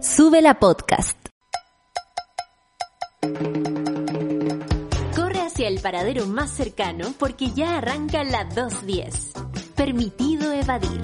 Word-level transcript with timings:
Sube 0.00 0.40
la 0.40 0.60
podcast. 0.60 1.18
Corre 5.16 5.40
hacia 5.40 5.66
el 5.66 5.80
paradero 5.80 6.26
más 6.26 6.50
cercano 6.50 7.12
porque 7.18 7.50
ya 7.50 7.78
arranca 7.78 8.22
la 8.22 8.44
210. 8.44 9.32
Permitido 9.74 10.52
evadir. 10.52 11.00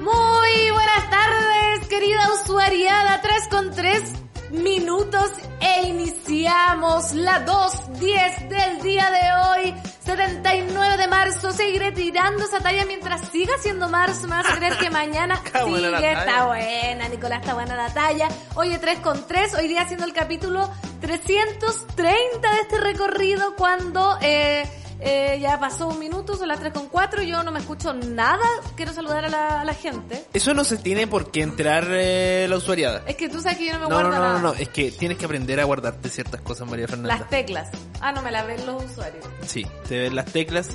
Muy 0.00 0.70
buenas 0.72 1.10
tardes, 1.10 1.88
querida 1.88 2.28
usuariada 2.40 3.20
3 3.20 3.48
con 3.50 3.70
3 3.72 4.19
minutos 4.50 5.30
e 5.60 5.88
iniciamos 5.88 7.12
la 7.12 7.44
2.10 7.44 8.48
del 8.48 8.82
día 8.82 9.10
de 9.10 9.70
hoy, 9.70 9.74
79 10.04 10.96
de 10.96 11.06
marzo. 11.08 11.52
Seguiré 11.52 11.92
tirando 11.92 12.44
esa 12.44 12.60
talla 12.60 12.84
mientras 12.84 13.28
siga 13.28 13.52
siendo 13.60 13.88
marzo. 13.88 14.22
Me 14.28 14.36
vas 14.36 14.50
a 14.50 14.56
creer 14.56 14.76
que 14.78 14.90
mañana 14.90 15.40
Está 15.44 15.64
buena 15.64 15.90
la 15.90 15.98
sigue. 15.98 16.12
Está 16.12 16.46
buena, 16.46 17.08
Nicolás, 17.08 17.40
está 17.40 17.54
buena 17.54 17.76
la 17.76 17.92
talla. 17.92 18.28
Oye, 18.54 18.78
3 18.78 19.00
con 19.00 19.26
3, 19.26 19.54
hoy 19.54 19.68
día 19.68 19.82
haciendo 19.82 20.04
el 20.04 20.12
capítulo 20.12 20.70
330 21.00 22.54
de 22.54 22.60
este 22.60 22.78
recorrido 22.78 23.54
cuando... 23.56 24.18
Eh, 24.20 24.68
eh, 25.00 25.38
ya 25.40 25.58
pasó 25.58 25.88
un 25.88 25.98
minuto, 25.98 26.36
son 26.36 26.48
las 26.48 26.60
3 26.60 26.72
con 26.72 26.88
4, 26.88 27.22
yo 27.22 27.42
no 27.42 27.50
me 27.52 27.58
escucho 27.60 27.92
nada, 27.94 28.44
quiero 28.76 28.92
saludar 28.92 29.24
a 29.24 29.28
la, 29.28 29.60
a 29.60 29.64
la 29.64 29.74
gente. 29.74 30.24
Eso 30.32 30.54
no 30.54 30.64
se 30.64 30.76
tiene 30.76 31.06
por 31.06 31.30
qué 31.30 31.42
entrar 31.42 31.86
eh, 31.90 32.46
la 32.48 32.56
usuariada. 32.56 33.02
Es 33.06 33.16
que 33.16 33.28
tú 33.28 33.40
sabes 33.40 33.58
que 33.58 33.66
yo 33.66 33.72
no 33.74 33.80
me 33.80 33.88
No, 33.88 33.94
guardo 33.94 34.10
no, 34.10 34.14
no, 34.16 34.20
nada. 34.22 34.32
no, 34.40 34.48
no, 34.48 34.54
es 34.54 34.68
que 34.68 34.90
tienes 34.90 35.18
que 35.18 35.24
aprender 35.24 35.58
a 35.60 35.64
guardarte 35.64 36.08
ciertas 36.08 36.40
cosas, 36.40 36.68
María 36.68 36.86
Fernanda. 36.88 37.16
Las 37.18 37.28
teclas. 37.28 37.68
Ah, 38.00 38.12
no 38.12 38.22
me 38.22 38.30
las 38.30 38.46
ven 38.46 38.64
los 38.66 38.84
usuarios. 38.84 39.24
Sí, 39.46 39.66
te 39.88 39.98
ven 40.00 40.14
las 40.16 40.26
teclas. 40.26 40.68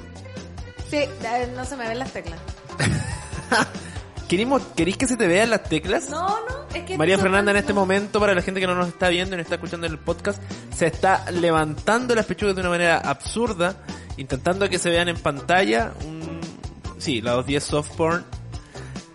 Sí, 0.89 0.97
eh, 0.97 1.51
no 1.55 1.65
se 1.65 1.75
me 1.75 1.87
ven 1.87 1.99
las 1.99 2.11
teclas. 2.11 2.39
¿Queremos, 4.27 4.61
¿Queréis 4.75 4.97
que 4.97 5.07
se 5.07 5.17
te 5.17 5.27
vean 5.27 5.51
las 5.51 5.63
teclas? 5.63 6.09
No, 6.09 6.27
no, 6.27 6.67
es 6.73 6.83
que... 6.83 6.97
María 6.97 7.17
Fernanda 7.19 7.51
en 7.51 7.57
este 7.57 7.73
momento, 7.73 8.19
para 8.19 8.33
la 8.33 8.41
gente 8.41 8.59
que 8.59 8.67
no 8.67 8.73
nos 8.73 8.87
está 8.87 9.09
viendo 9.09 9.35
y 9.35 9.37
no 9.37 9.43
está 9.43 9.55
escuchando 9.55 9.85
en 9.85 9.93
el 9.93 9.99
podcast, 9.99 10.41
se 10.75 10.87
está 10.87 11.29
levantando 11.31 12.15
las 12.15 12.25
pechugas 12.25 12.55
de 12.55 12.61
una 12.61 12.71
manera 12.71 12.97
absurda, 12.97 13.77
intentando 14.17 14.67
que 14.67 14.79
se 14.79 14.89
vean 14.89 15.09
en 15.09 15.17
pantalla. 15.17 15.93
Un... 16.05 16.41
Sí, 16.97 17.21
la 17.21 17.33
210 17.33 17.63
soft 17.63 17.91
porn. 17.95 18.25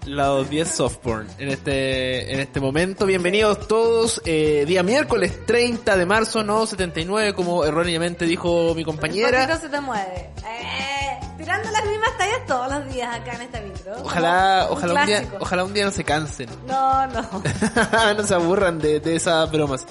La 0.07 0.27
210 0.27 0.69
soft 0.69 0.97
porn. 0.99 1.27
En 1.39 1.49
este, 1.49 2.33
en 2.33 2.41
este 2.41 2.61
momento, 2.61 3.05
bienvenidos 3.05 3.67
todos. 3.67 4.23
Eh, 4.25 4.65
día 4.67 4.83
miércoles 4.83 5.45
30 5.45 5.97
de 5.97 6.07
marzo, 6.07 6.45
no 6.45 6.67
79, 6.67 7.35
como 7.35 7.65
erróneamente 7.65 8.27
dijo 8.27 8.75
mi 8.77 8.85
compañera. 8.85 9.41
potito 9.47 9.61
se 9.61 9.69
te 9.69 9.81
mueve. 9.81 10.31
Eh, 10.47 11.30
tirando 11.41 11.71
las 11.71 11.85
mismas 11.87 12.19
tallas 12.19 12.47
todos 12.47 12.71
los 12.71 12.93
días 12.93 13.17
acá 13.17 13.33
en 13.33 13.43
esta 13.43 13.61
micro. 13.61 13.93
Ojalá, 14.05 14.67
Como 14.69 14.79
ojalá 14.79 15.01
un, 15.01 15.07
día, 15.07 15.29
ojalá 15.41 15.65
un 15.65 15.75
día 15.75 15.85
no 15.87 15.91
se 15.91 16.05
cansen. 16.05 16.49
No, 16.67 17.07
no. 17.07 17.23
no 18.17 18.23
se 18.23 18.35
aburran 18.35 18.79
de, 18.79 19.01
de 19.01 19.17
esas 19.17 19.51
bromas. 19.51 19.87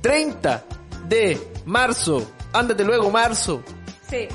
30 0.00 0.64
de 1.06 1.52
marzo. 1.66 2.26
Ándate 2.52 2.82
luego, 2.82 3.10
marzo. 3.10 3.62
Sí. 4.08 4.26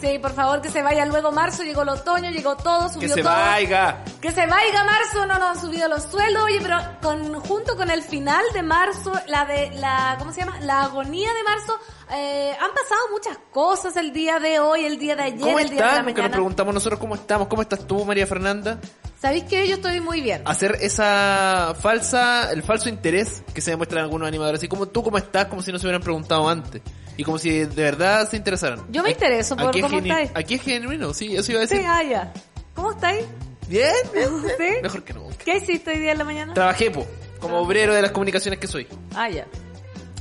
Sí, 0.00 0.18
por 0.18 0.32
favor, 0.32 0.60
que 0.60 0.70
se 0.70 0.82
vaya 0.82 1.04
luego 1.06 1.32
marzo, 1.32 1.62
llegó 1.64 1.82
el 1.82 1.88
otoño, 1.88 2.30
llegó 2.30 2.56
todo, 2.56 2.88
subió 2.88 3.08
Que 3.08 3.14
se 3.14 3.22
todo. 3.22 3.32
vaya. 3.32 4.04
Que 4.20 4.30
se 4.30 4.46
vaya 4.46 4.84
marzo, 4.84 5.26
no 5.26 5.38
nos 5.38 5.56
han 5.56 5.60
subido 5.60 5.88
los 5.88 6.04
sueldos, 6.04 6.44
oye, 6.44 6.58
pero 6.62 6.78
con, 7.02 7.34
junto 7.40 7.76
con 7.76 7.90
el 7.90 8.02
final 8.02 8.44
de 8.54 8.62
marzo, 8.62 9.12
la 9.26 9.44
de, 9.44 9.70
la, 9.72 10.16
¿cómo 10.18 10.32
se 10.32 10.40
llama? 10.40 10.60
La 10.60 10.82
agonía 10.82 11.32
de 11.32 11.42
marzo, 11.42 11.78
eh, 12.12 12.52
han 12.52 12.70
pasado 12.70 13.00
muchas 13.10 13.38
cosas 13.50 13.96
el 13.96 14.12
día 14.12 14.38
de 14.38 14.60
hoy, 14.60 14.84
el 14.84 14.98
día 14.98 15.16
de 15.16 15.22
ayer, 15.24 15.40
¿Cómo 15.40 15.58
el 15.58 15.68
día 15.70 15.86
de 15.86 15.92
la? 15.96 16.02
Nunca 16.02 16.22
nos 16.22 16.30
preguntamos 16.30 16.74
nosotros 16.74 17.00
cómo 17.00 17.14
estamos. 17.16 17.48
¿Cómo 17.48 17.62
estás 17.62 17.86
tú, 17.86 18.04
María 18.04 18.26
Fernanda? 18.26 18.78
¿Sabéis 19.20 19.44
que 19.44 19.66
Yo 19.66 19.74
estoy 19.74 20.00
muy 20.00 20.20
bien. 20.20 20.42
Hacer 20.44 20.78
esa 20.80 21.74
falsa, 21.80 22.52
el 22.52 22.62
falso 22.62 22.88
interés 22.88 23.42
que 23.52 23.60
se 23.60 23.72
demuestra 23.72 23.98
en 23.98 24.04
algunos 24.04 24.28
animadores. 24.28 24.60
Así 24.60 24.68
como 24.68 24.86
tú, 24.86 25.02
¿cómo 25.02 25.18
estás? 25.18 25.46
Como 25.46 25.60
si 25.60 25.72
no 25.72 25.78
se 25.78 25.86
hubieran 25.86 26.02
preguntado 26.02 26.48
antes. 26.48 26.82
Y 27.18 27.24
como 27.24 27.36
si 27.38 27.50
de 27.50 27.66
verdad 27.66 28.26
se 28.30 28.36
interesaran. 28.38 28.80
Yo 28.90 29.02
me 29.02 29.10
intereso 29.10 29.56
por 29.56 29.68
Aquí 29.68 29.80
es 29.80 29.84
cómo 29.84 29.98
estáis. 29.98 30.30
Aquí 30.34 30.54
es 30.54 30.62
genuino, 30.62 31.12
sí, 31.12 31.36
eso 31.36 31.52
iba 31.52 31.62
a 31.62 31.66
Sí, 31.66 31.74
decir. 31.74 31.86
ah, 31.90 32.02
ya. 32.02 32.32
¿Cómo 32.74 32.92
estáis? 32.92 33.26
Bien, 33.68 33.92
bien, 34.14 34.30
bien. 34.40 34.54
¿Sí? 34.58 34.74
Mejor 34.82 35.04
que 35.04 35.12
nunca. 35.12 35.36
¿Qué 35.44 35.56
hiciste 35.58 35.90
hoy 35.90 35.98
día 35.98 36.12
en 36.12 36.18
la 36.18 36.24
mañana? 36.24 36.54
Trabajé, 36.54 36.90
po, 36.90 37.06
como 37.40 37.58
obrero 37.58 37.92
de 37.92 38.00
las 38.02 38.12
comunicaciones 38.12 38.58
que 38.58 38.66
soy. 38.68 38.86
Ah, 39.14 39.28
ya. 39.28 39.46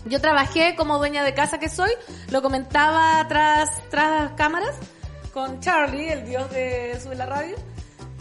Yo 0.06 0.20
trabajé 0.20 0.76
como 0.76 0.98
dueña 0.98 1.24
de 1.24 1.34
casa 1.34 1.60
que 1.60 1.70
soy, 1.70 1.92
lo 2.32 2.42
comentaba 2.42 3.26
tras, 3.30 3.70
tras 3.90 4.32
cámaras 4.34 4.76
con 5.34 5.60
Charlie, 5.60 6.10
el 6.10 6.26
dios 6.26 6.50
de 6.52 7.00
Sube 7.02 7.16
la 7.16 7.26
Radio, 7.28 7.56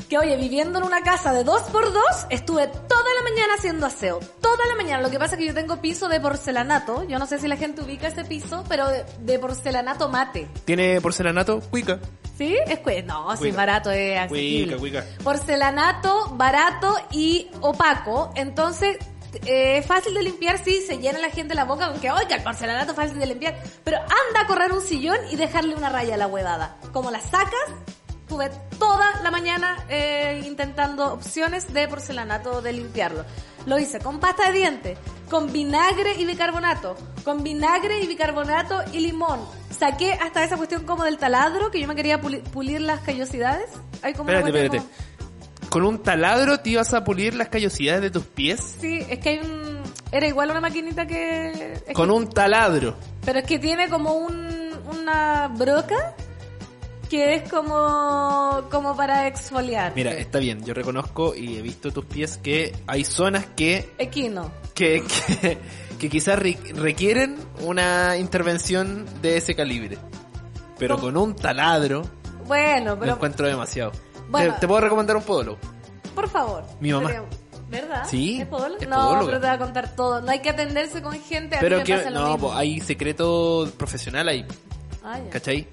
que 0.09 0.19
oye, 0.19 0.37
viviendo 0.37 0.79
en 0.79 0.85
una 0.85 1.03
casa 1.03 1.33
de 1.33 1.43
dos 1.45 1.63
por 1.65 1.93
dos, 1.93 2.27
estuve 2.31 2.67
toda 2.69 3.15
la 3.17 3.23
mañana 3.31 3.55
haciendo 3.59 3.87
aseo, 3.87 4.21
toda 4.41 4.65
la 4.67 4.75
mañana. 4.77 5.03
Lo 5.03 5.11
que 5.11 5.19
pasa 5.19 5.35
es 5.35 5.41
que 5.41 5.47
yo 5.47 5.55
tengo 5.55 5.81
piso 5.81 6.09
de 6.09 6.21
porcelanato, 6.21 7.05
yo 7.05 7.19
no 7.19 7.27
sé 7.27 7.39
si 7.39 7.49
la 7.49 7.57
gente 7.57 7.83
ubica 7.83 8.09
ese 8.09 8.25
piso, 8.25 8.65
pero 8.69 8.89
de, 8.89 9.05
de 9.21 9.39
porcelanato 9.39 10.09
mate. 10.09 10.49
¿Tiene 10.65 11.01
porcelanato? 11.01 11.61
Cuica. 11.71 11.99
¿Sí? 12.39 12.57
Es 12.67 12.81
que 12.81 13.03
no, 13.03 13.33
si 13.33 13.39
Cuica. 13.45 13.57
barato 13.57 13.91
es 13.91 14.19
accesible. 14.19 14.77
Cuica, 14.77 15.01
cuica. 15.03 15.23
Porcelanato, 15.25 16.29
barato 16.35 16.95
y 17.11 17.49
opaco. 17.63 18.31
Entonces, 18.37 18.99
eh, 19.47 19.83
fácil 19.83 20.13
de 20.15 20.23
limpiar, 20.23 20.63
sí, 20.63 20.83
se 20.87 20.99
llena 20.99 21.19
la 21.19 21.31
gente 21.31 21.55
la 21.55 21.65
boca 21.65 21.89
con 21.91 21.99
que, 22.01 22.11
oiga, 22.11 22.37
el 22.37 22.43
porcelanato 22.43 22.91
es 22.93 22.97
fácil 22.97 23.19
de 23.19 23.27
limpiar. 23.27 23.59
Pero 23.85 23.99
anda 23.99 24.43
a 24.43 24.47
correr 24.47 24.73
un 24.73 24.83
sillón 24.83 25.17
y 25.31 25.37
dejarle 25.37 25.75
una 25.75 25.89
raya 25.89 26.15
a 26.15 26.19
la 26.19 26.27
huevada. 26.27 26.77
Como 26.93 27.11
la 27.11 27.21
sacas, 27.21 27.53
tuve 28.29 28.51
toda 28.79 29.23
la 29.23 29.31
mañana 29.31 29.85
eh, 29.89 30.43
intentando 30.47 31.13
opciones 31.13 31.73
de 31.73 31.87
porcelanato 31.89 32.61
de 32.63 32.73
limpiarlo. 32.73 33.25
Lo 33.67 33.79
hice 33.79 33.99
con 33.99 34.21
pasta 34.21 34.47
de 34.51 34.59
dientes, 34.59 34.99
con 35.31 35.53
vinagre 35.53 36.15
y 36.19 36.25
bicarbonato, 36.25 36.97
con 37.25 37.43
vinagre 37.43 38.01
y 38.01 38.07
bicarbonato 38.07 38.83
y 38.93 39.01
limón. 39.01 39.41
Saqué 39.77 40.13
hasta 40.13 40.45
esa 40.45 40.57
cuestión 40.57 40.85
como 40.85 41.05
del 41.05 41.19
taladro, 41.19 41.71
que 41.71 41.81
yo 41.81 41.89
me 41.89 41.95
quería 41.97 42.21
puli- 42.21 42.43
pulir 42.43 42.81
las 42.81 43.01
callosidades. 43.01 43.69
Hay 44.03 44.15
como 44.15 44.31
Espérate, 44.31 44.49
espérate. 44.51 44.79
como- 44.79 45.07
¿Con 45.71 45.85
un 45.85 46.03
taladro 46.03 46.61
te 46.61 46.71
ibas 46.71 46.95
a 46.95 47.03
pulir 47.05 47.35
las 47.35 47.49
callosidades 47.49 48.01
de 48.01 48.11
tus 48.11 48.23
pies? 48.25 48.77
Sí, 48.81 49.05
es 49.11 49.19
que 49.19 49.29
hay 49.31 49.39
un... 49.41 49.83
Era 50.13 50.27
igual 50.29 50.51
una 50.53 50.61
maquinita 50.61 51.07
que... 51.07 51.73
es 51.87 51.95
Con 51.95 52.09
que- 52.09 52.15
un 52.15 52.31
taladro. 52.31 52.97
Pero 53.25 53.41
es 53.41 53.45
que 53.47 53.59
tiene 53.59 53.89
como 53.91 54.15
un, 54.15 54.71
una 54.91 55.49
broca 55.49 56.15
que 57.09 57.35
es 57.35 57.51
como, 57.51 58.63
como 58.71 58.97
para 58.97 59.27
exfoliar. 59.27 59.93
Mira, 59.95 60.13
está 60.13 60.39
bien, 60.39 60.65
yo 60.65 60.75
reconozco 60.75 61.35
y 61.35 61.57
he 61.57 61.63
visto 61.63 61.91
tus 61.93 62.05
pies 62.05 62.37
que 62.39 62.75
hay 62.87 63.05
zonas 63.05 63.47
que, 63.57 63.93
Equino. 63.99 64.51
que, 64.75 65.03
que, 65.41 65.59
que 65.99 66.09
quizás 66.09 66.39
re- 66.39 66.59
requieren 66.75 67.37
una 67.61 68.17
intervención 68.17 69.07
de 69.23 69.37
ese 69.39 69.55
calibre. 69.55 69.99
Pero 70.79 70.97
¿Cómo? 70.97 71.07
con 71.09 71.17
un 71.17 71.35
taladro 71.37 72.03
Bueno, 72.47 72.91
lo 72.95 73.01
pero 73.01 73.13
encuentro 73.15 73.47
demasiado. 73.47 73.93
Bueno. 74.29 74.55
te, 74.55 74.61
te 74.61 74.69
puedo 74.69 74.81
recomendar 74.81 75.17
un 75.17 75.23
podólogo. 75.23 75.59
por 76.15 76.29
favor. 76.29 76.65
Mi 76.81 76.93
mamá. 76.93 77.11
¿Verdad? 77.69 78.05
Sí, 78.09 78.41
¿Es 78.41 78.49
no, 78.89 79.23
pero 79.27 79.41
te 79.41 79.47
va 79.49 79.53
a 79.55 79.59
contar 79.59 79.97
todo. 79.97 80.21
No 80.21 80.31
hay 80.31 80.39
que 80.41 80.51
atenderse 80.51 81.03
con 81.03 81.13
gente. 81.21 81.57
A 81.57 81.61
Pero 81.61 81.77
mí 81.79 81.81
me 81.83 81.85
que, 81.85 81.97
pasa 81.97 82.11
lo 82.11 82.21
no, 82.21 82.33
mismo. 82.35 82.55
hay 82.55 82.81
secreto 82.81 83.69
profesional 83.77 84.29
ahí, 84.29 84.47
Ah, 85.03 85.19
ya. 85.19 85.31
¿cachai? 85.31 85.67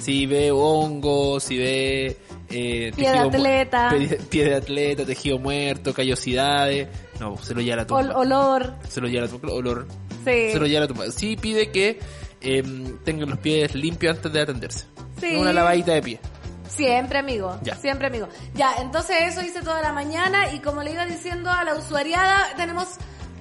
Si 0.00 0.26
ve 0.26 0.50
hongo, 0.52 1.40
si 1.40 1.56
ve... 1.58 2.16
Eh, 2.50 2.92
Pie 2.94 3.10
de 3.10 3.18
atleta. 3.18 3.94
Pie, 4.30 4.44
de 4.44 4.54
atleta, 4.54 5.04
tejido 5.04 5.38
muerto, 5.38 5.92
callosidades. 5.94 6.88
No, 7.18 7.36
se 7.38 7.54
lo 7.54 7.60
lleva 7.62 7.76
la 7.76 7.82
Ol- 7.82 8.06
tumba. 8.06 8.18
olor. 8.18 8.74
se 8.88 9.00
lo 9.00 9.08
lleva 9.08 9.26
la 9.26 9.30
tumba. 9.32 9.52
Olor. 9.52 9.86
Sí. 10.24 10.50
Se 10.52 10.58
lo 10.58 10.66
lleva 10.66 10.80
la 10.82 10.88
tumba. 10.88 11.10
Sí 11.10 11.36
pide 11.36 11.70
que 11.70 11.98
em, 12.40 12.98
tengan 13.04 13.30
los 13.30 13.38
pies 13.38 13.74
limpios 13.74 14.16
antes 14.16 14.32
de 14.32 14.40
atenderse. 14.40 14.86
Sí. 15.20 15.34
Una 15.36 15.52
lavadita 15.52 15.92
de 15.94 16.02
pie. 16.02 16.20
Siempre, 16.68 17.18
amigo. 17.18 17.58
Ya. 17.62 17.76
Siempre, 17.76 18.08
amigo. 18.08 18.28
Ya, 18.54 18.74
entonces 18.80 19.16
eso 19.28 19.42
hice 19.42 19.62
toda 19.62 19.80
la 19.80 19.92
mañana 19.92 20.52
y 20.52 20.58
como 20.60 20.82
le 20.82 20.92
iba 20.92 21.06
diciendo 21.06 21.50
a 21.50 21.62
la 21.64 21.74
usuariada, 21.76 22.54
tenemos 22.56 22.88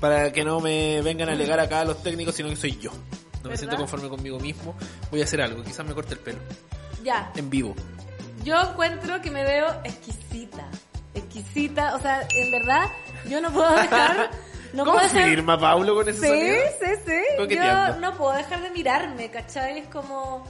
para 0.00 0.32
que 0.32 0.44
no 0.44 0.60
me 0.60 1.02
vengan 1.02 1.28
a 1.28 1.32
alegar 1.32 1.58
acá 1.58 1.80
a 1.80 1.84
los 1.84 2.02
técnicos, 2.02 2.36
sino 2.36 2.48
que 2.48 2.56
soy 2.56 2.78
yo. 2.78 2.92
No 3.42 3.50
me 3.50 3.56
siento 3.56 3.76
conforme 3.76 4.08
conmigo 4.08 4.38
mismo. 4.38 4.74
Voy 5.10 5.20
a 5.20 5.24
hacer 5.24 5.42
algo, 5.42 5.62
quizás 5.62 5.84
me 5.84 5.92
corte 5.92 6.14
el 6.14 6.20
pelo. 6.20 6.38
Ya, 7.02 7.32
En 7.34 7.50
vivo. 7.50 7.74
Yo 8.42 8.60
encuentro 8.60 9.20
que 9.20 9.30
me 9.30 9.44
veo 9.44 9.66
exquisita. 9.84 10.64
Exquisita, 11.14 11.94
o 11.96 12.00
sea, 12.00 12.26
en 12.34 12.50
verdad, 12.50 12.86
yo 13.28 13.40
no 13.40 13.50
puedo 13.52 13.70
dejar... 13.74 14.30
No 14.72 14.84
puedo. 14.84 14.98
Confirma 15.00 15.58
Paulo 15.58 15.96
con 15.96 16.08
ese 16.08 16.20
Sí, 16.20 16.28
sonido? 16.28 16.54
sí, 16.78 17.02
sí. 17.04 17.12
Yo 17.36 17.42
Coqueteando. 17.42 17.98
no 18.08 18.16
puedo 18.16 18.34
dejar 18.34 18.62
de 18.62 18.70
mirarme, 18.70 19.28
¿cachai? 19.28 19.80
Es 19.80 19.88
como... 19.88 20.44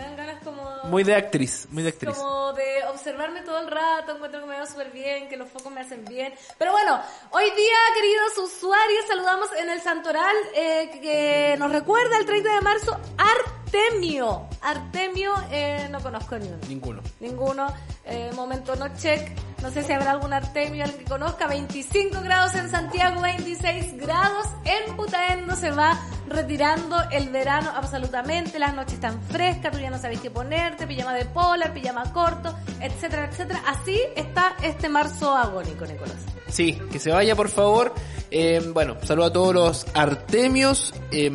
Me 0.00 0.06
dan 0.06 0.16
ganas 0.16 0.42
como... 0.42 0.62
Muy 0.84 1.04
de 1.04 1.14
actriz, 1.14 1.68
muy 1.70 1.82
de 1.82 1.90
actriz. 1.90 2.16
Como 2.16 2.54
de 2.54 2.84
observarme 2.90 3.42
todo 3.42 3.58
el 3.58 3.66
rato, 3.66 4.12
encuentro 4.12 4.40
que 4.40 4.46
me 4.46 4.56
veo 4.56 4.64
súper 4.64 4.90
bien, 4.90 5.28
que 5.28 5.36
los 5.36 5.50
focos 5.50 5.70
me 5.70 5.82
hacen 5.82 6.06
bien. 6.06 6.32
Pero 6.56 6.72
bueno, 6.72 6.98
hoy 7.32 7.44
día, 7.44 7.76
queridos 7.94 8.50
usuarios, 8.50 9.04
saludamos 9.06 9.50
en 9.58 9.68
el 9.68 9.82
Santoral, 9.82 10.34
eh, 10.54 10.90
que 11.02 11.56
nos 11.58 11.70
recuerda 11.70 12.16
el 12.16 12.24
30 12.24 12.54
de 12.54 12.60
marzo, 12.62 12.98
Artemio. 13.18 14.48
Artemio, 14.62 15.34
eh, 15.50 15.86
no 15.90 16.00
conozco 16.00 16.38
ni 16.38 16.48
uno. 16.48 16.58
Ninguno. 16.66 17.02
Ninguno. 17.20 17.66
Eh, 18.04 18.30
momento 18.34 18.74
no 18.76 18.88
check. 18.96 19.30
No 19.62 19.70
sé 19.70 19.82
si 19.82 19.92
habrá 19.92 20.12
algún 20.12 20.32
Artemio 20.32 20.84
alguien 20.84 21.04
que 21.04 21.10
conozca. 21.10 21.46
25 21.46 22.22
grados 22.22 22.54
en 22.54 22.70
Santiago, 22.70 23.20
26 23.20 23.98
grados 23.98 24.46
en 24.64 24.96
Putaendo. 24.96 25.54
Se 25.54 25.70
va 25.70 25.98
retirando 26.28 26.96
el 27.10 27.28
verano 27.28 27.70
absolutamente. 27.74 28.58
Las 28.58 28.74
noches 28.74 28.94
están 28.94 29.22
frescas, 29.24 29.72
tú 29.72 29.78
ya 29.78 29.90
no 29.90 29.98
sabes 29.98 30.20
qué 30.20 30.30
ponerte. 30.30 30.86
Pijama 30.86 31.12
de 31.12 31.26
polar, 31.26 31.74
pijama 31.74 32.10
corto, 32.12 32.56
etcétera, 32.80 33.28
etcétera. 33.30 33.62
Así 33.66 34.00
está 34.16 34.56
este 34.62 34.88
marzo 34.88 35.36
agónico, 35.36 35.84
Nicolás. 35.84 36.16
Sí, 36.48 36.80
que 36.90 36.98
se 36.98 37.10
vaya 37.10 37.36
por 37.36 37.48
favor. 37.48 37.94
Eh, 38.30 38.62
bueno, 38.72 38.96
saludo 39.02 39.26
a 39.26 39.32
todos 39.32 39.54
los 39.54 39.86
Artemios. 39.94 40.94
Eh, 41.12 41.30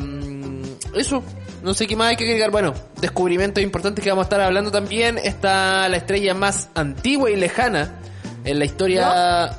eso, 0.94 1.22
no 1.66 1.74
sé 1.74 1.88
qué 1.88 1.96
más 1.96 2.10
hay 2.10 2.16
que 2.16 2.22
agregar. 2.24 2.52
Bueno, 2.52 2.74
descubrimientos 3.00 3.60
importantes 3.62 4.02
que 4.02 4.08
vamos 4.08 4.22
a 4.22 4.26
estar 4.26 4.40
hablando 4.40 4.70
también. 4.70 5.18
Está 5.18 5.88
la 5.88 5.96
estrella 5.96 6.32
más 6.32 6.68
antigua 6.76 7.28
y 7.28 7.34
lejana 7.34 7.96
en 8.44 8.60
la 8.60 8.64
historia. 8.64 9.50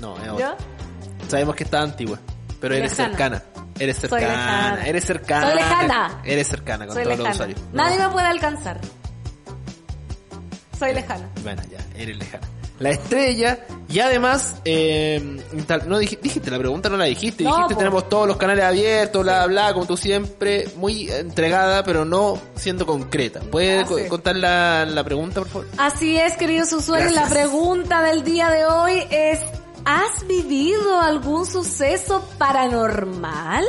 No, 0.00 0.16
es 0.22 0.28
otra. 0.30 0.38
¿Yo? 0.38 0.56
Sabemos 1.28 1.56
que 1.56 1.64
está 1.64 1.80
antigua, 1.80 2.20
pero 2.60 2.76
eres 2.76 2.94
cercana. 2.94 3.42
Eres 3.76 3.98
cercana, 3.98 4.86
eres 4.86 5.04
cercana. 5.04 5.46
Soy 5.48 5.54
lejana. 5.56 6.20
Eres 6.24 6.46
cercana 6.48 6.86
con 6.86 6.94
Soy 6.94 7.04
todos 7.04 7.18
los 7.18 7.28
usuarios. 7.30 7.60
Nadie 7.72 7.98
No. 7.98 8.06
me 8.06 8.12
puede 8.12 8.26
alcanzar. 8.28 8.80
Soy 10.78 10.94
lejana. 10.94 11.28
Bueno, 11.42 11.62
ya, 11.70 11.78
eres 12.00 12.16
lejana. 12.18 12.46
La 12.78 12.90
estrella 12.90 13.60
y 13.88 14.00
además, 14.00 14.56
eh, 14.64 15.40
no 15.86 16.00
dij- 16.00 16.20
dijiste 16.20 16.50
la 16.50 16.58
pregunta, 16.58 16.88
no 16.90 16.96
la 16.98 17.06
dijiste. 17.06 17.42
No, 17.44 17.50
dijiste 17.54 17.74
po. 17.74 17.78
tenemos 17.78 18.08
todos 18.08 18.26
los 18.28 18.36
canales 18.36 18.64
abiertos, 18.64 19.22
bla, 19.22 19.46
bla, 19.46 19.72
como 19.72 19.86
tú 19.86 19.96
siempre, 19.96 20.68
muy 20.76 21.10
entregada, 21.10 21.82
pero 21.84 22.04
no 22.04 22.38
siendo 22.54 22.84
concreta. 22.84 23.40
¿Puedes 23.40 23.86
co- 23.86 23.96
contar 24.08 24.36
la, 24.36 24.84
la 24.84 25.02
pregunta, 25.04 25.40
por 25.40 25.48
favor? 25.48 25.68
Así 25.78 26.16
es, 26.18 26.34
queridos 26.36 26.72
usuarios, 26.72 27.12
Gracias. 27.12 27.30
la 27.30 27.34
pregunta 27.34 28.02
del 28.02 28.24
día 28.24 28.50
de 28.50 28.66
hoy 28.66 29.02
es, 29.10 29.40
¿has 29.86 30.26
vivido 30.26 31.00
algún 31.00 31.46
suceso 31.46 32.28
paranormal? 32.38 33.64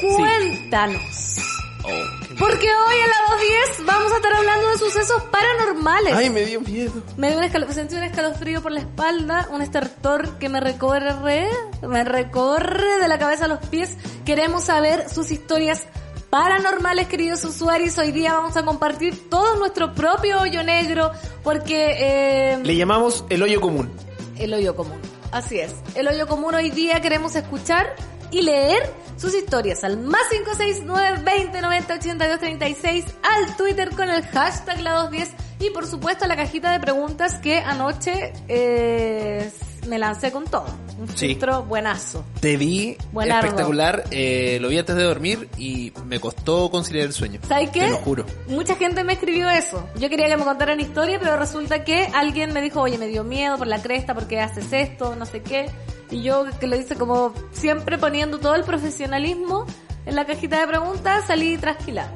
Cuéntanos. 0.00 1.36
Oh, 1.84 2.15
Porque 2.38 2.66
hoy 2.66 2.94
a 3.00 3.06
las 3.06 3.40
2.10 3.78 3.86
vamos 3.86 4.12
a 4.12 4.16
estar 4.16 4.32
hablando 4.34 4.68
de 4.70 4.78
sucesos 4.78 5.22
paranormales. 5.24 6.14
Ay, 6.14 6.28
me 6.30 6.44
dio 6.44 6.60
miedo. 6.60 6.92
Me 7.16 7.28
dio 7.30 7.38
un 7.38 7.44
escalo- 7.44 7.72
sentí 7.72 7.94
un 7.96 8.02
escalofrío 8.02 8.62
por 8.62 8.72
la 8.72 8.80
espalda, 8.80 9.48
un 9.50 9.62
estertor 9.62 10.38
que 10.38 10.48
me 10.50 10.60
recorre, 10.60 11.48
me 11.82 12.04
recorre 12.04 12.98
de 13.00 13.08
la 13.08 13.18
cabeza 13.18 13.46
a 13.46 13.48
los 13.48 13.60
pies. 13.68 13.96
Queremos 14.26 14.64
saber 14.64 15.08
sus 15.08 15.30
historias 15.30 15.84
paranormales, 16.28 17.06
queridos 17.08 17.42
usuarios. 17.44 17.96
Hoy 17.96 18.12
día 18.12 18.34
vamos 18.34 18.56
a 18.58 18.64
compartir 18.64 19.30
todo 19.30 19.56
nuestro 19.56 19.94
propio 19.94 20.40
hoyo 20.40 20.62
negro, 20.62 21.12
porque 21.42 21.96
eh, 21.98 22.58
Le 22.62 22.76
llamamos 22.76 23.24
el 23.30 23.42
hoyo 23.42 23.60
común. 23.62 23.90
el 24.38 24.52
hoyo 24.52 24.76
común. 24.76 24.98
Así 25.32 25.58
es. 25.58 25.72
El 25.94 26.06
hoyo 26.08 26.26
común 26.26 26.54
hoy 26.54 26.70
día 26.70 27.00
queremos 27.00 27.34
escuchar 27.34 27.94
y 28.30 28.42
leer 28.42 28.92
sus 29.16 29.34
historias 29.34 29.84
al 29.84 29.98
más 29.98 30.22
569 30.30 31.22
20 31.24 31.60
90 31.60 31.94
82 31.94 32.38
36 32.38 33.04
al 33.22 33.56
Twitter 33.56 33.90
con 33.90 34.10
el 34.10 34.22
hashtag 34.26 34.80
la 34.80 34.94
210 34.94 35.30
y 35.60 35.70
por 35.70 35.86
supuesto 35.86 36.24
a 36.24 36.28
la 36.28 36.36
cajita 36.36 36.72
de 36.72 36.80
preguntas 36.80 37.36
que 37.36 37.58
anoche 37.58 38.32
eh, 38.48 39.50
me 39.86 39.98
lancé 39.98 40.32
con 40.32 40.44
todo. 40.44 40.66
Un 40.98 41.08
Sí. 41.08 41.28
filtro 41.28 41.62
buenazo. 41.64 42.24
Te 42.40 42.56
vi 42.56 42.96
Buenardo. 43.12 43.46
espectacular, 43.46 44.04
eh, 44.10 44.58
lo 44.60 44.68
vi 44.68 44.78
antes 44.78 44.96
de 44.96 45.02
dormir 45.02 45.48
y 45.58 45.92
me 46.06 46.20
costó 46.20 46.70
conciliar 46.70 47.06
el 47.06 47.12
sueño. 47.12 47.40
¿Sabes 47.46 47.70
qué? 47.70 47.80
Te 47.80 47.90
lo 47.90 47.96
juro. 47.98 48.24
Mucha 48.48 48.74
gente 48.76 49.04
me 49.04 49.14
escribió 49.14 49.48
eso. 49.50 49.86
Yo 49.98 50.08
quería 50.08 50.28
que 50.28 50.36
me 50.36 50.44
contaran 50.44 50.80
historia, 50.80 51.18
pero 51.20 51.36
resulta 51.36 51.84
que 51.84 52.08
alguien 52.14 52.52
me 52.52 52.60
dijo, 52.62 52.80
oye, 52.80 52.98
me 52.98 53.06
dio 53.08 53.24
miedo 53.24 53.58
por 53.58 53.66
la 53.66 53.80
cresta, 53.82 54.14
porque 54.14 54.40
haces 54.40 54.72
esto, 54.72 55.16
no 55.16 55.26
sé 55.26 55.42
qué. 55.42 55.70
Y 56.10 56.22
yo, 56.22 56.44
que 56.60 56.66
lo 56.66 56.76
hice 56.76 56.94
como 56.94 57.34
siempre 57.52 57.98
poniendo 57.98 58.38
todo 58.38 58.54
el 58.54 58.62
profesionalismo 58.64 59.66
en 60.06 60.14
la 60.14 60.24
cajita 60.24 60.60
de 60.60 60.66
preguntas, 60.68 61.24
salí 61.26 61.56
trasquilada. 61.58 62.12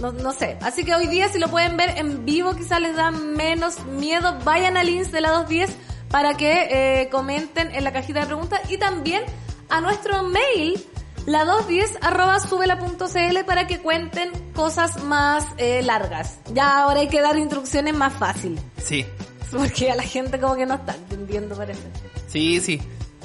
No, 0.00 0.12
no 0.12 0.32
sé. 0.34 0.58
Así 0.60 0.84
que 0.84 0.94
hoy 0.94 1.06
día, 1.06 1.28
si 1.30 1.38
lo 1.38 1.48
pueden 1.48 1.78
ver 1.78 1.96
en 1.96 2.26
vivo, 2.26 2.54
quizás 2.54 2.80
les 2.82 2.94
da 2.94 3.10
menos 3.10 3.82
miedo. 3.86 4.36
Vayan 4.44 4.76
al 4.76 4.90
Insta 4.90 5.16
de 5.16 5.20
la 5.22 5.30
210 5.30 5.70
para 6.10 6.36
que 6.36 7.02
eh, 7.02 7.08
comenten 7.10 7.74
en 7.74 7.84
la 7.84 7.92
cajita 7.92 8.20
de 8.20 8.26
preguntas 8.26 8.60
y 8.70 8.78
también 8.78 9.22
a 9.68 9.80
nuestro 9.80 10.22
mail 10.22 10.82
la 11.26 11.44
210 11.44 11.98
arroba 12.02 12.38
subela.cl 12.38 13.44
para 13.46 13.66
que 13.66 13.80
cuenten 13.80 14.30
cosas 14.54 15.02
más 15.02 15.44
eh, 15.58 15.82
largas. 15.82 16.38
Ya 16.52 16.78
ahora 16.82 17.00
hay 17.00 17.08
que 17.08 17.20
dar 17.20 17.36
instrucciones 17.36 17.94
más 17.94 18.12
fáciles. 18.12 18.62
Sí, 18.82 19.04
Porque 19.50 19.90
a 19.90 19.96
la 19.96 20.04
gente 20.04 20.38
como 20.38 20.54
que 20.54 20.66
no 20.66 20.74
está 20.74 20.94
entendiendo 20.94 21.56
parece. 21.56 21.80
Sí, 22.28 22.60
sí. 22.60 22.80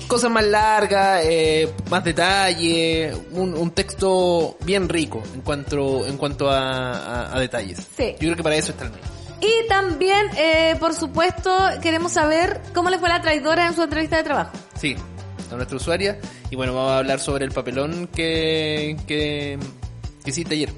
Cosas 0.08 0.32
más 0.32 0.44
largas, 0.46 1.22
eh, 1.24 1.72
más 1.91 2.03
detalle, 2.03 3.13
un, 3.34 3.56
un 3.56 3.70
texto 3.70 4.58
bien 4.62 4.89
rico 4.89 5.22
en 5.36 5.41
cuanto 5.41 6.06
en 6.08 6.17
cuanto 6.17 6.50
a, 6.50 6.94
a- 6.94 7.36
a 7.36 7.39
detalles. 7.39 7.88
Sí. 7.96 8.13
Yo 8.13 8.17
creo 8.20 8.36
que 8.36 8.44
para 8.44 8.56
eso 8.56 8.72
está 8.72 8.86
el 8.86 8.91
mail. 8.91 9.03
Y 9.41 9.67
también, 9.67 10.27
eh, 10.38 10.75
por 10.79 10.93
supuesto, 10.93 11.51
queremos 11.81 12.12
saber 12.12 12.62
cómo 12.74 12.89
le 12.89 13.00
fue 13.00 13.10
la 13.10 13.21
traidora 13.21 13.67
en 13.67 13.74
su 13.74 13.81
entrevista 13.81 14.17
de 14.17 14.24
trabajo. 14.24 14.51
Sí, 14.79 14.95
a 15.51 15.55
nuestra 15.55 15.77
usuaria. 15.77 16.19
Y 16.51 16.55
bueno, 16.55 16.75
vamos 16.75 16.91
a 16.91 16.98
hablar 17.00 17.19
sobre 17.19 17.45
el 17.45 17.51
papelón 17.51 18.07
que, 18.07 18.95
que, 19.07 19.57
que 20.24 20.29
hiciste 20.29 20.53
ayer. 20.55 20.74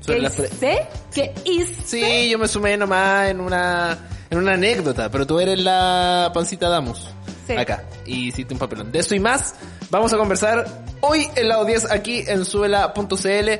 Sobre 0.00 0.16
¿Qué 0.16 0.22
las 0.22 0.38
hice? 0.38 0.86
¿Qué 1.14 1.34
hice? 1.44 1.74
Sí, 1.84 2.30
yo 2.30 2.38
me 2.38 2.48
sumé 2.48 2.76
nomás 2.76 3.28
en 3.28 3.40
una, 3.40 3.96
en 4.28 4.38
una 4.38 4.54
anécdota, 4.54 5.10
pero 5.10 5.26
tú 5.26 5.38
eres 5.38 5.58
la 5.60 6.30
pancita 6.34 6.68
Damus. 6.68 7.06
Sí. 7.46 7.54
Acá. 7.54 7.84
Y 8.04 8.28
hiciste 8.28 8.54
un 8.54 8.58
papelón. 8.58 8.90
De 8.90 8.98
eso 8.98 9.14
y 9.14 9.20
más, 9.20 9.54
vamos 9.90 10.12
a 10.12 10.16
conversar 10.16 10.66
hoy 11.00 11.28
en 11.36 11.48
la 11.48 11.64
10 11.64 11.90
aquí 11.90 12.24
en 12.26 12.44
suela.cl. 12.44 13.50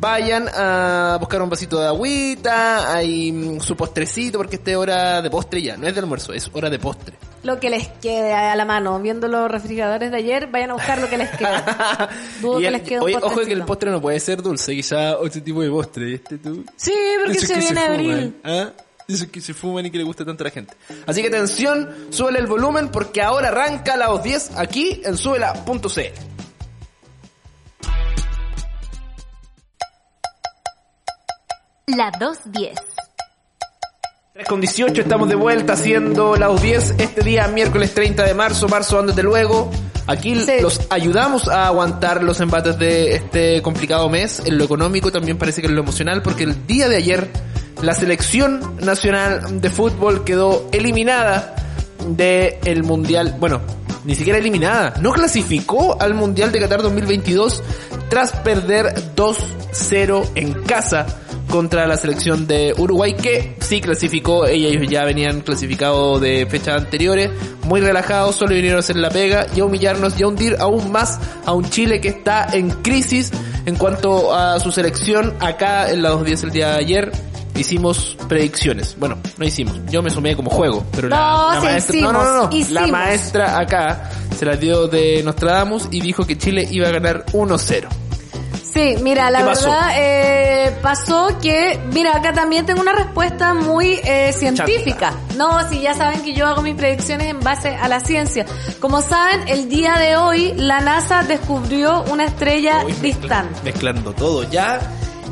Vayan 0.00 0.48
a 0.54 1.16
buscar 1.18 1.42
un 1.42 1.50
vasito 1.50 1.80
de 1.80 1.86
agüita, 1.88 2.94
hay 2.94 3.32
mm, 3.32 3.60
su 3.60 3.76
postrecito, 3.76 4.38
porque 4.38 4.54
esta 4.56 4.70
es 4.70 4.76
hora 4.76 5.20
de 5.22 5.28
postre 5.28 5.60
ya, 5.60 5.76
no 5.76 5.88
es 5.88 5.94
de 5.94 5.98
almuerzo, 6.00 6.32
es 6.32 6.48
hora 6.52 6.70
de 6.70 6.78
postre. 6.78 7.16
Lo 7.42 7.58
que 7.58 7.68
les 7.68 7.88
quede 7.88 8.32
a 8.32 8.54
la 8.54 8.64
mano. 8.64 9.00
Viendo 9.00 9.26
los 9.26 9.50
refrigeradores 9.50 10.12
de 10.12 10.16
ayer, 10.18 10.46
vayan 10.48 10.70
a 10.70 10.74
buscar 10.74 11.00
lo 11.00 11.08
que 11.08 11.18
les 11.18 11.30
quede. 11.30 11.48
Dudo 12.40 12.58
Y 12.58 12.62
que 12.62 12.66
el- 12.68 12.72
les 12.74 12.82
quede 12.82 12.98
un 13.00 13.04
oye, 13.06 13.16
ojo 13.20 13.40
que 13.40 13.52
el 13.52 13.64
postre 13.64 13.90
no 13.90 14.00
puede 14.00 14.20
ser 14.20 14.40
dulce, 14.40 14.72
quizá 14.74 15.18
otro 15.18 15.42
tipo 15.42 15.62
de 15.62 15.70
postre, 15.70 16.04
¿viste 16.04 16.38
tú? 16.38 16.64
Sí, 16.76 16.92
porque 17.24 17.40
se 17.40 17.58
viene 17.58 17.80
abril. 17.80 18.36
¿ah? 18.44 18.70
Que 19.32 19.40
se 19.40 19.54
fuman 19.54 19.86
y 19.86 19.90
que 19.90 19.98
le 19.98 20.04
gusta 20.04 20.24
tanto 20.24 20.44
a 20.44 20.46
la 20.46 20.50
gente. 20.50 20.74
Así 21.06 21.22
que 21.22 21.28
atención, 21.28 21.88
súbele 22.10 22.38
el 22.40 22.46
volumen 22.46 22.90
porque 22.90 23.22
ahora 23.22 23.48
arranca 23.48 23.96
la 23.96 24.16
10 24.16 24.52
aquí 24.56 25.00
en 25.04 25.16
suela.cl. 25.16 26.37
La 31.96 32.10
210. 32.10 32.74
3 34.34 34.46
con 34.46 34.60
18, 34.60 35.00
estamos 35.00 35.26
de 35.28 35.34
vuelta 35.34 35.72
haciendo 35.72 36.36
la 36.36 36.48
10 36.48 36.96
este 36.98 37.22
día, 37.22 37.48
miércoles 37.48 37.94
30 37.94 38.24
de 38.24 38.34
marzo. 38.34 38.68
Marzo, 38.68 38.98
ándate 38.98 39.22
luego. 39.22 39.70
Aquí 40.06 40.34
Sí. 40.36 40.60
los 40.60 40.82
ayudamos 40.90 41.48
a 41.48 41.66
aguantar 41.66 42.22
los 42.22 42.40
embates 42.40 42.78
de 42.78 43.14
este 43.14 43.62
complicado 43.62 44.10
mes. 44.10 44.42
En 44.44 44.58
lo 44.58 44.64
económico 44.64 45.10
también 45.10 45.38
parece 45.38 45.62
que 45.62 45.68
en 45.68 45.76
lo 45.76 45.80
emocional, 45.80 46.20
porque 46.20 46.44
el 46.44 46.66
día 46.66 46.90
de 46.90 46.96
ayer 46.96 47.30
la 47.80 47.94
selección 47.94 48.76
nacional 48.80 49.58
de 49.60 49.70
fútbol 49.70 50.24
quedó 50.24 50.68
eliminada 50.72 51.54
del 52.06 52.82
mundial. 52.82 53.36
Bueno, 53.40 53.62
ni 54.04 54.14
siquiera 54.14 54.38
eliminada. 54.38 54.92
No 55.00 55.12
clasificó 55.12 55.96
al 55.98 56.12
mundial 56.12 56.52
de 56.52 56.60
Qatar 56.60 56.82
2022 56.82 57.62
tras 58.10 58.32
perder 58.32 58.94
2-0 59.16 60.28
en 60.34 60.52
casa 60.64 61.06
contra 61.48 61.86
la 61.86 61.96
selección 61.96 62.46
de 62.46 62.74
Uruguay 62.76 63.14
que 63.14 63.56
sí 63.60 63.80
clasificó, 63.80 64.46
ellos 64.46 64.86
ya 64.88 65.04
venían 65.04 65.40
clasificados 65.40 66.20
de 66.20 66.46
fechas 66.46 66.82
anteriores, 66.82 67.30
muy 67.64 67.80
relajados, 67.80 68.36
solo 68.36 68.54
vinieron 68.54 68.76
a 68.76 68.80
hacer 68.80 68.96
la 68.96 69.10
pega 69.10 69.46
y 69.54 69.60
a 69.60 69.64
humillarnos 69.64 70.18
y 70.18 70.22
a 70.22 70.28
hundir 70.28 70.56
aún 70.60 70.92
más 70.92 71.18
a 71.44 71.52
un 71.52 71.68
Chile 71.70 72.00
que 72.00 72.08
está 72.08 72.48
en 72.52 72.70
crisis 72.70 73.32
en 73.66 73.76
cuanto 73.76 74.34
a 74.34 74.60
su 74.60 74.72
selección. 74.72 75.34
Acá 75.40 75.90
en 75.90 76.02
la 76.02 76.10
210 76.10 76.44
el 76.44 76.50
día 76.50 76.68
de 76.70 76.78
ayer 76.78 77.12
hicimos 77.56 78.16
predicciones. 78.28 78.96
Bueno, 78.98 79.18
no 79.36 79.44
hicimos, 79.44 79.80
yo 79.90 80.02
me 80.02 80.10
sumé 80.10 80.36
como 80.36 80.50
juego, 80.50 80.84
pero 80.92 81.08
No, 81.08 81.54
la, 81.54 81.60
maestra, 81.60 82.00
no, 82.00 82.12
no, 82.12 82.24
no, 82.24 82.42
no. 82.44 82.56
hicimos, 82.56 82.70
la 82.82 82.86
maestra 82.86 83.58
acá 83.58 84.10
se 84.36 84.44
la 84.44 84.56
dio 84.56 84.86
de 84.86 85.22
Nostradamus 85.24 85.88
y 85.90 86.00
dijo 86.00 86.26
que 86.26 86.38
Chile 86.38 86.66
iba 86.70 86.88
a 86.88 86.92
ganar 86.92 87.26
1-0. 87.32 87.88
Sí, 88.72 88.96
mira, 89.02 89.30
la 89.30 89.44
verdad 89.44 89.90
eh, 89.96 90.76
pasó 90.82 91.38
que, 91.40 91.80
mira, 91.92 92.16
acá 92.16 92.32
también 92.32 92.66
tengo 92.66 92.80
una 92.80 92.92
respuesta 92.92 93.54
muy 93.54 94.00
eh, 94.04 94.32
científica. 94.32 95.14
No, 95.36 95.68
si 95.68 95.80
ya 95.80 95.94
saben 95.94 96.22
que 96.22 96.34
yo 96.34 96.46
hago 96.46 96.62
mis 96.62 96.74
predicciones 96.74 97.28
en 97.28 97.40
base 97.40 97.74
a 97.74 97.88
la 97.88 98.00
ciencia. 98.00 98.44
Como 98.80 99.00
saben, 99.00 99.48
el 99.48 99.68
día 99.68 99.96
de 99.98 100.16
hoy 100.16 100.52
la 100.56 100.80
NASA 100.80 101.22
descubrió 101.22 102.04
una 102.10 102.26
estrella 102.26 102.82
Uy, 102.84 102.92
distante. 102.92 103.60
Mezclando 103.64 104.12
todo, 104.12 104.44
ya 104.44 104.80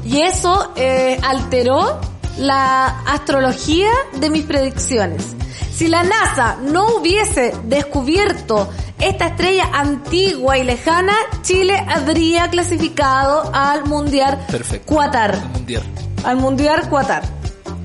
Y 0.05 0.23
eso 0.23 0.73
eh, 0.76 1.19
alteró 1.23 2.00
la 2.38 3.00
astrología 3.07 3.90
de 4.14 4.31
mis 4.31 4.45
predicciones. 4.45 5.35
Si 5.73 5.88
la 5.88 6.02
NASA 6.02 6.57
no 6.62 6.97
hubiese 6.97 7.52
descubierto 7.64 8.71
esta 8.99 9.26
estrella 9.26 9.69
antigua 9.75 10.57
y 10.57 10.64
lejana, 10.64 11.14
Chile 11.43 11.76
habría 11.87 12.49
clasificado 12.49 13.50
al 13.52 13.85
Mundial 13.85 14.38
Perfecto. 14.50 14.97
Qatar. 14.97 15.35
el 15.35 15.49
mundial. 15.50 15.83
Al 16.25 16.37
Mundial 16.37 16.88
Qatar. 16.88 17.23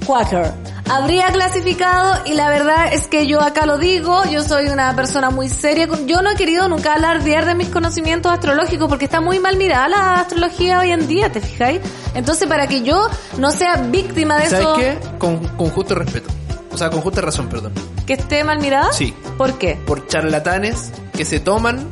Qatar. 0.08 0.54
Habría 0.94 1.28
clasificado 1.28 2.22
y 2.26 2.34
la 2.34 2.50
verdad 2.50 2.92
es 2.92 3.08
que 3.08 3.26
yo 3.26 3.40
acá 3.40 3.66
lo 3.66 3.78
digo, 3.78 4.26
yo 4.26 4.44
soy 4.44 4.68
una 4.68 4.94
persona 4.94 5.30
muy 5.30 5.48
seria. 5.48 5.88
Yo 6.06 6.22
no 6.22 6.32
he 6.32 6.36
querido 6.36 6.68
nunca 6.68 6.96
alardear 6.96 7.46
de 7.46 7.56
mis 7.56 7.70
conocimientos 7.70 8.30
astrológicos 8.30 8.90
porque 8.90 9.06
está 9.06 9.22
muy 9.22 9.40
mal 9.40 9.56
mirada 9.56 9.88
la 9.88 10.14
astrología 10.16 10.80
hoy 10.80 10.92
en 10.92 11.08
día, 11.08 11.32
¿te 11.32 11.40
fijáis? 11.40 11.80
Entonces 12.14 12.46
para 12.46 12.68
que 12.68 12.82
yo 12.84 13.08
no 13.38 13.52
sea 13.52 13.78
víctima 13.78 14.38
de 14.38 14.50
¿Sabes 14.50 14.66
eso, 14.66 14.76
qué? 14.76 15.00
Con, 15.18 15.38
con 15.56 15.70
justo 15.70 15.96
respeto. 15.96 16.30
O 16.74 16.78
sea, 16.78 16.90
con 16.90 17.00
justa 17.00 17.22
razón, 17.22 17.48
perdón. 17.48 17.72
que 18.06 18.14
esté 18.14 18.44
mal 18.44 18.60
mirada. 18.60 18.92
Sí. 18.92 19.14
¿Por 19.38 19.58
qué? 19.58 19.80
Por 19.86 20.08
charlatanes 20.08 20.92
que 21.14 21.24
se 21.24 21.40
toman 21.40 21.88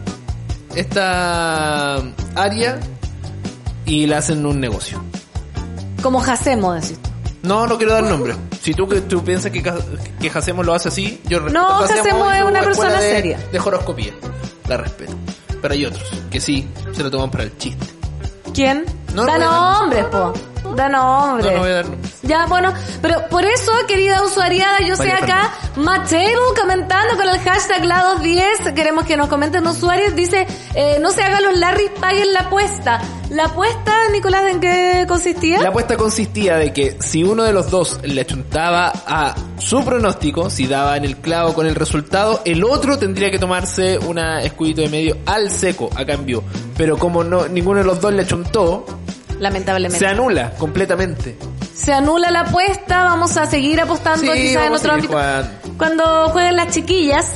esta 0.75 2.01
área 2.35 2.81
y 3.85 4.07
la 4.07 4.17
hacen 4.17 4.45
un 4.45 4.59
negocio. 4.59 5.01
Como 6.03 6.19
Jacemo, 6.19 6.73
decís. 6.73 6.99
No, 7.43 7.65
no 7.65 7.77
quiero 7.77 7.93
dar 7.93 8.03
nombre. 8.03 8.35
Si 8.61 8.73
tú, 8.73 8.87
que 8.87 9.01
tú 9.01 9.23
piensas 9.23 9.51
que, 9.51 9.63
que 10.21 10.29
Jacemo 10.29 10.63
lo 10.63 10.73
hace 10.73 10.89
así, 10.89 11.21
yo 11.25 11.39
respeto. 11.39 11.59
No, 11.59 11.85
y 11.85 12.37
es 12.37 12.43
una 12.43 12.61
persona 12.61 12.99
de- 12.99 13.11
seria. 13.11 13.39
De 13.51 13.59
horoscopía. 13.59 14.13
La 14.67 14.77
respeto. 14.77 15.13
Pero 15.61 15.73
hay 15.73 15.85
otros 15.85 16.03
que 16.29 16.39
sí 16.39 16.67
se 16.93 17.03
lo 17.03 17.09
toman 17.11 17.31
para 17.31 17.43
el 17.45 17.57
chiste. 17.57 17.85
¿Quién? 18.53 18.85
No, 19.13 19.25
da 19.25 19.37
nombres, 19.37 20.05
po. 20.05 20.33
Da 20.75 20.89
nombres. 20.89 21.45
No, 21.45 21.51
no 21.53 21.59
voy 21.61 21.69
a 21.71 21.75
dar 21.75 21.89
nombres. 21.89 22.19
Ya, 22.21 22.45
bueno, 22.45 22.73
pero 23.01 23.27
por 23.29 23.45
eso, 23.45 23.71
querida 23.87 24.21
usuariada, 24.23 24.79
yo 24.81 24.95
sé 24.95 25.09
Vaya, 25.09 25.23
acá, 25.23 25.53
Mateo 25.77 26.39
comentando 26.59 27.15
con 27.15 27.27
el 27.27 27.39
hashtag 27.39 27.83
la210, 27.83 28.73
queremos 28.73 29.05
que 29.05 29.17
nos 29.17 29.29
comenten 29.29 29.65
usuarios, 29.65 30.15
dice, 30.15 30.45
eh, 30.75 30.97
no 31.01 31.11
se 31.11 31.23
hagan 31.23 31.43
los 31.43 31.57
Larry, 31.57 31.89
paguen 31.99 32.33
la 32.33 32.41
apuesta. 32.41 33.01
¿La 33.29 33.45
apuesta, 33.45 33.93
Nicolás, 34.11 34.43
en 34.51 34.59
qué 34.59 35.05
consistía? 35.07 35.61
La 35.61 35.69
apuesta 35.69 35.97
consistía 35.97 36.55
de 36.57 36.73
que 36.73 36.97
si 36.99 37.23
uno 37.23 37.43
de 37.43 37.53
los 37.53 37.69
dos 37.69 37.99
le 38.03 38.21
achuntaba 38.21 38.91
a 39.05 39.35
su 39.59 39.83
pronóstico, 39.85 40.49
si 40.49 40.65
daba 40.65 40.97
en 40.97 41.05
el 41.05 41.17
clavo 41.17 41.53
con 41.53 41.67
el 41.67 41.75
resultado, 41.75 42.41
el 42.45 42.63
otro 42.63 42.97
tendría 42.97 43.29
que 43.29 43.37
tomarse 43.37 43.99
una 43.99 44.41
escudito 44.41 44.81
de 44.81 44.89
medio 44.89 45.17
al 45.27 45.51
seco 45.51 45.89
a 45.95 46.05
cambio. 46.05 46.43
Pero 46.75 46.97
como 46.97 47.23
no 47.23 47.47
ninguno 47.47 47.79
de 47.79 47.85
los 47.85 48.01
dos 48.01 48.11
le 48.13 48.23
achuntó, 48.23 48.85
Lamentablemente. 49.39 49.99
se 49.99 50.07
anula 50.07 50.51
completamente. 50.55 51.37
Se 51.75 51.93
anula 51.93 52.31
la 52.31 52.41
apuesta, 52.41 53.03
vamos 53.03 53.37
a 53.37 53.45
seguir 53.45 53.79
apostando 53.79 54.33
Sí, 54.33 54.41
quizás 54.41 54.65
en 54.65 54.73
otro 54.73 54.91
ámbito. 54.93 55.17
Cuando 55.77 56.29
jueguen 56.29 56.55
las 56.57 56.73
chiquillas, 56.73 57.31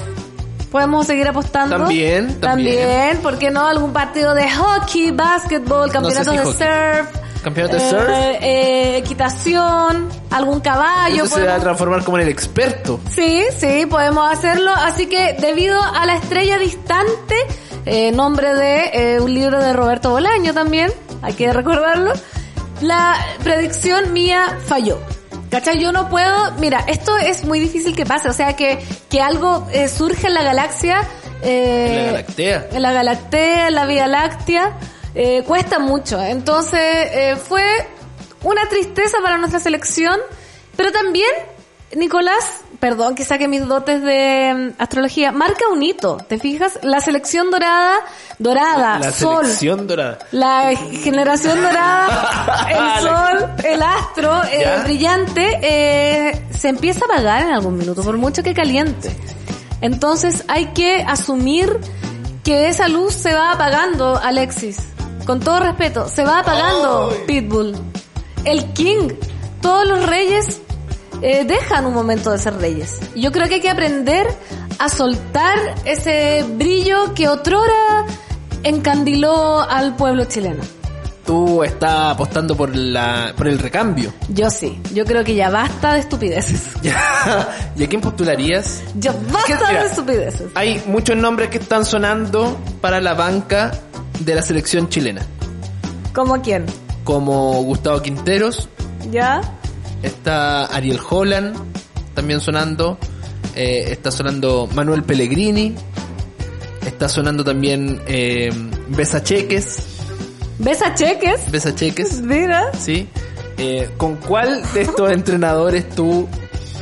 podemos 0.74 1.06
seguir 1.06 1.28
apostando. 1.28 1.78
También, 1.78 2.40
también. 2.40 2.80
También, 2.80 3.18
¿por 3.22 3.38
qué 3.38 3.52
no? 3.52 3.68
Algún 3.68 3.94
partido 3.94 4.34
de 4.34 4.50
hockey, 4.50 5.12
básquetbol, 5.12 5.92
campeonatos 5.92 6.34
si 6.34 6.40
de 6.40 6.44
hockey. 6.44 6.68
surf. 7.06 7.44
¿Campeonato 7.44 7.76
de 7.78 7.84
eh, 7.84 7.90
surf? 7.90 8.10
eh, 8.10 8.98
equitación, 8.98 10.10
algún 10.32 10.62
caballo. 10.62 11.26
Eso 11.26 11.36
se 11.36 11.46
va 11.46 11.56
a 11.56 11.60
transformar 11.60 12.04
como 12.04 12.18
en 12.18 12.24
el 12.24 12.30
experto. 12.30 13.00
Sí, 13.12 13.44
sí, 13.56 13.86
podemos 13.86 14.32
hacerlo. 14.32 14.72
Así 14.76 15.06
que 15.06 15.38
debido 15.40 15.80
a 15.80 16.08
la 16.08 16.16
estrella 16.16 16.58
distante, 16.58 17.36
eh, 17.86 18.12
nombre 18.12 18.56
de 18.56 18.90
eh, 18.94 19.20
un 19.22 19.32
libro 19.32 19.62
de 19.62 19.74
Roberto 19.74 20.10
Bolaño 20.10 20.56
también, 20.56 20.92
hay 21.22 21.34
que 21.34 21.54
recordarlo, 21.54 22.14
la 22.82 23.16
predicción 23.44 24.12
mía 24.12 24.58
falló. 24.66 24.98
¿Cachai? 25.54 25.78
Yo 25.80 25.92
no 25.92 26.10
puedo, 26.10 26.54
mira, 26.54 26.84
esto 26.88 27.16
es 27.16 27.46
muy 27.46 27.60
difícil 27.60 27.96
que 27.96 28.08
pase, 28.08 28.28
o 28.28 28.34
sea 28.34 28.56
que, 28.56 28.80
que 29.08 29.22
algo 29.22 29.68
eh, 29.72 29.88
surge 29.88 30.26
en 30.26 30.34
la 30.34 30.42
galaxia. 30.42 31.08
eh, 31.44 31.86
En 31.90 31.96
la 31.98 32.12
Galactea. 32.12 32.68
En 32.72 32.82
la 32.82 32.92
Galactea, 32.92 33.68
en 33.68 33.76
la 33.76 33.86
Vía 33.86 34.08
Láctea, 34.08 34.76
eh, 35.14 35.44
cuesta 35.46 35.78
mucho. 35.78 36.20
Entonces, 36.20 36.80
eh, 36.82 37.36
fue 37.36 37.64
una 38.42 38.68
tristeza 38.68 39.18
para 39.22 39.38
nuestra 39.38 39.60
selección, 39.60 40.20
pero 40.76 40.92
también, 40.92 41.30
Nicolás, 41.96 42.62
perdón 42.84 43.16
que 43.16 43.24
saque 43.24 43.48
mis 43.48 43.66
dotes 43.66 44.04
de 44.04 44.74
mm, 44.78 44.82
astrología, 44.82 45.32
marca 45.32 45.70
un 45.72 45.82
hito, 45.82 46.18
¿te 46.18 46.38
fijas? 46.38 46.80
La 46.82 47.00
selección 47.00 47.50
dorada, 47.50 47.94
dorada, 48.40 49.00
La 49.00 49.14
sol, 49.14 49.46
selección 49.46 49.88
dorada. 49.88 50.20
la 50.34 50.76
generación 50.76 51.62
dorada, 51.62 52.68
el 52.98 53.02
sol, 53.02 53.50
el 53.64 53.82
astro 53.82 54.42
¿Ya? 54.60 54.84
brillante, 54.84 55.60
eh, 55.62 56.46
se 56.54 56.68
empieza 56.68 57.06
a 57.06 57.14
apagar 57.14 57.44
en 57.44 57.54
algún 57.54 57.78
minuto, 57.78 58.04
por 58.04 58.18
mucho 58.18 58.44
que 58.44 58.54
caliente. 58.54 59.16
Entonces 59.80 60.44
hay 60.50 60.66
que 60.74 61.04
asumir 61.04 61.80
que 62.44 62.68
esa 62.68 62.90
luz 62.90 63.14
se 63.14 63.34
va 63.34 63.54
apagando, 63.54 64.18
Alexis. 64.22 64.90
Con 65.26 65.40
todo 65.40 65.62
respeto, 65.62 66.10
se 66.10 66.26
va 66.26 66.40
apagando. 66.40 67.16
Pitbull. 67.28 67.78
El 68.44 68.74
King, 68.74 69.08
todos 69.62 69.88
los 69.88 70.06
reyes 70.06 70.60
eh, 71.24 71.46
dejan 71.46 71.86
un 71.88 71.94
momento 71.96 72.30
de 72.32 72.38
ser 72.38 72.56
reyes. 72.58 73.00
Yo 73.16 73.32
creo 73.32 73.48
que 73.48 73.56
hay 73.56 73.62
que 73.62 73.70
aprender 73.70 74.28
a 74.78 74.90
soltar 74.90 75.58
ese 75.86 76.44
brillo 76.58 77.14
que 77.16 77.28
otrora 77.30 78.06
encandiló 78.64 79.62
al 79.62 79.96
pueblo 79.96 80.26
chileno. 80.26 80.64
Tú 81.26 81.64
estás 81.64 82.12
apostando 82.12 82.56
por 82.58 82.76
la 82.76 83.34
por 83.38 83.48
el 83.48 83.58
recambio. 83.58 84.14
Yo 84.28 84.50
sí, 84.50 84.78
yo 84.94 85.06
creo 85.06 85.24
que 85.24 85.36
ya 85.36 85.50
basta 85.50 85.94
de 85.94 86.02
estupideces. 86.02 86.62
¿Y 87.78 87.84
a 87.84 87.88
quién 87.88 88.02
postularías? 88.02 88.82
Ya 88.96 89.14
¿Qué- 89.14 89.32
basta 89.32 89.68
mira, 89.70 89.84
de 89.84 89.90
estupideces. 89.90 90.48
Hay 90.56 90.84
muchos 90.88 91.16
nombres 91.16 91.50
que 91.50 91.60
están 91.60 91.86
sonando 91.86 92.58
para 92.82 93.00
la 93.00 93.14
banca 93.14 93.72
de 94.20 94.36
la 94.36 94.42
selección 94.42 94.90
chilena. 94.90 95.22
¿Cómo 96.14 96.42
quién? 96.42 96.66
Como 97.06 97.64
Gustavo 97.64 98.02
Quinteros, 98.02 98.68
¿Ya? 99.10 99.42
Está 100.04 100.66
Ariel 100.66 101.00
Holland, 101.10 101.56
también 102.14 102.40
sonando. 102.40 102.98
eh, 103.56 103.86
está 103.90 104.12
sonando 104.12 104.68
Manuel 104.74 105.04
Pellegrini. 105.04 105.74
Está 106.86 107.08
sonando 107.10 107.44
también 107.44 108.02
eh, 108.08 108.52
Besa 108.90 109.24
Cheques. 109.24 109.80
¿Ves 110.60 110.82
a 110.84 110.94
cheques? 110.94 111.50
Besa 111.52 111.74
Cheques, 111.74 112.22
Mira. 112.22 112.72
¿sí? 112.80 113.08
Eh, 113.58 113.90
¿Con 113.98 114.16
cuál 114.18 114.62
de 114.74 114.82
estos 114.84 115.12
entrenadores 115.12 115.90
tú 115.90 116.28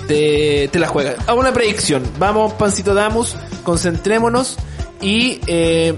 te, 0.08 0.68
te 0.68 0.80
la 0.80 0.88
juegas? 0.88 1.16
A 1.28 1.34
una 1.34 1.54
predicción. 1.54 2.04
Vamos, 2.20 2.54
Pancito 2.54 2.94
Damus, 2.94 3.36
concentrémonos 3.64 4.58
y 5.02 5.40
eh, 5.48 5.98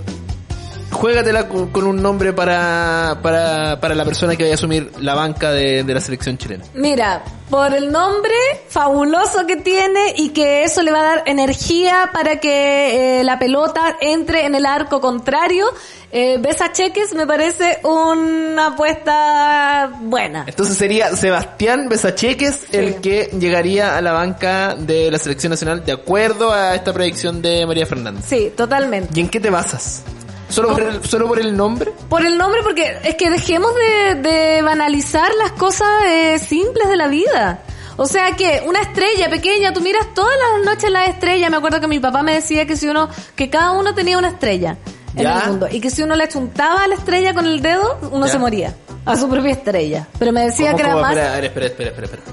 juégatela 0.94 1.48
con, 1.48 1.70
con 1.70 1.86
un 1.86 2.02
nombre 2.02 2.34
para, 2.34 3.20
para, 3.22 3.80
para 3.80 3.96
la 3.96 4.06
persona 4.06 4.36
que 4.36 4.44
vaya 4.44 4.54
a 4.54 4.56
asumir 4.56 4.92
la 5.00 5.16
banca 5.16 5.52
de, 5.52 5.84
de 5.84 5.94
la 5.94 6.02
selección 6.02 6.38
chilena. 6.38 6.64
Mira, 6.74 7.24
por 7.50 7.74
el 7.74 7.92
nombre 7.92 8.34
fabuloso 8.70 9.46
que 9.46 9.58
tiene 9.58 10.14
y 10.18 10.30
que 10.30 10.64
eso 10.64 10.82
le 10.82 10.92
va 10.92 11.00
a 11.00 11.04
dar 11.04 11.24
energía 11.26 12.10
para 12.14 12.38
que 12.38 13.20
eh, 13.20 13.24
la 13.24 13.38
pelota 13.38 13.98
entre 14.02 14.46
en 14.46 14.56
el 14.56 14.66
arco 14.66 15.02
contrario, 15.02 15.66
eh, 16.12 16.38
Besa 16.40 16.72
Cheques 16.72 17.14
me 17.14 17.28
parece 17.28 17.80
una 17.84 18.68
apuesta 18.68 19.92
buena. 20.02 20.46
Entonces 20.48 20.78
sería 20.78 21.16
Sebastián 21.16 21.90
Besacheques 21.90 22.66
el 22.72 23.02
que 23.02 23.30
llegaría 23.40 23.98
a 23.98 24.02
la 24.02 24.14
banca 24.14 24.76
de 24.76 25.12
la 25.12 25.18
selección 25.18 25.52
nacional 25.52 25.84
de 25.84 25.92
acuerdo 25.92 26.52
a 26.52 26.76
esta 26.76 26.94
predicción 26.94 27.42
de 27.42 27.66
María 27.66 27.86
Fernández. 27.86 28.26
Sí, 28.28 28.52
totalmente. 28.56 29.10
¿Y 29.16 29.22
en 29.22 29.30
qué 29.30 29.40
te 29.40 29.50
basas? 29.50 30.04
¿Solo 30.50 30.70
por 30.74 30.84
el, 30.84 31.04
solo 31.04 31.28
por 31.28 31.40
el 31.40 31.56
nombre? 31.58 31.92
Por 32.10 32.26
el 32.26 32.38
nombre, 32.38 32.62
porque 32.64 32.96
es 33.04 33.16
que 33.16 33.30
dejemos 33.30 33.72
de, 33.76 34.16
de 34.16 34.62
banalizar 34.62 35.32
las 35.42 35.52
cosas 35.54 35.88
eh, 36.06 36.38
simples 36.40 36.88
de 36.90 36.96
la 36.98 37.08
vida. 37.08 37.62
O 37.98 38.06
sea 38.08 38.32
que 38.36 38.62
una 38.66 38.82
estrella 38.82 39.30
pequeña, 39.30 39.72
tú 39.74 39.82
miras 39.82 40.14
todas 40.14 40.34
las 40.56 40.66
noches 40.66 40.92
la 40.92 41.06
estrella. 41.06 41.50
Me 41.50 41.58
acuerdo 41.58 41.80
que 41.80 41.88
mi 41.88 42.00
papá 42.00 42.22
me 42.24 42.34
decía 42.36 42.66
que 42.66 42.76
si 42.76 42.88
uno, 42.88 43.10
que 43.36 43.50
cada 43.50 43.72
uno 43.72 43.94
tenía 43.96 44.18
una 44.18 44.30
estrella 44.30 44.78
en 45.16 45.24
Ya. 45.24 45.40
el 45.44 45.50
mundo 45.50 45.68
y 45.72 45.80
que 45.80 45.90
si 45.92 46.02
uno 46.04 46.16
le 46.16 46.24
achuntaba 46.24 46.84
a 46.84 46.88
la 46.88 46.96
estrella 46.96 47.34
con 47.34 47.46
el 47.46 47.62
dedo, 47.62 48.00
uno 48.12 48.26
Ya. 48.26 48.32
se 48.32 48.40
moría 48.40 48.76
a 49.06 49.16
su 49.18 49.28
propia 49.30 49.52
estrella. 49.52 50.08
Pero 50.20 50.32
me 50.32 50.46
decía 50.46 50.68
¿Cómo, 50.72 50.78
que 50.78 50.84
era 50.84 50.92
cómo? 50.94 51.02
más. 51.04 51.16
Espera, 51.18 51.46
espera, 51.46 51.66
espera, 51.68 51.90
espera, 51.90 52.06
espera. 52.08 52.24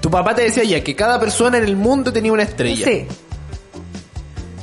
Tu 0.00 0.10
papá 0.10 0.34
te 0.34 0.42
decía 0.42 0.62
ya 0.64 0.82
que 0.84 0.94
cada 0.96 1.18
persona 1.18 1.58
en 1.58 1.64
el 1.64 1.76
mundo 1.76 2.12
tenía 2.12 2.32
una 2.32 2.44
estrella. 2.44 2.84
Sí. 2.86 3.06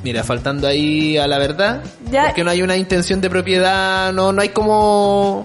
Mira, 0.05 0.23
faltando 0.23 0.67
ahí 0.67 1.17
a 1.17 1.25
la 1.25 1.39
verdad, 1.39 1.81
Ya. 2.11 2.25
porque 2.27 2.43
no 2.43 2.51
hay 2.51 2.61
una 2.61 2.77
intención 2.77 3.21
de 3.21 3.27
propiedad, 3.27 4.13
no, 4.13 4.31
no 4.31 4.39
hay 4.39 4.49
como, 4.49 5.41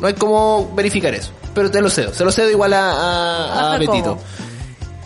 no 0.00 0.06
hay 0.06 0.14
como 0.14 0.72
verificar 0.72 1.12
eso. 1.12 1.32
Pero 1.52 1.68
te 1.68 1.80
lo 1.80 1.90
cedo, 1.90 2.14
se 2.14 2.24
lo 2.24 2.30
cedo 2.30 2.48
igual 2.48 2.74
a. 2.74 3.76
Betito. 3.76 4.16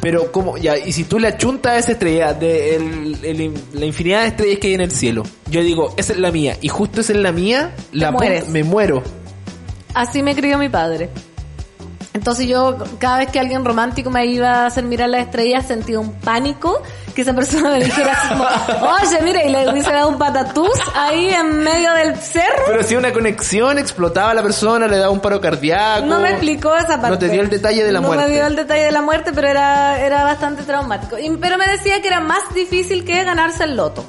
Pero 0.02 0.30
como, 0.30 0.58
ya, 0.58 0.76
y 0.76 0.92
si 0.92 1.04
tú 1.04 1.18
le 1.18 1.28
achuntas 1.28 1.72
a 1.72 1.78
esa 1.78 1.92
estrella 1.92 2.34
de 2.34 2.76
el- 2.76 3.18
el- 3.24 3.54
la 3.72 3.86
infinidad 3.86 4.20
de 4.22 4.28
estrellas 4.28 4.58
que 4.60 4.66
hay 4.68 4.74
en 4.74 4.80
el 4.82 4.90
cielo, 4.90 5.22
yo 5.50 5.62
digo, 5.62 5.94
esa 5.96 6.12
es 6.12 6.18
la 6.18 6.30
mía, 6.30 6.58
y 6.60 6.68
justo 6.68 7.00
esa 7.00 7.14
es 7.14 7.18
la 7.18 7.32
mía, 7.32 7.74
la 7.92 8.12
me 8.12 8.62
muero. 8.62 9.02
Así 9.94 10.22
me 10.22 10.34
crió 10.34 10.58
mi 10.58 10.68
padre. 10.68 11.08
Entonces 12.18 12.48
yo, 12.48 12.76
cada 12.98 13.18
vez 13.18 13.30
que 13.30 13.38
alguien 13.38 13.64
romántico 13.64 14.10
me 14.10 14.26
iba 14.26 14.64
a 14.64 14.66
hacer 14.66 14.82
mirar 14.82 15.08
las 15.08 15.20
estrellas, 15.22 15.64
sentía 15.66 16.00
un 16.00 16.12
pánico 16.14 16.82
que 17.14 17.22
esa 17.22 17.32
persona 17.32 17.70
me 17.70 17.84
dijera 17.84 18.12
así 18.12 18.28
como, 18.28 18.44
oye, 18.44 19.22
mira, 19.22 19.44
y 19.44 19.50
le 19.50 19.70
hubiese 19.70 19.92
dado 19.92 20.08
un 20.08 20.18
patatús 20.18 20.70
ahí 20.96 21.28
en 21.30 21.60
medio 21.60 21.92
del 21.94 22.16
cerro. 22.16 22.64
Pero 22.66 22.82
si 22.82 22.96
una 22.96 23.12
conexión 23.12 23.78
explotaba 23.78 24.32
a 24.32 24.34
la 24.34 24.42
persona, 24.42 24.88
le 24.88 24.96
daba 24.98 25.10
un 25.12 25.20
paro 25.20 25.40
cardíaco. 25.40 26.06
No 26.06 26.18
me 26.18 26.30
explicó 26.30 26.74
esa 26.76 27.00
parte. 27.00 27.10
No 27.10 27.18
te 27.18 27.28
dio 27.28 27.40
el 27.40 27.50
detalle 27.50 27.84
de 27.84 27.92
la 27.92 28.00
no 28.00 28.08
muerte. 28.08 28.24
me 28.24 28.30
dio 28.32 28.46
el 28.46 28.56
detalle 28.56 28.82
de 28.82 28.92
la 28.92 29.02
muerte, 29.02 29.30
pero 29.32 29.46
era, 29.48 30.00
era 30.00 30.24
bastante 30.24 30.64
traumático. 30.64 31.18
Y- 31.18 31.36
pero 31.36 31.56
me 31.56 31.68
decía 31.68 32.02
que 32.02 32.08
era 32.08 32.18
más 32.20 32.42
difícil 32.52 33.04
que 33.04 33.22
ganarse 33.22 33.62
el 33.64 33.76
loto. 33.76 34.04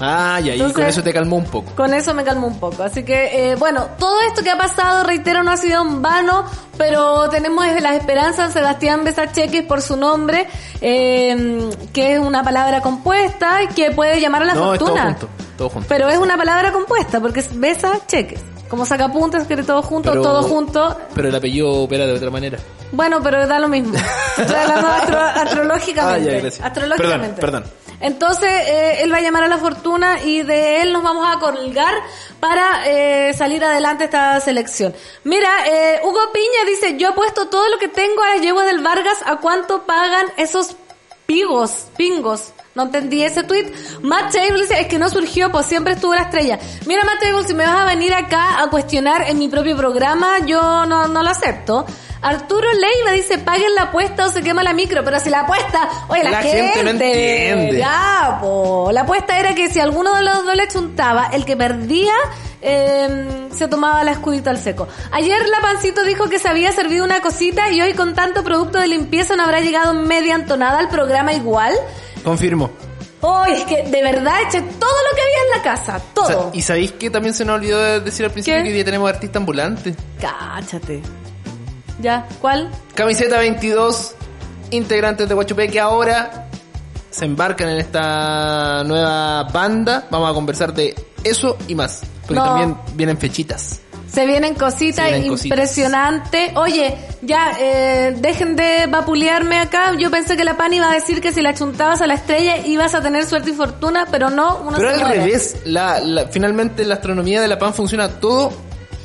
Ah, 0.00 0.40
y 0.42 0.50
Entonces- 0.50 0.74
con 0.74 0.84
eso 0.86 1.02
te 1.02 1.12
calmó 1.12 1.36
un 1.36 1.44
poco. 1.44 1.72
Con 1.76 1.94
eso 1.94 2.14
me 2.14 2.24
calmó 2.24 2.46
un 2.48 2.58
poco. 2.58 2.82
Así 2.82 3.04
que, 3.04 3.52
eh, 3.52 3.54
bueno, 3.56 3.86
todo 3.98 4.20
esto 4.22 4.42
que 4.42 4.50
ha 4.50 4.58
pasado, 4.58 5.04
reitero, 5.04 5.42
no 5.44 5.52
ha 5.52 5.56
sido 5.56 5.82
en 5.82 6.02
vano, 6.02 6.44
pero 6.76 7.28
tenemos 7.30 7.64
las 7.80 7.94
esperanzas 7.96 8.52
Sebastián 8.52 9.04
Besacheques 9.04 9.62
por 9.64 9.80
su 9.82 9.96
nombre, 9.96 10.48
eh, 10.80 11.70
que 11.92 12.14
es 12.14 12.18
una 12.18 12.42
palabra 12.42 12.80
compuesta 12.80 13.62
y 13.62 13.68
que 13.68 13.92
puede 13.92 14.20
llamar 14.20 14.42
a 14.42 14.46
la 14.46 14.54
No, 14.54 14.72
es 14.74 14.78
todo 14.80 14.88
fortuna. 14.88 15.10
junto, 15.12 15.28
todo 15.56 15.68
junto. 15.68 15.88
Pero 15.88 16.08
es 16.08 16.18
una 16.18 16.36
palabra 16.36 16.72
compuesta, 16.72 17.20
porque 17.20 17.40
es 17.40 17.58
Besacheques. 17.58 18.40
Como 18.74 18.84
sacapuntas, 18.86 19.46
que 19.46 19.56
todo 19.58 19.82
junto, 19.82 20.10
Pero- 20.10 20.22
todo 20.22 20.42
junto. 20.42 20.98
Pero 21.14 21.28
el 21.28 21.34
apellido 21.36 21.70
opera 21.70 22.06
de 22.06 22.12
otra 22.14 22.28
manera. 22.28 22.58
Bueno, 22.90 23.22
pero 23.22 23.46
da 23.46 23.60
lo 23.60 23.68
mismo. 23.68 23.94
Estoy 24.36 24.56
hablando 24.56 24.88
astro- 24.88 25.20
astrológicamente. 25.20 26.28
Ah, 26.28 26.32
ya, 26.32 26.40
gracias. 26.40 26.66
Astrológicamente. 26.66 27.40
Perdón, 27.40 27.62
perdón. 27.62 27.98
Entonces, 28.00 28.50
eh, 28.50 29.02
él 29.02 29.12
va 29.12 29.18
a 29.18 29.20
llamar 29.20 29.44
a 29.44 29.46
la 29.46 29.58
fortuna 29.58 30.20
y 30.24 30.42
de 30.42 30.82
él 30.82 30.92
nos 30.92 31.04
vamos 31.04 31.24
a 31.32 31.38
colgar 31.38 31.94
para 32.40 32.82
eh, 32.88 33.32
salir 33.34 33.62
adelante 33.64 34.04
esta 34.06 34.40
selección. 34.40 34.92
Mira, 35.22 35.48
eh, 35.68 36.00
Hugo 36.02 36.18
Piña 36.32 36.64
dice, 36.66 36.96
yo 36.98 37.10
he 37.10 37.12
puesto 37.12 37.46
todo 37.46 37.68
lo 37.68 37.78
que 37.78 37.86
tengo 37.86 38.24
a 38.24 38.30
las 38.34 38.40
yeguas 38.42 38.66
del 38.66 38.80
Vargas, 38.82 39.18
¿a 39.24 39.36
cuánto 39.36 39.82
pagan 39.84 40.26
esos 40.36 40.74
pigos, 41.26 41.86
pingos? 41.96 42.52
No 42.74 42.82
entendí 42.84 43.22
ese 43.22 43.44
tweet. 43.44 43.72
Matt 44.02 44.32
Table 44.32 44.60
dice, 44.60 44.80
es 44.80 44.88
que 44.88 44.98
no 44.98 45.08
surgió, 45.08 45.52
pues 45.52 45.66
siempre 45.66 45.92
estuvo 45.92 46.14
la 46.14 46.22
estrella. 46.22 46.58
Mira, 46.86 47.04
Matt 47.04 47.20
Table, 47.20 47.46
si 47.46 47.54
me 47.54 47.64
vas 47.64 47.82
a 47.82 47.84
venir 47.84 48.12
acá 48.12 48.60
a 48.60 48.68
cuestionar 48.68 49.22
en 49.28 49.38
mi 49.38 49.48
propio 49.48 49.76
programa, 49.76 50.40
yo 50.44 50.84
no, 50.86 51.06
no 51.06 51.22
lo 51.22 51.30
acepto. 51.30 51.86
Arturo 52.20 52.66
Leiva 52.72 53.12
dice, 53.12 53.38
paguen 53.38 53.74
la 53.74 53.82
apuesta 53.82 54.24
o 54.24 54.28
se 54.30 54.42
quema 54.42 54.62
la 54.62 54.72
micro, 54.72 55.04
pero 55.04 55.20
si 55.20 55.28
la 55.28 55.40
apuesta, 55.40 55.88
oye, 56.08 56.24
la, 56.24 56.30
La 56.30 56.42
gente 56.42 56.82
no 56.82 56.90
entiende. 56.90 57.78
Ya, 57.78 58.38
po. 58.40 58.90
La 58.92 59.02
apuesta 59.02 59.38
era 59.38 59.54
que 59.54 59.68
si 59.68 59.78
alguno 59.78 60.14
de 60.16 60.22
los 60.22 60.44
dos 60.44 60.56
le 60.56 60.66
chuntaba, 60.66 61.26
el 61.32 61.44
que 61.44 61.54
perdía, 61.54 62.14
eh, 62.62 63.48
se 63.54 63.68
tomaba 63.68 64.02
la 64.04 64.12
escudita 64.12 64.48
al 64.48 64.58
seco. 64.58 64.88
Ayer 65.12 65.46
la 65.48 65.60
pancito 65.60 66.02
dijo 66.02 66.30
que 66.30 66.38
se 66.38 66.48
había 66.48 66.72
servido 66.72 67.04
una 67.04 67.20
cosita 67.20 67.70
y 67.70 67.82
hoy 67.82 67.92
con 67.92 68.14
tanto 68.14 68.42
producto 68.42 68.78
de 68.78 68.88
limpieza 68.88 69.36
no 69.36 69.44
habrá 69.44 69.60
llegado 69.60 69.92
media 69.92 70.34
entonada 70.34 70.78
al 70.78 70.88
programa 70.88 71.34
igual. 71.34 71.74
Confirmo. 72.24 72.70
Hoy 73.20 73.52
es 73.52 73.64
que 73.64 73.82
de 73.84 74.02
verdad 74.02 74.34
eché 74.48 74.60
todo 74.60 74.90
lo 75.10 75.16
que 75.16 75.22
había 75.22 75.42
en 75.44 75.50
la 75.56 75.62
casa, 75.62 76.00
todo. 76.14 76.24
O 76.24 76.28
sea, 76.28 76.50
¿Y 76.52 76.62
sabéis 76.62 76.92
que 76.92 77.08
también 77.10 77.32
se 77.34 77.44
nos 77.44 77.56
olvidó 77.56 77.78
de 77.80 78.00
decir 78.00 78.24
al 78.26 78.32
principio 78.32 78.58
¿Qué? 78.58 78.62
que 78.64 78.68
hoy 78.68 78.74
día 78.74 78.84
tenemos 78.84 79.08
artista 79.08 79.38
ambulante? 79.38 79.94
Cáchate. 80.20 81.02
¿Ya? 82.00 82.26
¿Cuál? 82.40 82.70
Camiseta 82.94 83.38
22, 83.38 84.14
integrantes 84.72 85.28
de 85.28 85.34
Guachupé 85.34 85.68
que 85.68 85.80
ahora 85.80 86.48
se 87.10 87.24
embarcan 87.24 87.68
en 87.70 87.78
esta 87.78 88.82
nueva 88.84 89.44
banda. 89.44 90.06
Vamos 90.10 90.30
a 90.30 90.34
conversar 90.34 90.74
de 90.74 90.94
eso 91.22 91.56
y 91.68 91.74
más. 91.74 92.02
Porque 92.22 92.34
No. 92.34 92.44
también 92.44 92.76
vienen 92.94 93.16
fechitas. 93.18 93.80
Se 94.12 94.26
vienen 94.26 94.54
cositas 94.54 95.10
impresionantes. 95.24 96.52
Oye, 96.56 96.96
ya, 97.22 97.52
eh, 97.58 98.14
dejen 98.18 98.54
de 98.54 98.86
vapulearme 98.88 99.58
acá. 99.58 99.92
Yo 99.98 100.10
pensé 100.10 100.36
que 100.36 100.44
la 100.44 100.56
pan 100.56 100.72
iba 100.72 100.88
a 100.90 100.94
decir 100.94 101.20
que 101.20 101.32
si 101.32 101.40
la 101.42 101.52
chuntabas 101.54 102.00
a 102.00 102.06
la 102.06 102.14
estrella 102.14 102.58
ibas 102.66 102.94
a 102.94 103.00
tener 103.02 103.24
suerte 103.26 103.50
y 103.50 103.54
fortuna, 103.54 104.06
pero 104.10 104.30
no, 104.30 104.58
uno 104.58 104.76
Pero 104.76 104.88
se 104.90 104.94
al 104.94 105.00
muere. 105.00 105.16
revés, 105.20 105.56
la, 105.64 105.98
la- 106.00 106.26
finalmente 106.28 106.84
la 106.84 106.94
astronomía 106.94 107.40
de 107.40 107.48
la 107.48 107.58
PAN 107.58 107.74
funciona 107.74 108.08
todo 108.08 108.52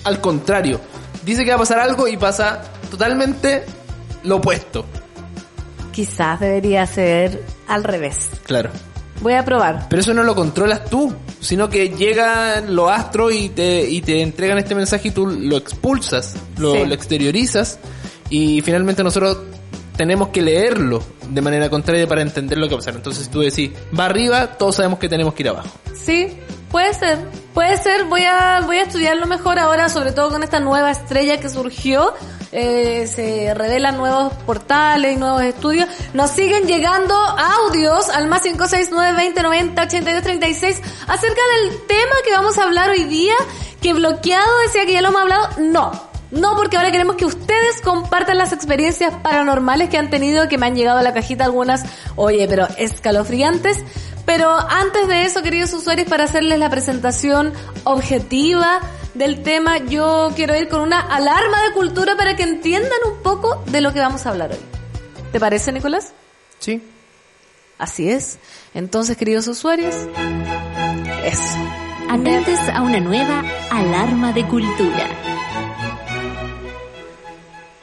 al 0.04 0.22
contrario. 0.22 0.80
Dice 1.24 1.44
que 1.44 1.50
va 1.50 1.56
a 1.56 1.60
pasar 1.60 1.80
algo 1.80 2.08
y 2.08 2.16
pasa 2.18 2.62
totalmente 2.92 3.64
lo 4.24 4.36
opuesto. 4.38 4.86
Quizás 5.92 6.40
debería 6.40 6.86
ser 6.86 7.44
al 7.68 7.84
revés. 7.84 8.30
Claro. 8.44 8.70
Voy 9.22 9.34
a 9.34 9.44
probar. 9.44 9.88
Pero 9.90 10.02
eso 10.02 10.14
no 10.14 10.24
lo 10.24 10.34
controlas 10.36 10.86
tú, 10.86 11.14
sino 11.42 11.70
que 11.70 11.90
llegan 11.90 12.74
los 12.76 12.90
astros 12.90 13.34
y 13.34 13.50
te, 13.50 13.90
y 13.90 14.02
te 14.02 14.22
entregan 14.22 14.58
este 14.58 14.76
mensaje 14.76 15.10
y 15.10 15.12
tú 15.12 15.28
lo 15.28 15.58
expulsas, 15.58 16.36
lo, 16.58 16.74
Sí. 16.74 16.86
lo 16.86 16.94
exteriorizas 16.94 17.80
y 18.30 18.62
finalmente 18.62 19.04
nosotros 19.04 19.38
tenemos 19.98 20.30
que 20.30 20.42
leerlo 20.42 21.04
de 21.30 21.42
manera 21.42 21.70
contraria 21.70 22.08
para 22.08 22.22
entender 22.22 22.58
lo 22.58 22.68
que 22.70 22.76
va 22.76 22.78
a 22.78 22.80
pasar. 22.80 22.96
Entonces 22.96 23.26
si 23.26 23.30
tú 23.30 23.42
decís, 23.42 23.72
va 23.98 24.06
arriba, 24.06 24.54
todos 24.58 24.76
sabemos 24.78 25.00
que 25.00 25.10
tenemos 25.10 25.34
que 25.34 25.44
ir 25.44 25.50
abajo. 25.50 25.68
Sí, 25.94 26.38
puede 26.72 26.94
ser. 26.94 27.20
Puede 27.54 27.78
ser. 27.78 28.06
Voy 28.06 28.24
a, 28.24 28.62
voy 28.66 28.78
a 28.78 28.84
estudiarlo 28.84 29.28
mejor 29.28 29.60
ahora, 29.60 29.90
sobre 29.90 30.12
todo 30.12 30.30
con 30.30 30.44
esta 30.44 30.60
nueva 30.60 30.92
estrella 30.92 31.40
que 31.40 31.50
surgió. 31.50 32.14
Eh, 32.52 33.08
se 33.08 33.54
revelan 33.54 33.98
nuevos 33.98 34.34
portales 34.46 35.20
nuevos 35.20 35.44
estudios. 35.44 35.88
Nos 36.14 36.32
siguen 36.32 36.66
llegando 36.66 37.14
audios 37.16 38.10
al 38.10 38.28
más 38.28 38.44
569-2090-8236 38.46 40.82
acerca 41.08 41.42
del 41.56 41.86
tema 41.88 42.16
que 42.26 42.32
vamos 42.32 42.58
a 42.58 42.64
hablar 42.64 42.90
hoy 42.90 43.04
día. 43.04 43.36
Que 43.82 43.94
bloqueado 43.94 44.50
decía 44.66 44.86
que 44.86 44.94
ya 44.94 45.02
lo 45.02 45.10
hemos 45.10 45.22
hablado. 45.22 45.50
No. 45.60 46.09
No, 46.32 46.56
porque 46.56 46.78
ahora 46.78 46.92
queremos 46.92 47.16
que 47.16 47.26
ustedes 47.26 47.82
compartan 47.84 48.38
las 48.38 48.54
experiencias 48.54 49.14
paranormales 49.24 49.90
que 49.90 49.98
han 49.98 50.10
tenido, 50.10 50.48
que 50.48 50.58
me 50.58 50.68
han 50.68 50.76
llegado 50.76 51.00
a 51.00 51.04
la 51.04 51.14
cajita 51.14 51.46
algunas, 51.46 51.84
oye, 52.16 52.48
pero 52.48 52.68
escalofriantes. 52.78 53.78
Pero 54.26 54.52
antes 54.52 55.08
de 55.08 55.24
eso, 55.24 55.42
queridos 55.42 55.74
usuarios, 55.74 56.08
para 56.08 56.26
hacerles 56.26 56.60
la 56.60 56.70
presentación 56.70 57.52
objetiva 57.84 58.80
del 59.16 59.42
tema, 59.42 59.80
yo 59.80 60.32
quiero 60.36 60.56
ir 60.56 60.70
con 60.70 60.82
una 60.82 61.00
alarma 61.00 61.64
de 61.64 61.74
cultura 61.74 62.16
para 62.16 62.36
que 62.36 62.44
entiendan 62.44 63.00
un 63.12 63.24
poco 63.24 63.64
de 63.66 63.82
lo 63.82 63.92
que 63.92 64.00
vamos 64.00 64.26
a 64.26 64.30
hablar 64.30 64.52
hoy. 64.52 64.60
¿Te 65.32 65.40
parece, 65.40 65.72
Nicolás? 65.72 66.14
Sí. 66.60 66.84
Así 67.80 68.10
es. 68.10 68.38
Entonces, 68.76 69.18
queridos 69.18 69.48
usuarios, 69.48 69.96
eso. 71.26 71.58
Atentos 72.10 72.60
a 72.74 72.82
una 72.82 73.00
nueva 73.00 73.44
alarma 73.72 74.32
de 74.32 74.46
cultura. 74.48 75.08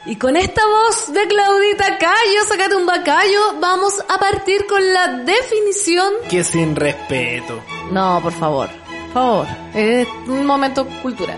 Y 0.07 0.15
con 0.15 0.37
esta 0.37 0.61
voz 0.65 1.11
de 1.11 1.27
Claudita 1.27 1.97
Cayo, 1.97 2.45
sacate 2.47 2.77
un 2.77 2.85
bacayo, 2.85 3.59
vamos 3.59 3.93
a 4.07 4.17
partir 4.17 4.65
con 4.65 4.93
la 4.93 5.17
definición. 5.17 6.13
Que 6.29 6.45
sin 6.45 6.77
respeto. 6.77 7.61
No, 7.91 8.21
por 8.23 8.31
favor. 8.31 8.69
Por 9.07 9.13
favor. 9.13 9.47
Es 9.73 10.07
un 10.27 10.45
momento 10.45 10.87
cultural. 11.01 11.37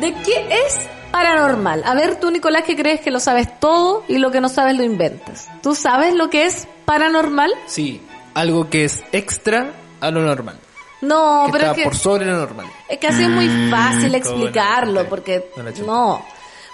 ¿De 0.00 0.12
qué 0.16 0.66
es 0.66 0.86
paranormal? 1.10 1.82
A 1.86 1.94
ver, 1.94 2.20
tú, 2.20 2.30
Nicolás, 2.30 2.64
que 2.64 2.76
crees 2.76 3.00
que 3.00 3.10
lo 3.10 3.20
sabes 3.20 3.58
todo 3.58 4.04
y 4.06 4.18
lo 4.18 4.30
que 4.30 4.42
no 4.42 4.50
sabes 4.50 4.76
lo 4.76 4.84
inventas. 4.84 5.48
¿Tú 5.62 5.74
sabes 5.74 6.14
lo 6.14 6.28
que 6.28 6.44
es 6.44 6.68
paranormal? 6.84 7.50
Sí, 7.64 8.02
algo 8.34 8.68
que 8.68 8.84
es 8.84 9.02
extra 9.12 9.72
a 10.02 10.10
lo 10.10 10.20
normal. 10.20 10.60
No, 11.00 11.44
que 11.46 11.52
pero 11.52 11.64
está 11.64 11.70
es 11.70 11.76
que, 11.78 11.84
por 11.84 11.96
sobre 11.96 12.26
lo 12.26 12.36
normal. 12.36 12.66
es 12.86 12.98
que 12.98 13.06
así 13.06 13.22
es 13.22 13.30
muy 13.30 13.48
fácil 13.70 14.08
Cómo 14.08 14.16
explicarlo, 14.16 15.08
porque 15.08 15.50
no. 15.86 16.22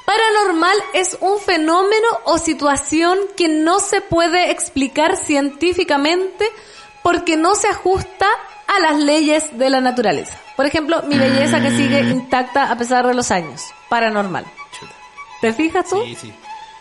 Paranormal 0.05 0.77
es 0.93 1.17
un 1.21 1.39
fenómeno 1.39 2.09
o 2.25 2.39
situación 2.39 3.19
que 3.37 3.49
no 3.49 3.81
se 3.81 4.01
puede 4.01 4.51
explicar 4.51 5.17
científicamente 5.17 6.45
porque 7.03 7.37
no 7.37 7.55
se 7.55 7.69
ajusta 7.69 8.27
a 8.67 8.81
las 8.81 8.99
leyes 8.99 9.59
de 9.59 9.71
la 9.71 9.81
naturaleza. 9.81 10.39
Por 10.57 10.67
ejemplo, 10.67 11.03
mi 11.03 11.19
belleza 11.19 11.61
que 11.61 11.71
sigue 11.71 12.01
intacta 12.01 12.71
a 12.71 12.77
pesar 12.77 13.07
de 13.07 13.15
los 13.15 13.31
años. 13.31 13.63
Paranormal. 13.89 14.45
Chuta. 14.79 14.93
¿Te 15.41 15.53
fijas 15.53 15.89
tú? 15.89 16.03
Sí, 16.05 16.15
sí. 16.15 16.33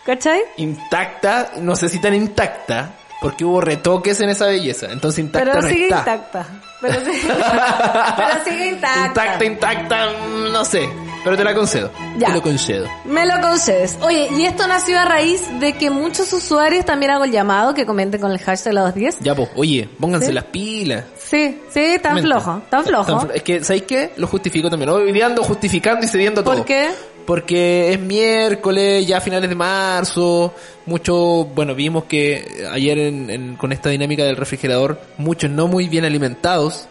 ¿Cachai? 0.05 0.41
Intacta, 0.57 1.51
no 1.61 1.75
sé 1.75 1.87
si 1.87 1.99
tan 1.99 2.13
intacta, 2.13 2.93
porque 3.21 3.45
hubo 3.45 3.61
retoques 3.61 4.19
en 4.19 4.29
esa 4.29 4.47
belleza. 4.47 4.87
Entonces 4.91 5.19
intacta 5.19 5.51
Pero 5.51 5.61
no 5.61 5.67
sigue 5.69 5.85
está. 5.85 5.99
intacta. 5.99 6.45
Pero, 6.83 6.99
sigue- 7.05 7.33
pero 8.17 8.43
sigue 8.43 8.67
intacta. 8.67 9.07
Intacta, 9.07 9.45
intacta, 9.45 10.05
no 10.51 10.63
sé. 10.65 10.89
Pero 11.23 11.37
te 11.37 11.43
la 11.45 11.53
concedo. 11.55 11.89
Ya. 12.17 12.27
Te 12.27 12.33
lo 12.33 12.41
concedo. 12.41 12.85
Me 13.05 13.25
lo 13.25 13.39
concedes. 13.39 13.97
Oye, 14.01 14.27
y 14.35 14.43
esto 14.43 14.67
nació 14.67 14.99
a 14.99 15.05
raíz 15.05 15.41
de 15.61 15.71
que 15.71 15.89
muchos 15.89 16.33
usuarios 16.33 16.83
también 16.85 17.11
hago 17.13 17.23
el 17.23 17.31
llamado 17.31 17.73
que 17.73 17.85
comenten 17.85 18.19
con 18.19 18.29
el 18.31 18.39
hashtag 18.39 18.73
la 18.73 18.81
210. 18.81 19.19
Ya, 19.21 19.33
pues, 19.33 19.49
oye, 19.55 19.87
pónganse 20.01 20.27
¿Sí? 20.27 20.33
las 20.33 20.43
pilas. 20.43 21.05
Sí, 21.17 21.61
sí, 21.69 21.97
tan 22.01 22.19
flojo, 22.19 22.61
tan 22.69 22.83
flojo. 22.83 23.05
Tan 23.19 23.29
flo- 23.29 23.31
Es 23.33 23.41
que, 23.43 23.63
¿sabéis 23.63 23.83
qué? 23.83 24.11
Lo 24.17 24.27
justifico 24.27 24.69
también. 24.69 24.89
Hoy 24.89 25.13
día 25.13 25.27
ando 25.27 25.43
justificando 25.43 26.05
y 26.05 26.09
cediendo 26.09 26.43
todo. 26.43 26.57
¿Por 26.57 26.65
qué? 26.65 26.89
Porque 27.25 27.93
es 27.93 27.99
miércoles, 27.99 29.05
ya 29.07 29.17
a 29.17 29.21
finales 29.21 29.49
de 29.49 29.55
marzo, 29.55 30.53
mucho, 30.85 31.45
bueno, 31.55 31.73
vimos 31.73 32.03
que 32.05 32.65
ayer 32.71 32.97
en- 32.99 33.29
en- 33.29 33.55
con 33.55 33.71
esta 33.71 33.89
dinámica 33.89 34.23
del 34.25 34.35
refrigerador, 34.35 34.99
muchos 35.17 35.49
no 35.49 35.67
muy 35.67 35.87
bien 35.87 36.03
alimentados, 36.05 36.87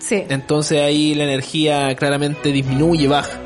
Sí. 0.00 0.24
entonces 0.28 0.80
ahí 0.80 1.14
la 1.14 1.24
energía 1.24 1.94
claramente 1.96 2.50
disminuye, 2.52 3.06
baja. 3.08 3.38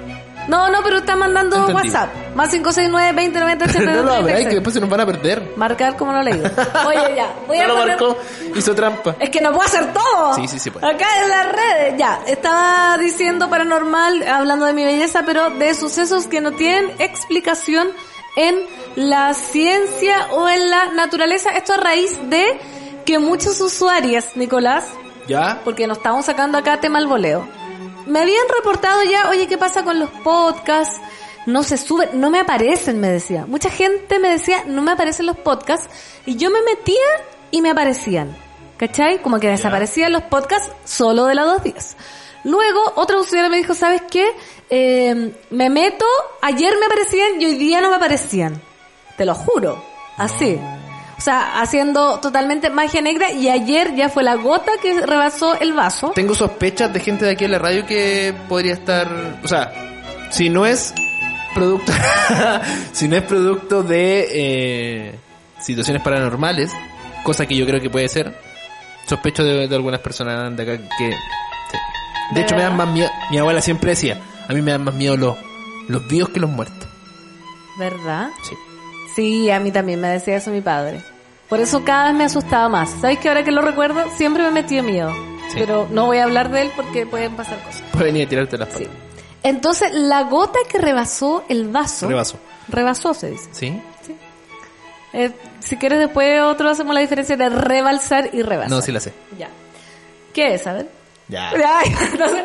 No, 0.48 0.68
no, 0.70 0.82
pero 0.82 0.98
está 0.98 1.14
mandando. 1.16 1.66
WhatsApp. 1.66 2.10
Más 2.34 2.48
569 2.50 3.12
20 3.12 3.40
90 3.40 3.66
no 3.92 4.02
lo 4.02 4.12
abráis, 4.14 4.48
que 4.48 4.54
después 4.54 4.74
se 4.74 4.80
nos 4.80 4.88
van 4.90 5.00
a 5.00 5.06
perder. 5.06 5.52
Marcar 5.56 5.96
como 5.96 6.12
no 6.12 6.22
leído. 6.22 6.50
Oye, 6.86 7.14
ya. 7.16 7.32
Voy 7.46 7.58
a 7.58 7.62
No 7.66 7.74
lo 7.74 7.80
poner- 7.80 7.88
marcó, 7.98 8.18
hizo 8.56 8.74
trampa. 8.74 9.16
Es 9.20 9.30
que 9.30 9.40
no 9.40 9.50
puedo 9.52 9.62
hacer 9.62 9.92
todo. 9.92 10.34
Sí, 10.34 10.48
sí, 10.48 10.58
sí 10.58 10.70
puede. 10.70 10.86
Acá 10.86 11.06
en 11.22 11.28
las 11.28 11.52
redes, 11.52 11.94
ya. 11.98 12.20
Estaba 12.26 12.96
diciendo 12.98 13.48
paranormal, 13.50 14.26
hablando 14.26 14.64
de 14.66 14.72
mi 14.72 14.84
belleza, 14.84 15.22
pero 15.26 15.50
de 15.50 15.74
sucesos 15.74 16.26
que 16.26 16.40
no 16.40 16.52
tienen 16.52 16.90
explicación 16.98 17.88
en 18.36 18.56
la 18.96 19.34
ciencia 19.34 20.26
o 20.32 20.48
en 20.48 20.70
la 20.70 20.86
naturaleza. 20.94 21.50
Esto 21.50 21.74
a 21.74 21.76
raíz 21.76 22.18
de 22.30 22.58
que 23.04 23.18
muchos 23.18 23.60
usuarios, 23.60 24.24
Nicolás, 24.36 24.84
¿Ya? 25.28 25.60
porque 25.64 25.86
nos 25.86 25.98
estamos 25.98 26.24
sacando 26.24 26.56
acá 26.58 26.80
tema 26.80 26.98
al 26.98 27.06
voleo. 27.06 27.46
Me 28.06 28.20
habían 28.20 28.48
reportado 28.56 29.02
ya, 29.04 29.28
oye, 29.30 29.46
¿qué 29.46 29.58
pasa 29.58 29.84
con 29.84 29.98
los 29.98 30.10
podcasts? 30.10 31.00
No 31.46 31.62
se 31.62 31.76
suben, 31.76 32.20
no 32.20 32.30
me 32.30 32.40
aparecen, 32.40 33.00
me 33.00 33.08
decía. 33.08 33.46
Mucha 33.46 33.70
gente 33.70 34.18
me 34.18 34.28
decía, 34.28 34.64
no 34.66 34.82
me 34.82 34.92
aparecen 34.92 35.26
los 35.26 35.36
podcasts. 35.36 35.88
Y 36.26 36.36
yo 36.36 36.50
me 36.50 36.62
metía 36.62 37.02
y 37.50 37.62
me 37.62 37.70
aparecían. 37.70 38.36
¿Cachai? 38.76 39.22
Como 39.22 39.38
que 39.38 39.48
desaparecían 39.48 40.12
los 40.12 40.22
podcasts 40.22 40.72
solo 40.84 41.26
de 41.26 41.34
la 41.34 41.44
210. 41.44 41.96
Luego, 42.44 42.80
otra 42.96 43.18
usuaria 43.18 43.48
me 43.48 43.56
dijo, 43.56 43.74
¿sabes 43.74 44.02
qué? 44.10 44.28
Eh, 44.70 45.34
me 45.50 45.70
meto, 45.70 46.06
ayer 46.40 46.74
me 46.78 46.86
aparecían 46.86 47.40
y 47.40 47.44
hoy 47.44 47.54
día 47.54 47.80
no 47.80 47.90
me 47.90 47.96
aparecían. 47.96 48.60
Te 49.16 49.24
lo 49.24 49.34
juro. 49.34 49.82
Así. 50.16 50.58
O 51.22 51.24
sea, 51.24 51.60
haciendo 51.60 52.18
totalmente 52.18 52.68
magia 52.68 53.00
negra 53.00 53.30
y 53.30 53.48
ayer 53.48 53.94
ya 53.94 54.08
fue 54.08 54.24
la 54.24 54.34
gota 54.34 54.72
que 54.82 55.06
rebasó 55.06 55.54
el 55.54 55.72
vaso. 55.72 56.10
Tengo 56.16 56.34
sospechas 56.34 56.92
de 56.92 56.98
gente 56.98 57.24
de 57.24 57.30
aquí 57.30 57.44
en 57.44 57.52
la 57.52 57.60
radio 57.60 57.86
que 57.86 58.34
podría 58.48 58.72
estar, 58.72 59.38
o 59.40 59.46
sea, 59.46 59.72
si 60.32 60.50
no 60.50 60.66
es 60.66 60.92
producto, 61.54 61.92
si 62.92 63.06
no 63.06 63.14
es 63.14 63.22
producto 63.22 63.84
de 63.84 64.26
eh, 64.32 65.14
situaciones 65.60 66.02
paranormales, 66.02 66.72
cosa 67.22 67.46
que 67.46 67.54
yo 67.54 67.66
creo 67.66 67.80
que 67.80 67.88
puede 67.88 68.08
ser, 68.08 68.36
sospecho 69.06 69.44
de, 69.44 69.68
de 69.68 69.76
algunas 69.76 70.00
personas 70.00 70.56
de 70.56 70.62
acá 70.64 70.76
que, 70.98 71.12
sí. 71.12 71.78
de 72.34 72.40
hecho 72.40 72.56
me 72.56 72.62
dan 72.62 72.76
más 72.76 72.88
miedo, 72.88 73.08
mi 73.30 73.38
abuela 73.38 73.62
siempre 73.62 73.90
decía, 73.90 74.20
a 74.48 74.52
mí 74.52 74.60
me 74.60 74.72
dan 74.72 74.82
más 74.82 74.94
miedo 74.94 75.16
los, 75.16 75.38
los 75.86 76.04
vivos 76.08 76.30
que 76.30 76.40
los 76.40 76.50
muertos. 76.50 76.88
¿Verdad? 77.78 78.28
Sí. 78.42 78.56
Sí, 79.14 79.50
a 79.50 79.60
mí 79.60 79.70
también 79.70 80.00
me 80.00 80.08
decía 80.08 80.36
eso 80.36 80.50
mi 80.50 80.62
padre. 80.62 81.11
Por 81.52 81.60
eso 81.60 81.84
cada 81.84 82.06
vez 82.06 82.14
me 82.14 82.24
asustaba 82.24 82.66
más. 82.70 82.88
¿Sabes 83.02 83.18
que 83.18 83.28
ahora 83.28 83.44
que 83.44 83.50
lo 83.50 83.60
recuerdo, 83.60 84.02
siempre 84.16 84.42
me 84.42 84.50
metió 84.52 84.82
miedo? 84.82 85.12
Sí. 85.50 85.56
Pero 85.58 85.86
no 85.90 86.06
voy 86.06 86.16
a 86.16 86.24
hablar 86.24 86.50
de 86.50 86.62
él 86.62 86.72
porque 86.74 87.04
pueden 87.04 87.36
pasar 87.36 87.62
cosas. 87.62 87.82
Puede 87.92 88.06
venir 88.06 88.26
a 88.26 88.30
tirarte 88.30 88.56
las 88.56 88.70
Sí. 88.70 88.84
patas. 88.84 88.98
Entonces, 89.42 89.92
la 89.92 90.22
gota 90.22 90.58
que 90.66 90.78
rebasó 90.78 91.44
el 91.50 91.68
vaso. 91.68 92.08
Rebaso. 92.08 92.38
Rebasó, 92.68 93.12
se 93.12 93.32
dice. 93.32 93.50
¿Sí? 93.52 93.82
Eh, 95.12 95.30
si 95.60 95.76
quieres, 95.76 95.98
después 95.98 96.40
otro 96.40 96.70
hacemos 96.70 96.94
la 96.94 97.02
diferencia 97.02 97.36
de 97.36 97.50
rebalsar 97.50 98.30
y 98.32 98.40
rebasar. 98.40 98.70
No, 98.70 98.80
sí 98.80 98.90
la 98.90 99.00
sé. 99.00 99.12
Ya. 99.38 99.50
¿Qué 100.32 100.54
es? 100.54 100.66
A 100.66 100.72
ver. 100.72 100.88
Ya. 101.28 101.50
Entonces, 102.12 102.44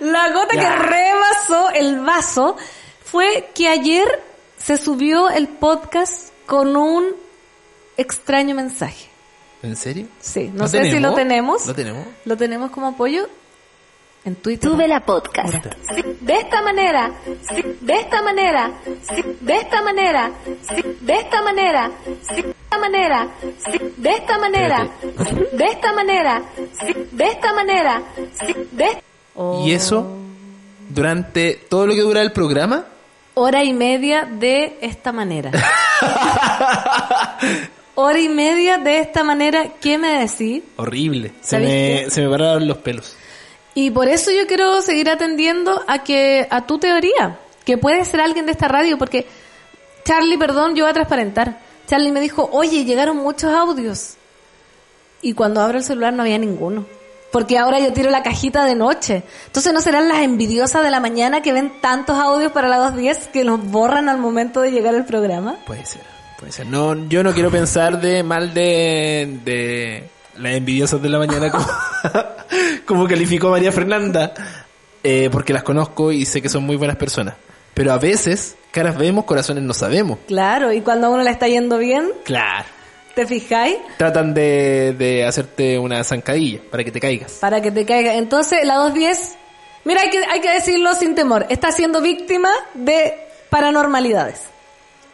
la 0.00 0.32
gota 0.32 0.54
Ya. 0.54 0.62
que 0.62 0.76
rebasó 0.82 1.70
el 1.74 2.00
vaso 2.00 2.56
fue 3.04 3.50
que 3.54 3.68
ayer 3.68 4.08
se 4.56 4.78
subió 4.78 5.28
el 5.28 5.46
podcast 5.46 6.30
con 6.46 6.74
un 6.74 7.25
extraño 7.96 8.54
mensaje. 8.54 9.08
¿En 9.62 9.76
serio? 9.76 10.06
Sí, 10.20 10.50
no 10.52 10.68
sé 10.68 10.90
si 10.90 11.00
lo 11.00 11.14
tenemos. 11.14 11.66
¿Lo 11.66 11.74
tenemos? 11.74 12.06
Lo 12.24 12.36
tenemos 12.36 12.70
como 12.70 12.88
apoyo 12.88 13.28
en 14.24 14.34
Twitter. 14.36 14.70
Sube 14.70 14.86
la 14.86 15.00
podcast. 15.04 15.54
De 16.20 16.34
esta 16.34 16.60
manera, 16.62 17.12
de 17.80 17.94
esta 17.94 18.22
manera, 18.22 18.72
de 19.40 19.56
esta 19.56 19.82
manera, 19.82 20.30
de 21.00 21.14
esta 21.14 21.42
manera, 21.42 21.90
de 22.00 22.50
esta 22.50 22.78
manera, 22.78 23.28
de 23.96 24.10
esta 24.10 24.38
manera, 24.38 24.88
de 25.52 25.64
esta 25.64 25.92
manera, 25.92 26.42
de 27.12 27.24
esta 27.24 27.52
manera, 27.54 28.02
de. 28.72 29.02
Y 29.64 29.72
eso 29.72 30.16
durante 30.88 31.54
todo 31.54 31.86
lo 31.86 31.94
que 31.94 32.00
dura 32.00 32.22
el 32.22 32.32
programa. 32.32 32.84
Hora 33.34 33.64
y 33.64 33.72
media 33.72 34.24
de 34.24 34.78
esta 34.80 35.12
manera 35.12 35.50
hora 37.96 38.20
y 38.20 38.28
media 38.28 38.78
de 38.78 39.00
esta 39.00 39.24
manera, 39.24 39.72
¿qué 39.80 39.98
me 39.98 40.20
decís? 40.20 40.62
Horrible. 40.76 41.32
Se 41.40 41.50
¿Sabéis 41.50 42.04
me, 42.04 42.10
se 42.10 42.22
me 42.22 42.30
pararon 42.30 42.68
los 42.68 42.78
pelos. 42.78 43.16
Y 43.74 43.90
por 43.90 44.08
eso 44.08 44.30
yo 44.30 44.46
quiero 44.46 44.80
seguir 44.80 45.10
atendiendo 45.10 45.82
a 45.86 46.04
que 46.04 46.46
a 46.48 46.66
tu 46.66 46.78
teoría, 46.78 47.40
que 47.64 47.76
puede 47.76 48.04
ser 48.04 48.20
alguien 48.20 48.46
de 48.46 48.52
esta 48.52 48.68
radio, 48.68 48.96
porque 48.96 49.26
Charlie, 50.04 50.38
perdón, 50.38 50.76
yo 50.76 50.84
voy 50.84 50.90
a 50.90 50.94
transparentar. 50.94 51.58
Charlie 51.86 52.12
me 52.12 52.20
dijo, 52.20 52.48
oye, 52.52 52.84
llegaron 52.84 53.16
muchos 53.16 53.52
audios. 53.52 54.14
Y 55.20 55.34
cuando 55.34 55.60
abro 55.60 55.78
el 55.78 55.84
celular 55.84 56.12
no 56.12 56.22
había 56.22 56.38
ninguno. 56.38 56.86
Porque 57.32 57.58
ahora 57.58 57.80
yo 57.80 57.92
tiro 57.92 58.10
la 58.10 58.22
cajita 58.22 58.64
de 58.64 58.76
noche. 58.76 59.24
Entonces 59.46 59.72
no 59.72 59.80
serán 59.80 60.08
las 60.08 60.18
envidiosas 60.18 60.82
de 60.82 60.90
la 60.90 61.00
mañana 61.00 61.42
que 61.42 61.52
ven 61.52 61.72
tantos 61.80 62.16
audios 62.16 62.52
para 62.52 62.68
la 62.68 62.76
210 62.76 63.28
que 63.28 63.44
los 63.44 63.62
borran 63.62 64.08
al 64.08 64.18
momento 64.18 64.60
de 64.60 64.70
llegar 64.70 64.94
al 64.94 65.04
programa. 65.04 65.56
Puede 65.66 65.84
ser, 65.84 66.02
puede 66.38 66.52
ser. 66.52 66.66
No, 66.66 67.08
yo 67.08 67.22
no 67.22 67.32
quiero 67.32 67.50
pensar 67.50 68.00
de 68.00 68.22
mal 68.22 68.52
de, 68.54 69.38
de 69.44 70.04
las 70.38 70.52
envidiosas 70.54 71.00
de 71.02 71.08
la 71.08 71.18
mañana 71.18 71.50
como, 71.50 71.66
como 72.86 73.06
calificó 73.08 73.50
María 73.50 73.72
Fernanda, 73.72 74.32
eh, 75.02 75.28
porque 75.30 75.52
las 75.52 75.62
conozco 75.62 76.12
y 76.12 76.24
sé 76.24 76.40
que 76.42 76.48
son 76.48 76.64
muy 76.64 76.76
buenas 76.76 76.96
personas. 76.96 77.34
Pero 77.74 77.92
a 77.92 77.98
veces, 77.98 78.56
caras 78.70 78.96
vemos, 78.96 79.24
corazones 79.24 79.62
no 79.62 79.74
sabemos. 79.74 80.18
Claro, 80.26 80.72
y 80.72 80.80
cuando 80.80 81.08
a 81.08 81.10
uno 81.10 81.22
le 81.22 81.30
está 81.30 81.46
yendo 81.48 81.76
bien, 81.78 82.10
Claro. 82.24 82.64
¿te 83.14 83.26
fijáis? 83.26 83.76
Tratan 83.98 84.32
de, 84.34 84.94
de 84.96 85.24
hacerte 85.24 85.78
una 85.78 86.02
zancadilla 86.04 86.60
para 86.70 86.84
que 86.84 86.90
te 86.92 87.00
caigas. 87.00 87.32
para 87.40 87.60
que 87.62 87.70
te 87.70 87.84
caiga. 87.86 88.14
Entonces, 88.14 88.60
la 88.64 88.74
210, 88.76 89.36
mira, 89.84 90.00
hay 90.02 90.10
que, 90.10 90.18
hay 90.24 90.40
que 90.40 90.50
decirlo 90.50 90.94
sin 90.94 91.14
temor, 91.14 91.46
está 91.50 91.70
siendo 91.72 92.00
víctima 92.00 92.50
de 92.74 93.14
paranormalidades. 93.50 94.40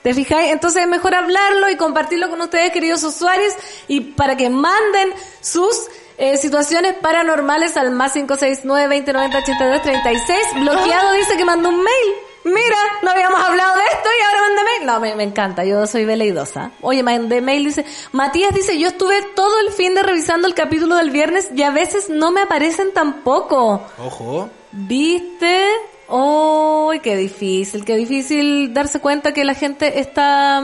¿Te 0.03 0.15
fijáis? 0.15 0.53
Entonces 0.53 0.83
es 0.83 0.89
mejor 0.89 1.15
hablarlo 1.15 1.71
y 1.71 1.77
compartirlo 1.77 2.29
con 2.29 2.41
ustedes, 2.41 2.73
queridos 2.73 3.03
usuarios, 3.05 3.53
y 3.89 4.01
para 4.01 4.37
que 4.37 4.51
manden 4.51 5.13
sus 5.41 5.89
eh, 6.19 6.37
situaciones 6.37 6.95
paranormales 6.95 7.77
al 7.77 7.91
más 7.91 8.13
569 8.13 8.97
2090 8.97 9.39
82 9.39 9.83
36. 9.83 10.39
Bloqueado 10.61 11.13
dice 11.13 11.37
que 11.37 11.45
mandó 11.45 11.69
un 11.69 11.83
mail. 11.83 12.13
Mira, 12.45 12.77
no 13.03 13.11
habíamos 13.11 13.41
hablado 13.41 13.77
de 13.77 13.85
esto 13.85 14.09
y 14.19 14.23
ahora 14.25 14.41
mandé 14.41 14.63
mail. 14.65 14.87
No, 14.87 15.01
me, 15.01 15.15
me 15.15 15.23
encanta, 15.23 15.65
yo 15.65 15.87
soy 15.87 16.05
veleidosa. 16.05 16.73
Oye, 16.81 17.03
mandé 17.05 17.41
mail, 17.41 17.65
dice, 17.65 17.85
Matías 18.11 18.53
dice, 18.53 18.79
yo 18.79 18.89
estuve 18.89 19.23
todo 19.35 19.61
el 19.61 19.73
fin 19.73 19.95
de 19.95 20.03
revisando 20.03 20.49
el 20.49 20.55
capítulo 20.55 20.97
del 20.97 21.11
viernes 21.11 21.51
y 21.55 21.63
a 21.63 21.71
veces 21.71 22.11
no 22.11 22.33
me 22.33 22.43
aparecen 22.43 22.93
tampoco. 22.93 23.83
Ojo. 23.99 24.51
¿Viste? 24.73 25.69
¡Uy, 26.15 27.01
qué 27.01 27.17
difícil! 27.17 27.87
Qué 27.87 27.97
difícil 27.97 28.75
darse 28.75 29.01
cuenta 29.01 29.33
que 29.33 29.47
la 29.47 29.55
gente 29.55 29.99
está... 29.99 30.63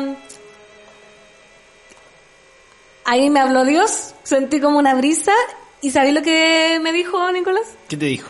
Ahí 3.07 3.31
me 3.31 3.41
habló 3.41 3.65
Dios, 3.65 4.15
sentí 4.25 4.61
como 4.61 4.79
una 4.79 4.95
brisa. 4.95 5.33
¿Y 5.81 5.91
sabéis 5.91 6.15
lo 6.15 6.21
que 6.21 6.79
me 6.83 6.93
dijo 6.93 7.33
Nicolás? 7.33 7.65
¿Qué 7.89 7.97
te 7.97 8.05
dijo? 8.05 8.29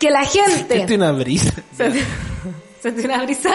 Que 0.00 0.10
la 0.10 0.24
gente... 0.24 0.66
Sentí 0.78 0.94
una 0.94 1.12
brisa. 1.12 1.52
Sentí, 2.90 3.04
una 3.06 3.22
brisa. 3.24 3.54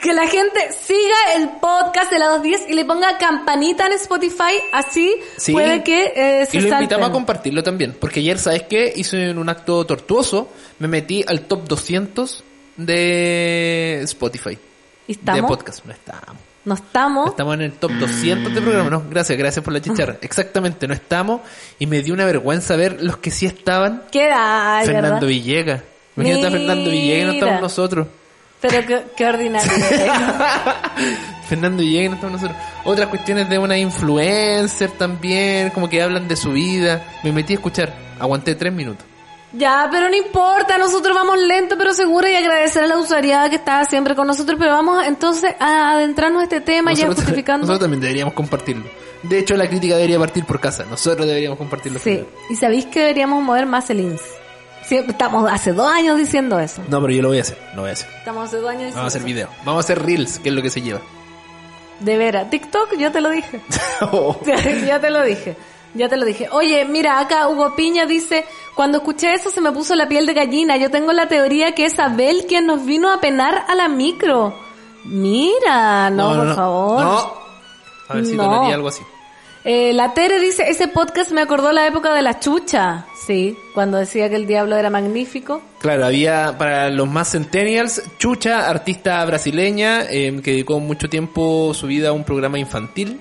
Que 0.00 0.12
la 0.14 0.26
gente 0.26 0.58
siga 0.86 1.16
el 1.36 1.48
podcast 1.60 2.10
de 2.10 2.18
la 2.18 2.26
210 2.28 2.70
y 2.70 2.74
le 2.74 2.84
ponga 2.84 3.18
campanita 3.18 3.86
en 3.86 3.92
Spotify, 3.92 4.54
así 4.72 5.14
Sí. 5.36 5.52
puede 5.52 5.82
que 5.82 6.12
eh, 6.16 6.46
se 6.46 6.56
Y 6.56 6.60
lo 6.62 6.68
invitamos 6.74 7.08
a 7.08 7.12
compartirlo 7.12 7.62
también. 7.62 7.96
Porque 8.00 8.20
ayer, 8.20 8.38
¿sabes 8.38 8.62
qué? 8.62 8.92
Hice 8.96 9.30
un 9.30 9.48
acto 9.48 9.84
tortuoso. 9.84 10.48
Me 10.78 10.88
metí 10.88 11.24
al 11.26 11.42
top 11.42 11.68
200 11.68 12.44
de 12.76 14.00
Spotify. 14.04 14.58
¿Y 15.06 15.14
De 15.14 15.18
estamos? 15.20 15.50
podcast. 15.50 15.84
No 15.84 15.92
estamos. 15.92 16.36
¿No 16.64 16.74
estamos? 16.74 17.30
Estamos 17.30 17.54
en 17.54 17.60
el 17.62 17.72
top 17.72 17.90
200 17.92 18.54
de 18.54 18.60
programa. 18.60 18.90
No, 18.90 19.02
gracias, 19.08 19.36
gracias 19.38 19.64
por 19.64 19.72
la 19.72 19.80
chicharra. 19.80 20.18
Exactamente, 20.22 20.86
no 20.86 20.94
estamos. 20.94 21.40
Y 21.78 21.86
me 21.86 22.02
dio 22.02 22.14
una 22.14 22.24
vergüenza 22.26 22.76
ver 22.76 23.02
los 23.02 23.16
que 23.16 23.30
sí 23.30 23.46
estaban. 23.46 24.04
Queda, 24.12 24.78
ay, 24.78 24.86
Fernando 24.86 25.14
¿verdad? 25.14 25.28
Villegas. 25.28 25.82
Imagínate 26.16 26.46
a 26.46 26.50
Fernando 26.50 26.90
Villegas 26.90 27.22
y 27.22 27.26
no 27.26 27.32
estamos 27.32 27.60
nosotros. 27.62 28.06
Pero 28.60 28.86
qué, 28.86 29.02
qué 29.16 29.26
ordinario. 29.26 29.70
Fernando 31.48 31.82
Villegas 31.82 32.10
no 32.10 32.14
estamos 32.16 32.42
nosotros. 32.42 32.62
Otras 32.84 33.08
cuestiones 33.08 33.48
de 33.48 33.58
una 33.58 33.76
influencer 33.78 34.90
también, 34.92 35.70
como 35.70 35.88
que 35.88 36.02
hablan 36.02 36.28
de 36.28 36.36
su 36.36 36.52
vida. 36.52 37.02
Me 37.24 37.32
metí 37.32 37.54
a 37.54 37.56
escuchar. 37.56 37.94
Aguanté 38.18 38.54
tres 38.54 38.72
minutos. 38.72 39.06
Ya, 39.52 39.88
pero 39.90 40.08
no 40.08 40.14
importa, 40.14 40.78
nosotros 40.78 41.12
vamos 41.12 41.36
lento 41.40 41.76
pero 41.76 41.92
seguro 41.92 42.28
y 42.28 42.34
agradecer 42.36 42.84
a 42.84 42.86
la 42.86 42.98
usuariedad 42.98 43.50
que 43.50 43.56
está 43.56 43.84
siempre 43.84 44.14
con 44.14 44.28
nosotros, 44.28 44.56
pero 44.56 44.70
vamos 44.70 45.04
entonces 45.04 45.52
a 45.58 45.94
adentrarnos 45.94 46.42
a 46.42 46.44
este 46.44 46.60
tema 46.60 46.92
ya 46.92 47.06
Nosotros, 47.06 47.24
justificando. 47.24 47.62
nosotros 47.66 47.80
también 47.80 48.00
deberíamos 48.00 48.34
compartirlo. 48.34 48.84
De 49.24 49.40
hecho, 49.40 49.56
la 49.56 49.68
crítica 49.68 49.96
debería 49.96 50.20
partir 50.20 50.44
por 50.44 50.60
casa. 50.60 50.84
Nosotros 50.88 51.26
deberíamos 51.26 51.58
compartirlo. 51.58 51.98
Sí, 51.98 52.10
primero. 52.10 52.28
y 52.48 52.54
sabéis 52.54 52.86
que 52.86 53.00
deberíamos 53.00 53.42
mover 53.42 53.66
más 53.66 53.90
el 53.90 53.98
INS. 54.00 54.20
Estamos 54.98 55.50
hace 55.50 55.72
dos 55.72 55.90
años 55.90 56.16
diciendo 56.18 56.58
eso. 56.58 56.82
No, 56.88 57.00
pero 57.00 57.12
yo 57.12 57.22
lo 57.22 57.28
voy 57.28 57.38
a 57.38 57.42
hacer. 57.42 57.58
Lo 57.74 57.82
voy 57.82 57.90
a 57.90 57.92
hacer. 57.94 58.08
Estamos 58.18 58.44
hace 58.44 58.56
dos 58.58 58.68
años 58.70 58.82
diciendo 58.86 58.96
Vamos 59.00 59.14
a 59.14 59.16
hacer 59.16 59.20
eso. 59.20 59.26
video. 59.26 59.48
Vamos 59.64 59.76
a 59.76 59.80
hacer 59.84 60.02
reels, 60.04 60.38
que 60.38 60.48
es 60.48 60.54
lo 60.54 60.62
que 60.62 60.70
se 60.70 60.82
lleva. 60.82 61.00
De 62.00 62.16
veras, 62.16 62.48
TikTok, 62.50 62.96
yo 62.98 63.12
te 63.12 63.20
lo 63.20 63.30
dije. 63.30 63.60
ya 64.86 65.00
te 65.00 65.10
lo 65.10 65.22
dije. 65.22 65.56
Ya 65.92 66.08
te 66.08 66.16
lo 66.16 66.24
dije. 66.24 66.48
Oye, 66.52 66.84
mira, 66.84 67.18
acá 67.18 67.48
Hugo 67.48 67.74
Piña 67.74 68.06
dice, 68.06 68.44
cuando 68.76 68.98
escuché 68.98 69.34
eso 69.34 69.50
se 69.50 69.60
me 69.60 69.72
puso 69.72 69.94
la 69.96 70.08
piel 70.08 70.24
de 70.24 70.34
gallina. 70.34 70.76
Yo 70.76 70.90
tengo 70.90 71.12
la 71.12 71.26
teoría 71.28 71.72
que 71.74 71.84
es 71.86 71.98
Abel 71.98 72.46
quien 72.48 72.66
nos 72.66 72.84
vino 72.86 73.12
a 73.12 73.20
penar 73.20 73.64
a 73.68 73.74
la 73.74 73.88
micro. 73.88 74.54
Mira, 75.04 76.08
no, 76.10 76.34
por 76.36 76.54
favor. 76.54 77.00
No. 77.02 77.32
A 78.08 78.14
ver 78.14 78.26
si 78.26 78.34
No. 78.36 78.44
donaría 78.44 78.74
algo 78.76 78.88
así. 78.88 79.02
Eh, 79.64 79.92
la 79.92 80.14
Tere 80.14 80.40
dice, 80.40 80.64
ese 80.68 80.88
podcast 80.88 81.32
me 81.32 81.42
acordó 81.42 81.70
la 81.72 81.86
época 81.86 82.14
de 82.14 82.22
la 82.22 82.40
chucha. 82.40 83.06
Sí, 83.26 83.56
cuando 83.74 83.98
decía 83.98 84.30
que 84.30 84.36
el 84.36 84.46
diablo 84.46 84.76
era 84.76 84.88
magnífico. 84.88 85.60
Claro, 85.80 86.06
había 86.06 86.56
para 86.56 86.88
los 86.88 87.08
más 87.08 87.32
centennials, 87.32 88.02
Chucha, 88.18 88.68
artista 88.70 89.22
brasileña, 89.26 90.02
eh, 90.08 90.40
que 90.42 90.52
dedicó 90.52 90.80
mucho 90.80 91.08
tiempo 91.08 91.74
su 91.74 91.86
vida 91.86 92.08
a 92.08 92.12
un 92.12 92.24
programa 92.24 92.58
infantil. 92.58 93.20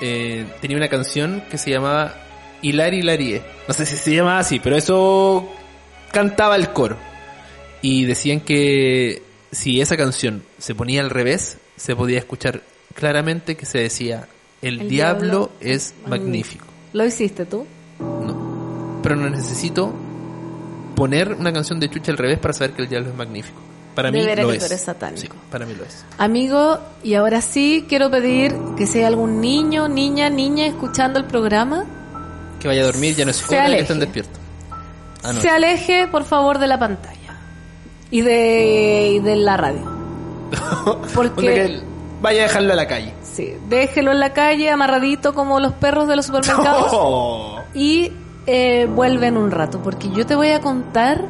Eh, 0.00 0.46
tenía 0.60 0.76
una 0.76 0.88
canción 0.88 1.42
que 1.50 1.58
se 1.58 1.70
llamaba 1.70 2.14
Hilari 2.62 2.98
Hilarie. 2.98 3.42
No 3.66 3.74
sé 3.74 3.84
si 3.84 3.96
se 3.96 4.14
llamaba 4.14 4.38
así, 4.38 4.60
pero 4.60 4.76
eso 4.76 5.48
cantaba 6.12 6.54
el 6.54 6.68
coro. 6.70 6.96
Y 7.82 8.04
decían 8.04 8.40
que 8.40 9.22
si 9.50 9.80
esa 9.80 9.96
canción 9.96 10.44
se 10.58 10.74
ponía 10.74 11.00
al 11.00 11.10
revés, 11.10 11.58
se 11.76 11.96
podía 11.96 12.18
escuchar 12.18 12.62
claramente 12.94 13.56
que 13.56 13.66
se 13.66 13.78
decía, 13.78 14.28
el, 14.66 14.80
El 14.82 14.88
diablo, 14.88 15.20
diablo 15.22 15.50
es 15.60 15.94
magnífico. 16.06 16.64
¿Lo 16.92 17.04
hiciste 17.04 17.44
tú? 17.46 17.66
No. 17.98 18.98
Pero 19.02 19.16
no 19.16 19.28
necesito 19.28 19.92
poner 20.94 21.34
una 21.34 21.52
canción 21.52 21.80
de 21.80 21.90
Chucha 21.90 22.12
al 22.12 22.18
revés 22.18 22.38
para 22.38 22.54
saber 22.54 22.72
que 22.74 22.82
el 22.82 22.88
diablo 22.88 23.10
es 23.10 23.16
magnífico. 23.16 23.58
Para 23.94 24.10
De 24.10 24.18
mí 24.18 24.24
lo 24.24 24.48
que 24.48 24.56
es. 24.56 24.58
tú 24.60 24.64
eres 24.66 24.80
satánico. 24.80 25.20
Sí, 25.34 25.40
para 25.50 25.66
mí 25.66 25.74
lo 25.74 25.84
es. 25.84 26.04
Amigo, 26.18 26.78
y 27.04 27.14
ahora 27.14 27.40
sí 27.40 27.84
quiero 27.88 28.10
pedir 28.10 28.54
que 28.76 28.86
si 28.86 28.98
hay 28.98 29.04
algún 29.04 29.40
niño, 29.40 29.88
niña, 29.88 30.30
niña 30.30 30.66
escuchando 30.66 31.18
el 31.20 31.26
programa, 31.26 31.84
Que 32.60 32.66
vaya 32.68 32.82
a 32.82 32.86
dormir, 32.86 33.14
ya 33.14 33.24
no 33.24 33.30
es 33.30 33.36
Se 33.36 33.54
hora 33.56 33.66
que 33.68 33.80
estén 33.80 34.00
despiertos. 34.00 34.40
Ah, 35.22 35.32
no. 35.32 35.40
se 35.40 35.48
aleje 35.48 36.06
por 36.08 36.24
favor 36.24 36.58
de 36.58 36.66
la 36.66 36.78
pantalla 36.78 37.38
y 38.10 38.20
de, 38.22 39.12
y 39.16 39.20
de 39.20 39.36
la 39.36 39.56
radio. 39.56 39.90
Porque- 41.14 41.80
vaya 42.24 42.40
a 42.40 42.42
dejarlo 42.44 42.72
a 42.72 42.76
la 42.76 42.88
calle. 42.88 43.12
Sí, 43.22 43.54
déjelo 43.68 44.10
en 44.12 44.18
la 44.20 44.32
calle 44.32 44.70
amarradito 44.70 45.34
como 45.34 45.60
los 45.60 45.74
perros 45.74 46.08
de 46.08 46.16
los 46.16 46.26
supermercados 46.26 46.88
Oh. 46.92 47.60
y 47.74 48.10
eh, 48.46 48.86
vuelve 48.90 49.26
en 49.28 49.36
un 49.36 49.50
rato, 49.50 49.80
porque 49.82 50.10
yo 50.10 50.26
te 50.26 50.34
voy 50.34 50.48
a 50.48 50.60
contar 50.60 51.24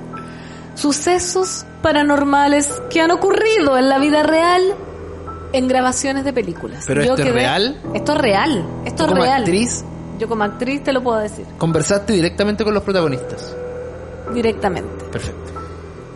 sucesos 0.75 1.65
paranormales 1.83 2.81
que 2.91 3.01
han 3.01 3.11
ocurrido 3.11 3.77
en 3.79 3.89
la 3.89 3.99
vida 3.99 4.23
real 4.23 4.63
en 5.53 5.69
grabaciones 5.69 6.25
de 6.25 6.33
películas. 6.33 6.85
¿Pero 6.87 7.03
Yo 7.05 7.15
esto 7.15 7.27
es 7.27 7.33
real? 7.33 7.81
Esto 7.95 8.13
es 8.13 8.19
real, 8.19 8.65
esto 8.85 9.05
es 9.05 9.09
como 9.11 9.23
real. 9.23 9.43
actriz 9.43 9.85
Yo 10.19 10.29
como 10.29 10.43
actriz 10.45 10.83
te 10.83 10.93
lo 10.93 11.03
puedo 11.03 11.19
decir 11.19 11.45
conversaste 11.59 12.13
directamente 12.13 12.65
con 12.65 12.75
los 12.75 12.83
protagonistas. 12.83 13.55
directamente. 14.33 15.05
Perfecto. 15.13 15.53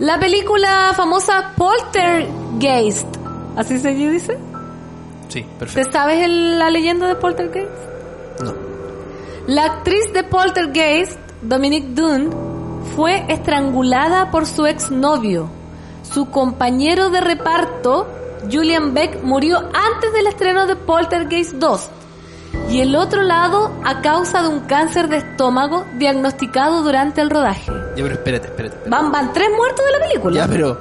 La 0.01 0.19
película 0.19 0.93
famosa 0.97 1.53
Poltergeist, 1.57 3.07
¿así 3.57 3.79
se 3.79 3.91
dice? 3.91 4.39
Sí, 5.29 5.43
¿Te 5.43 5.49
perfecto. 5.59 5.93
sabes 5.93 6.25
el- 6.25 6.59
la 6.59 6.71
leyenda 6.71 7.07
de 7.07 7.15
Poltergeist? 7.17 7.71
No. 8.43 8.55
La 9.47 9.65
actriz 9.65 10.13
de 10.13 10.25
Poltergeist, 10.25 11.19
Dominique 11.43 11.89
Dunn, 11.95 12.31
fue 12.97 13.25
estrangulada 13.29 14.31
por 14.31 14.47
su 14.47 14.67
exnovio. 14.67 15.49
Su 16.03 16.31
compañero 16.31 17.11
de 17.11 17.21
reparto, 17.21 18.07
Julian 18.51 18.95
Beck, 18.95 19.23
murió 19.23 19.59
antes 19.59 20.13
del 20.13 20.27
estreno 20.27 20.67
de 20.67 20.77
Poltergeist 20.77 21.55
2. 21.55 21.91
Y 22.71 22.81
el 22.81 22.97
otro 22.97 23.23
lado 23.23 23.71
a 23.85 24.01
causa 24.01 24.43
de 24.43 24.49
un 24.49 24.61
cáncer 24.61 25.09
de 25.09 25.19
estómago 25.19 25.85
diagnosticado 25.99 26.83
durante 26.83 27.21
el 27.21 27.29
rodaje. 27.31 27.71
Ya, 27.97 28.03
pero 28.03 28.15
espérate, 28.15 28.47
espérate. 28.49 28.77
espérate. 28.77 28.91
Van, 28.91 29.13
van 29.13 29.33
tres 29.33 29.49
muertos 29.57 29.85
de 29.85 29.93
la 29.99 30.07
película. 30.07 30.37
Ya, 30.41 30.47
pero 30.49 30.79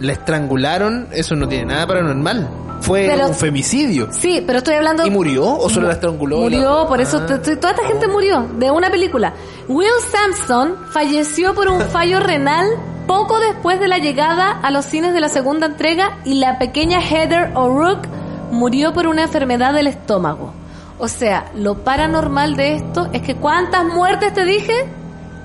la 0.00 0.12
estrangularon, 0.12 1.08
eso 1.12 1.34
no 1.36 1.48
tiene 1.48 1.66
nada 1.66 1.86
paranormal. 1.86 2.48
Fue 2.80 3.06
Pero- 3.10 3.28
un 3.28 3.34
femicidio. 3.34 4.08
Sí, 4.12 4.42
pero 4.46 4.58
estoy 4.58 4.74
hablando... 4.74 5.04
¿Y 5.06 5.10
murió 5.10 5.44
o 5.58 5.68
solo 5.68 5.88
la 5.88 5.94
estranguló? 5.94 6.38
Murió, 6.40 6.82
La- 6.82 6.88
por 6.88 7.00
eso 7.00 7.18
Ah. 7.22 7.26
toda 7.26 7.70
esta 7.72 7.86
gente 7.86 8.06
murió 8.06 8.46
de 8.58 8.70
una 8.70 8.90
película. 8.90 9.32
Will 9.68 9.88
Sampson 10.12 10.76
falleció 10.92 11.54
por 11.54 11.68
un 11.68 11.80
fallo 11.80 12.20
renal 12.20 12.66
poco 13.06 13.38
después 13.40 13.80
de 13.80 13.88
la 13.88 13.98
llegada 13.98 14.50
a 14.50 14.70
los 14.70 14.84
cines 14.84 15.14
de 15.14 15.20
la 15.20 15.28
segunda 15.28 15.66
entrega 15.66 16.18
y 16.24 16.34
la 16.34 16.58
pequeña 16.58 17.00
Heather 17.00 17.52
O'Rourke 17.54 18.08
murió 18.52 18.92
por 18.92 19.06
una 19.08 19.22
enfermedad 19.24 19.72
del 19.74 19.86
estómago. 19.88 20.52
O 20.98 21.08
sea, 21.08 21.50
lo 21.54 21.78
paranormal 21.84 22.56
de 22.56 22.76
esto 22.76 23.08
es 23.12 23.22
que 23.22 23.34
¿cuántas 23.36 23.84
muertes 23.84 24.32
te 24.32 24.44
dije? 24.44 24.72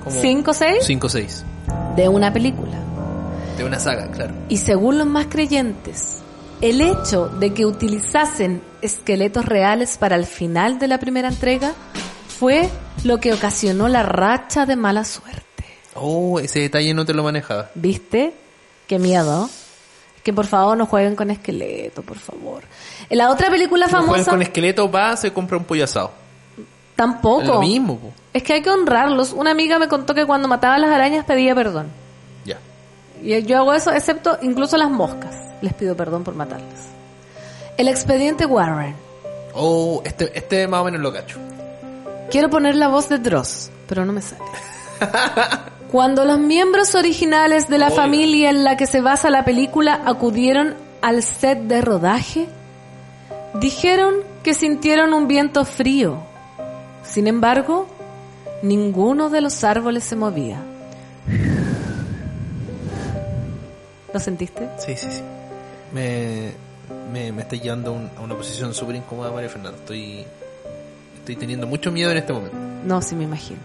Como 0.04 0.20
¿Cinco, 0.20 0.54
seis? 0.54 0.78
5 0.82 1.06
o 1.06 1.10
6. 1.10 1.44
De 1.96 2.08
una 2.08 2.32
película. 2.32 2.72
De 3.58 3.64
una 3.64 3.78
saga, 3.78 4.08
claro. 4.10 4.32
Y 4.48 4.56
según 4.56 4.98
los 4.98 5.06
más 5.06 5.26
creyentes, 5.28 6.21
el 6.62 6.80
hecho 6.80 7.28
de 7.28 7.52
que 7.52 7.66
utilizasen 7.66 8.62
esqueletos 8.82 9.44
reales 9.44 9.98
para 9.98 10.14
el 10.14 10.24
final 10.24 10.78
de 10.78 10.86
la 10.86 10.98
primera 10.98 11.28
entrega 11.28 11.74
fue 12.38 12.70
lo 13.02 13.18
que 13.18 13.32
ocasionó 13.34 13.88
la 13.88 14.04
racha 14.04 14.64
de 14.64 14.76
mala 14.76 15.04
suerte. 15.04 15.42
Oh, 15.94 16.38
ese 16.38 16.60
detalle 16.60 16.94
no 16.94 17.04
te 17.04 17.14
lo 17.14 17.24
manejaba. 17.24 17.70
¿Viste? 17.74 18.32
Qué 18.86 19.00
miedo. 19.00 19.50
Que 20.22 20.32
por 20.32 20.46
favor 20.46 20.78
no 20.78 20.86
jueguen 20.86 21.16
con 21.16 21.32
esqueletos, 21.32 22.04
por 22.04 22.18
favor. 22.18 22.62
En 23.10 23.18
la 23.18 23.30
otra 23.30 23.50
película 23.50 23.86
No 23.86 23.98
famosa 23.98 24.30
con 24.30 24.40
esqueleto, 24.40 24.88
va, 24.88 25.16
se 25.16 25.32
compra 25.32 25.56
un 25.56 25.64
pollo 25.64 25.82
asado. 25.82 26.12
Es 26.56 26.64
tampoco. 26.94 27.42
lo 27.42 27.60
mismo, 27.60 27.98
po. 27.98 28.12
Es 28.32 28.44
que 28.44 28.52
hay 28.52 28.62
que 28.62 28.70
honrarlos. 28.70 29.32
Una 29.32 29.50
amiga 29.50 29.80
me 29.80 29.88
contó 29.88 30.14
que 30.14 30.24
cuando 30.24 30.46
mataba 30.46 30.76
a 30.76 30.78
las 30.78 30.92
arañas 30.92 31.24
pedía 31.24 31.56
perdón. 31.56 31.88
Ya. 32.44 32.58
Y 33.20 33.42
yo 33.42 33.58
hago 33.58 33.74
eso, 33.74 33.90
excepto 33.90 34.38
incluso 34.42 34.76
las 34.76 34.90
moscas. 34.90 35.51
Les 35.62 35.72
pido 35.72 35.96
perdón 35.96 36.24
por 36.24 36.34
matarlas. 36.34 36.88
El 37.78 37.88
expediente 37.88 38.44
Warren. 38.44 38.94
Oh, 39.54 40.02
este, 40.04 40.36
este 40.36 40.66
más 40.68 40.82
o 40.82 40.84
menos 40.84 41.00
lo 41.00 41.12
cacho. 41.12 41.38
Quiero 42.30 42.50
poner 42.50 42.74
la 42.74 42.88
voz 42.88 43.08
de 43.08 43.18
Dross, 43.18 43.70
pero 43.88 44.04
no 44.04 44.12
me 44.12 44.22
sale. 44.22 44.42
Cuando 45.90 46.24
los 46.24 46.38
miembros 46.38 46.94
originales 46.94 47.68
de 47.68 47.78
la 47.78 47.90
familia 47.90 48.50
en 48.50 48.64
la 48.64 48.76
que 48.76 48.86
se 48.86 49.00
basa 49.02 49.28
la 49.30 49.44
película 49.44 50.00
acudieron 50.06 50.74
al 51.02 51.22
set 51.22 51.58
de 51.64 51.82
rodaje, 51.82 52.48
dijeron 53.60 54.14
que 54.42 54.54
sintieron 54.54 55.12
un 55.12 55.28
viento 55.28 55.64
frío. 55.64 56.22
Sin 57.04 57.26
embargo, 57.26 57.86
ninguno 58.62 59.28
de 59.28 59.42
los 59.42 59.64
árboles 59.64 60.04
se 60.04 60.16
movía. 60.16 60.62
¿Lo 64.12 64.20
sentiste? 64.20 64.68
Sí, 64.78 64.96
sí, 64.96 65.08
sí. 65.10 65.22
Me, 65.92 66.52
me, 67.12 67.32
me 67.32 67.42
está 67.42 67.56
llevando 67.56 67.92
un- 67.92 68.10
a 68.16 68.20
una 68.20 68.34
posición 68.34 68.72
súper 68.74 68.96
incómoda, 68.96 69.30
María 69.30 69.48
Fernanda. 69.48 69.78
Estoy, 69.78 70.24
estoy 71.18 71.36
teniendo 71.36 71.66
mucho 71.66 71.90
miedo 71.92 72.10
en 72.10 72.16
este 72.18 72.32
momento. 72.32 72.56
No, 72.84 73.00
sí 73.02 73.14
me 73.14 73.24
imagino. 73.24 73.60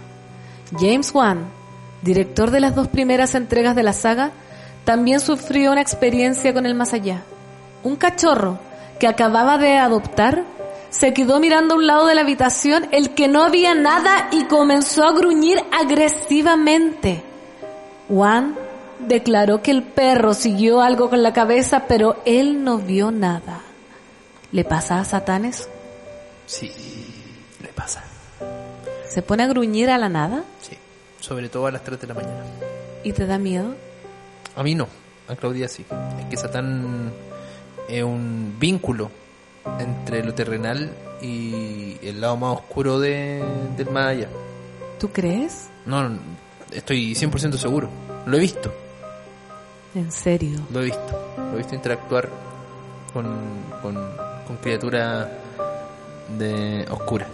James 0.79 1.13
Wan, 1.13 1.45
director 2.01 2.51
de 2.51 2.59
las 2.59 2.75
dos 2.75 2.87
primeras 2.89 3.33
entregas 3.35 3.75
de 3.75 3.83
la 3.83 3.93
saga, 3.93 4.31
también 4.85 5.19
sufrió 5.19 5.71
una 5.71 5.81
experiencia 5.81 6.53
con 6.53 6.65
el 6.65 6.75
más 6.75 6.93
allá. 6.93 7.23
Un 7.83 7.95
cachorro 7.95 8.59
que 8.99 9.07
acababa 9.07 9.57
de 9.57 9.77
adoptar 9.77 10.43
se 10.89 11.13
quedó 11.13 11.39
mirando 11.39 11.73
a 11.73 11.77
un 11.77 11.87
lado 11.87 12.07
de 12.07 12.15
la 12.15 12.21
habitación 12.21 12.87
el 12.91 13.11
que 13.11 13.27
no 13.27 13.43
había 13.43 13.75
nada 13.75 14.29
y 14.31 14.45
comenzó 14.45 15.03
a 15.05 15.11
gruñir 15.13 15.59
agresivamente. 15.77 17.23
Wan 18.09 18.55
declaró 18.99 19.62
que 19.62 19.71
el 19.71 19.83
perro 19.83 20.33
siguió 20.33 20.81
algo 20.81 21.10
con 21.10 21.23
la 21.23 21.33
cabeza, 21.33 21.86
pero 21.88 22.21
él 22.25 22.63
no 22.63 22.77
vio 22.77 23.12
nada. 23.12 23.62
¿Le 24.51 24.63
pasa 24.63 24.99
a 24.99 25.05
Satán 25.05 25.45
eso? 25.45 25.67
Sí, 26.45 26.71
le 27.62 27.69
pasa. 27.69 28.03
¿Se 29.07 29.21
pone 29.21 29.43
a 29.43 29.47
gruñir 29.47 29.89
a 29.89 29.97
la 29.97 30.10
nada? 30.10 30.43
Sí, 30.62 30.77
sobre 31.19 31.49
todo 31.49 31.67
a 31.67 31.71
las 31.71 31.83
3 31.83 31.99
de 32.01 32.07
la 32.07 32.13
mañana. 32.13 32.43
¿Y 33.03 33.12
te 33.13 33.25
da 33.25 33.38
miedo? 33.38 33.75
A 34.55 34.63
mí 34.63 34.75
no, 34.75 34.88
a 35.27 35.36
Claudia 35.36 35.67
sí. 35.67 35.86
Es 36.19 36.25
que 36.25 36.38
Satán 36.38 37.12
es 37.88 38.03
un 38.03 38.55
vínculo 38.60 39.12
entre 39.79 40.23
lo 40.23 40.33
terrenal 40.33 40.91
y 41.21 41.97
el 42.01 42.21
lado 42.21 42.38
más 42.38 42.57
oscuro 42.57 42.99
de, 42.99 43.43
del 43.75 43.89
más 43.89 44.07
allá. 44.07 44.29
¿Tú 44.99 45.10
crees? 45.10 45.67
No, 45.86 46.07
no, 46.07 46.19
estoy 46.71 47.13
100% 47.13 47.57
seguro. 47.57 47.89
Lo 48.25 48.38
he 48.38 48.39
visto, 48.39 48.73
En 49.97 50.12
serio. 50.12 50.60
lo 50.71 50.81
he 50.81 50.86
visto. 50.86 51.33
Lo 51.38 51.53
he 51.53 51.57
visto 51.57 51.73
interactuar 51.75 52.29
con, 53.13 53.25
con, 53.81 53.95
con 54.45 54.57
criaturas 54.57 55.27
de 56.38 56.86
oscura. 56.91 57.27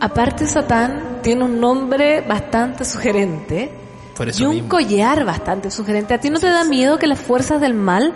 Aparte, 0.00 0.46
Satán 0.46 1.18
tiene 1.22 1.44
un 1.44 1.58
nombre 1.60 2.20
bastante 2.20 2.84
sugerente 2.84 3.70
Por 4.16 4.28
eso 4.28 4.42
y 4.42 4.46
un 4.46 4.54
mismo. 4.54 4.68
collar 4.68 5.24
bastante 5.24 5.70
sugerente. 5.70 6.14
¿A 6.14 6.20
ti 6.20 6.30
no 6.30 6.38
te 6.38 6.48
da 6.48 6.64
miedo 6.64 6.98
que 6.98 7.06
las 7.06 7.18
fuerzas 7.18 7.60
del 7.60 7.74
mal 7.74 8.12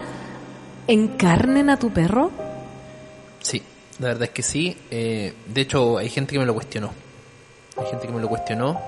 encarnen 0.87 1.71
a 1.71 1.79
tu 1.79 1.91
perro? 1.91 2.31
Sí, 3.41 3.63
la 3.99 4.09
verdad 4.09 4.25
es 4.25 4.31
que 4.31 4.43
sí. 4.43 4.77
Eh, 4.91 5.35
de 5.47 5.61
hecho, 5.61 5.99
hay 5.99 6.09
gente 6.09 6.33
que 6.35 6.39
me 6.39 6.47
lo 6.47 6.55
cuestionó. 6.55 6.91
Hay 7.79 7.87
gente 7.87 8.07
que 8.07 8.13
me 8.13 8.21
lo 8.21 8.29
cuestionó 8.29 8.81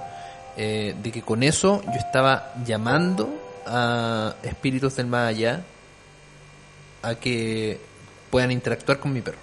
eh, 0.56 0.94
de 1.00 1.12
que 1.12 1.22
con 1.22 1.42
eso 1.42 1.80
yo 1.86 1.98
estaba 1.98 2.52
llamando 2.64 3.28
a 3.66 4.34
espíritus 4.42 4.96
del 4.96 5.06
más 5.06 5.28
allá 5.28 5.62
a 7.02 7.14
que 7.14 7.78
puedan 8.30 8.50
interactuar 8.50 8.98
con 9.00 9.12
mi 9.12 9.20
perro. 9.22 9.38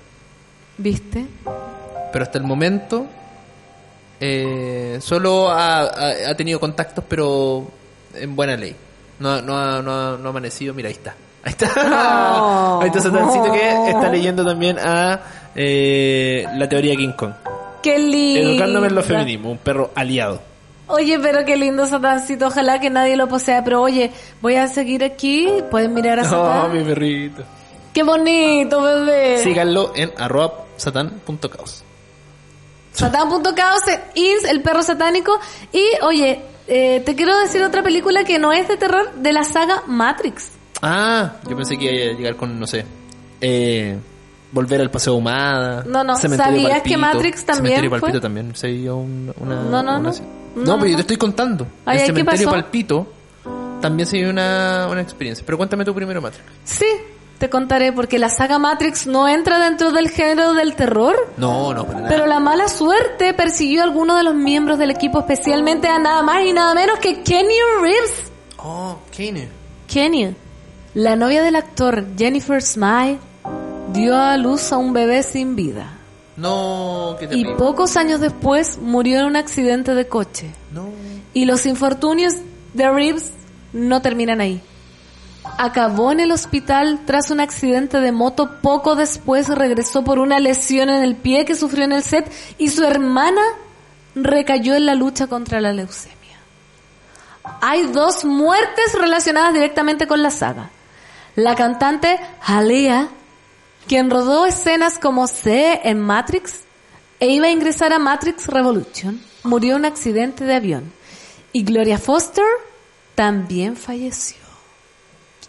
¿Viste? 0.77 1.25
Pero 2.13 2.23
hasta 2.23 2.37
el 2.37 2.43
momento 2.43 3.05
eh, 4.19 4.97
solo 5.01 5.49
ha, 5.49 5.81
ha- 5.81 6.29
ha 6.29 6.35
tenido 6.35 6.59
contactos, 6.59 7.03
pero 7.07 7.69
en 8.15 8.35
buena 8.35 8.55
ley. 8.55 8.75
No, 9.19 9.41
no, 9.41 9.57
ha, 9.57 9.81
no, 9.81 9.91
ha, 9.91 10.17
no 10.17 10.27
ha 10.27 10.29
amanecido. 10.29 10.73
Mira, 10.73 10.87
ahí 10.89 10.93
está. 10.93 11.15
Ahí 11.43 11.51
está. 11.57 11.69
Oh. 12.39 12.79
ahí 12.81 12.87
está 12.89 13.01
Satancito 13.01 13.51
que 13.51 13.89
está 13.89 14.09
leyendo 14.09 14.45
también 14.45 14.77
a 14.79 15.19
eh, 15.55 16.45
la 16.55 16.69
teoría 16.69 16.95
King 16.95 17.13
Kong. 17.13 17.33
¡Qué 17.81 17.97
lindo! 17.97 18.51
Educándome 18.51 18.87
en 18.87 18.95
lo 18.95 19.03
feminismo, 19.03 19.51
un 19.51 19.57
perro 19.57 19.91
aliado. 19.95 20.41
Oye, 20.87 21.19
pero 21.19 21.43
qué 21.45 21.55
lindo 21.57 21.85
Satancito. 21.85 22.47
Ojalá 22.47 22.79
que 22.79 22.89
nadie 22.89 23.15
lo 23.17 23.27
posea. 23.27 23.63
Pero 23.63 23.81
oye, 23.81 24.11
voy 24.41 24.55
a 24.55 24.67
seguir 24.67 25.03
aquí. 25.03 25.47
Pueden 25.69 25.93
mirar 25.93 26.19
a 26.19 26.21
Oh, 26.23 26.25
Satán. 26.25 26.73
mi 26.77 26.83
perrito. 26.83 27.43
¡Qué 27.93 28.03
bonito, 28.03 28.81
bebé! 28.81 29.39
Síganlo 29.43 29.91
en 29.95 30.11
arroba 30.17 30.65
satan.caos. 30.77 31.83
Satán.caos, 32.93 33.81
ins, 34.15 34.43
el 34.45 34.61
perro 34.61 34.81
satánico. 34.81 35.39
Y 35.71 35.83
oye, 36.03 36.41
eh, 36.67 37.01
te 37.05 37.15
quiero 37.15 37.37
decir 37.39 37.61
otra 37.63 37.83
película 37.83 38.23
que 38.23 38.39
no 38.39 38.53
es 38.53 38.67
de 38.67 38.77
terror, 38.77 39.13
de 39.15 39.33
la 39.33 39.43
saga 39.43 39.83
Matrix. 39.87 40.49
Ah, 40.81 41.33
yo 41.49 41.55
pensé 41.55 41.77
que 41.77 41.85
iba 41.85 42.13
a 42.13 42.17
llegar 42.17 42.35
con, 42.35 42.59
no 42.59 42.65
sé, 42.67 42.85
eh, 43.41 43.97
volver 44.51 44.81
al 44.81 44.89
paseo 44.91 45.15
Humada. 45.15 45.83
No, 45.85 46.03
no, 46.03 46.15
Cementerio 46.15 46.53
¿sabías 46.53 46.71
Palpito. 46.79 46.89
que 46.95 46.97
Matrix 46.97 47.45
también 47.45 47.65
Cementerio 47.75 47.89
fue? 47.89 47.99
Palpito 48.01 48.21
también 48.21 48.55
se 48.55 48.67
dio 48.67 48.97
un- 48.97 49.33
una. 49.39 49.55
No, 49.55 49.63
no, 49.63 49.79
una- 49.79 49.99
no. 49.99 50.11
No, 50.55 50.63
No, 50.63 50.75
pero 50.77 50.87
yo 50.89 50.95
te 50.95 51.01
estoy 51.01 51.17
contando. 51.17 51.67
Ay, 51.85 51.99
¿qué 51.99 52.05
Cementerio? 52.07 52.49
Palpito 52.49 53.07
también 53.81 54.07
se 54.07 54.17
dio 54.17 54.29
una, 54.29 54.87
una 54.89 55.01
experiencia. 55.01 55.45
Pero 55.45 55.57
cuéntame 55.57 55.85
tú 55.85 55.93
primero, 55.93 56.19
Matrix. 56.21 56.43
Sí, 56.63 56.85
te 57.37 57.47
contaré, 57.49 57.93
porque 57.93 58.17
la 58.17 58.29
saga 58.29 58.57
Matrix 58.57 59.05
no 59.05 59.27
entra 59.27 59.59
dentro 59.59 59.91
del 59.91 60.09
género 60.09 60.53
del 60.55 60.73
terror. 60.75 61.15
No, 61.37 61.73
no, 61.75 61.85
para 61.85 61.99
nada. 61.99 62.09
Pero 62.09 62.25
la 62.25 62.39
mala 62.39 62.67
suerte 62.69 63.35
persiguió 63.35 63.81
a 63.81 63.83
algunos 63.83 64.17
de 64.17 64.23
los 64.23 64.33
miembros 64.33 64.79
del 64.79 64.89
equipo, 64.89 65.19
especialmente 65.19 65.87
a 65.87 65.99
nada 65.99 66.23
más 66.23 66.43
y 66.43 66.53
nada 66.53 66.73
menos 66.73 66.97
que 66.97 67.21
Kenny 67.21 67.53
Reeves. 67.81 68.31
Oh, 68.57 68.97
Kane. 69.15 69.49
Kenny, 69.87 70.35
la 70.95 71.15
novia 71.15 71.43
del 71.43 71.55
actor 71.55 72.03
Jennifer 72.17 72.59
Smile, 72.63 73.19
dio 73.93 74.17
a 74.17 74.37
luz 74.37 74.71
a 74.71 74.77
un 74.77 74.93
bebé 74.93 75.23
sin 75.23 75.55
vida. 75.55 75.93
No, 76.35 77.15
qué 77.19 77.27
Y 77.31 77.45
pocos 77.55 77.97
años 77.97 78.19
después 78.19 78.77
murió 78.77 79.19
en 79.19 79.25
un 79.25 79.35
accidente 79.35 79.95
de 79.95 80.07
coche. 80.07 80.53
No. 80.71 80.89
Y 81.33 81.45
los 81.45 81.65
infortunios 81.65 82.35
de 82.73 82.89
Reeves 82.91 83.31
no 83.73 84.01
terminan 84.01 84.39
ahí. 84.39 84.61
Acabó 85.57 86.11
en 86.11 86.19
el 86.19 86.31
hospital 86.31 87.01
tras 87.05 87.31
un 87.31 87.39
accidente 87.39 87.99
de 87.99 88.11
moto. 88.11 88.59
Poco 88.61 88.95
después 88.95 89.47
regresó 89.47 90.03
por 90.03 90.19
una 90.19 90.39
lesión 90.39 90.89
en 90.89 91.01
el 91.01 91.15
pie 91.15 91.45
que 91.45 91.55
sufrió 91.55 91.85
en 91.85 91.93
el 91.93 92.03
set 92.03 92.31
y 92.57 92.69
su 92.69 92.83
hermana 92.83 93.41
recayó 94.13 94.75
en 94.75 94.85
la 94.85 94.93
lucha 94.93 95.27
contra 95.27 95.59
la 95.61 95.73
leucemia. 95.73 96.17
Hay 97.61 97.87
dos 97.87 98.25
muertes 98.25 98.93
relacionadas 98.93 99.53
directamente 99.53 100.05
con 100.05 100.21
la 100.21 100.29
saga. 100.29 100.69
La 101.35 101.55
cantante 101.55 102.19
Halia, 102.41 103.09
quien 103.87 104.09
rodó 104.09 104.45
escenas 104.45 104.99
como 104.99 105.27
C 105.27 105.81
en 105.83 105.99
Matrix 105.99 106.61
e 107.19 107.27
iba 107.27 107.47
a 107.47 107.51
ingresar 107.51 107.93
a 107.93 107.99
Matrix 107.99 108.47
Revolution, 108.47 109.21
murió 109.43 109.75
en 109.75 109.79
un 109.79 109.85
accidente 109.85 110.43
de 110.43 110.55
avión. 110.55 110.91
Y 111.53 111.63
Gloria 111.63 111.97
Foster 111.97 112.45
también 113.15 113.75
falleció. 113.75 114.37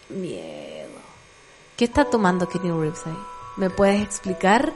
Miedo. 0.08 0.88
¿Qué 1.76 1.84
está 1.84 2.04
tomando 2.06 2.48
Kenny 2.48 2.70
Reeves 2.70 3.06
ahí? 3.06 3.18
¿Me 3.56 3.68
puedes 3.68 4.00
explicar? 4.02 4.72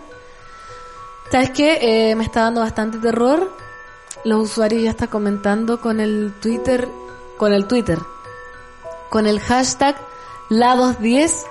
¿Sabes 1.31 1.51
qué? 1.51 2.11
Eh, 2.11 2.15
me 2.15 2.25
está 2.25 2.43
dando 2.43 2.61
bastante 2.61 2.99
terror. 2.99 3.51
Los 4.25 4.51
usuarios 4.51 4.83
ya 4.83 4.91
están 4.91 5.09
comentando 5.09 5.81
con 5.81 6.01
el 6.01 6.35
Twitter, 6.41 6.87
con 7.39 7.55
el 7.55 7.67
Twitter, 7.67 7.99
con 9.09 9.27
el 9.27 9.41
hashtag 9.41 9.97
la210. 10.51 11.47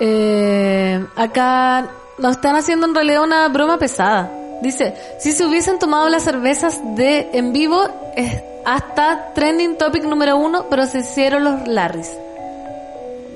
Eh, 0.00 1.04
acá 1.16 1.88
nos 2.18 2.32
están 2.32 2.56
haciendo 2.56 2.86
en 2.86 2.94
realidad 2.94 3.22
una 3.22 3.48
broma 3.48 3.78
pesada. 3.78 4.30
Dice, 4.62 4.94
si 5.18 5.32
se 5.32 5.44
hubiesen 5.44 5.78
tomado 5.78 6.08
las 6.08 6.22
cervezas 6.22 6.80
de 6.96 7.28
en 7.32 7.52
vivo, 7.52 7.86
es 8.16 8.42
hasta 8.64 9.32
trending 9.34 9.76
topic 9.76 10.04
número 10.04 10.36
uno, 10.36 10.66
pero 10.70 10.86
se 10.86 11.00
hicieron 11.00 11.44
los 11.44 11.68
Larrys. 11.68 12.10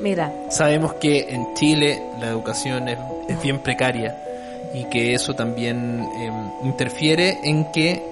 Mira, 0.01 0.33
Sabemos 0.49 0.94
que 0.94 1.27
en 1.29 1.55
Chile 1.55 2.01
la 2.21 2.29
educación 2.29 2.88
es, 2.88 2.99
bien 3.42 3.59
precaria 3.59 4.16
y 4.73 4.85
que 4.85 5.12
eso 5.14 5.35
también 5.35 6.09
eh, 6.18 6.31
interfiere 6.64 7.38
en 7.42 7.71
que 7.73 8.03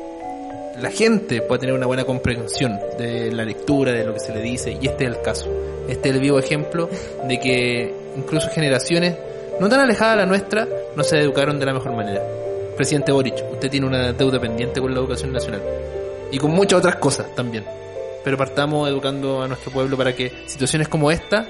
la 0.80 0.90
gente 0.90 1.40
pueda 1.42 1.60
tener 1.60 1.74
una 1.74 1.86
buena 1.86 2.04
comprensión 2.04 2.78
de 2.98 3.32
la 3.32 3.44
lectura, 3.44 3.92
de 3.92 4.04
lo 4.04 4.12
que 4.12 4.20
se 4.20 4.34
le 4.34 4.42
dice, 4.42 4.76
y 4.80 4.86
este 4.86 5.04
es 5.04 5.10
el 5.10 5.22
caso. 5.22 5.48
Este 5.88 6.08
es 6.08 6.14
el 6.16 6.20
vivo 6.20 6.38
ejemplo 6.38 6.90
de 7.26 7.40
que 7.40 8.05
incluso 8.16 8.48
generaciones 8.50 9.16
no 9.60 9.68
tan 9.68 9.80
alejadas 9.80 10.14
a 10.14 10.16
la 10.16 10.26
nuestra 10.26 10.66
no 10.96 11.02
se 11.04 11.20
educaron 11.20 11.58
de 11.58 11.66
la 11.66 11.72
mejor 11.74 11.92
manera. 11.92 12.22
Presidente 12.76 13.12
Boric, 13.12 13.36
usted 13.52 13.70
tiene 13.70 13.86
una 13.86 14.12
deuda 14.12 14.38
pendiente 14.40 14.80
con 14.80 14.92
la 14.92 15.00
educación 15.00 15.32
nacional 15.32 15.62
y 16.30 16.38
con 16.38 16.50
muchas 16.50 16.78
otras 16.80 16.96
cosas 16.96 17.34
también. 17.34 17.64
Pero 18.24 18.36
partamos 18.36 18.88
educando 18.88 19.42
a 19.42 19.48
nuestro 19.48 19.70
pueblo 19.72 19.96
para 19.96 20.14
que 20.14 20.44
situaciones 20.46 20.88
como 20.88 21.10
esta 21.10 21.46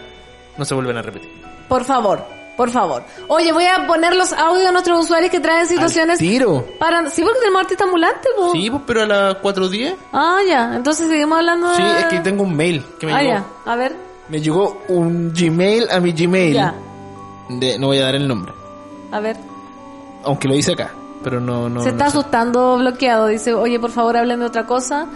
no 0.57 0.65
se 0.65 0.75
vuelvan 0.75 0.99
a 0.99 1.03
repetir. 1.03 1.31
por 1.69 1.85
favor, 1.85 2.25
Por 2.57 2.71
favor. 2.71 3.03
Oye, 3.29 3.53
voy 3.53 3.65
a 3.67 3.87
poner 3.87 4.15
los 4.17 4.33
audios 4.33 4.65
de 4.65 4.73
nuestros 4.73 5.05
usuarios 5.05 5.31
que 5.31 5.41
traen 5.41 5.67
situaciones... 5.67 6.19
tiro. 6.19 6.67
Para... 6.79 7.11
Sí, 7.11 7.23
porque 7.23 7.41
tenemos 7.41 7.61
artista 7.63 7.85
ambulante, 7.85 8.29
po. 8.35 8.53
Sí, 8.53 8.71
pues, 8.71 8.83
pero 8.87 9.03
a 9.03 9.07
las 9.07 9.35
4.10. 9.43 9.95
Ah, 10.15 10.39
ya. 10.49 10.73
Entonces 10.75 11.07
seguimos 11.07 11.37
hablando 11.39 11.69
de... 11.69 11.77
Sí, 11.77 11.83
es 11.99 12.05
que 12.07 12.21
tengo 12.21 12.45
un 12.45 12.57
mail 12.57 12.83
que 12.99 13.07
me 13.07 13.13
Ah, 13.13 13.21
llegó. 13.21 13.33
ya. 13.35 13.45
A 13.73 13.77
ver. 13.77 13.93
Me 14.29 14.41
llegó 14.41 14.83
un 14.89 15.33
Gmail 15.33 15.89
a 15.91 16.01
mi 16.01 16.13
Gmail. 16.13 16.55
Ya. 16.55 16.75
De, 17.49 17.79
no 17.79 17.89
voy 17.89 17.99
a 17.99 18.05
dar 18.05 18.15
el 18.17 18.27
nombre. 18.27 18.53
A 19.13 19.21
ver. 19.21 19.37
Aunque 20.25 20.49
lo 20.49 20.55
hice 20.57 20.73
acá. 20.73 20.93
Pero 21.23 21.41
no, 21.41 21.69
no. 21.69 21.81
Se 21.81 21.87
no 21.87 21.93
está 21.93 22.11
sé. 22.11 22.19
asustando, 22.19 22.77
bloqueado. 22.79 23.29
Dice, 23.29 23.55
oye, 23.55 23.79
por 23.79 23.91
favor, 23.91 24.17
hablen 24.17 24.41
de 24.41 24.47
otra 24.47 24.67
cosa. 24.67 25.07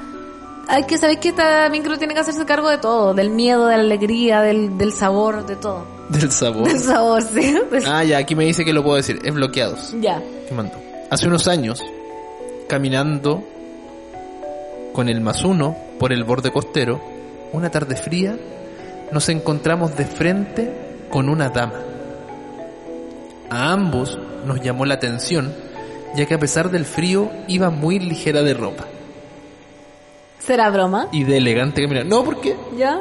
Hay 0.69 0.85
que 0.85 0.99
saber 0.99 1.19
que 1.19 1.31
esta 1.31 1.69
micro 1.69 1.99
tiene 1.99 2.15
que 2.15 2.21
hacerse 2.21 2.45
cargo 2.45 2.69
de 2.69 2.79
todo. 2.79 3.13
Del 3.15 3.31
miedo, 3.31 3.67
de 3.67 3.77
la 3.77 3.83
alegría, 3.83 4.41
del, 4.43 4.79
del 4.79 4.93
sabor, 4.93 5.45
de 5.47 5.57
todo. 5.57 5.85
Del 6.11 6.31
sabor. 6.33 6.67
Del 6.67 6.79
sabor, 6.81 7.23
sí. 7.23 7.57
Ah, 7.87 8.03
ya, 8.03 8.19
aquí 8.19 8.35
me 8.35 8.45
dice 8.45 8.65
que 8.65 8.73
lo 8.73 8.83
puedo 8.83 8.97
decir. 8.97 9.21
Es 9.25 9.33
bloqueados. 9.33 9.95
Ya. 10.01 10.21
¿Qué 10.49 10.55
mandó? 10.55 10.75
Hace 11.09 11.29
unos 11.29 11.47
años, 11.47 11.81
caminando 12.69 13.43
con 14.93 15.09
el 15.09 15.21
más 15.21 15.45
uno 15.45 15.77
por 16.01 16.13
el 16.13 16.25
borde 16.25 16.51
costero, 16.51 17.01
una 17.53 17.71
tarde 17.71 17.95
fría, 17.97 18.37
nos 19.13 19.29
encontramos 19.29 19.97
de 19.97 20.05
frente 20.05 20.73
con 21.11 21.29
una 21.29 21.49
dama. 21.49 21.81
A 23.51 23.73
ambos 23.73 24.19
nos 24.47 24.61
llamó 24.61 24.85
la 24.87 24.95
atención, 24.95 25.53
ya 26.17 26.27
que 26.27 26.35
a 26.35 26.39
pesar 26.39 26.71
del 26.71 26.85
frío 26.85 27.31
iba 27.49 27.71
muy 27.71 27.99
ligera 27.99 28.43
de 28.43 28.55
ropa 28.55 28.87
¿Será 30.39 30.71
broma? 30.71 31.09
y 31.13 31.25
de 31.25 31.37
elegante 31.37 31.83
caminar. 31.83 32.07
No, 32.07 32.25
porque 32.25 32.57
¿Ya? 32.77 33.01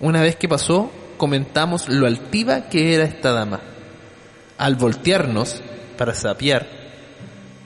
una 0.00 0.22
vez 0.22 0.36
que 0.36 0.48
pasó, 0.48 0.90
comentamos 1.16 1.88
lo 1.88 2.06
altiva 2.06 2.62
que 2.62 2.94
era 2.94 3.04
esta 3.04 3.32
dama. 3.32 3.60
Al 4.58 4.76
voltearnos 4.76 5.60
para 5.98 6.14
sapear, 6.14 6.66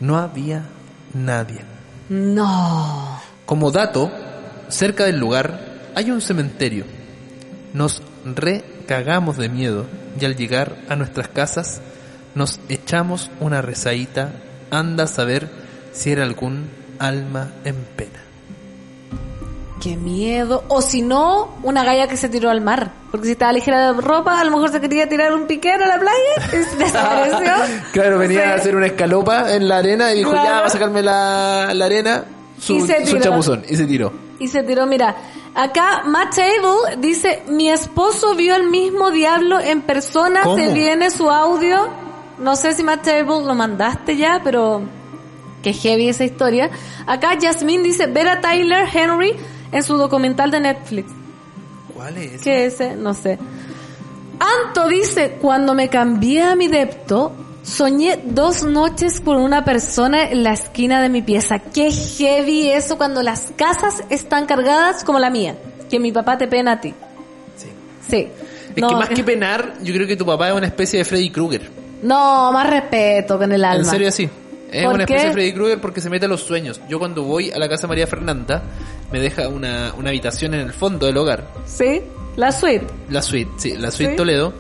no 0.01 0.17
había 0.19 0.65
nadie. 1.15 1.61
No. 2.09 3.21
Como 3.45 3.71
dato, 3.71 4.11
cerca 4.69 5.05
del 5.05 5.19
lugar 5.19 5.76
hay 5.97 6.11
un 6.13 6.21
cementerio. 6.21 6.85
Nos 7.73 8.01
recagamos 8.25 9.37
de 9.37 9.49
miedo 9.49 9.87
y 10.21 10.25
al 10.25 10.37
llegar 10.37 10.77
a 10.89 10.95
nuestras 10.97 11.27
casas 11.29 11.81
nos 12.35 12.61
echamos 12.69 13.31
una 13.41 13.63
rezadita, 13.63 14.31
anda 14.71 15.05
a 15.05 15.07
saber 15.09 15.49
si 15.93 16.13
era 16.13 16.23
algún 16.23 16.69
alma 16.99 17.51
en 17.65 17.75
pena. 17.97 18.21
Qué 19.81 19.97
miedo. 19.97 20.65
O 20.69 20.81
si 20.83 21.03
no, 21.03 21.57
una 21.63 21.85
galla 21.85 22.09
que 22.09 22.17
se 22.17 22.29
tiró 22.29 22.51
al 22.51 22.61
mar. 22.61 22.93
Porque 23.11 23.27
si 23.27 23.33
estaba 23.33 23.53
ligera 23.53 23.93
de 23.93 24.01
ropa, 24.01 24.41
a 24.41 24.45
lo 24.45 24.51
mejor 24.51 24.71
se 24.71 24.81
quería 24.81 25.09
tirar 25.09 25.33
un 25.35 25.47
piquero 25.47 25.85
a 25.85 25.89
la 25.89 25.99
playa 25.99 26.17
y 26.53 26.79
desapareció. 26.79 27.53
Claro, 27.93 28.19
venía 28.19 28.41
Sí. 28.45 28.51
a 28.51 28.55
hacer 28.55 28.77
una 28.77 28.87
escalopa 28.87 29.55
en 29.55 29.69
la 29.69 29.79
arena 29.79 30.13
y 30.13 30.19
dijo, 30.19 30.31
Claro. 30.31 30.47
ya, 30.47 30.61
va 30.61 30.67
a 30.67 30.71
sacarme 30.71 31.03
la, 31.03 31.73
la 31.75 31.85
arena. 31.85 32.25
Su, 32.61 32.77
Y 32.77 32.81
se 32.87 33.07
su 33.07 33.19
chapuzón. 33.19 33.65
Y 33.69 33.77
se 33.77 33.87
tiró. 33.87 34.13
Y 34.39 34.49
se 34.49 34.63
tiró, 34.63 34.87
mira, 34.87 35.17
acá 35.55 36.03
Matt 36.05 36.37
Table 36.37 36.97
dice, 36.99 37.43
mi 37.49 37.71
esposo 37.71 38.35
vio 38.35 38.55
al 38.55 38.69
mismo 38.69 39.11
diablo 39.11 39.61
en 39.61 39.83
persona, 39.83 40.43
¿Cómo? 40.43 40.57
se 40.57 40.73
viene 40.75 41.11
su 41.11 41.31
audio. 41.31 41.89
No 42.39 42.55
sé 42.55 42.73
si 42.75 42.83
Matt 42.83 43.05
Table 43.05 43.45
lo 43.45 43.55
mandaste 43.55 44.17
ya, 44.17 44.41
pero 44.45 44.83
que 45.63 45.73
heavy 45.73 46.09
esa 46.09 46.25
historia. 46.25 46.71
Acá 47.07 47.39
Jasmine 47.41 47.83
dice, 47.83 48.07
ver 48.07 48.29
a 48.29 48.41
Tyler 48.41 48.87
Henry 48.93 49.35
en 49.73 49.83
su 49.83 49.97
documental 49.97 50.51
de 50.51 50.61
Netflix. 50.61 51.11
¿Cuál 51.95 52.19
es? 52.19 52.43
¿Qué 52.43 52.67
es 52.67 52.75
ese? 52.75 52.95
No 52.95 53.15
sé. 53.15 53.39
Anto 54.39 54.87
dice, 54.89 55.39
cuando 55.41 55.75
me 55.75 55.89
cambié 55.89 56.43
a 56.43 56.55
mi 56.55 56.69
depto, 56.69 57.33
soñé 57.67 58.19
dos 58.25 58.63
noches 58.63 59.21
con 59.21 59.37
una 59.37 59.65
persona 59.65 60.31
en 60.31 60.45
la 60.45 60.53
esquina 60.53 61.03
de 61.03 61.09
mi 61.09 61.21
pieza. 61.23 61.59
Qué 61.59 61.91
heavy 61.91 62.69
eso 62.71 62.97
cuando 62.97 63.23
las 63.23 63.53
casas 63.57 64.05
están 64.09 64.47
cargadas 64.47 65.03
como 65.05 65.19
la 65.19 65.31
mía. 65.31 65.57
Que 65.91 65.99
mi 65.99 66.13
papá 66.13 66.39
te 66.39 66.47
pena 66.49 66.73
a 66.73 66.81
ti. 66.81 66.95
Sí. 67.57 67.69
Sí. 68.09 68.29
Es 68.75 68.83
no, 68.83 68.89
que 68.89 68.95
más 68.97 69.09
que 69.09 69.25
penar, 69.25 69.75
yo 69.83 69.93
creo 69.95 70.07
que 70.07 70.17
tu 70.17 70.27
papá 70.27 70.49
es 70.49 70.55
una 70.55 70.67
especie 70.67 70.99
de 70.99 71.05
Freddy 71.05 71.31
Krueger. 71.31 71.71
no, 72.03 72.53
más 72.53 72.69
respeto 72.69 73.39
con 73.39 73.51
el 73.53 73.65
alma. 73.65 73.85
En 73.85 73.91
serio, 73.91 74.09
así. 74.09 74.29
Es 74.71 74.85
¿Por 74.85 74.95
una 74.95 75.05
especie 75.05 75.23
qué? 75.23 75.29
de 75.29 75.33
Freddy 75.33 75.53
Krueger 75.53 75.81
porque 75.81 76.01
se 76.01 76.11
mete 76.11 76.27
a 76.27 76.29
los 76.29 76.43
sueños. 76.43 76.81
Yo 76.89 76.99
cuando 76.99 77.23
voy 77.23 77.51
a 77.53 77.59
la 77.59 77.69
casa 77.69 77.87
María 77.87 78.07
Fernanda, 78.07 78.63
me 79.13 79.21
deja 79.21 79.49
una, 79.49 79.93
una 79.97 80.11
habitación 80.11 80.55
en 80.55 80.61
el 80.61 80.73
fondo 80.73 81.07
del 81.07 81.17
hogar. 81.17 81.49
Sí, 81.67 82.03
la 82.37 82.53
suite. 82.53 82.87
La 83.09 83.23
suite, 83.23 83.51
sí, 83.57 83.77
la 83.77 83.91
suite 83.91 84.13
Sí. 84.13 84.17
Toledo. 84.17 84.53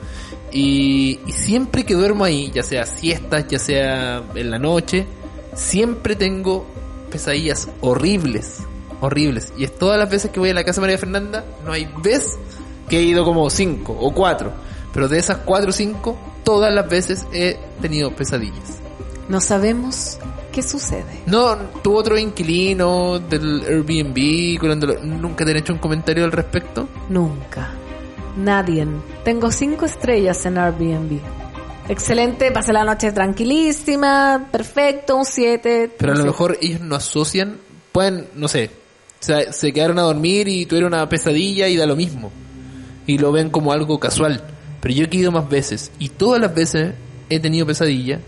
Y, 0.59 1.21
y 1.27 1.33
siempre 1.33 1.85
que 1.85 1.93
duermo 1.93 2.25
ahí, 2.25 2.51
ya 2.51 2.63
sea 2.63 2.87
siestas, 2.87 3.47
ya 3.47 3.59
sea 3.59 4.23
en 4.35 4.51
la 4.51 4.59
noche, 4.59 5.07
siempre 5.55 6.17
tengo 6.17 6.65
pesadillas 7.11 7.69
horribles, 7.83 8.61
horribles. 9.03 9.53
Y 9.59 9.65
es 9.65 9.79
todas 9.79 9.99
las 9.99 10.09
veces 10.09 10.31
que 10.31 10.41
voy 10.41 10.49
a 10.49 10.55
la 10.55 10.65
casa 10.65 10.81
de 10.81 10.87
María 10.87 10.97
Fernanda, 10.97 11.45
no 11.63 11.73
hay 11.73 11.87
vez 12.03 12.39
que 12.89 12.99
he 12.99 13.03
ido 13.03 13.23
como 13.23 13.51
cinco 13.51 13.95
o 14.01 14.15
cuatro. 14.15 14.51
Pero 14.95 15.09
de 15.09 15.19
esas 15.19 15.37
cuatro 15.45 15.69
o 15.69 15.73
cinco, 15.75 16.17
todas 16.43 16.73
las 16.73 16.89
veces 16.89 17.27
he 17.35 17.59
tenido 17.83 18.17
pesadillas. 18.17 18.79
No 19.29 19.43
sabemos 19.43 20.19
qué 20.53 20.63
sucede. 20.63 21.21
No, 21.27 21.55
tu 21.83 21.95
otro 21.95 22.17
inquilino 22.17 23.19
del 23.19 23.61
Airbnb, 23.61 25.05
nunca 25.05 25.45
te 25.45 25.51
han 25.51 25.59
hecho 25.59 25.75
un 25.75 25.81
comentario 25.81 26.25
al 26.25 26.33
respecto. 26.33 26.89
Nunca. 27.11 27.75
Nadie. 28.37 28.87
Tengo 29.25 29.51
cinco 29.51 29.87
estrellas 29.87 30.45
en 30.47 30.59
Airbnb. 30.59 31.21
Excelente, 31.89 32.51
pasé 32.51 32.73
la 32.73 32.85
noche 32.85 33.13
tranquilísima, 33.13 34.49
perfecto, 34.51 35.17
un 35.17 35.25
7. 35.25 35.93
Pero 35.97 36.13
a 36.13 36.17
lo 36.17 36.25
mejor 36.25 36.59
ellos 36.61 36.81
no 36.81 36.97
asocian, 36.97 37.59
pueden, 37.93 38.29
no 38.35 38.49
sé, 38.49 38.71
se, 39.21 39.53
se 39.53 39.73
quedaron 39.73 39.99
a 39.99 40.03
dormir 40.03 40.49
y 40.49 40.67
tuvieron 40.67 40.95
una 40.95 41.09
pesadilla 41.09 41.69
y 41.69 41.77
da 41.77 41.87
lo 41.87 41.95
mismo. 41.95 42.33
Y 43.07 43.19
lo 43.19 43.31
ven 43.31 43.51
como 43.51 43.73
algo 43.73 44.01
casual. 44.01 44.43
Pero 44.81 44.95
yo 44.95 45.05
he 45.05 45.17
ido 45.17 45.33
más 45.33 45.49
veces 45.49 45.93
y 45.99 46.09
todas 46.09 46.41
las 46.41 46.55
veces 46.55 46.95
he 47.29 47.41
tenido 47.41 47.67
pesadilla. 47.67 48.21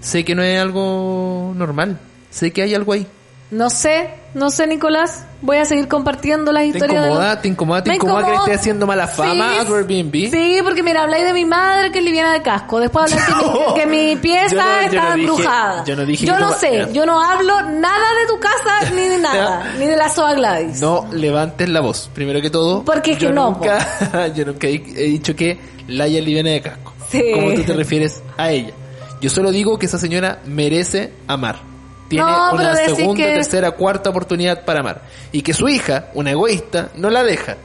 Sé 0.00 0.24
que 0.24 0.34
no 0.34 0.42
es 0.42 0.58
algo 0.60 1.52
normal. 1.56 1.98
Sé 2.30 2.52
que 2.52 2.62
hay 2.62 2.74
algo 2.74 2.92
ahí. 2.92 3.06
No 3.50 3.68
sé, 3.68 4.10
no 4.34 4.50
sé, 4.50 4.66
Nicolás. 4.68 5.24
Voy 5.42 5.56
a 5.56 5.64
seguir 5.64 5.88
compartiendo 5.88 6.52
las 6.52 6.62
¿Te 6.62 6.68
historias. 6.68 7.02
de 7.02 7.08
incomoda? 7.08 7.32
los- 7.32 7.42
¿Te 7.42 7.48
incomoda? 7.48 7.82
¿Te 7.82 7.94
incomoda 7.94 8.24
que 8.26 8.30
le 8.30 8.36
esté 8.36 8.54
haciendo 8.54 8.86
mala 8.86 9.08
fama 9.08 9.52
Sí, 9.54 9.58
a 9.58 9.60
Airbnb? 9.62 10.30
Sí, 10.30 10.58
porque 10.62 10.82
mira, 10.82 11.02
habláis 11.02 11.24
de 11.24 11.32
mi 11.32 11.44
madre 11.46 11.90
que 11.90 11.98
es 11.98 12.04
liviana 12.04 12.34
de 12.34 12.42
casco. 12.42 12.78
Después 12.78 13.10
habláis 13.12 13.24
que, 13.26 13.34
mi, 13.34 13.74
que 13.74 13.86
mi 13.86 14.16
pieza 14.16 14.54
no- 14.56 14.80
está 14.82 15.14
embrujada. 15.14 15.84
yo 15.84 15.96
no 15.96 16.04
dije 16.06 16.26
Yo 16.26 16.34
que 16.34 16.40
no 16.40 16.52
sé, 16.52 16.88
yo 16.92 17.06
no 17.06 17.20
hablo 17.22 17.62
nada 17.62 18.06
de 18.20 18.26
tu 18.28 18.38
casa 18.38 18.90
ni 18.94 19.08
de 19.08 19.18
nada, 19.18 19.72
ni 19.78 19.86
de 19.86 19.96
la 19.96 20.08
Soa 20.10 20.34
Gladys. 20.34 20.80
No 20.80 21.06
levantes 21.10 21.68
la 21.70 21.80
voz, 21.80 22.10
primero 22.14 22.40
que 22.42 22.50
todo. 22.50 22.84
Porque 22.84 23.12
es 23.12 23.18
que 23.18 23.24
yo 23.24 23.32
no, 23.32 23.52
Nunca, 23.52 24.28
yo 24.34 24.44
nunca 24.44 24.66
he, 24.68 24.74
he 24.74 25.04
dicho 25.08 25.34
que 25.34 25.58
Laia 25.88 26.18
es 26.20 26.24
liviana 26.24 26.50
de 26.50 26.60
casco. 26.60 26.92
Sí. 27.08 27.24
¿Cómo 27.34 27.52
tú 27.54 27.62
te 27.64 27.72
refieres 27.72 28.22
a 28.36 28.50
ella? 28.50 28.74
Yo 29.22 29.28
solo 29.30 29.50
digo 29.50 29.78
que 29.78 29.86
esa 29.86 29.98
señora 29.98 30.38
merece 30.44 31.12
amar. 31.26 31.69
Tiene 32.10 32.26
No, 32.26 32.52
una 32.52 32.74
segunda, 32.74 33.14
que- 33.24 33.32
tercera, 33.34 33.70
cuarta 33.70 34.10
oportunidad 34.10 34.64
para 34.66 34.80
amar. 34.80 35.00
Y 35.32 35.40
que 35.40 35.54
su 35.54 35.66
hija, 35.68 36.06
una 36.14 36.32
egoísta, 36.32 36.90
no 36.96 37.08
la 37.08 37.22
deja. 37.22 37.56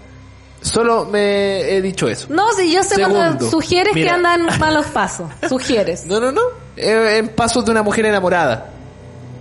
Solo 0.62 1.06
me 1.06 1.62
he 1.76 1.82
dicho 1.82 2.08
eso. 2.08 2.28
No, 2.30 2.52
si 2.54 2.72
yo 2.72 2.82
sé 2.84 3.02
cuando 3.04 3.50
sugieres 3.50 3.93
que 3.93 4.00
mira. 4.02 4.14
andan 4.14 4.48
malos 4.60 4.86
pasos. 4.88 5.30
Sugieres. 5.50 6.06
No, 6.06 6.20
no, 6.20 6.32
no. 6.32 6.41
En 6.78 7.28
pasos 7.30 7.66
de 7.66 7.72
una 7.72 7.84
mujer 7.84 8.06
enamorada. 8.06 8.70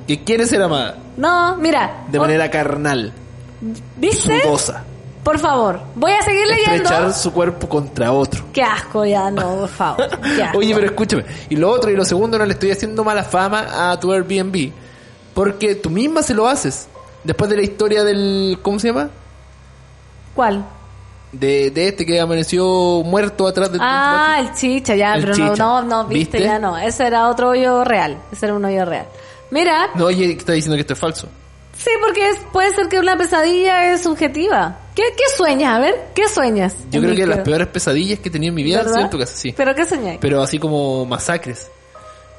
Que 0.08 0.22
quiere 0.24 0.46
ser 0.46 0.60
amada. 0.62 0.96
No, 1.16 1.56
mira. 1.56 2.04
De 2.10 2.18
o- 2.18 2.22
manera 2.22 2.50
carnal. 2.50 3.12
¿Viste? 3.96 4.42
Sudosa. 4.42 4.84
Por 5.22 5.38
favor, 5.38 5.80
voy 5.94 6.12
a 6.12 6.20
seguir 6.22 6.46
leyendo. 6.46 6.82
Estrechar 6.82 7.12
su 7.14 7.32
cuerpo 7.32 7.66
contra 7.66 8.12
otro. 8.12 8.44
Qué 8.52 8.62
asco 8.62 9.06
ya, 9.06 9.30
no, 9.30 9.60
por 9.60 9.68
favor. 9.70 10.08
Oye, 10.54 10.74
pero 10.74 10.86
escúchame. 10.88 11.24
Y 11.48 11.56
lo 11.56 11.70
otro 11.70 11.90
y 11.90 11.96
lo 11.96 12.04
segundo, 12.04 12.36
no 12.36 12.44
le 12.44 12.52
estoy 12.52 12.70
haciendo 12.72 13.02
mala 13.04 13.24
fama 13.24 13.90
a 13.90 13.98
tu 13.98 14.12
Airbnb. 14.12 14.70
Porque 15.34 15.74
tú 15.74 15.90
misma 15.90 16.22
se 16.22 16.32
lo 16.34 16.46
haces. 16.48 16.88
Después 17.24 17.50
de 17.50 17.56
la 17.56 17.62
historia 17.62 18.04
del... 18.04 18.58
¿Cómo 18.62 18.78
se 18.78 18.88
llama? 18.88 19.10
¿Cuál? 20.34 20.64
De, 21.32 21.70
de 21.70 21.88
este 21.88 22.06
que 22.06 22.20
amaneció 22.20 22.64
muerto 23.04 23.46
atrás 23.46 23.72
del... 23.72 23.80
Ah, 23.82 24.36
el 24.40 24.54
chicha, 24.54 24.94
ya, 24.94 25.14
El 25.14 25.22
pero 25.22 25.34
chicha. 25.34 25.46
no, 25.56 25.82
no, 25.82 26.02
no, 26.02 26.04
viste, 26.06 26.38
¿Viste? 26.38 26.48
ya 26.52 26.58
no. 26.58 26.78
Ese 26.78 27.06
era 27.06 27.28
otro 27.28 27.50
hoyo 27.50 27.82
real. 27.84 28.18
Ese 28.30 28.46
era 28.46 28.54
un 28.54 28.64
hoyo 28.64 28.84
real. 28.84 29.06
Mira, 29.50 29.88
No, 29.94 30.06
oye, 30.06 30.32
está 30.32 30.52
diciendo 30.52 30.76
que 30.76 30.82
esto 30.82 30.92
es 30.92 30.98
falso. 30.98 31.28
sí, 31.76 31.90
porque 32.00 32.28
es- 32.30 32.38
puede 32.52 32.72
ser 32.74 32.88
que 32.88 32.98
una 33.00 33.16
pesadilla 33.16 33.92
es 33.92 34.02
subjetiva. 34.02 34.78
¿Qué, 34.94 35.02
qué 35.16 35.24
sueñas? 35.36 35.74
A 35.76 35.80
ver, 35.80 35.94
¿qué 36.14 36.28
sueñas? 36.28 36.74
Yo 36.90 37.00
creo 37.00 37.16
que 37.16 37.26
las 37.26 37.38
peores 37.40 37.66
pesadillas 37.66 38.20
que 38.20 38.28
he 38.28 38.32
tenido 38.32 38.50
en 38.50 38.54
mi 38.54 38.62
vida 38.62 38.78
¿Verdad? 38.78 38.92
sido 38.92 39.04
en 39.04 39.10
tu 39.10 39.18
casa, 39.18 39.36
sí. 39.36 39.52
¿Pero 39.56 39.74
qué 39.74 39.84
soñáis? 39.84 40.18
Pero 40.20 40.40
así 40.42 40.58
como 40.60 41.04
masacres. 41.04 41.68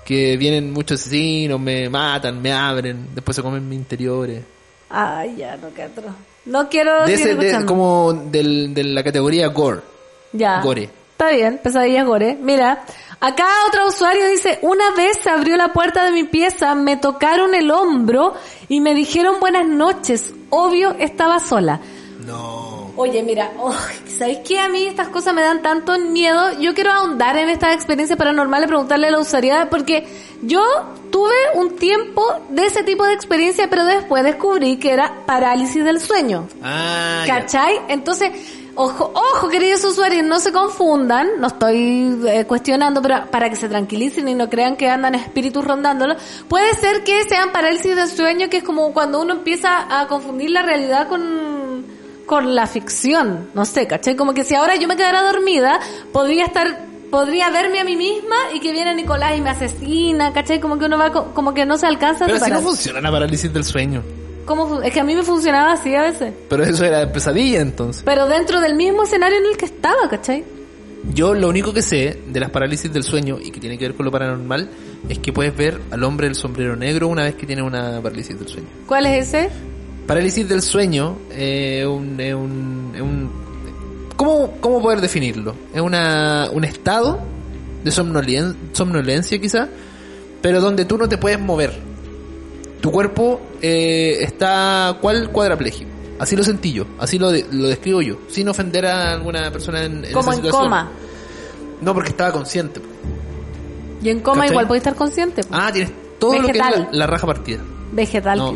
Que 0.06 0.38
vienen 0.38 0.72
muchos 0.72 1.02
asesinos, 1.02 1.60
me 1.60 1.90
matan, 1.90 2.42
me 2.42 2.54
abren, 2.54 3.08
después 3.14 3.36
se 3.36 3.42
comen 3.42 3.68
mis 3.68 3.80
interiores. 3.80 4.44
Ay, 4.90 5.36
ya, 5.38 5.58
no, 5.58 5.74
qué 5.74 5.84
atroz. 5.84 6.14
No 6.46 6.70
quiero 6.70 7.06
De 7.06 7.14
ese, 7.16 7.36
de- 7.36 7.66
como 7.66 8.14
del, 8.14 8.74
de 8.74 8.84
la 8.84 9.04
categoría 9.04 9.48
gore. 9.48 9.82
Ya. 10.32 10.62
Gore. 10.62 10.90
Está 11.12 11.30
bien, 11.32 11.60
pesadillas 11.64 12.06
gore. 12.06 12.38
Mira, 12.40 12.84
acá 13.20 13.48
otro 13.68 13.88
usuario 13.88 14.28
dice, 14.28 14.60
una 14.62 14.92
vez 14.96 15.18
se 15.24 15.30
abrió 15.30 15.58
la 15.58 15.74
puerta 15.74 16.06
de 16.06 16.12
mi 16.12 16.26
pieza, 16.26 16.76
me 16.76 16.98
tocaron 16.98 17.56
el 17.56 17.72
hombro 17.72 18.34
y 18.68 18.82
me 18.82 18.94
dijeron 18.94 19.40
buenas 19.40 19.66
noches. 19.66 20.34
Obvio, 20.52 20.94
estaba 21.00 21.40
sola. 21.40 21.80
No. 22.26 22.85
Oye, 22.98 23.24
mira, 23.24 23.52
oh, 23.60 23.76
¿sabéis 24.08 24.40
qué? 24.48 24.60
A 24.60 24.70
mí 24.70 24.86
estas 24.86 25.10
cosas 25.10 25.34
me 25.34 25.42
dan 25.42 25.62
tanto 25.62 25.98
miedo. 26.00 26.60
Yo 26.60 26.74
quiero 26.74 26.92
ahondar 26.92 27.36
en 27.36 27.50
esta 27.50 27.74
experiencia 27.74 28.16
paranormal 28.16 28.64
y 28.64 28.68
preguntarle 28.68 29.08
a 29.08 29.12
la 29.12 29.20
usuario 29.20 29.56
porque 29.70 30.08
yo 30.42 30.62
tuve 31.12 31.34
un 31.56 31.76
tiempo 31.76 32.24
de 32.50 32.66
ese 32.66 32.84
tipo 32.84 33.06
de 33.06 33.14
experiencia, 33.14 33.70
pero 33.70 33.86
después 33.86 34.24
descubrí 34.24 34.78
que 34.78 34.92
era 34.92 35.26
parálisis 35.26 35.84
del 35.84 36.00
sueño. 36.00 36.48
Ah, 36.64 37.24
ya. 37.28 37.42
¿Cachai? 37.42 37.82
Entonces, 37.90 38.32
ojo, 38.76 39.12
ojo, 39.14 39.50
queridos 39.50 39.84
usuarios, 39.84 40.26
no 40.26 40.40
se 40.40 40.54
confundan, 40.54 41.28
no 41.40 41.48
estoy 41.48 42.18
eh, 42.28 42.46
cuestionando, 42.46 43.02
pero 43.02 43.26
para 43.30 43.50
que 43.50 43.58
se 43.58 43.68
tranquilicen 43.68 44.30
y 44.30 44.36
no 44.36 44.50
crean 44.50 44.78
que 44.78 44.90
andan 44.90 45.16
espíritus 45.16 45.66
rondándolo, 45.66 46.16
puede 46.48 46.74
ser 46.76 47.04
que 47.04 47.24
sean 47.26 47.52
parálisis 47.52 47.96
del 47.96 48.08
sueño, 48.08 48.50
que 48.50 48.58
es 48.58 48.64
como 48.64 48.94
cuando 48.94 49.22
uno 49.22 49.34
empieza 49.34 50.00
a 50.00 50.08
confundir 50.08 50.52
la 50.52 50.62
realidad 50.62 51.08
con, 51.08 51.86
con 52.26 52.56
la 52.56 52.68
ficción, 52.68 53.50
no 53.54 53.66
sé, 53.66 53.88
¿cachai? 53.88 54.16
Como 54.16 54.34
que 54.34 54.44
si 54.44 54.56
ahora 54.56 54.76
yo 54.76 54.88
me 54.88 54.96
quedara 54.96 55.22
dormida, 55.24 55.80
podría 56.12 56.46
estar 56.46 56.86
podría 57.12 57.50
verme 57.50 57.80
a 57.80 57.86
mí 57.86 57.96
misma 57.96 58.36
y 58.54 58.60
que 58.60 58.72
viene 58.74 58.94
Nicolás 58.96 59.38
y 59.38 59.42
me 59.42 59.50
asesina, 59.52 60.34
¿cachai? 60.34 60.60
Como 60.60 60.78
que 60.78 60.86
uno 60.86 60.98
va, 60.98 61.12
co- 61.12 61.34
como 61.34 61.54
que 61.54 61.66
no 61.66 61.78
se 61.78 61.86
alcanza 61.86 62.26
a 62.26 62.28
Pero 62.28 62.40
así 62.42 62.52
no 62.52 62.62
funciona 62.62 63.00
la 63.00 63.12
parálisis 63.12 63.54
del 63.54 63.64
sueño. 63.64 64.04
¿Cómo 64.46 64.82
es 64.82 64.92
que 64.92 65.00
a 65.00 65.04
mí 65.04 65.16
me 65.16 65.24
funcionaba 65.24 65.72
así 65.74 65.96
a 65.96 66.02
veces. 66.02 66.34
Pero 66.50 66.64
eso 66.64 66.84
era 66.84 67.12
pesadilla 67.12 67.62
entonces. 67.62 68.04
Pero 68.06 68.28
dentro 68.28 68.60
del 68.60 68.76
mismo 68.76 69.04
escenario 69.04 69.38
en 69.40 69.46
el 69.46 69.58
que 69.58 69.66
estaba, 69.66 70.10
¿cachai? 70.10 70.44
Yo 71.14 71.34
lo 71.36 71.48
único 71.48 71.74
que 71.74 71.82
sé 71.82 72.20
de 72.28 72.40
las 72.40 72.50
parálisis 72.50 72.92
del 72.92 73.04
sueño 73.04 73.38
y 73.42 73.52
que 73.52 73.60
tiene 73.60 73.78
que 73.78 73.86
ver 73.86 73.96
con 73.96 74.06
lo 74.06 74.12
paranormal 74.12 74.70
es 75.08 75.20
que 75.20 75.32
puedes 75.32 75.56
ver 75.56 75.80
al 75.92 76.04
hombre 76.04 76.28
del 76.28 76.36
sombrero 76.36 76.76
negro 76.76 77.08
una 77.08 77.24
vez 77.24 77.36
que 77.36 77.46
tiene 77.46 77.62
una 77.62 78.02
parálisis 78.02 78.38
del 78.38 78.48
sueño. 78.48 78.68
¿Cuál 78.88 79.06
es 79.06 79.28
ese? 79.28 79.50
Parálisis 80.08 80.48
del 80.48 80.62
sueño 80.62 81.18
eh, 81.32 81.80
es 81.82 81.88
un, 81.88 82.20
es 82.20 82.34
un, 82.36 82.92
es 82.96 83.02
un- 83.02 83.32
¿cómo, 84.16 84.52
¿Cómo 84.62 84.82
poder 84.82 85.02
definirlo? 85.02 85.56
Es 85.74 85.82
una, 85.82 86.50
un 86.54 86.64
estado 86.64 87.20
de 87.84 87.92
somnolien- 87.92 88.56
somnolencia 88.74 89.40
quizá, 89.40 89.68
pero 90.42 90.62
donde 90.62 90.86
tú 90.86 90.98
no 90.98 91.10
te 91.10 91.18
puedes 91.18 91.40
mover. 91.40 91.74
Tu 92.82 92.92
cuerpo 92.92 93.42
eh, 93.62 94.18
está 94.22 94.98
cual 95.02 95.30
cuadrapléjico. 95.32 95.90
Así 96.20 96.36
lo 96.36 96.44
sentí 96.44 96.72
yo, 96.72 96.86
así 97.00 97.18
lo, 97.18 97.32
de- 97.32 97.46
lo 97.52 97.68
describo 97.68 98.02
yo, 98.02 98.18
sin 98.30 98.48
ofender 98.48 98.86
a 98.86 99.12
alguna 99.14 99.52
persona 99.52 99.84
en, 99.84 100.06
en 100.06 100.14
Como 100.14 100.30
esa 100.32 100.32
en 100.32 100.36
situación. 100.46 100.64
coma. 100.66 100.92
No, 101.82 101.94
porque 101.94 102.10
estaba 102.10 102.32
consciente. 102.32 102.80
Y 104.04 104.10
en 104.10 104.20
coma 104.20 104.42
¿Cachai? 104.42 104.52
igual 104.52 104.68
puede 104.68 104.78
estar 104.78 104.96
consciente. 104.96 105.42
Ah, 105.52 105.72
tienes 105.74 105.92
todo 106.20 106.36
lo 106.40 106.44
que 106.46 106.52
es 106.52 106.58
la, 106.58 106.70
Vegetal. 106.70 106.88
la 106.92 107.08
raja 107.08 107.26
partida. 107.28 107.60
Vegetal, 107.96 108.38
No, 108.38 108.54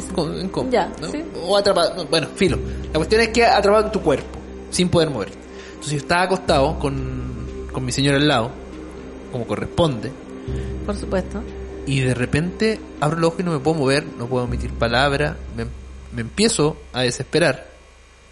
con- 0.51 0.69
Ya, 0.69 0.91
¿no? 1.01 1.09
sí. 1.11 1.23
O 1.45 1.55
atrapado, 1.57 1.95
no, 1.95 2.05
bueno, 2.05 2.27
filo. 2.35 2.59
La 2.91 2.93
cuestión 2.99 3.21
es 3.21 3.29
que 3.29 3.45
atrapado 3.45 3.85
en 3.85 3.91
tu 3.91 4.01
cuerpo, 4.01 4.37
sin 4.69 4.89
poder 4.89 5.09
moverte. 5.09 5.37
Entonces 5.69 5.91
yo 5.93 5.97
estaba 5.99 6.23
acostado 6.23 6.77
con, 6.77 7.67
con 7.71 7.85
mi 7.85 7.91
señora 7.93 8.17
al 8.17 8.27
lado, 8.27 8.51
como 9.31 9.47
corresponde, 9.47 10.11
Por 10.85 10.95
supuesto. 10.97 11.41
y 11.85 12.01
de 12.01 12.13
repente 12.13 12.79
abro 12.99 13.17
los 13.17 13.27
ojos 13.29 13.39
y 13.39 13.43
no 13.43 13.51
me 13.53 13.59
puedo 13.59 13.77
mover, 13.77 14.03
no 14.17 14.27
puedo 14.27 14.43
emitir 14.45 14.71
palabra, 14.73 15.37
me, 15.55 15.65
me 16.13 16.21
empiezo 16.21 16.75
a 16.91 17.03
desesperar, 17.03 17.65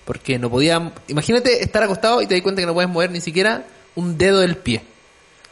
porque 0.04 0.38
no 0.40 0.50
podía... 0.50 0.92
Imagínate 1.08 1.64
estar 1.64 1.84
acostado 1.84 2.22
y 2.22 2.28
te 2.28 2.34
das 2.36 2.44
cuenta 2.44 2.62
que 2.62 2.66
no 2.66 2.74
puedes 2.74 2.90
mover 2.92 3.12
ni 3.12 3.22
siquiera 3.22 3.66
un 3.96 4.18
dedo 4.18 4.40
del 4.40 4.58
pie. 4.58 4.82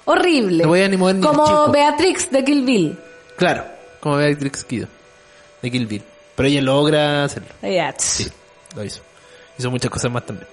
Horrible. 0.06 0.64
No 0.64 0.70
voy 0.70 0.82
a 0.82 0.89
ni 0.89 0.97
mover 0.97 1.16
ni 1.16 1.26
Como. 1.26 1.72
Beatrix 1.72 2.30
de 2.30 2.43
Kill 2.43 2.64
Bill. 2.64 2.99
Claro, 3.38 3.64
como 4.01 4.18
Beatrix 4.18 4.64
Kido, 4.64 4.88
de 5.66 5.72
Kill 5.72 5.88
Bill. 5.88 6.03
Pero 6.36 6.49
ella 6.49 6.61
logra 6.61 7.24
hacerlo. 7.24 7.49
Sí, 7.97 8.28
lo 8.76 8.84
hizo. 8.84 9.01
Hizo 9.57 9.72
muchas 9.72 9.89
cosas 9.89 10.11
más 10.11 10.26
también. 10.26 10.47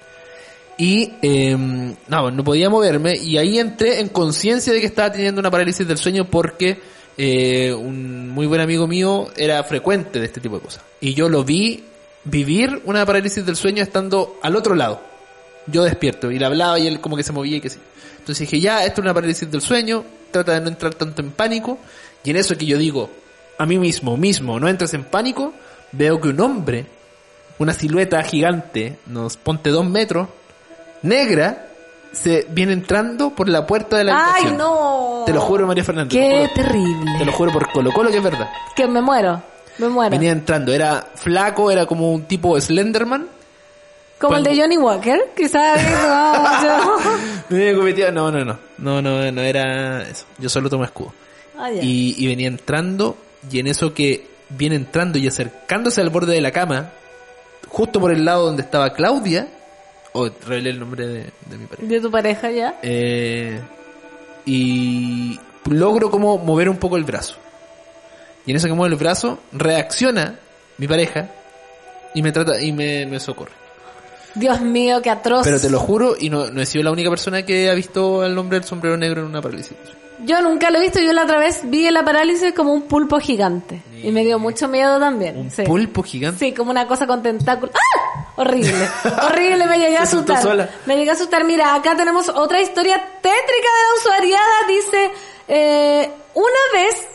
Y 0.78 1.12
eh, 1.22 1.56
no, 1.56 2.30
no 2.30 2.44
podía 2.44 2.70
moverme 2.70 3.14
y 3.16 3.36
ahí 3.36 3.58
entré 3.58 4.00
en 4.00 4.08
conciencia 4.08 4.72
de 4.72 4.80
que 4.80 4.86
estaba 4.86 5.12
teniendo 5.12 5.40
una 5.40 5.50
parálisis 5.50 5.86
del 5.86 5.98
sueño 5.98 6.24
porque 6.24 6.80
eh, 7.18 7.72
un 7.72 8.30
muy 8.30 8.46
buen 8.46 8.60
amigo 8.60 8.86
mío 8.86 9.28
era 9.36 9.62
frecuente 9.64 10.18
de 10.18 10.26
este 10.26 10.40
tipo 10.40 10.56
de 10.56 10.62
cosas. 10.62 10.82
Y 11.00 11.14
yo 11.14 11.28
lo 11.28 11.44
vi 11.44 11.84
vivir 12.24 12.80
una 12.84 13.04
parálisis 13.04 13.44
del 13.44 13.56
sueño 13.56 13.82
estando 13.82 14.38
al 14.42 14.56
otro 14.56 14.74
lado. 14.74 15.00
Yo 15.66 15.84
despierto 15.84 16.30
y 16.30 16.38
le 16.38 16.46
hablaba 16.46 16.78
y 16.78 16.86
él 16.86 17.00
como 17.00 17.16
que 17.16 17.22
se 17.22 17.32
movía 17.32 17.58
y 17.58 17.60
que 17.60 17.70
sí. 17.70 17.78
Entonces 18.18 18.48
dije, 18.48 18.60
ya, 18.60 18.84
esto 18.84 19.00
es 19.00 19.04
una 19.04 19.14
parálisis 19.14 19.50
del 19.50 19.60
sueño, 19.60 20.04
trata 20.30 20.54
de 20.54 20.60
no 20.60 20.68
entrar 20.68 20.94
tanto 20.94 21.22
en 21.22 21.32
pánico. 21.32 21.78
Y 22.24 22.30
en 22.30 22.36
eso 22.36 22.56
que 22.56 22.66
yo 22.66 22.78
digo, 22.78 23.10
a 23.62 23.66
mí 23.66 23.78
mismo, 23.78 24.16
mismo, 24.16 24.58
no 24.60 24.68
entres 24.68 24.92
en 24.94 25.04
pánico, 25.04 25.52
veo 25.92 26.20
que 26.20 26.28
un 26.28 26.40
hombre, 26.40 26.86
una 27.58 27.72
silueta 27.72 28.22
gigante, 28.22 28.98
nos 29.06 29.36
ponte 29.36 29.70
dos 29.70 29.86
metros, 29.86 30.28
negra, 31.02 31.68
se 32.12 32.46
viene 32.50 32.72
entrando 32.74 33.30
por 33.30 33.48
la 33.48 33.66
puerta 33.66 33.96
de 33.98 34.04
la 34.04 34.14
¡Ay, 34.16 34.20
habitación. 34.46 34.58
no! 34.58 35.22
Te 35.26 35.32
lo 35.32 35.40
juro, 35.40 35.66
María 35.66 35.84
Fernanda. 35.84 36.10
te 36.10 36.16
lo 36.18 36.22
Qué 36.28 36.48
juro. 36.48 36.52
terrible. 36.54 37.10
Te 37.18 37.24
lo 37.24 37.32
juro 37.32 37.52
por 37.52 37.70
Colo 37.72 37.92
Colo 37.92 38.10
que 38.10 38.18
es 38.18 38.22
verdad. 38.22 38.50
Que 38.76 38.86
me 38.86 39.00
muero. 39.00 39.42
Me 39.78 39.88
muero. 39.88 40.10
Venía 40.10 40.32
entrando, 40.32 40.72
era 40.72 41.06
flaco, 41.14 41.70
era 41.70 41.86
como 41.86 42.12
un 42.12 42.24
tipo 42.24 42.60
Slenderman. 42.60 43.26
Como 44.18 44.36
el 44.36 44.44
de 44.44 44.56
Johnny 44.60 44.76
Walker. 44.76 45.32
Quizás. 45.36 45.80
no, 47.50 47.50
No, 48.12 48.30
no, 48.30 48.44
no. 48.44 48.58
No, 48.78 49.02
no, 49.02 49.32
no 49.32 49.40
era 49.40 50.02
eso. 50.02 50.26
Yo 50.38 50.48
solo 50.48 50.68
tomo 50.68 50.84
escudo. 50.84 51.12
Ah, 51.58 51.70
y 51.72 52.26
venía 52.26 52.48
entrando, 52.48 53.16
y 53.51 53.59
en 53.59 53.66
eso 53.66 53.93
que 53.95 54.26
viene 54.51 54.76
entrando 54.76 55.18
y 55.18 55.26
acercándose 55.26 56.01
al 56.01 56.11
borde 56.11 56.34
de 56.34 56.40
la 56.40 56.51
cama, 56.51 56.90
justo 57.68 58.01
por 58.01 58.12
el 58.12 58.24
lado 58.24 58.47
donde 58.47 58.62
estaba 58.62 58.93
Claudia, 58.93 59.49
o 60.12 60.28
revelé 60.47 60.70
el 60.70 60.78
nombre 60.80 61.07
de, 61.07 61.20
de 61.47 61.59
mi 61.59 61.66
pareja, 61.66 61.88
De 61.88 62.01
tu 62.01 62.11
pareja 62.11 62.51
ya. 62.51 62.78
eh, 62.82 63.61
y 64.45 65.38
logro 65.70 66.11
como 66.11 66.38
mover 66.38 66.68
un 66.68 66.76
poco 66.76 66.97
el 66.97 67.05
brazo. 67.05 67.36
Y 68.45 68.51
en 68.51 68.57
eso 68.57 68.66
que 68.66 68.72
mueve 68.74 68.95
el 68.95 68.99
brazo, 68.99 69.38
reacciona 69.53 70.38
mi 70.78 70.88
pareja 70.88 71.30
y 72.14 72.22
me 72.22 72.32
trata 72.32 72.61
y 72.61 72.72
me, 72.72 73.07
me 73.07 73.20
socorre. 73.20 73.53
Dios 74.34 74.61
mío, 74.61 75.01
qué 75.03 75.11
atroz. 75.11 75.45
Pero 75.45 75.61
te 75.61 75.70
lo 75.70 75.78
juro, 75.78 76.14
y 76.18 76.28
no, 76.30 76.51
no 76.51 76.61
he 76.61 76.66
sido 76.66 76.82
la 76.84 76.90
única 76.90 77.11
persona 77.11 77.43
que 77.45 77.70
ha 77.70 77.74
visto 77.74 78.22
al 78.22 78.36
hombre 78.38 78.59
del 78.59 78.66
sombrero 78.66 78.97
negro 78.97 79.20
en 79.20 79.26
una 79.28 79.40
parálisis. 79.43 79.76
Yo 80.25 80.41
nunca 80.43 80.70
lo 80.70 80.79
he 80.79 80.81
visto. 80.83 81.01
Yo 81.01 81.12
la 81.12 81.25
otra 81.25 81.39
vez 81.39 81.61
vi 81.64 81.87
en 81.87 81.95
la 81.95 82.05
parálisis 82.05 82.53
como 82.55 82.73
un 82.73 82.83
pulpo 82.83 83.18
gigante. 83.18 83.83
Y 84.03 84.11
me 84.11 84.25
dio 84.25 84.39
mucho 84.39 84.68
miedo 84.68 84.99
también. 84.99 85.37
Un 85.39 85.51
sí. 85.51 85.62
pulpo 85.62 86.03
gigante. 86.03 86.39
Sí, 86.39 86.53
como 86.53 86.70
una 86.70 86.87
cosa 86.87 87.07
con 87.07 87.23
tentáculos. 87.23 87.75
¡Ah! 87.75 88.33
Horrible. 88.37 88.89
Horrible, 89.23 89.66
me 89.66 89.79
llegué 89.79 89.97
a 89.97 90.03
asustar. 90.03 90.43
sola. 90.43 90.68
Me 90.87 90.97
llegué 90.97 91.11
a 91.11 91.14
asustar. 91.14 91.45
Mira, 91.45 91.75
acá 91.75 91.97
tenemos 91.97 92.29
otra 92.29 92.61
historia 92.61 92.97
tétrica 92.97 93.33
de 93.33 93.85
la 93.87 94.01
usuariada. 94.01 94.66
Dice, 94.68 95.11
eh, 95.49 96.11
una 96.35 96.83
vez, 96.83 97.07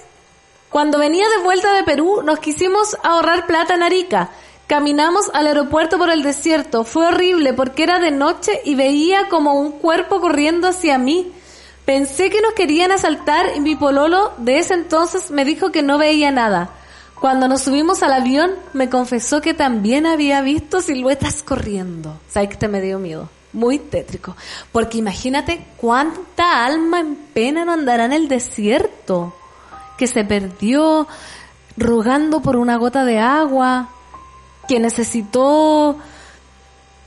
cuando 0.70 1.00
venía 1.00 1.28
de 1.30 1.44
vuelta 1.44 1.74
de 1.74 1.84
Perú, 1.84 2.22
nos 2.24 2.40
quisimos 2.40 2.98
ahorrar 3.04 3.48
plata 3.48 3.74
en 3.74 3.84
Arica. 3.84 4.30
Caminamos 4.68 5.32
al 5.34 5.48
aeropuerto 5.48 5.98
por 5.98 6.10
el 6.10 6.24
desierto. 6.24 6.84
Fue 6.84 7.08
horrible 7.08 7.54
porque 7.54 7.84
era 7.84 8.00
de 8.00 8.12
noche 8.12 8.62
y 8.66 8.76
veía 8.76 9.30
como 9.30 9.54
un 9.54 9.72
cuerpo 9.72 10.20
corriendo 10.20 10.68
hacia 10.68 10.98
mí. 10.98 11.32
Pensé 11.88 12.30
que 12.30 12.42
nos 12.42 12.52
querían 12.52 12.92
asaltar 12.92 13.46
y 13.56 13.62
mi 13.62 13.78
pololo 13.78 14.34
de 14.40 14.60
ese 14.60 14.74
entonces 14.74 15.32
me 15.32 15.46
dijo 15.46 15.72
que 15.72 15.84
no 15.84 15.98
veía 15.98 16.32
nada. 16.32 16.72
Cuando 17.22 17.48
nos 17.48 17.62
subimos 17.62 18.04
al 18.04 18.12
avión, 18.12 18.52
me 18.74 18.90
confesó 18.90 19.40
que 19.40 19.54
también 19.54 20.06
había 20.06 20.42
visto 20.42 20.82
siluetas 20.82 21.44
corriendo. 21.44 22.20
¿Sabes 22.28 22.50
que 22.50 22.58
te 22.58 22.68
me 22.68 22.82
dio 22.82 23.00
miedo? 23.00 23.30
Muy 23.54 23.80
tétrico. 23.80 24.36
Porque 24.74 24.98
imagínate 24.98 25.66
cuánta 25.78 26.66
alma 26.66 27.00
en 27.00 27.16
pena 27.16 27.64
no 27.64 27.72
andará 27.72 28.04
en 28.04 28.12
el 28.12 28.28
desierto. 28.28 29.34
Que 29.98 30.08
se 30.08 30.26
perdió 30.26 31.08
rogando 31.78 32.42
por 32.42 32.58
una 32.58 32.76
gota 32.76 33.06
de 33.06 33.20
agua. 33.20 33.92
Que 34.68 34.82
necesitó 34.82 35.96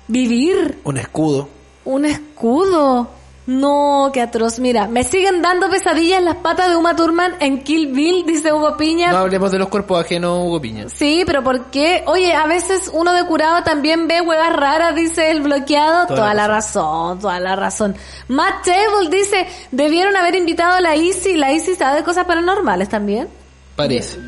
vivir 0.08 0.80
Un 0.84 0.96
escudo. 0.96 1.50
un 1.84 2.06
escudo. 2.06 3.19
No, 3.50 4.10
qué 4.12 4.20
atroz. 4.20 4.60
Mira, 4.60 4.86
me 4.86 5.02
siguen 5.02 5.42
dando 5.42 5.68
pesadillas 5.68 6.22
las 6.22 6.36
patas 6.36 6.68
de 6.68 6.76
Uma 6.76 6.94
Thurman 6.94 7.34
en 7.40 7.64
Kill 7.64 7.88
Bill, 7.88 8.24
dice 8.24 8.52
Hugo 8.52 8.76
Piña. 8.76 9.10
No 9.10 9.18
hablemos 9.18 9.50
de 9.50 9.58
los 9.58 9.66
cuerpos 9.66 10.04
ajenos, 10.04 10.38
Hugo 10.46 10.60
Piña. 10.60 10.88
Sí, 10.88 11.24
pero 11.26 11.42
¿por 11.42 11.64
qué? 11.64 12.04
Oye, 12.06 12.32
a 12.32 12.46
veces 12.46 12.88
uno 12.94 13.12
de 13.12 13.24
curado 13.24 13.64
también 13.64 14.06
ve 14.06 14.20
huevas 14.20 14.54
raras, 14.54 14.94
dice 14.94 15.32
el 15.32 15.40
bloqueado. 15.40 16.06
Toda 16.06 16.20
Toda, 16.20 16.34
la 16.34 16.46
razón, 16.46 17.18
toda 17.18 17.40
la 17.40 17.56
razón. 17.56 17.96
Matt 18.28 18.66
Table 18.66 19.10
dice, 19.10 19.48
debieron 19.72 20.16
haber 20.16 20.36
invitado 20.36 20.76
a 20.76 20.80
la 20.80 20.94
Isi. 20.94 21.34
La 21.34 21.52
Isi 21.52 21.74
sabe 21.74 21.96
de 21.96 22.04
cosas 22.04 22.26
paranormales 22.26 22.88
también. 22.88 23.39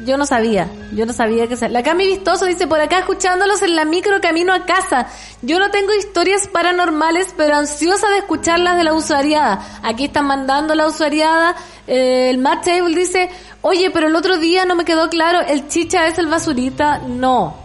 Yo, 0.04 0.16
no 0.16 0.26
sabía, 0.26 0.68
yo 0.92 1.06
no 1.06 1.12
sabía 1.12 1.46
que... 1.46 1.56
La 1.68 1.82
Cami 1.82 2.06
Vistoso 2.06 2.46
dice, 2.46 2.66
por 2.66 2.80
acá 2.80 3.00
escuchándolos 3.00 3.62
en 3.62 3.76
la 3.76 3.84
micro 3.84 4.20
camino 4.20 4.52
a 4.52 4.64
casa. 4.66 5.08
Yo 5.42 5.58
no 5.58 5.70
tengo 5.70 5.94
historias 5.94 6.48
paranormales, 6.48 7.34
pero 7.36 7.56
ansiosa 7.56 8.08
de 8.10 8.18
escucharlas 8.18 8.76
de 8.76 8.84
la 8.84 8.94
usuariada. 8.94 9.80
Aquí 9.82 10.04
están 10.04 10.26
mandando 10.26 10.74
la 10.74 10.86
usuariada. 10.86 11.56
Eh, 11.86 12.30
el 12.30 12.38
Matt 12.38 12.64
Table 12.64 12.94
dice, 12.94 13.30
oye, 13.60 13.90
pero 13.90 14.08
el 14.08 14.16
otro 14.16 14.38
día 14.38 14.64
no 14.64 14.74
me 14.74 14.84
quedó 14.84 15.08
claro, 15.08 15.40
¿el 15.40 15.68
chicha 15.68 16.06
es 16.06 16.18
el 16.18 16.26
basurita? 16.26 16.98
No. 16.98 17.56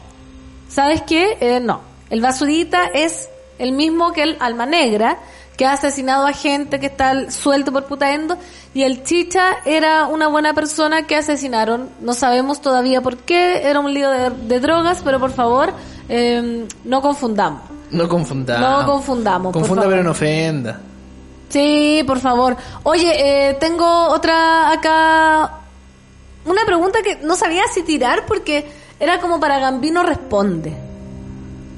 ¿Sabes 0.69 1.01
qué? 1.03 1.37
Eh, 1.39 1.59
no. 1.59 1.81
El 2.09 2.21
basurita 2.21 2.85
es 2.85 3.29
el 3.59 3.71
mismo 3.71 4.13
que 4.13 4.23
el 4.23 4.37
alma 4.39 4.65
negra, 4.65 5.19
que 5.57 5.65
ha 5.65 5.73
asesinado 5.73 6.25
a 6.25 6.33
gente 6.33 6.79
que 6.79 6.85
está 6.85 7.29
suelto 7.31 7.73
por 7.73 7.85
putaendo, 7.85 8.37
y 8.73 8.83
el 8.83 9.03
chicha 9.03 9.57
era 9.65 10.05
una 10.05 10.27
buena 10.27 10.53
persona 10.53 11.07
que 11.07 11.15
asesinaron. 11.15 11.89
No 11.99 12.13
sabemos 12.13 12.61
todavía 12.61 13.01
por 13.01 13.17
qué, 13.17 13.67
era 13.67 13.79
un 13.79 13.93
lío 13.93 14.09
de, 14.09 14.29
de 14.29 14.59
drogas, 14.59 15.01
pero 15.03 15.19
por 15.19 15.31
favor, 15.31 15.73
eh, 16.07 16.67
no 16.85 17.01
confundamos. 17.01 17.61
No 17.91 18.07
confundamos. 18.07 18.69
No 18.69 18.85
confundamos, 18.85 19.53
Confunda 19.53 19.87
pero 19.87 20.03
no 20.03 20.11
ofenda. 20.11 20.79
Sí, 21.49 22.03
por 22.05 22.19
favor. 22.19 22.57
Oye, 22.83 23.49
eh, 23.49 23.53
tengo 23.55 24.07
otra 24.09 24.71
acá. 24.71 25.59
Una 26.45 26.65
pregunta 26.65 26.99
que 27.01 27.15
no 27.17 27.35
sabía 27.35 27.63
si 27.73 27.83
tirar 27.83 28.25
porque 28.25 28.65
era 28.99 29.19
como 29.19 29.39
para 29.39 29.59
Gambino 29.59 30.03
responde. 30.03 30.73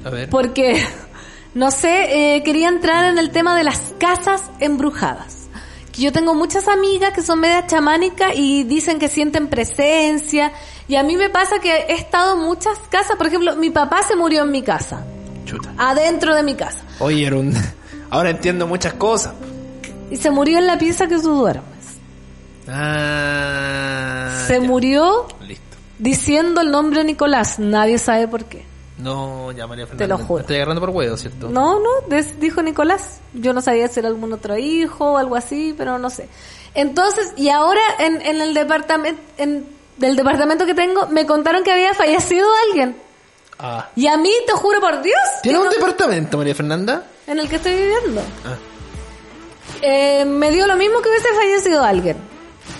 A 0.04 0.10
ver. 0.10 0.28
Porque, 0.30 0.84
no 1.54 1.70
sé, 1.70 2.36
eh, 2.36 2.42
quería 2.42 2.68
entrar 2.68 3.12
en 3.12 3.18
el 3.18 3.30
tema 3.30 3.56
de 3.56 3.64
las 3.64 3.94
casas 3.98 4.42
embrujadas. 4.60 5.48
Que 5.92 6.02
yo 6.02 6.12
tengo 6.12 6.34
muchas 6.34 6.68
amigas 6.68 7.12
que 7.12 7.22
son 7.22 7.40
medias 7.40 7.66
chamánicas 7.66 8.32
y 8.36 8.62
dicen 8.64 8.98
que 8.98 9.08
sienten 9.08 9.48
presencia. 9.48 10.52
Y 10.86 10.94
a 10.94 11.02
mí 11.02 11.16
me 11.16 11.28
pasa 11.30 11.58
que 11.58 11.72
he 11.72 11.94
estado 11.94 12.34
en 12.34 12.46
muchas 12.46 12.78
casas. 12.90 13.16
Por 13.16 13.26
ejemplo, 13.26 13.56
mi 13.56 13.70
papá 13.70 14.02
se 14.02 14.14
murió 14.14 14.44
en 14.44 14.52
mi 14.52 14.62
casa. 14.62 15.04
Chuta. 15.44 15.70
Adentro 15.76 16.34
de 16.34 16.42
mi 16.44 16.54
casa. 16.54 16.78
Oye, 17.00 17.26
era 17.26 17.36
un... 17.36 17.52
Ahora 18.10 18.30
entiendo 18.30 18.66
muchas 18.66 18.94
cosas. 18.94 19.34
Y 20.10 20.16
se 20.16 20.30
murió 20.30 20.58
en 20.58 20.66
la 20.66 20.78
pieza 20.78 21.06
que 21.08 21.16
tú 21.16 21.30
duermes. 21.34 21.64
Ah. 22.68 24.44
se 24.46 24.60
ya. 24.60 24.66
murió 24.66 25.26
Listo. 25.46 25.76
diciendo 25.98 26.60
el 26.60 26.70
nombre 26.70 27.02
Nicolás. 27.04 27.58
Nadie 27.58 27.98
sabe 27.98 28.28
por 28.28 28.44
qué. 28.44 28.64
No, 29.02 29.52
ya 29.52 29.66
María 29.66 29.86
Fernanda. 29.86 30.16
lo 30.18 30.24
juro. 30.24 30.40
Estoy 30.40 30.56
agarrando 30.56 30.80
por 30.80 30.90
huevo, 30.90 31.16
¿cierto? 31.16 31.48
No, 31.48 31.78
no, 31.80 31.88
dijo 32.38 32.62
Nicolás. 32.62 33.20
Yo 33.34 33.52
no 33.52 33.60
sabía 33.60 33.88
si 33.88 34.00
era 34.00 34.08
algún 34.08 34.32
otro 34.32 34.56
hijo 34.58 35.12
o 35.12 35.16
algo 35.18 35.36
así, 35.36 35.74
pero 35.76 35.98
no 35.98 36.10
sé. 36.10 36.28
Entonces, 36.74 37.32
y 37.36 37.48
ahora 37.48 37.80
en, 37.98 38.20
en 38.22 38.40
el 38.40 38.54
departamento, 38.54 39.20
en, 39.38 39.66
del 39.96 40.16
departamento 40.16 40.66
que 40.66 40.74
tengo, 40.74 41.06
me 41.08 41.26
contaron 41.26 41.62
que 41.64 41.72
había 41.72 41.94
fallecido 41.94 42.46
alguien. 42.68 42.96
Ah. 43.58 43.88
Y 43.96 44.06
a 44.06 44.16
mí, 44.16 44.32
te 44.46 44.52
juro 44.52 44.80
por 44.80 45.02
Dios, 45.02 45.16
¿Tiene 45.42 45.58
un 45.58 45.64
no- 45.66 45.70
departamento, 45.70 46.38
María 46.38 46.54
Fernanda? 46.54 47.04
en 47.26 47.38
el 47.38 47.48
que 47.48 47.56
estoy 47.56 47.74
viviendo. 47.74 48.20
Ah. 48.44 48.56
Eh, 49.82 50.24
me 50.24 50.50
dio 50.50 50.66
lo 50.66 50.76
mismo 50.76 51.00
que 51.00 51.08
hubiese 51.08 51.28
fallecido 51.34 51.82
alguien. 51.84 52.16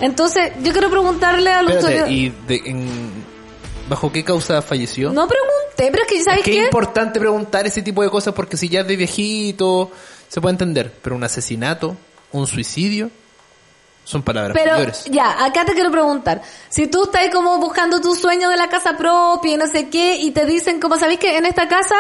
Entonces, 0.00 0.52
yo 0.62 0.72
quiero 0.72 0.88
preguntarle 0.90 1.50
a 1.50 1.62
los 1.62 1.74
Espérate, 1.76 2.10
¿y 2.10 2.30
de, 2.46 2.56
en- 2.64 3.19
bajo 3.90 4.10
qué 4.10 4.24
causa 4.24 4.62
falleció? 4.62 5.12
No 5.12 5.28
pregunté, 5.28 5.90
pero 5.90 6.02
es 6.04 6.08
que, 6.08 6.22
¿sabes 6.24 6.38
es 6.40 6.44
que 6.46 6.52
qué? 6.52 6.58
es 6.60 6.64
importante 6.64 7.20
preguntar 7.20 7.66
ese 7.66 7.82
tipo 7.82 8.02
de 8.02 8.08
cosas 8.08 8.32
porque 8.32 8.56
si 8.56 8.68
ya 8.70 8.80
es 8.80 8.86
de 8.86 8.96
viejito, 8.96 9.90
se 10.28 10.40
puede 10.40 10.52
entender. 10.54 10.90
Pero 11.02 11.16
un 11.16 11.24
asesinato, 11.24 11.96
un 12.32 12.46
suicidio, 12.46 13.10
son 14.04 14.22
palabras 14.22 14.56
Pero 14.58 14.72
mayores. 14.72 15.04
ya, 15.10 15.44
acá 15.44 15.64
te 15.64 15.74
quiero 15.74 15.90
preguntar. 15.90 16.40
Si 16.68 16.86
tú 16.86 17.04
estás 17.04 17.28
como 17.32 17.58
buscando 17.58 18.00
tu 18.00 18.14
sueño 18.14 18.48
de 18.48 18.56
la 18.56 18.68
casa 18.68 18.96
propia 18.96 19.52
y 19.52 19.56
no 19.56 19.66
sé 19.66 19.88
qué, 19.88 20.16
y 20.16 20.30
te 20.30 20.46
dicen, 20.46 20.80
como 20.80 20.96
sabéis 20.96 21.18
que 21.20 21.36
en 21.36 21.44
esta 21.46 21.68
casa, 21.68 21.94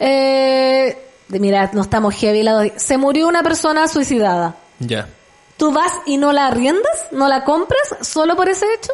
eh, 0.00 0.96
mira, 1.28 1.70
no 1.72 1.82
estamos 1.82 2.14
heavy, 2.14 2.42
la 2.42 2.52
doy- 2.52 2.72
se 2.76 2.96
murió 2.96 3.28
una 3.28 3.42
persona 3.42 3.86
suicidada. 3.88 4.56
Ya. 4.78 5.08
¿Tú 5.56 5.70
vas 5.72 5.92
y 6.06 6.16
no 6.16 6.32
la 6.32 6.46
arriendas? 6.48 7.06
¿No 7.12 7.28
la 7.28 7.44
compras 7.44 7.82
solo 8.00 8.34
por 8.36 8.48
ese 8.48 8.66
hecho? 8.74 8.92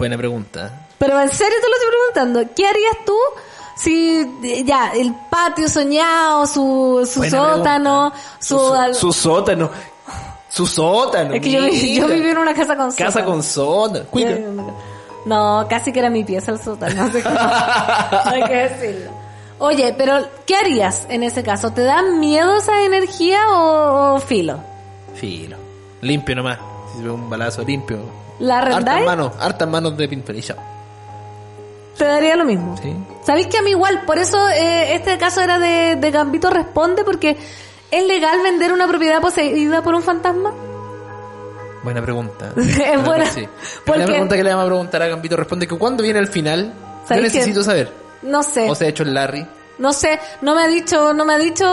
Buena 0.00 0.16
pregunta. 0.16 0.86
Pero 0.98 1.20
en 1.20 1.28
serio 1.28 1.56
te 1.62 1.68
lo 1.68 1.74
estoy 1.76 1.88
preguntando. 1.90 2.54
¿Qué 2.56 2.66
harías 2.66 2.96
tú 3.04 3.14
si 3.76 4.64
ya 4.64 4.92
el 4.94 5.14
patio 5.30 5.68
soñado, 5.68 6.46
su, 6.46 7.06
su 7.10 7.20
Buena 7.20 7.38
sótano, 7.56 8.12
su, 8.38 8.58
su, 8.94 9.12
sótano. 9.12 9.70
Su 10.48 10.66
sótano. 10.66 11.34
es 11.34 11.40
que 11.42 11.50
yo, 11.52 12.08
viví 12.08 12.28
en 12.30 12.38
una 12.38 12.54
casa 12.54 12.76
con 12.76 12.90
Casa 12.92 13.10
sótano. 13.10 13.26
con 13.30 13.42
sótano. 13.42 14.04
Cuida. 14.06 14.38
No, 15.26 15.66
casi 15.68 15.92
que 15.92 15.98
era 15.98 16.08
mi 16.08 16.24
pieza 16.24 16.52
el 16.52 16.58
sótano. 16.58 17.04
No 17.06 17.12
sé 17.12 17.22
cómo- 17.22 17.34
no 17.36 18.30
hay 18.30 18.42
que 18.44 18.56
decirlo. 18.56 19.10
Oye, 19.58 19.94
pero 19.98 20.18
¿qué 20.46 20.56
harías 20.56 21.06
en 21.10 21.22
ese 21.24 21.42
caso? 21.42 21.72
¿Te 21.72 21.82
da 21.84 22.00
miedo 22.00 22.56
esa 22.56 22.82
energía 22.84 23.38
o, 23.50 24.14
o 24.14 24.18
filo? 24.20 24.58
Filo. 25.14 25.58
Limpio 26.00 26.36
nomás. 26.36 26.58
Si 26.90 26.98
se 26.98 27.04
ve 27.04 27.10
un 27.10 27.28
balazo 27.28 27.62
limpio. 27.62 27.98
¿La 28.40 28.58
Hartas 28.58 28.72
arrendáis? 28.74 29.06
manos, 29.06 29.32
hartas 29.38 29.68
manos 29.68 29.96
de 29.96 30.04
y 30.04 30.42
chao. 30.42 30.56
Te 31.96 32.04
daría 32.04 32.34
lo 32.36 32.44
mismo. 32.44 32.76
Sí. 32.82 32.94
¿Sabéis 33.24 33.46
que 33.48 33.58
a 33.58 33.62
mí 33.62 33.70
igual? 33.70 34.02
Por 34.06 34.18
eso 34.18 34.48
eh, 34.48 34.94
este 34.94 35.18
caso 35.18 35.40
era 35.42 35.58
de, 35.58 35.96
de 35.96 36.10
Gambito 36.10 36.48
Responde, 36.50 37.04
porque 37.04 37.36
¿es 37.90 38.06
legal 38.06 38.40
vender 38.42 38.72
una 38.72 38.88
propiedad 38.88 39.20
poseída 39.20 39.82
por 39.82 39.94
un 39.94 40.02
fantasma? 40.02 40.52
Buena 41.82 42.02
pregunta. 42.02 42.52
Es 42.56 43.04
buena, 43.04 43.26
Sí. 43.26 43.46
porque- 43.84 44.00
La 44.00 44.06
pregunta 44.06 44.36
que 44.36 44.44
le 44.44 44.50
vamos 44.50 44.64
a 44.64 44.68
preguntar 44.68 45.02
a 45.02 45.08
Gambito 45.08 45.36
responde 45.36 45.66
que 45.66 45.76
cuando 45.76 46.02
viene 46.02 46.18
el 46.18 46.28
final, 46.28 46.72
yo 46.72 47.06
¿Sabes 47.08 47.22
necesito 47.24 47.60
qué? 47.60 47.64
saber. 47.64 47.92
No 48.22 48.42
sé. 48.42 48.68
O 48.70 48.74
se 48.74 48.86
ha 48.86 48.88
hecho 48.88 49.02
el 49.02 49.12
Larry. 49.14 49.46
No 49.78 49.92
sé, 49.94 50.20
no 50.42 50.54
me 50.54 50.62
ha 50.62 50.68
dicho, 50.68 51.14
no 51.14 51.24
me 51.24 51.34
ha 51.34 51.38
dicho 51.38 51.64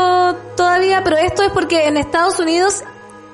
todavía, 0.56 1.04
pero 1.04 1.18
esto 1.18 1.44
es 1.44 1.52
porque 1.52 1.88
en 1.88 1.98
Estados 1.98 2.40
Unidos, 2.40 2.84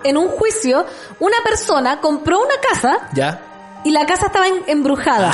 en 0.04 0.18
un 0.18 0.30
juicio, 0.30 0.86
una 1.20 1.38
persona 1.44 2.00
compró 2.02 2.40
una 2.40 2.56
casa 2.70 3.10
¿Ya? 3.14 3.42
y 3.84 3.92
la 3.92 4.06
casa 4.06 4.28
estaba 4.28 4.48
en- 4.48 4.64
embrujada. 4.68 5.32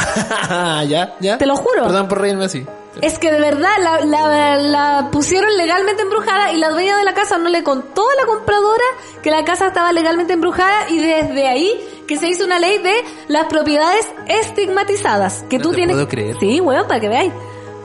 ¿Ya? 0.87 1.15
¿Ya? 1.19 1.37
Te 1.37 1.45
lo 1.45 1.55
juro. 1.55 1.83
Perdón 1.83 2.07
por 2.07 2.21
reírme 2.21 2.45
así. 2.45 2.65
Es 3.01 3.19
que 3.19 3.31
de 3.31 3.39
verdad 3.39 3.69
la, 3.79 3.99
la, 4.03 4.57
la 4.57 5.09
pusieron 5.11 5.55
legalmente 5.55 6.01
embrujada 6.01 6.51
y 6.51 6.57
la 6.57 6.69
dueña 6.69 6.97
de 6.97 7.03
la 7.05 7.13
casa 7.13 7.37
no 7.37 7.47
le 7.47 7.63
contó 7.63 8.01
a 8.01 8.15
la 8.21 8.25
compradora 8.27 8.83
que 9.21 9.29
la 9.31 9.45
casa 9.45 9.67
estaba 9.67 9.93
legalmente 9.93 10.33
embrujada 10.33 10.89
y 10.89 10.99
desde 10.99 11.47
ahí 11.47 12.03
que 12.07 12.17
se 12.17 12.27
hizo 12.27 12.43
una 12.43 12.57
ley 12.59 12.79
de 12.79 12.93
las 13.27 13.45
propiedades 13.45 14.05
estigmatizadas. 14.27 15.45
Que 15.49 15.57
No 15.57 15.63
tú 15.63 15.69
te 15.69 15.75
tienes... 15.77 15.95
puedo 15.95 16.07
creer. 16.07 16.35
Sí, 16.39 16.59
bueno, 16.59 16.87
para 16.87 16.99
que 16.99 17.07
veáis. 17.09 17.31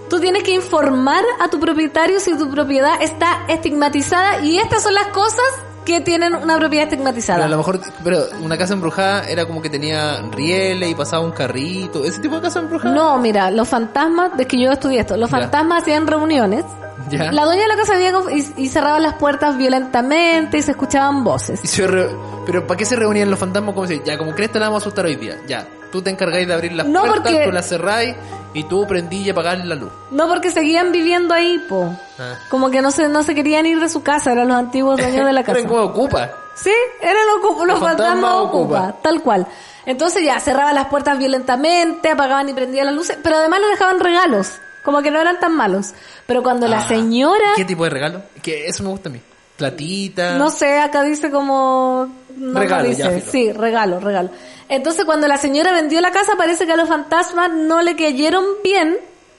Tú 0.09 0.21
tienes 0.21 0.43
que 0.43 0.53
informar 0.53 1.25
a 1.41 1.49
tu 1.49 1.61
propietario 1.61 2.19
si 2.21 2.37
tu 2.37 2.51
propiedad 2.51 3.01
está 3.01 3.45
estigmatizada 3.49 4.41
y 4.41 4.59
estas 4.59 4.83
son 4.83 4.95
las 4.95 5.09
cosas 5.09 5.45
que 5.85 6.01
tienen 6.01 6.35
una 6.35 6.57
propiedad 6.59 6.85
Pero 6.89 6.95
estigmatizada. 7.03 7.45
a 7.45 7.49
lo 7.49 7.57
mejor, 7.59 7.81
pero 8.03 8.25
una 8.41 8.57
casa 8.57 8.73
embrujada 8.75 9.29
era 9.29 9.47
como 9.47 9.61
que 9.63 9.71
tenía 9.71 10.23
rieles 10.33 10.91
y 10.91 10.95
pasaba 10.95 11.23
un 11.25 11.33
carrito. 11.33 12.05
¿Ese 12.05 12.21
tipo 12.21 12.37
de 12.37 12.43
casa 12.43 12.61
embrujada? 12.61 12.95
No, 12.95 13.19
mira, 13.19 13.51
los 13.51 13.69
fantasmas, 13.69 14.33
es 14.39 14.47
que 14.47 14.59
yo 14.61 14.71
estudié 14.73 15.01
esto, 15.01 15.17
los 15.17 15.31
Ya. 15.31 15.39
fantasmas 15.39 15.83
hacían 15.83 16.07
reuniones. 16.07 16.65
Ya. 17.11 17.31
La 17.33 17.45
dueña 17.45 17.63
de 17.63 17.69
la 17.69 17.77
casa 17.77 17.95
había 17.95 18.13
y, 18.35 18.65
y 18.65 18.69
cerraban 18.69 19.03
las 19.03 19.15
puertas 19.15 19.59
violentamente 19.59 20.57
y 20.59 20.63
se 20.63 20.71
escuchaban 20.71 21.23
voces. 21.23 21.61
Y 21.63 21.67
se 21.67 21.87
re- 21.87 22.09
Pero 22.47 22.67
¿para 22.67 22.79
qué 22.79 22.87
se 22.87 22.97
reunían 22.97 23.31
los 23.31 23.39
fantasmas? 23.39 23.75
Como 23.75 23.87
si, 23.87 24.01
ya, 24.05 24.17
como 24.17 24.35
crees 24.35 24.53
te 24.53 24.59
la 24.59 24.67
vamos 24.67 24.83
a 24.83 24.85
asustar 24.85 25.05
hoy 25.05 25.17
día. 25.17 25.37
Ya, 25.47 25.67
tú 25.95 26.03
te 26.03 26.11
encargáis 26.11 26.49
de 26.49 26.55
abrir 26.55 26.73
las 26.73 26.89
No, 26.89 27.03
puertas, 27.03 27.21
porque- 27.33 27.45
tú 27.45 27.53
las 27.53 27.69
cerráis 27.69 28.17
y 28.53 28.65
tú 28.65 28.85
prendí 28.85 29.19
y 29.23 29.31
apagás 29.31 29.65
la 29.65 29.77
luz. 29.77 29.93
No 30.11 30.27
porque 30.27 30.51
seguían 30.51 30.91
viviendo 30.91 31.33
ahí, 31.33 31.57
po. 31.69 31.97
Ah. 32.19 32.35
Como 32.51 32.69
que 32.69 32.83
no 32.83 32.91
se, 32.91 33.09
no 33.09 33.23
se 33.23 33.33
querían 33.37 33.65
ir 33.65 33.79
de 33.79 33.89
su 33.89 34.03
casa, 34.03 34.33
eran 34.33 34.49
los 34.49 34.57
antiguos 34.57 34.99
dueños 35.01 35.25
de 35.25 35.33
la 35.33 35.43
casa. 35.45 35.59
Eran 35.59 35.71
como 35.71 35.83
ocupa. 35.83 36.33
Sí, 36.57 36.73
eran 37.01 37.23
los, 37.41 37.65
los 37.69 37.79
fantasmas 37.79 38.33
ocupa, 38.35 38.89
ocupa. 38.89 38.97
tal 39.03 39.23
cual. 39.23 39.47
Entonces 39.87 40.25
ya, 40.25 40.41
cerraban 40.41 40.75
las 40.75 40.87
puertas 40.89 41.17
violentamente, 41.17 42.11
apagaban 42.11 42.49
y 42.49 42.55
prendían 42.55 42.87
las 42.87 42.95
luces, 42.97 43.17
pero 43.23 43.37
además 43.37 43.61
les 43.61 43.71
dejaban 43.71 44.01
regalos, 44.01 44.55
como 44.83 45.01
que 45.01 45.13
no 45.13 45.21
eran 45.21 45.39
tan 45.39 45.55
malos. 45.55 45.93
Pero 46.27 46.43
cuando 46.43 46.67
la 46.67 46.79
Ah. 46.79 46.89
señora... 46.89 47.53
¿Qué 47.55 47.65
tipo 47.65 47.85
de 47.85 47.91
regalo? 47.91 48.23
Que 48.43 48.67
eso 48.67 48.83
me 48.83 48.89
gusta 48.89 49.11
a 49.11 49.13
mí. 49.13 49.21
Platita. 49.57 50.35
No 50.39 50.51
sé, 50.51 50.81
acá 50.81 51.03
dice 51.05 51.31
como... 51.31 52.09
No 52.37 52.59
Regalo, 52.61 52.89
dice. 52.89 53.03
ya. 53.03 53.21
Sí, 53.21 53.53
regalo, 53.53 54.01
regalo. 54.01 54.31
Entonces 54.69 55.05
cuando 55.05 55.29
la 55.29 55.37
señora 55.37 55.73
vendió 55.73 56.01
la 56.01 56.11
casa 56.11 56.33
parece 56.37 56.67
que 56.67 56.73
a 56.73 56.77
los 56.77 56.89
fantasmas 56.89 57.51
no 57.53 57.83
le 57.83 57.95
cayeron 57.97 58.45
bien 58.63 58.97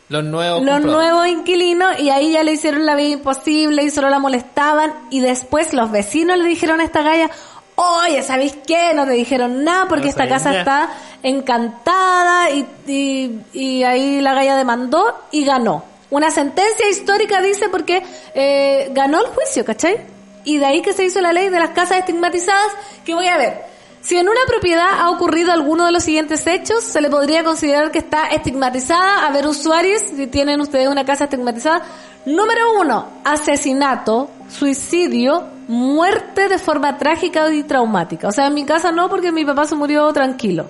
Los 0.10 0.24
nuevos. 0.24 0.64
los 0.64 0.82
nuevos 0.82 1.28
inquilinos 1.28 2.00
y 2.00 2.10
ahí 2.10 2.32
ya 2.34 2.44
le 2.44 2.54
hicieron 2.54 2.86
la 2.86 2.96
vida 2.96 3.10
imposible 3.10 3.84
y 3.84 3.90
solo 3.90 4.10
la 4.10 4.20
molestaban 4.20 4.94
y 5.10 5.20
después 5.22 5.74
los 5.74 5.92
vecinos 5.92 6.38
le 6.38 6.48
dijeron 6.48 6.80
a 6.80 6.84
esta 6.84 7.02
galla, 7.02 7.30
oye, 7.76 8.22
¿sabéis 8.22 8.56
qué? 8.68 8.94
No 8.94 9.06
te 9.06 9.12
dijeron 9.14 9.64
nada 9.64 9.88
porque 9.88 10.04
No 10.06 10.10
esta 10.12 10.28
casa 10.28 10.50
nada". 10.52 10.60
está 10.60 10.90
encantada 11.24 12.50
y, 12.52 12.66
y, 12.88 13.40
y 13.54 13.84
ahí 13.84 14.22
la 14.22 14.34
galla 14.34 14.56
demandó 14.56 15.22
y 15.32 15.44
ganó. 15.46 15.84
Una 16.12 16.30
sentencia 16.32 16.88
histórica 16.90 17.42
dice 17.42 17.68
porque 17.70 18.04
eh, 18.34 18.90
ganó 18.94 19.20
el 19.20 19.26
juicio, 19.28 19.66
¿cachai? 19.66 19.98
Y 20.46 20.58
de 20.58 20.66
ahí 20.66 20.82
que 20.82 20.94
se 20.94 21.04
hizo 21.04 21.20
la 21.22 21.34
ley 21.34 21.50
de 21.50 21.60
las 21.60 21.72
casas 21.72 22.00
estigmatizadas, 22.00 22.72
que 23.04 23.14
voy 23.14 23.28
a 23.28 23.38
ver. 23.38 23.64
Si 24.02 24.16
en 24.16 24.30
una 24.30 24.40
propiedad 24.48 25.00
ha 25.00 25.10
ocurrido 25.10 25.52
alguno 25.52 25.88
de 25.88 25.92
los 25.92 26.04
siguientes 26.04 26.46
hechos, 26.46 26.84
se 26.84 27.02
le 27.02 27.10
podría 27.10 27.44
considerar 27.44 27.90
que 27.92 27.98
está 27.98 28.28
estigmatizada. 28.28 29.26
A 29.26 29.32
ver, 29.32 29.48
usuarios, 29.48 30.02
si 30.16 30.28
tienen 30.28 30.62
ustedes 30.62 30.88
una 30.88 31.04
casa 31.04 31.24
estigmatizada. 31.24 31.82
Número 32.28 32.80
uno, 32.80 33.08
asesinato, 33.24 34.30
suicidio, 34.48 35.44
muerte 35.68 36.48
de 36.48 36.60
forma 36.60 36.98
trágica 37.00 37.52
y 37.52 37.64
traumática. 37.64 38.28
O 38.28 38.32
sea, 38.32 38.46
en 38.48 38.54
mi 38.54 38.64
casa 38.66 38.92
no, 38.92 39.10
porque 39.10 39.32
mi 39.32 39.44
papá 39.44 39.66
se 39.66 39.74
murió 39.76 40.14
tranquilo. 40.14 40.68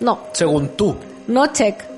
No, 0.00 0.20
Según 0.32 0.68
tú. 0.76 0.94
no 1.28 1.46
check. 1.46 1.93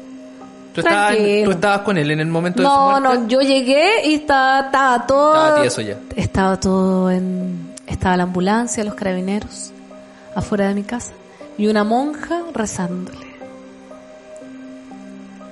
¿Tú 0.76 0.88
estabas. 0.88 1.16
¿Tú 1.44 1.50
estabas 1.50 1.80
con 1.80 1.98
él 1.98 2.10
en 2.10 2.20
el 2.20 2.26
momento 2.28 2.62
de 2.62 2.68
su 2.68 2.74
No, 2.74 2.90
muerte? 3.00 3.18
no, 3.22 3.28
yo 3.28 3.40
llegué 3.40 4.06
y 4.08 4.14
estaba, 4.14 4.60
estaba 4.66 5.06
todo... 5.06 5.34
Estaba 5.34 5.60
tieso 5.60 5.80
ya. 5.82 5.96
Estaba 6.14 6.60
todo 6.60 7.10
en... 7.10 7.74
Estaba 7.86 8.16
la 8.16 8.22
ambulancia, 8.24 8.82
los 8.84 8.94
carabineros, 8.94 9.72
afuera 10.34 10.68
de 10.68 10.74
mi 10.74 10.82
casa. 10.82 11.12
Y 11.58 11.68
una 11.68 11.84
monja 11.84 12.42
rezándole. 12.52 13.26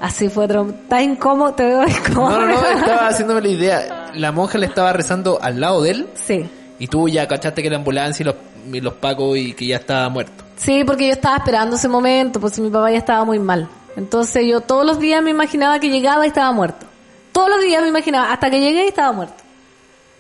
Así 0.01 0.29
fue. 0.29 0.45
¿Estás 0.47 1.03
incómodo? 1.03 1.55
Te 1.55 1.65
veo 1.65 1.85
incómodo. 1.89 2.41
No, 2.41 2.47
no, 2.47 2.61
no, 2.61 2.67
estaba 2.81 3.09
haciéndome 3.09 3.41
la 3.41 3.49
idea. 3.49 4.11
La 4.15 4.33
monja 4.33 4.59
le 4.59 4.67
estaba 4.67 4.93
rezando 4.93 5.39
al 5.41 5.61
lado 5.61 5.83
de 5.83 5.91
él 5.93 6.09
Sí. 6.15 6.49
y 6.79 6.87
tú 6.89 7.09
ya 7.09 7.27
cachaste 7.27 7.63
que 7.63 7.71
la 7.71 7.77
ambulancia 7.77 8.23
y 8.23 8.27
los, 8.27 8.35
y 8.73 8.81
los 8.81 8.95
pacos 8.95 9.37
y 9.39 9.55
que 9.55 9.67
ya 9.67 9.77
estaba 9.77 10.09
muerto. 10.09 10.45
Sí, 10.57 10.83
porque 10.85 11.07
yo 11.07 11.13
estaba 11.13 11.37
esperando 11.39 11.77
ese 11.77 11.89
momento, 11.89 12.39
pues 12.41 12.59
mi 12.59 12.69
papá 12.71 12.91
ya 12.91 12.99
estaba 12.99 13.25
muy 13.25 13.39
mal. 13.39 13.69
Entonces 13.97 14.47
yo 14.47 14.61
todos 14.61 14.85
los 14.85 14.99
días 14.99 15.23
me 15.23 15.31
imaginaba 15.31 15.79
que 15.79 15.89
llegaba 15.89 16.25
y 16.25 16.29
estaba 16.29 16.53
muerto. 16.53 16.87
Todos 17.33 17.49
los 17.51 17.61
días 17.63 17.83
me 17.83 17.89
imaginaba, 17.89 18.33
hasta 18.33 18.51
que 18.51 18.61
llegué 18.61 18.85
y 18.85 18.89
estaba 18.89 19.13
muerto. 19.13 19.35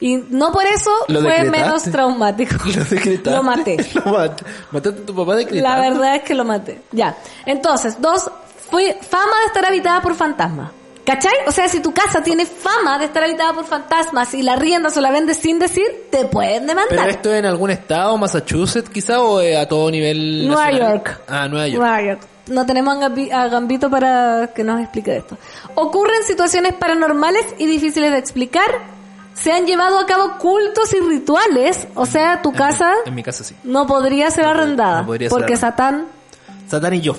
Y 0.00 0.16
no 0.16 0.52
por 0.52 0.66
eso 0.66 0.90
¿Lo 1.08 1.20
fue 1.22 1.30
decretaste? 1.32 1.58
menos 1.64 1.82
traumático. 1.84 2.56
Lo 2.76 2.84
decretaste. 2.84 3.30
Lo 3.30 3.42
maté. 3.42 3.76
Lo 3.94 4.02
mat- 4.12 4.42
Mataste 4.72 5.02
a 5.02 5.06
tu 5.06 5.14
papá 5.14 5.36
decretando. 5.36 5.68
La 5.82 5.90
verdad 5.90 6.16
es 6.16 6.22
que 6.22 6.34
lo 6.34 6.44
maté. 6.44 6.82
Ya. 6.92 7.16
Entonces, 7.46 8.00
dos, 8.00 8.30
fue 8.70 8.98
fama 9.08 9.38
de 9.40 9.46
estar 9.46 9.64
habitada 9.64 10.02
por 10.02 10.14
fantasmas. 10.14 10.70
¿Cachai? 11.06 11.32
O 11.46 11.52
sea, 11.52 11.68
si 11.68 11.80
tu 11.80 11.92
casa 11.92 12.22
tiene 12.22 12.46
fama 12.46 12.98
de 12.98 13.04
estar 13.04 13.22
habitada 13.22 13.52
por 13.52 13.66
fantasmas 13.66 14.32
y 14.34 14.42
la 14.42 14.56
riendas 14.56 14.96
o 14.96 15.00
la 15.02 15.10
vendes 15.10 15.36
sin 15.36 15.58
decir, 15.58 15.84
te 16.10 16.24
pueden 16.24 16.66
demandar. 16.66 16.88
¿Pero 16.98 17.10
esto 17.10 17.32
es 17.32 17.38
en 17.40 17.46
algún 17.46 17.70
estado, 17.70 18.16
Massachusetts 18.16 18.88
quizá, 18.88 19.20
o 19.20 19.38
a 19.38 19.66
todo 19.68 19.90
nivel 19.90 20.46
Nueva 20.48 20.64
nacional? 20.70 20.92
York. 20.94 21.20
Ah, 21.28 21.46
Nueva 21.48 21.68
York. 21.68 21.78
Nueva 21.82 22.02
York. 22.02 22.22
No 22.48 22.66
tenemos 22.66 22.96
a 22.96 23.08
Gambi- 23.08 23.32
a 23.32 23.48
Gambito 23.48 23.88
para 23.90 24.50
que 24.54 24.64
nos 24.64 24.80
explique 24.80 25.16
esto. 25.16 25.38
Ocurren 25.76 26.22
situaciones 26.24 26.74
paranormales 26.74 27.44
y 27.58 27.66
difíciles 27.66 28.12
de 28.12 28.18
explicar. 28.18 28.64
Se 29.34 29.50
han 29.52 29.66
llevado 29.66 29.98
a 29.98 30.06
cabo 30.06 30.38
cultos 30.38 30.92
y 30.94 31.00
rituales. 31.00 31.88
O 31.94 32.06
sea, 32.06 32.42
tu 32.42 32.50
En 32.50 32.56
casa 32.56 32.92
mi- 33.04 33.08
En 33.08 33.14
mi 33.16 33.22
casa 33.22 33.44
sí. 33.44 33.56
no 33.64 33.86
podría 33.86 34.30
ser 34.30 34.44
No 34.44 34.50
arrendada. 34.50 35.00
no 35.00 35.06
podría 35.06 35.28
ser 35.28 35.36
porque 35.38 35.54
arrendada. 35.54 35.72
Satán, 35.72 36.06
Satán 36.68 36.94
y 36.94 37.00
yo. 37.00 37.16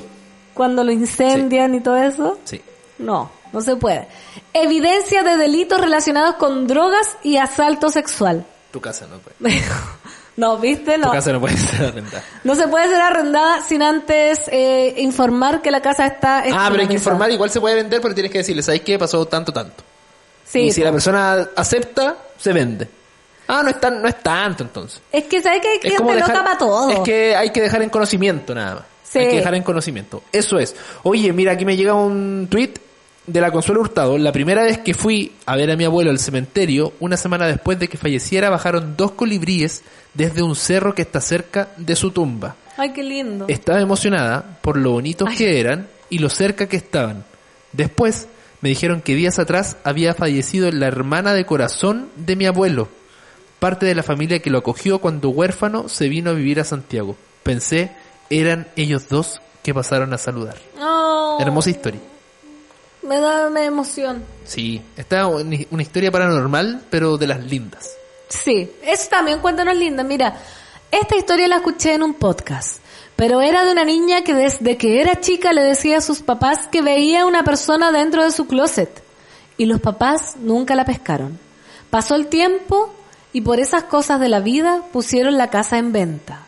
cuando 0.54 0.84
lo 0.84 0.92
incendian 0.92 1.74
y 1.76 1.82
todo 1.82 1.98
eso, 1.98 2.38
Sí. 2.46 2.62
no, 3.00 3.32
no 3.52 3.62
se 3.62 3.76
puede. 3.76 4.08
Evidencia 4.54 5.24
de 5.24 5.38
delitos 5.38 5.82
relacionados 5.82 6.36
con 6.36 6.68
drogas 6.68 7.18
y 7.24 7.38
asalto 7.38 7.90
sexual. 7.90 8.46
Tu 8.72 8.80
casa 8.80 9.08
no 9.08 9.18
puede. 9.18 9.36
no, 10.38 10.58
¿viste? 10.58 10.96
Tu 10.96 11.02
No. 11.02 11.12
casa 11.12 11.32
no 11.32 11.40
puede 11.40 11.58
ser 11.58 11.86
arrendada. 11.86 12.24
No 12.44 12.56
se 12.56 12.68
puede 12.68 12.88
ser 12.90 13.02
arrendada 13.02 13.62
sin 13.62 13.82
antes 13.82 14.42
eh, 14.52 14.96
informar 14.98 15.62
que 15.62 15.72
la 15.72 15.82
casa 15.82 16.06
está 16.08 16.40
Ah, 16.54 16.68
pero 16.70 16.82
hay 16.82 16.88
que 16.88 16.94
informar, 16.96 17.32
igual 17.32 17.50
se 17.50 17.60
puede 17.62 17.76
vender, 17.76 18.02
pero 18.02 18.14
tienes 18.14 18.32
que 18.32 18.40
decirle, 18.40 18.62
¿sabes 18.64 18.82
qué? 18.82 19.00
Pasó 19.00 19.26
tanto, 19.26 19.52
tanto. 19.54 19.84
Sí, 20.46 20.60
y 20.60 20.72
si 20.72 20.84
la 20.84 20.92
persona 20.92 21.50
acepta, 21.56 22.16
se 22.38 22.54
vende. 22.54 22.88
Ah, 23.48 23.62
no 23.64 23.70
es, 23.70 23.80
tan, 23.80 24.02
no 24.02 24.08
es 24.08 24.22
tanto 24.22 24.64
entonces. 24.64 25.02
Es 25.12 25.26
que 25.26 25.42
sabes 25.42 25.62
que 25.62 25.88
hay 25.88 25.96
como 25.96 26.14
loca 26.14 26.28
dejar, 26.28 26.44
para 26.44 26.58
todo. 26.58 26.90
Es 26.90 27.00
que 27.00 27.36
hay 27.36 27.52
que 27.52 27.62
dejar 27.62 27.82
en 27.82 27.90
conocimiento 27.90 28.54
nada 28.56 28.76
más. 28.76 28.84
Sí. 29.04 29.20
Hay 29.20 29.30
que 29.30 29.36
dejar 29.38 29.56
en 29.56 29.64
conocimiento. 29.64 30.24
Eso 30.32 30.58
es. 30.60 30.76
Oye, 31.04 31.32
mira, 31.32 31.54
aquí 31.54 31.64
me 31.64 31.78
llega 31.78 31.94
un 31.94 32.48
tweet 32.50 32.74
de 33.28 33.42
la 33.42 33.52
Consuelo 33.52 33.82
Hurtado. 33.82 34.18
La 34.18 34.32
primera 34.32 34.64
vez 34.64 34.80
que 34.80 34.94
fui 34.94 35.34
a 35.46 35.56
ver 35.56 35.72
a 35.72 35.76
mi 35.76 35.84
abuelo 35.84 36.12
al 36.12 36.20
cementerio, 36.20 36.94
una 37.00 37.18
semana 37.18 37.48
después 37.48 37.80
de 37.80 37.88
que 37.88 37.98
falleciera, 37.98 38.50
bajaron 38.50 38.96
dos 38.98 39.12
colibríes 39.12 39.84
desde 40.14 40.44
un 40.44 40.56
cerro 40.56 40.96
que 40.96 41.02
está 41.02 41.22
cerca 41.22 41.70
de 41.78 41.96
su 41.96 42.12
tumba. 42.12 42.56
Ay, 42.78 42.92
qué 42.94 43.04
lindo. 43.04 43.46
Estaba 43.48 43.80
emocionada 43.82 44.60
por 44.62 44.78
lo 44.78 44.92
bonitos 44.92 45.30
Ay. 45.30 45.38
que 45.38 45.60
eran 45.60 45.88
y 46.10 46.20
lo 46.20 46.30
cerca 46.30 46.68
que 46.68 46.78
estaban. 46.78 47.24
Después 47.72 48.28
me 48.62 48.70
dijeron 48.70 49.02
que 49.02 49.16
días 49.16 49.40
atrás 49.40 49.78
había 49.84 50.14
fallecido 50.14 50.72
la 50.72 50.88
hermana 50.88 51.34
de 51.34 51.46
corazón 51.46 52.10
de 52.16 52.36
mi 52.36 52.46
abuelo, 52.46 52.90
parte 53.60 53.86
de 53.86 53.96
la 53.96 54.04
familia 54.04 54.40
que 54.40 54.50
lo 54.50 54.60
acogió 54.60 55.00
cuando 55.00 55.30
huérfano 55.30 55.90
se 55.90 56.10
vino 56.10 56.32
a 56.32 56.34
vivir 56.34 56.60
a 56.60 56.64
Santiago. 56.64 57.16
Pensé, 57.44 57.92
eran 58.30 58.68
ellos 58.76 59.08
dos 59.10 59.42
que 59.64 59.74
pasaron 59.74 60.14
a 60.14 60.18
saludar. 60.18 60.58
Oh, 60.80 61.38
Hermosa 61.40 61.70
historia. 61.70 62.00
Me 63.08 63.20
da 63.20 63.49
me 63.49 63.66
emoción. 63.66 64.24
Sí, 64.45 64.82
esta 64.97 65.22
es 65.22 65.28
una 65.28 65.58
una 65.72 65.82
historia 65.82 66.12
paranormal, 66.12 66.86
pero 66.89 67.18
de 67.18 67.28
las 67.28 67.43
lindas. 67.43 67.91
Sí, 68.30 68.72
eso 68.84 69.10
también 69.10 69.39
cuéntanos 69.39 69.76
linda. 69.76 70.03
Mira, 70.03 70.38
esta 70.91 71.16
historia 71.16 71.47
la 71.47 71.58
escuché 71.58 71.93
en 71.93 72.03
un 72.03 72.14
podcast, 72.16 72.78
pero 73.16 73.41
era 73.41 73.64
de 73.66 73.72
una 73.72 73.86
niña 73.86 74.24
que 74.24 74.34
desde 74.34 74.78
que 74.78 75.01
era 75.01 75.20
chica 75.20 75.53
le 75.53 75.62
decía 75.62 75.97
a 75.97 76.01
sus 76.01 76.22
papás 76.22 76.68
que 76.72 76.82
veía 76.82 77.26
una 77.26 77.43
persona 77.43 77.91
dentro 77.91 78.24
de 78.24 78.32
su 78.32 78.47
closet 78.47 79.03
y 79.58 79.66
los 79.66 79.80
papás 79.82 80.36
nunca 80.38 80.76
la 80.76 80.86
pescaron. 80.86 81.39
Pasó 81.89 82.16
el 82.16 82.28
tiempo 82.28 82.93
y 83.34 83.41
por 83.41 83.60
esas 83.60 83.84
cosas 83.84 84.20
de 84.20 84.30
la 84.30 84.39
vida 84.39 84.82
pusieron 84.91 85.38
la 85.38 85.49
casa 85.49 85.78
en 85.78 85.91
venta. 85.91 86.45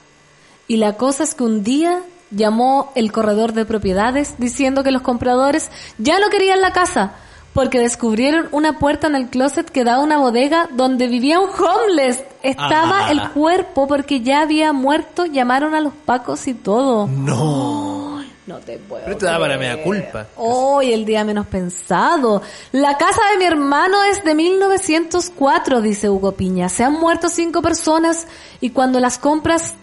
Y 0.67 0.77
la 0.77 0.97
cosa 0.97 1.23
es 1.23 1.35
que 1.35 1.43
un 1.43 1.63
día 1.63 2.01
llamó 2.31 2.91
el 2.95 3.11
corredor 3.11 3.53
de 3.53 3.65
propiedades 3.65 4.35
diciendo 4.37 4.83
que 4.83 4.91
los 4.91 5.01
compradores 5.01 5.69
ya 5.97 6.19
no 6.19 6.29
querían 6.29 6.61
la 6.61 6.71
casa 6.73 7.13
porque 7.53 7.79
descubrieron 7.79 8.47
una 8.51 8.77
puerta 8.77 9.07
en 9.07 9.15
el 9.15 9.29
closet 9.29 9.69
que 9.71 9.83
daba 9.83 10.01
a 10.01 10.03
una 10.03 10.17
bodega 10.19 10.69
donde 10.73 11.07
vivía 11.07 11.39
un 11.39 11.49
homeless. 11.49 12.23
Estaba 12.43 13.07
Ah. 13.07 13.11
el 13.11 13.29
cuerpo 13.31 13.87
porque 13.87 14.21
ya 14.21 14.41
había 14.41 14.73
muerto, 14.73 15.25
llamaron 15.25 15.73
a 15.73 15.81
los 15.81 15.93
pacos 15.93 16.47
y 16.47 16.53
todo. 16.53 17.07
No. 17.07 18.23
No 18.45 18.59
te 18.59 18.77
puedo. 18.77 19.03
Pero 19.05 19.17
te 19.17 19.25
da 19.25 19.39
para 19.39 19.57
mea 19.57 19.83
culpa. 19.83 20.27
Hoy 20.37 20.93
el 20.93 21.03
día 21.03 21.23
menos 21.25 21.47
pensado. 21.47 22.41
La 22.71 22.95
casa 22.97 23.19
de 23.31 23.37
mi 23.39 23.45
hermano 23.45 24.03
es 24.03 24.23
de 24.23 24.35
1904, 24.35 25.81
dice 25.81 26.09
Hugo 26.09 26.31
Piña. 26.33 26.69
Se 26.69 26.83
han 26.83 26.93
muerto 26.93 27.27
cinco 27.27 27.61
personas 27.61 28.27
y 28.61 28.69
cuando 28.69 28.99
las 28.99 29.17
compras 29.17 29.73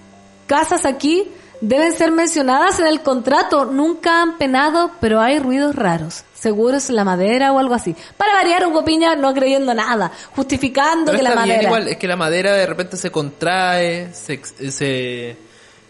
casas 0.47 0.87
aquí 0.87 1.29
deben 1.69 1.93
ser 1.95 2.11
mencionadas 2.13 2.79
en 2.81 2.87
el 2.87 3.01
contrato. 3.01 3.65
Nunca 3.65 4.23
han 4.23 4.39
penado, 4.39 4.91
pero 5.01 5.21
hay 5.21 5.39
ruidos 5.39 5.75
raros. 5.75 6.25
Seguro 6.35 6.77
es 6.77 6.91
la 6.91 7.05
madera 7.05 7.53
o 7.53 7.59
algo 7.59 7.75
así. 7.75 7.97
Para 8.17 8.35
variar, 8.35 8.67
Hugo 8.67 8.85
Piña 8.85 9.17
no 9.17 9.33
creyendo 9.35 9.73
nada, 9.75 10.13
justificando 10.37 11.07
Pero 11.13 11.19
que 11.19 11.23
la 11.23 11.35
madera. 11.35 11.63
igual, 11.63 11.89
es 11.89 11.97
que 11.97 12.07
la 12.09 12.17
madera 12.17 12.53
de 12.53 12.67
repente 12.67 12.97
se 12.97 13.11
contrae, 13.11 14.13
se, 14.13 14.35
ex- 14.35 14.55
se, 14.59 14.71
se, 14.71 15.37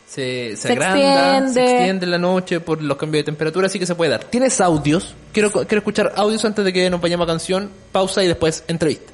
se 0.07 0.57
Se 0.57 0.73
agranda, 0.73 1.39
extiende. 1.39 1.53
se 1.55 1.65
extiende 1.77 2.05
en 2.05 2.11
la 2.13 2.19
noche 2.19 2.61
por 2.61 2.81
los 2.81 2.97
cambios 2.97 3.21
de 3.23 3.25
temperatura, 3.25 3.67
así 3.67 3.79
que 3.81 3.87
se 3.87 3.97
puede 3.97 4.13
dar. 4.13 4.25
¿Tienes 4.25 4.61
audios? 4.61 5.15
Quiero, 5.33 5.51
quiero 5.51 5.79
escuchar 5.79 6.13
audios 6.17 6.45
antes 6.45 6.65
de 6.65 6.73
que 6.73 6.89
nos 6.89 7.01
vayamos 7.01 7.25
a 7.25 7.33
canción, 7.33 7.71
pausa 7.91 8.23
y 8.23 8.29
después 8.29 8.63
entrevista. 8.69 9.13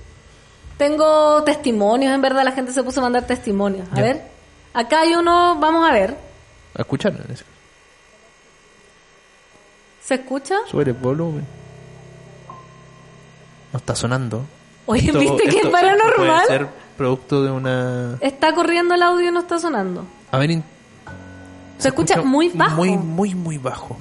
Tengo 0.77 1.43
testimonios, 1.45 2.15
en 2.15 2.21
verdad, 2.23 2.45
la 2.45 2.53
gente 2.53 2.73
se 2.73 2.83
puso 2.83 3.01
a 3.01 3.05
mandar 3.05 3.27
testimonios. 3.27 3.87
A 3.93 3.97
Ya. 3.97 4.03
ver, 4.03 4.23
acá 4.75 5.01
hay 5.01 5.15
uno, 5.15 5.57
vamos 5.59 5.89
a 5.89 5.93
ver. 5.93 6.17
A 6.75 6.83
escuchar. 6.83 7.13
¿Se 10.03 10.15
escucha? 10.15 10.57
Sube 10.71 10.85
el 10.85 10.93
volumen. 10.95 11.47
No 13.73 13.79
está 13.79 13.95
sonando. 13.95 14.45
Oye, 14.87 15.07
Esto- 15.07 15.19
¿viste 15.21 15.45
que 15.49 15.59
es 15.59 15.67
paranormal? 15.69 16.45
Puede 16.47 16.47
ser 16.47 16.67
producto 16.97 17.43
de 17.45 17.51
una... 17.51 18.17
Está 18.21 18.55
corriendo 18.55 18.95
el 18.95 19.03
audio 19.03 19.29
y 19.29 19.33
no 19.33 19.41
está 19.41 19.59
sonando. 19.59 20.05
A 20.33 20.39
ver, 20.39 20.51
in- 20.51 20.65
Se, 21.79 21.89
escucha, 21.89 22.23
muy 22.23 22.49
bajo. 22.49 22.77
Muy, 22.77 22.97
muy, 22.97 23.35
muy 23.35 23.59
bajo. 23.59 23.97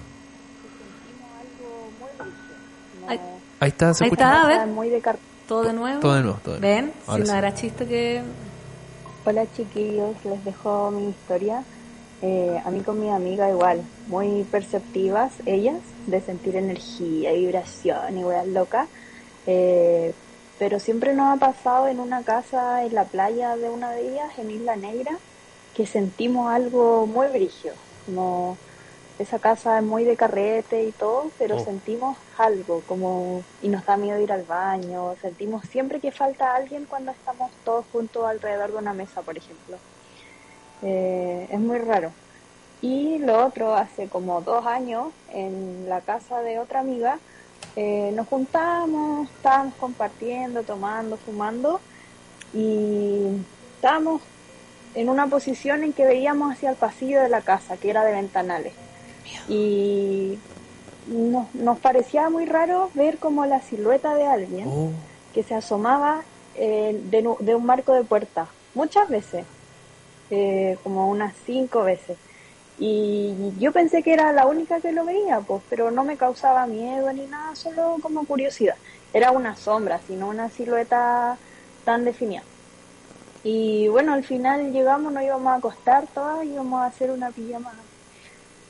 Ahí, 3.07 3.20
Ahí 3.59 3.70
está, 3.70 3.93
se 3.93 4.03
ahí 4.03 4.07
escucha. 4.09 4.26
está, 4.36 4.41
a 4.43 4.47
ver. 4.47 4.67
muy 4.67 4.89
de 4.89 5.01
car- 5.01 5.20
Todo 5.47 5.63
de 5.63 5.74
nuevo. 5.74 5.99
Todo 5.99 6.15
de 6.15 6.22
nuevo, 6.24 6.39
todo 6.43 6.55
de 6.55 6.59
nuevo. 6.61 6.76
Ven, 6.88 6.93
Ahora 7.07 7.24
si 7.24 7.28
no 7.28 7.34
sí. 7.34 7.38
era 7.38 7.53
chiste 7.53 7.86
que... 7.88 8.22
Hola 9.26 9.45
chiquillos, 9.55 10.15
les 10.24 10.43
dejo 10.45 10.89
mi 10.91 11.09
historia. 11.09 11.63
Eh, 12.22 12.59
a 12.65 12.70
mí 12.72 12.84
con 12.84 12.99
mi 12.99 13.09
amiga 13.11 13.49
igual, 13.49 13.89
muy 14.05 14.43
perceptivas 14.45 15.41
ellas, 15.45 15.95
de 16.05 16.22
sentir 16.22 16.55
energía, 16.57 17.32
vibración 17.34 18.17
y 18.17 18.24
weas 18.26 18.47
locas. 18.47 18.89
Eh, 19.45 20.15
pero 20.57 20.80
siempre 20.80 21.13
nos 21.15 21.34
ha 21.36 21.39
pasado 21.39 21.88
en 21.88 21.99
una 21.99 22.24
casa 22.24 22.84
en 22.86 22.93
la 22.93 23.09
playa 23.09 23.55
de 23.57 23.70
una 23.70 23.91
de 23.93 24.01
ellas, 24.09 24.38
en 24.38 24.51
Isla 24.51 24.76
Negra, 24.76 25.22
que 25.74 25.86
sentimos 25.86 26.51
algo 26.51 27.07
muy 27.07 27.28
brigio. 27.30 27.76
Como 28.05 28.61
esa 29.17 29.39
casa 29.39 29.78
es 29.80 29.84
muy 29.86 30.03
de 30.05 30.17
carrete 30.17 30.84
y 30.84 30.93
todo, 30.93 31.34
pero 31.38 31.55
Oh. 31.55 31.59
sentimos 31.59 32.17
algo, 32.38 32.84
como 32.86 33.45
y 33.61 33.70
nos 33.70 33.86
da 33.86 33.97
miedo 33.97 34.20
ir 34.20 34.32
al 34.32 34.45
baño, 34.45 35.15
sentimos 35.17 35.65
siempre 35.67 35.99
que 36.01 36.11
falta 36.11 36.55
alguien 36.55 36.86
cuando 36.86 37.11
estamos 37.11 37.51
todos 37.63 37.86
juntos 37.88 38.26
alrededor 38.28 38.72
de 38.72 38.78
una 38.78 38.93
mesa, 38.93 39.24
por 39.24 39.38
ejemplo. 39.38 39.82
Eh, 40.82 41.47
es 41.51 41.59
muy 41.59 41.77
raro. 41.80 42.11
Y 42.82 43.17
lo 43.19 43.45
otro, 43.45 43.75
hace 43.75 44.07
como 44.07 44.41
dos 44.41 44.65
años, 44.65 45.07
en 45.34 45.89
la 45.89 46.01
casa 46.01 46.41
de 46.41 46.59
otra 46.59 46.80
amiga, 46.80 47.19
eh, 47.75 48.11
nos 48.15 48.27
juntamos, 48.27 49.30
estábamos 49.30 49.73
compartiendo, 49.75 50.63
tomando, 50.63 51.17
fumando 51.17 51.82
y 52.53 53.27
estábamos 53.75 54.21
en 54.95 55.09
una 55.09 55.27
posición 55.27 55.84
en 55.84 55.93
que 55.93 56.05
veíamos 56.05 56.53
hacia 56.53 56.69
el 56.71 56.75
pasillo 56.77 57.21
de 57.21 57.30
la 57.30 57.41
casa, 57.41 57.77
que 57.77 57.89
era 57.89 58.03
de 58.03 58.13
ventanales. 58.13 58.73
Y 59.47 60.39
nos, 61.07 61.53
nos 61.53 61.80
parecía 61.80 62.30
muy 62.30 62.45
raro 62.45 62.89
ver 62.93 63.17
como 63.17 63.45
la 63.45 63.61
silueta 63.61 64.15
de 64.15 64.25
alguien 64.25 64.67
Oh. 64.67 64.89
que 65.34 65.43
se 65.43 65.53
asomaba 65.53 66.21
eh, 66.55 66.99
de, 67.11 67.36
de 67.39 67.55
un 67.55 67.65
marco 67.65 67.93
de 67.93 68.03
puerta, 68.03 68.47
muchas 68.73 69.09
veces, 69.09 69.45
eh, 70.30 70.77
como 70.84 71.09
unas 71.09 71.36
cinco 71.45 71.84
veces. 71.84 72.19
Y 72.77 73.53
yo 73.59 73.73
pensé 73.73 74.03
que 74.03 74.13
era 74.13 74.32
la 74.34 74.47
única 74.47 74.82
que 74.82 74.91
lo 74.93 75.05
veía, 75.05 75.41
pues, 75.41 75.63
pero 75.69 75.91
no 75.91 76.03
me 76.05 76.17
causaba 76.17 76.65
miedo 76.67 77.11
ni 77.13 77.27
nada, 77.27 77.55
solo 77.55 77.97
como 78.01 78.25
curiosidad. 78.25 78.77
Era 79.13 79.32
una 79.32 79.55
sombra, 79.55 79.99
sino 80.07 80.30
una 80.30 80.49
silueta 80.49 81.39
tan 81.84 82.05
definida. 82.05 82.43
Y 83.43 83.88
bueno, 83.89 84.13
al 84.13 84.23
final 84.23 84.71
llegamos, 84.71 85.13
nos 85.13 85.23
íbamos 85.23 85.47
a 85.53 85.55
acostar 85.55 86.07
todas, 86.07 86.45
íbamos 86.45 86.82
a 86.82 86.88
hacer 86.88 87.11
una 87.11 87.32
pijama, 87.32 87.73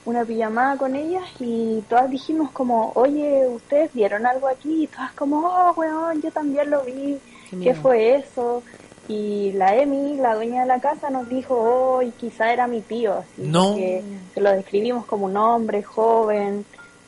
una 0.05 0.25
pijamada 0.25 0.77
con 0.77 0.95
ellas 0.95 1.23
y 1.39 1.81
todas 1.89 2.09
dijimos 2.09 2.51
como, 2.51 2.91
oye, 2.95 3.47
¿ustedes 3.47 3.93
vieron 3.93 4.25
algo 4.25 4.47
aquí? 4.47 4.83
Y 4.83 4.87
todas 4.87 5.13
como, 5.13 5.39
oh, 5.47 5.73
weón, 5.75 6.21
yo 6.21 6.31
también 6.31 6.69
lo 6.69 6.83
vi, 6.83 7.21
Qué 7.49 7.57
¿qué, 7.59 7.73
miedo. 7.73 7.75
fue 7.75 8.15
eso? 8.15 8.63
Y 9.09 9.51
la 9.53 9.75
Emi, 9.75 10.17
la 10.17 10.35
dueña 10.35 10.61
de 10.61 10.67
la 10.67 10.79
casa, 10.79 11.09
nos 11.09 11.27
dijo, 11.27 11.55
oh, 11.55 12.01
y 12.03 12.11
quizá 12.11 12.53
era 12.53 12.67
mi 12.67 12.81
tío, 12.81 13.15
así 13.17 13.41
No. 13.41 13.73
que, 13.75 14.03
que 14.33 14.39
lo 14.39 14.51
describimos 14.51 15.05
como 15.07 15.25
un 15.25 15.35
hombre 15.35 15.81
joven, 15.81 16.63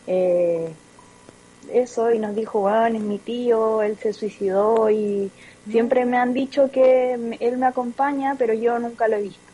eh, 0.08 0.74
eso, 1.72 2.12
y 2.12 2.18
nos 2.18 2.36
dijo, 2.36 2.60
weón, 2.62 2.96
es 2.96 3.02
mi 3.04 3.20
tío, 3.20 3.84
él 3.84 3.98
se 4.00 4.14
suicidó 4.14 4.90
y 4.90 5.32
siempre 5.70 6.06
me 6.06 6.18
han 6.18 6.34
dicho 6.34 6.72
que 6.72 7.18
me- 7.20 7.38
él 7.40 7.58
me 7.58 7.68
acompaña, 7.68 8.36
pero 8.38 8.56
yo 8.56 8.80
nunca 8.80 9.08
lo 9.08 9.18
he 9.18 9.22
visto. 9.22 9.52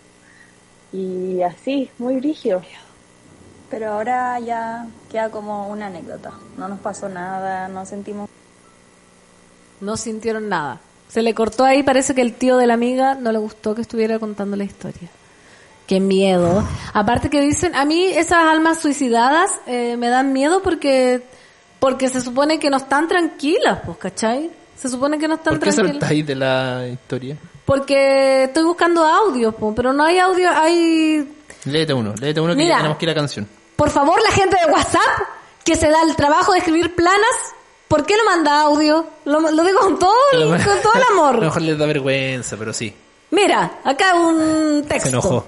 Y 0.94 1.42
así, 1.42 1.92
muy 1.98 2.22
rígido. 2.22 2.62
Pero 3.70 3.92
ahora 3.92 4.40
ya 4.40 4.88
queda 5.12 5.30
como 5.30 5.68
una 5.68 5.88
anécdota. 5.88 6.32
No 6.58 6.70
nos 6.70 6.80
pasó 6.80 7.10
nada, 7.10 7.68
no 7.68 7.86
sentimos 7.86 8.30
No 9.82 9.98
sintieron 9.98 10.48
nada. 10.48 10.80
Se 11.08 11.22
le 11.22 11.34
cortó 11.34 11.64
ahí, 11.64 11.84
parece 11.84 12.14
que 12.14 12.22
el 12.22 12.34
tío 12.34 12.58
de 12.58 12.68
la 12.68 12.74
amiga 12.74 13.16
no 13.16 13.32
le 13.32 13.38
gustó 13.40 13.74
que 13.76 13.82
estuviera 13.82 14.20
contando 14.20 14.58
la 14.58 14.64
historia. 14.66 15.10
Qué 15.88 16.00
miedo. 16.02 16.68
Aparte 16.94 17.30
que 17.30 17.40
dicen, 17.40 17.74
a 17.76 17.86
mí 17.86 18.04
esas 18.04 18.46
almas 18.46 18.80
suicidadas 18.80 19.50
eh, 19.68 19.96
me 19.98 20.10
dan 20.10 20.34
miedo 20.34 20.62
porque 20.62 21.24
porque 21.80 22.10
se 22.10 22.22
supone 22.22 22.60
que 22.60 22.70
no 22.70 22.78
están 22.78 23.08
tranquilas, 23.08 23.80
pues, 23.86 23.98
¿cachai? 23.98 24.50
Se 24.76 24.90
supone 24.90 25.18
que 25.18 25.28
no 25.28 25.36
están 25.36 25.54
¿Por 25.54 25.64
qué 25.64 25.72
tranquilas. 25.72 26.02
saltáis 26.02 26.26
de 26.28 26.36
la 26.36 26.88
historia? 26.88 27.38
Porque 27.66 28.46
estoy 28.46 28.64
buscando 28.64 29.04
audios, 29.06 29.54
pues, 29.58 29.74
pero 29.76 29.94
no 29.94 30.04
hay 30.04 30.18
audio, 30.20 30.50
hay... 30.50 31.34
Léete 31.66 31.94
uno, 31.94 32.14
léete 32.20 32.42
uno 32.42 32.54
que 32.54 32.58
Mira. 32.58 32.70
ya 32.72 32.78
tenemos 32.78 32.98
que 32.98 33.06
ir 33.06 33.10
a 33.12 33.16
canción. 33.16 33.48
Por 33.76 33.90
favor, 33.90 34.20
la 34.24 34.32
gente 34.32 34.58
de 34.66 34.72
WhatsApp 34.72 35.28
que 35.64 35.76
se 35.76 35.90
da 35.90 36.02
el 36.02 36.16
trabajo 36.16 36.54
de 36.54 36.60
escribir 36.60 36.96
planas, 36.96 37.36
¿por 37.88 38.06
qué 38.06 38.16
no 38.18 38.26
manda 38.26 38.62
audio? 38.62 39.06
Lo, 39.26 39.40
lo 39.40 39.64
digo 39.64 39.80
con 39.80 40.00
todo, 40.00 40.14
el- 40.34 40.48
con 40.50 40.82
todo 40.82 40.94
el 40.96 41.02
A 41.10 41.14
amor. 41.14 41.36
lo 41.36 41.42
mejor 41.42 41.62
les 41.62 41.78
da 41.78 41.86
vergüenza, 41.86 42.56
pero 42.58 42.74
sí. 42.74 42.94
Mira, 43.32 43.80
acá 43.84 44.16
un 44.16 44.84
texto. 44.88 45.10
Se 45.10 45.16
enojó. 45.16 45.46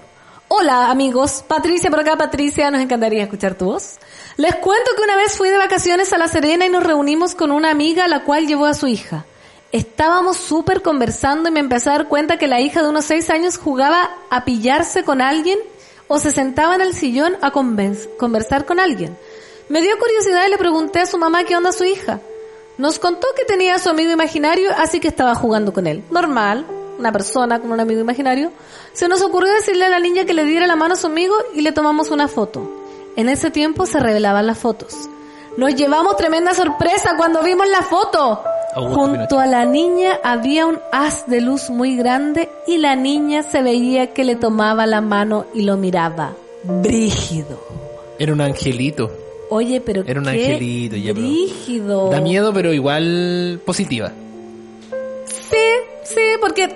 Hola 0.51 0.89
amigos, 0.89 1.43
Patricia 1.47 1.91
por 1.91 1.99
acá, 1.99 2.17
Patricia, 2.17 2.71
nos 2.71 2.81
encantaría 2.81 3.21
escuchar 3.23 3.53
tu 3.53 3.65
voz. 3.65 3.97
Les 4.37 4.55
cuento 4.55 4.91
que 4.97 5.03
una 5.03 5.15
vez 5.15 5.37
fui 5.37 5.49
de 5.49 5.57
vacaciones 5.57 6.11
a 6.11 6.17
La 6.17 6.27
Serena 6.27 6.65
y 6.65 6.69
nos 6.69 6.83
reunimos 6.83 7.35
con 7.35 7.51
una 7.51 7.69
amiga 7.69 8.07
la 8.07 8.23
cual 8.23 8.47
llevó 8.47 8.65
a 8.65 8.73
su 8.73 8.87
hija. 8.87 9.25
Estábamos 9.71 10.37
súper 10.37 10.81
conversando 10.81 11.49
y 11.49 11.51
me 11.51 11.59
empecé 11.59 11.89
a 11.89 11.93
dar 11.93 12.07
cuenta 12.07 12.37
que 12.39 12.47
la 12.47 12.59
hija 12.59 12.81
de 12.81 12.89
unos 12.89 13.05
seis 13.05 13.29
años 13.29 13.59
jugaba 13.59 14.09
a 14.31 14.43
pillarse 14.43 15.03
con 15.03 15.21
alguien 15.21 15.59
o 16.07 16.17
se 16.17 16.31
sentaba 16.31 16.73
en 16.73 16.81
el 16.81 16.95
sillón 16.95 17.37
a 17.43 17.51
conversar 17.51 18.65
con 18.65 18.79
alguien. 18.79 19.15
Me 19.69 19.81
dio 19.81 19.97
curiosidad 19.99 20.47
y 20.47 20.49
le 20.49 20.57
pregunté 20.57 20.99
a 20.99 21.05
su 21.05 21.19
mamá 21.19 21.43
qué 21.43 21.55
onda 21.55 21.71
su 21.71 21.85
hija. 21.85 22.19
Nos 22.79 22.97
contó 22.97 23.27
que 23.37 23.45
tenía 23.45 23.75
a 23.75 23.79
su 23.79 23.89
amigo 23.89 24.11
imaginario, 24.11 24.71
así 24.75 24.99
que 24.99 25.07
estaba 25.07 25.35
jugando 25.35 25.73
con 25.73 25.85
él. 25.85 26.03
Normal, 26.09 26.65
una 26.97 27.11
persona 27.11 27.59
con 27.59 27.71
un 27.71 27.79
amigo 27.79 28.01
imaginario. 28.01 28.51
Se 28.93 29.07
nos 29.07 29.21
ocurrió 29.21 29.53
decirle 29.53 29.85
a 29.85 29.89
la 29.89 29.99
niña 29.99 30.25
que 30.25 30.33
le 30.33 30.43
diera 30.43 30.65
la 30.65 30.75
mano 30.75 30.95
a 30.95 30.97
su 30.97 31.05
amigo 31.05 31.35
y 31.53 31.61
le 31.61 31.71
tomamos 31.71 32.09
una 32.09 32.27
foto. 32.27 32.67
En 33.15 33.29
ese 33.29 33.51
tiempo 33.51 33.85
se 33.85 33.99
revelaban 33.99 34.47
las 34.47 34.57
fotos. 34.57 35.07
Nos 35.55 35.75
llevamos 35.75 36.17
tremenda 36.17 36.55
sorpresa 36.55 37.15
cuando 37.15 37.43
vimos 37.43 37.67
la 37.69 37.83
foto. 37.83 38.41
Augusto 38.75 38.99
Junto 38.99 39.27
Pinochet. 39.27 39.39
a 39.39 39.45
la 39.45 39.65
niña 39.65 40.19
había 40.23 40.65
un 40.65 40.79
haz 40.91 41.27
de 41.27 41.41
luz 41.41 41.69
muy 41.69 41.95
grande 41.95 42.49
y 42.65 42.77
la 42.77 42.95
niña 42.95 43.43
se 43.43 43.61
veía 43.61 44.13
que 44.13 44.23
le 44.23 44.35
tomaba 44.35 44.87
la 44.87 45.01
mano 45.01 45.45
y 45.53 45.61
lo 45.61 45.77
miraba. 45.77 46.33
Brígido. 46.63 47.59
Era 48.17 48.33
un 48.33 48.41
angelito. 48.41 49.28
Oye, 49.49 49.81
pero 49.81 50.03
Era 50.05 50.19
un 50.19 50.25
qué 50.25 50.31
angelito, 50.31 50.95
ya, 50.95 51.13
pero- 51.13 51.25
brígido. 51.27 52.09
Da 52.11 52.21
miedo, 52.21 52.53
pero 52.53 52.71
igual 52.73 53.59
positiva. 53.65 54.11
Sí, 55.25 55.57
sí, 56.03 56.21
porque 56.39 56.75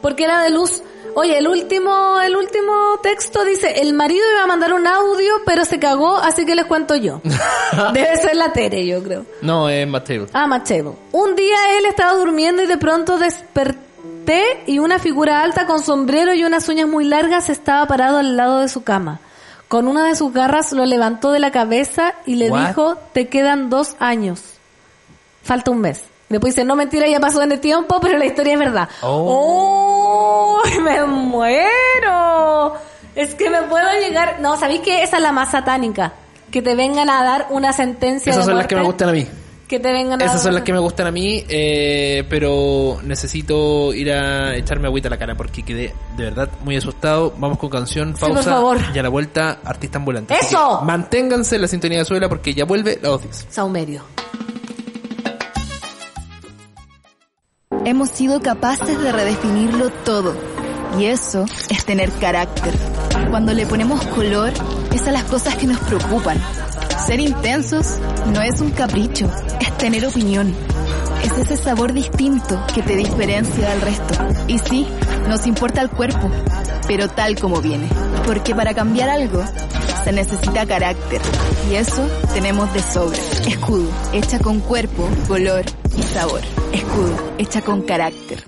porque 0.00 0.24
era 0.24 0.42
de 0.42 0.50
luz. 0.50 0.82
Oye, 1.14 1.38
el 1.38 1.48
último 1.48 2.20
el 2.20 2.36
último 2.36 2.98
texto 3.02 3.44
dice, 3.44 3.80
"El 3.80 3.92
marido 3.92 4.22
iba 4.32 4.44
a 4.44 4.46
mandar 4.46 4.72
un 4.72 4.86
audio, 4.86 5.34
pero 5.44 5.64
se 5.64 5.78
cagó, 5.78 6.16
así 6.16 6.46
que 6.46 6.54
les 6.54 6.64
cuento 6.66 6.94
yo." 6.96 7.20
Debe 7.92 8.16
ser 8.16 8.36
la 8.36 8.52
Tere, 8.52 8.86
yo 8.86 9.02
creo. 9.02 9.24
No, 9.42 9.68
es 9.68 9.86
Mateo. 9.86 10.26
Ah, 10.32 10.46
Machebo. 10.46 10.96
Un 11.12 11.34
día 11.34 11.78
él 11.78 11.86
estaba 11.86 12.14
durmiendo 12.14 12.62
y 12.62 12.66
de 12.66 12.76
pronto 12.78 13.18
desperté 13.18 14.62
y 14.66 14.78
una 14.78 14.98
figura 14.98 15.42
alta 15.42 15.66
con 15.66 15.82
sombrero 15.82 16.34
y 16.34 16.44
unas 16.44 16.68
uñas 16.68 16.88
muy 16.88 17.04
largas 17.04 17.48
estaba 17.48 17.86
parado 17.86 18.18
al 18.18 18.36
lado 18.36 18.60
de 18.60 18.68
su 18.68 18.82
cama. 18.84 19.20
Con 19.68 19.86
una 19.86 20.06
de 20.06 20.16
sus 20.16 20.32
garras 20.32 20.72
lo 20.72 20.86
levantó 20.86 21.30
de 21.30 21.38
la 21.38 21.50
cabeza 21.50 22.14
y 22.24 22.36
le 22.36 22.50
What? 22.50 22.68
dijo, 22.68 22.96
te 23.12 23.28
quedan 23.28 23.68
dos 23.68 23.96
años. 23.98 24.42
Falta 25.42 25.70
un 25.70 25.80
mes. 25.80 26.02
Después 26.30 26.54
dice, 26.54 26.64
no 26.64 26.74
mentira, 26.74 27.06
ya 27.06 27.20
pasó 27.20 27.42
en 27.42 27.52
el 27.52 27.60
tiempo, 27.60 28.00
pero 28.00 28.18
la 28.18 28.26
historia 28.26 28.54
es 28.54 28.58
verdad. 28.58 28.88
Oh. 29.02 30.60
¡Oh! 30.62 30.80
¡Me 30.82 31.04
muero! 31.04 32.74
Es 33.14 33.34
que 33.34 33.50
me 33.50 33.62
puedo 33.62 33.86
llegar... 34.00 34.40
No, 34.40 34.56
¿sabéis 34.56 34.80
que 34.80 35.02
esa 35.02 35.16
es 35.16 35.22
la 35.22 35.32
más 35.32 35.50
satánica? 35.50 36.12
Que 36.50 36.62
te 36.62 36.74
vengan 36.74 37.10
a 37.10 37.22
dar 37.24 37.46
una 37.50 37.72
sentencia 37.72 38.30
Esas 38.30 38.46
de 38.46 38.52
son 38.52 38.58
las 38.58 38.66
que 38.66 38.76
me 38.76 38.82
gustan 38.82 39.08
a 39.10 39.12
mí. 39.12 39.26
Que 39.68 39.78
te 39.78 39.92
vengan 39.92 40.20
a 40.22 40.24
Esas 40.24 40.42
son 40.42 40.54
las 40.54 40.62
que 40.62 40.72
me 40.72 40.78
gustan 40.78 41.06
a 41.08 41.10
mí, 41.10 41.44
eh, 41.48 42.24
pero 42.30 42.98
necesito 43.04 43.92
ir 43.92 44.10
a 44.12 44.56
echarme 44.56 44.86
agüita 44.88 45.08
a 45.08 45.10
la 45.10 45.18
cara 45.18 45.34
porque 45.36 45.62
quedé 45.62 45.94
de 46.16 46.24
verdad 46.24 46.48
muy 46.64 46.74
asustado. 46.76 47.34
Vamos 47.36 47.58
con 47.58 47.68
canción, 47.68 48.14
Sí, 48.16 48.20
pausa 48.20 48.34
por 48.34 48.44
favor. 48.44 48.78
y 48.94 48.98
a 48.98 49.02
la 49.02 49.10
vuelta 49.10 49.58
artista 49.64 49.98
ambulante. 49.98 50.34
¡Eso! 50.34 50.78
que 50.80 50.86
Manténganse 50.86 51.56
en 51.56 51.62
la 51.62 51.68
sintonía 51.68 51.98
de 51.98 52.04
suela 52.06 52.28
porque 52.30 52.54
ya 52.54 52.64
vuelve 52.64 52.98
la 53.02 53.10
Otis. 53.12 53.46
Saumerio. 53.50 54.02
Hemos 57.84 58.08
sido 58.10 58.40
capaces 58.40 59.00
de 59.00 59.12
redefinirlo 59.12 59.90
todo. 60.04 60.34
Y 60.98 61.04
eso 61.06 61.44
es 61.68 61.84
tener 61.84 62.10
carácter. 62.12 62.74
Cuando 63.30 63.52
le 63.52 63.66
ponemos 63.66 64.02
color, 64.06 64.50
es 64.94 65.06
a 65.06 65.12
las 65.12 65.24
cosas 65.24 65.54
que 65.56 65.66
nos 65.66 65.78
preocupan. 65.80 66.38
Ser 67.08 67.20
intensos 67.20 67.96
no 68.34 68.42
es 68.42 68.60
un 68.60 68.70
capricho, 68.70 69.30
es 69.60 69.78
tener 69.78 70.04
opinión. 70.04 70.54
Es 71.24 71.32
ese 71.38 71.56
sabor 71.56 71.94
distinto 71.94 72.62
que 72.74 72.82
te 72.82 72.96
diferencia 72.96 73.70
del 73.70 73.80
resto. 73.80 74.14
Y 74.46 74.58
sí, 74.58 74.86
nos 75.26 75.46
importa 75.46 75.80
el 75.80 75.88
cuerpo, 75.88 76.30
pero 76.86 77.08
tal 77.08 77.40
como 77.40 77.62
viene. 77.62 77.88
Porque 78.26 78.54
para 78.54 78.74
cambiar 78.74 79.08
algo, 79.08 79.42
se 80.04 80.12
necesita 80.12 80.66
carácter. 80.66 81.22
Y 81.70 81.76
eso 81.76 82.06
tenemos 82.34 82.70
de 82.74 82.82
sobra. 82.82 83.18
Escudo, 83.46 83.88
hecha 84.12 84.38
con 84.38 84.60
cuerpo, 84.60 85.08
color 85.26 85.64
y 85.96 86.02
sabor. 86.02 86.42
Escudo, 86.74 87.16
hecha 87.38 87.62
con 87.62 87.80
carácter. 87.80 88.44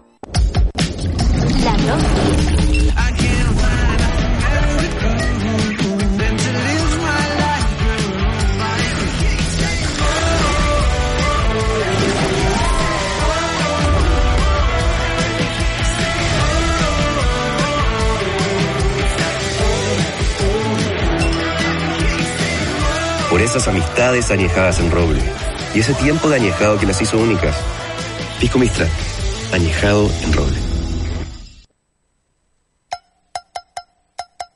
Esas 23.44 23.68
amistades 23.68 24.30
añejadas 24.30 24.80
en 24.80 24.90
roble 24.90 25.20
y 25.74 25.80
ese 25.80 25.94
tiempo 25.94 26.28
de 26.28 26.36
añejado 26.36 26.78
que 26.78 26.86
las 26.86 27.00
hizo 27.00 27.18
únicas. 27.18 27.56
Pisco 28.40 28.58
Mistral, 28.58 28.88
añejado 29.52 30.10
en 30.22 30.32
roble. 30.32 30.56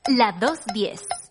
La 0.08 0.32
210. 0.32 1.23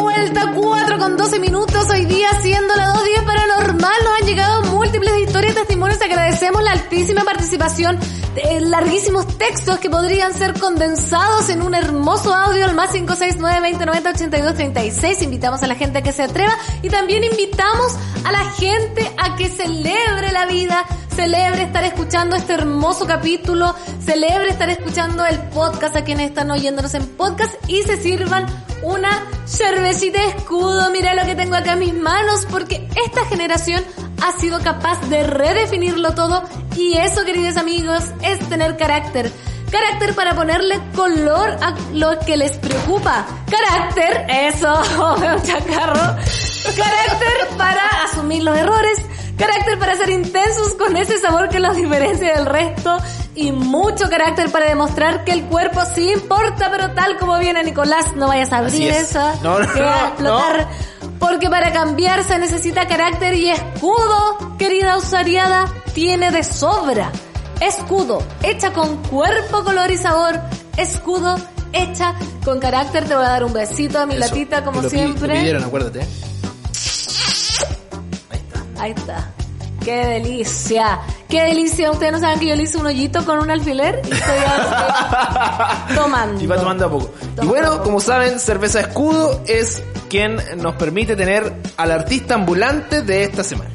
Vuelta, 0.00 0.52
4 0.54 0.98
con 0.98 1.16
12 1.18 1.38
minutos. 1.40 1.90
Hoy 1.90 2.06
día, 2.06 2.30
siendo 2.40 2.74
la 2.74 2.86
210 2.86 3.22
paranormal, 3.22 3.92
nos 4.02 4.18
han 4.18 4.26
llegado 4.26 4.62
múltiples 4.74 5.18
historias 5.18 5.52
y 5.52 5.56
testimonios. 5.56 6.00
Agradecemos 6.00 6.62
la 6.62 6.72
altísima 6.72 7.22
participación 7.22 7.98
de 8.34 8.62
larguísimos 8.62 9.28
textos 9.36 9.78
que 9.78 9.90
podrían 9.90 10.32
ser 10.32 10.58
condensados 10.58 11.50
en 11.50 11.60
un 11.60 11.74
hermoso 11.74 12.34
audio 12.34 12.64
al 12.64 12.74
más 12.74 12.94
569-2090-8236. 12.94 15.22
Invitamos 15.22 15.62
a 15.62 15.66
la 15.66 15.74
gente 15.74 15.98
a 15.98 16.02
que 16.02 16.12
se 16.12 16.22
atreva 16.22 16.56
y 16.80 16.88
también 16.88 17.22
invitamos 17.22 17.92
a 18.24 18.32
la 18.32 18.46
gente 18.52 19.06
a 19.18 19.36
que 19.36 19.50
celebre 19.50 20.32
la 20.32 20.46
vida, 20.46 20.86
celebre 21.14 21.64
estar 21.64 21.84
escuchando 21.84 22.36
este 22.36 22.54
hermoso 22.54 23.06
capítulo, 23.06 23.74
celebre 24.02 24.48
estar 24.48 24.70
escuchando 24.70 25.26
el 25.26 25.38
podcast 25.50 25.94
a 25.94 26.04
quienes 26.04 26.28
están 26.28 26.50
oyéndonos 26.50 26.94
en 26.94 27.06
podcast 27.06 27.52
y 27.68 27.82
se 27.82 27.98
sirvan 27.98 28.46
una 28.82 29.26
cervecita 29.46 30.22
escudo. 30.24 30.90
Mira 30.90 31.14
lo 31.14 31.24
que 31.24 31.34
tengo 31.34 31.56
acá 31.56 31.72
en 31.74 31.80
mis 31.80 31.94
manos 31.94 32.46
porque 32.50 32.88
esta 33.04 33.24
generación 33.26 33.84
ha 34.22 34.32
sido 34.38 34.60
capaz 34.60 35.00
de 35.08 35.24
redefinirlo 35.24 36.14
todo 36.14 36.42
y 36.76 36.96
eso, 36.96 37.24
queridos 37.24 37.56
amigos, 37.56 38.04
es 38.22 38.38
tener 38.48 38.76
carácter. 38.76 39.30
Carácter 39.70 40.14
para 40.14 40.34
ponerle 40.34 40.80
color 40.96 41.50
a 41.62 41.76
lo 41.92 42.18
que 42.20 42.36
les 42.36 42.56
preocupa. 42.58 43.24
Carácter, 43.48 44.26
eso, 44.28 44.66
chacarro. 45.44 46.16
Carácter 46.76 47.56
para 47.56 47.82
asumir 48.04 48.42
los 48.42 48.56
errores. 48.56 48.98
Carácter 49.36 49.78
para 49.78 49.96
ser 49.96 50.10
intensos 50.10 50.74
con 50.74 50.96
ese 50.96 51.18
sabor 51.18 51.48
que 51.48 51.60
los 51.60 51.76
diferencia 51.76 52.34
del 52.34 52.46
resto. 52.46 52.98
Y 53.34 53.52
mucho 53.52 54.08
carácter 54.10 54.50
para 54.50 54.66
demostrar 54.66 55.24
que 55.24 55.32
el 55.32 55.44
cuerpo 55.44 55.80
sí 55.94 56.10
importa, 56.12 56.68
pero 56.70 56.90
tal 56.94 57.16
como 57.16 57.38
viene 57.38 57.62
Nicolás, 57.62 58.14
no 58.16 58.26
vayas 58.28 58.52
a 58.52 58.58
abrir 58.58 58.90
es. 58.90 59.02
esa. 59.10 59.34
No, 59.42 59.58
no, 59.60 59.72
que 59.72 59.80
va 59.80 59.94
a 59.94 60.00
no, 60.00 60.08
explotar. 60.08 60.68
Porque 61.20 61.48
para 61.48 61.72
cambiar 61.72 62.24
se 62.24 62.38
necesita 62.38 62.88
carácter 62.88 63.34
y 63.34 63.50
escudo, 63.50 64.56
querida 64.58 64.96
usariada, 64.96 65.66
tiene 65.94 66.30
de 66.32 66.42
sobra. 66.42 67.12
Escudo, 67.60 68.22
hecha 68.42 68.72
con 68.72 68.96
cuerpo, 69.04 69.62
color 69.62 69.90
y 69.90 69.96
sabor. 69.96 70.40
Escudo, 70.76 71.36
hecha 71.72 72.14
con 72.44 72.58
carácter. 72.58 73.04
Te 73.06 73.14
voy 73.14 73.24
a 73.24 73.28
dar 73.28 73.44
un 73.44 73.52
besito 73.52 74.00
a 74.00 74.06
mi 74.06 74.14
Eso, 74.16 74.24
latita, 74.26 74.64
como 74.64 74.78
que 74.80 74.84
lo 74.84 74.90
pi- 74.90 74.96
siempre. 74.96 75.28
Lo 75.28 75.34
pidieron, 75.40 75.64
acuérdate. 75.64 76.00
Ahí 78.78 78.92
está. 78.96 79.30
¡Qué 79.84 79.94
delicia! 80.06 81.00
¡Qué 81.30 81.44
delicia! 81.44 81.92
Ustedes 81.92 82.12
no 82.12 82.18
saben 82.18 82.40
que 82.40 82.46
yo 82.48 82.56
le 82.56 82.64
hice 82.64 82.76
un 82.76 82.86
hoyito 82.86 83.24
con 83.24 83.38
un 83.38 83.50
alfiler 83.50 84.02
y 84.04 84.12
estoy 84.12 84.34
tomando. 85.94 86.42
Y 86.42 86.46
va 86.48 86.56
tomando 86.56 86.86
a 86.86 86.90
poco. 86.90 87.14
Y 87.40 87.46
bueno, 87.46 87.82
como 87.84 88.00
saben, 88.00 88.40
Cerveza 88.40 88.80
Escudo 88.80 89.40
es 89.46 89.80
quien 90.08 90.38
nos 90.56 90.74
permite 90.74 91.14
tener 91.14 91.52
al 91.76 91.92
artista 91.92 92.34
ambulante 92.34 93.02
de 93.02 93.22
esta 93.22 93.44
semana. 93.44 93.70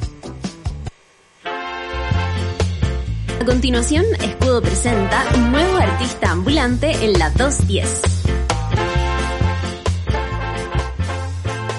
A 3.40 3.44
continuación, 3.46 4.04
Escudo 4.22 4.60
presenta 4.60 5.24
un 5.34 5.52
nuevo 5.52 5.78
artista 5.78 6.32
ambulante 6.32 6.90
en 7.06 7.18
la 7.18 7.30
210. 7.30 8.15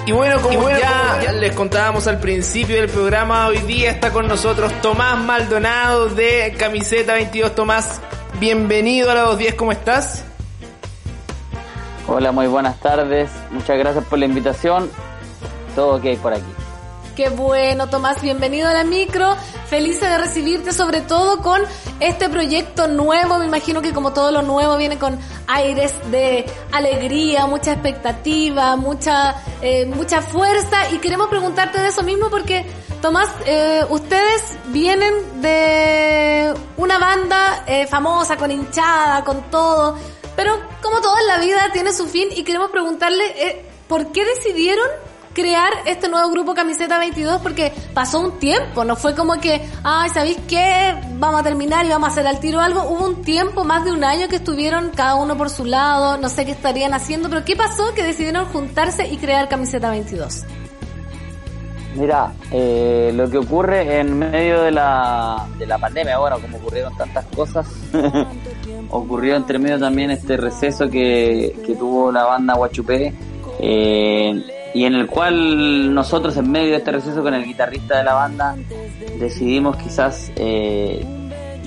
Y 0.08 0.12
bueno, 0.12 0.40
como 0.40 0.70
ya, 0.70 1.20
ya 1.22 1.32
les 1.32 1.52
contábamos 1.52 2.06
al 2.06 2.18
principio 2.18 2.76
del 2.76 2.88
programa, 2.88 3.46
hoy 3.46 3.58
día 3.58 3.90
está 3.90 4.10
con 4.10 4.26
nosotros 4.26 4.72
Tomás 4.80 5.18
Maldonado 5.18 6.08
de 6.08 6.54
Camiseta 6.58 7.12
22. 7.12 7.54
Tomás, 7.54 8.00
bienvenido 8.40 9.10
a 9.10 9.14
la 9.14 9.20
210, 9.20 9.54
¿cómo 9.56 9.70
estás? 9.70 10.24
Hola, 12.06 12.32
muy 12.32 12.46
buenas 12.46 12.80
tardes. 12.80 13.28
Muchas 13.50 13.76
gracias 13.76 14.02
por 14.06 14.18
la 14.18 14.24
invitación. 14.24 14.90
Todo 15.74 15.96
ok 15.96 16.18
por 16.22 16.32
aquí. 16.32 16.57
Qué 17.18 17.30
bueno, 17.30 17.88
Tomás, 17.88 18.22
bienvenido 18.22 18.68
a 18.68 18.74
la 18.74 18.84
micro. 18.84 19.34
Feliz 19.66 20.00
de 20.00 20.18
recibirte, 20.18 20.72
sobre 20.72 21.00
todo 21.00 21.42
con 21.42 21.60
este 21.98 22.28
proyecto 22.28 22.86
nuevo. 22.86 23.38
Me 23.40 23.46
imagino 23.46 23.82
que 23.82 23.92
como 23.92 24.12
todo 24.12 24.30
lo 24.30 24.42
nuevo 24.42 24.76
viene 24.76 25.00
con 25.00 25.18
aires 25.48 25.92
de 26.12 26.46
alegría, 26.70 27.48
mucha 27.48 27.72
expectativa, 27.72 28.76
mucha, 28.76 29.34
eh, 29.60 29.84
mucha 29.86 30.22
fuerza. 30.22 30.92
Y 30.92 30.98
queremos 30.98 31.26
preguntarte 31.26 31.80
de 31.80 31.88
eso 31.88 32.04
mismo 32.04 32.30
porque, 32.30 32.64
Tomás, 33.02 33.28
eh, 33.46 33.84
ustedes 33.88 34.56
vienen 34.66 35.42
de 35.42 36.54
una 36.76 37.00
banda 37.00 37.64
eh, 37.66 37.88
famosa, 37.88 38.36
con 38.36 38.52
hinchada, 38.52 39.24
con 39.24 39.50
todo. 39.50 39.96
Pero 40.36 40.56
como 40.80 41.00
todo 41.00 41.18
en 41.18 41.26
la 41.26 41.38
vida 41.38 41.72
tiene 41.72 41.92
su 41.92 42.06
fin 42.06 42.28
y 42.30 42.44
queremos 42.44 42.70
preguntarle, 42.70 43.24
eh, 43.44 43.64
¿por 43.88 44.12
qué 44.12 44.24
decidieron 44.24 44.86
crear 45.34 45.72
este 45.86 46.08
nuevo 46.08 46.30
grupo 46.30 46.54
Camiseta 46.54 46.98
22 46.98 47.40
porque 47.40 47.72
pasó 47.94 48.20
un 48.20 48.38
tiempo, 48.38 48.84
no 48.84 48.96
fue 48.96 49.14
como 49.14 49.34
que, 49.40 49.60
ay, 49.84 50.10
¿sabéis 50.10 50.38
qué? 50.48 50.94
Vamos 51.18 51.40
a 51.40 51.44
terminar 51.44 51.86
y 51.86 51.88
vamos 51.88 52.08
a 52.08 52.12
hacer 52.12 52.26
al 52.26 52.40
tiro 52.40 52.60
algo. 52.60 52.82
Hubo 52.82 53.04
un 53.04 53.22
tiempo, 53.22 53.64
más 53.64 53.84
de 53.84 53.92
un 53.92 54.04
año 54.04 54.28
que 54.28 54.36
estuvieron 54.36 54.90
cada 54.90 55.14
uno 55.14 55.36
por 55.36 55.50
su 55.50 55.64
lado, 55.64 56.16
no 56.18 56.28
sé 56.28 56.44
qué 56.44 56.52
estarían 56.52 56.94
haciendo, 56.94 57.28
pero 57.28 57.44
¿qué 57.44 57.56
pasó 57.56 57.94
que 57.94 58.02
decidieron 58.02 58.46
juntarse 58.46 59.08
y 59.08 59.16
crear 59.16 59.48
Camiseta 59.48 59.90
22? 59.90 60.44
Mira, 61.94 62.32
eh, 62.52 63.10
lo 63.14 63.28
que 63.28 63.38
ocurre 63.38 63.98
en 63.98 64.18
medio 64.18 64.62
de 64.62 64.70
la, 64.70 65.46
de 65.58 65.66
la 65.66 65.78
pandemia, 65.78 66.18
bueno, 66.18 66.38
como 66.38 66.58
ocurrieron 66.58 66.96
tantas 66.96 67.24
cosas, 67.26 67.66
ocurrió 68.90 69.34
entre 69.34 69.58
medio 69.58 69.78
también 69.78 70.10
este 70.10 70.36
receso 70.36 70.88
que, 70.88 71.56
que 71.66 71.74
tuvo 71.74 72.12
la 72.12 72.24
banda 72.24 72.54
Guachupé, 72.54 73.12
eh, 73.58 74.42
y 74.78 74.84
en 74.84 74.94
el 74.94 75.08
cual 75.08 75.92
nosotros 75.92 76.36
en 76.36 76.52
medio 76.52 76.70
de 76.70 76.76
este 76.76 76.92
receso 76.92 77.20
con 77.20 77.34
el 77.34 77.44
guitarrista 77.44 77.98
de 77.98 78.04
la 78.04 78.14
banda 78.14 78.54
decidimos 79.18 79.76
quizás 79.76 80.30
eh, 80.36 81.04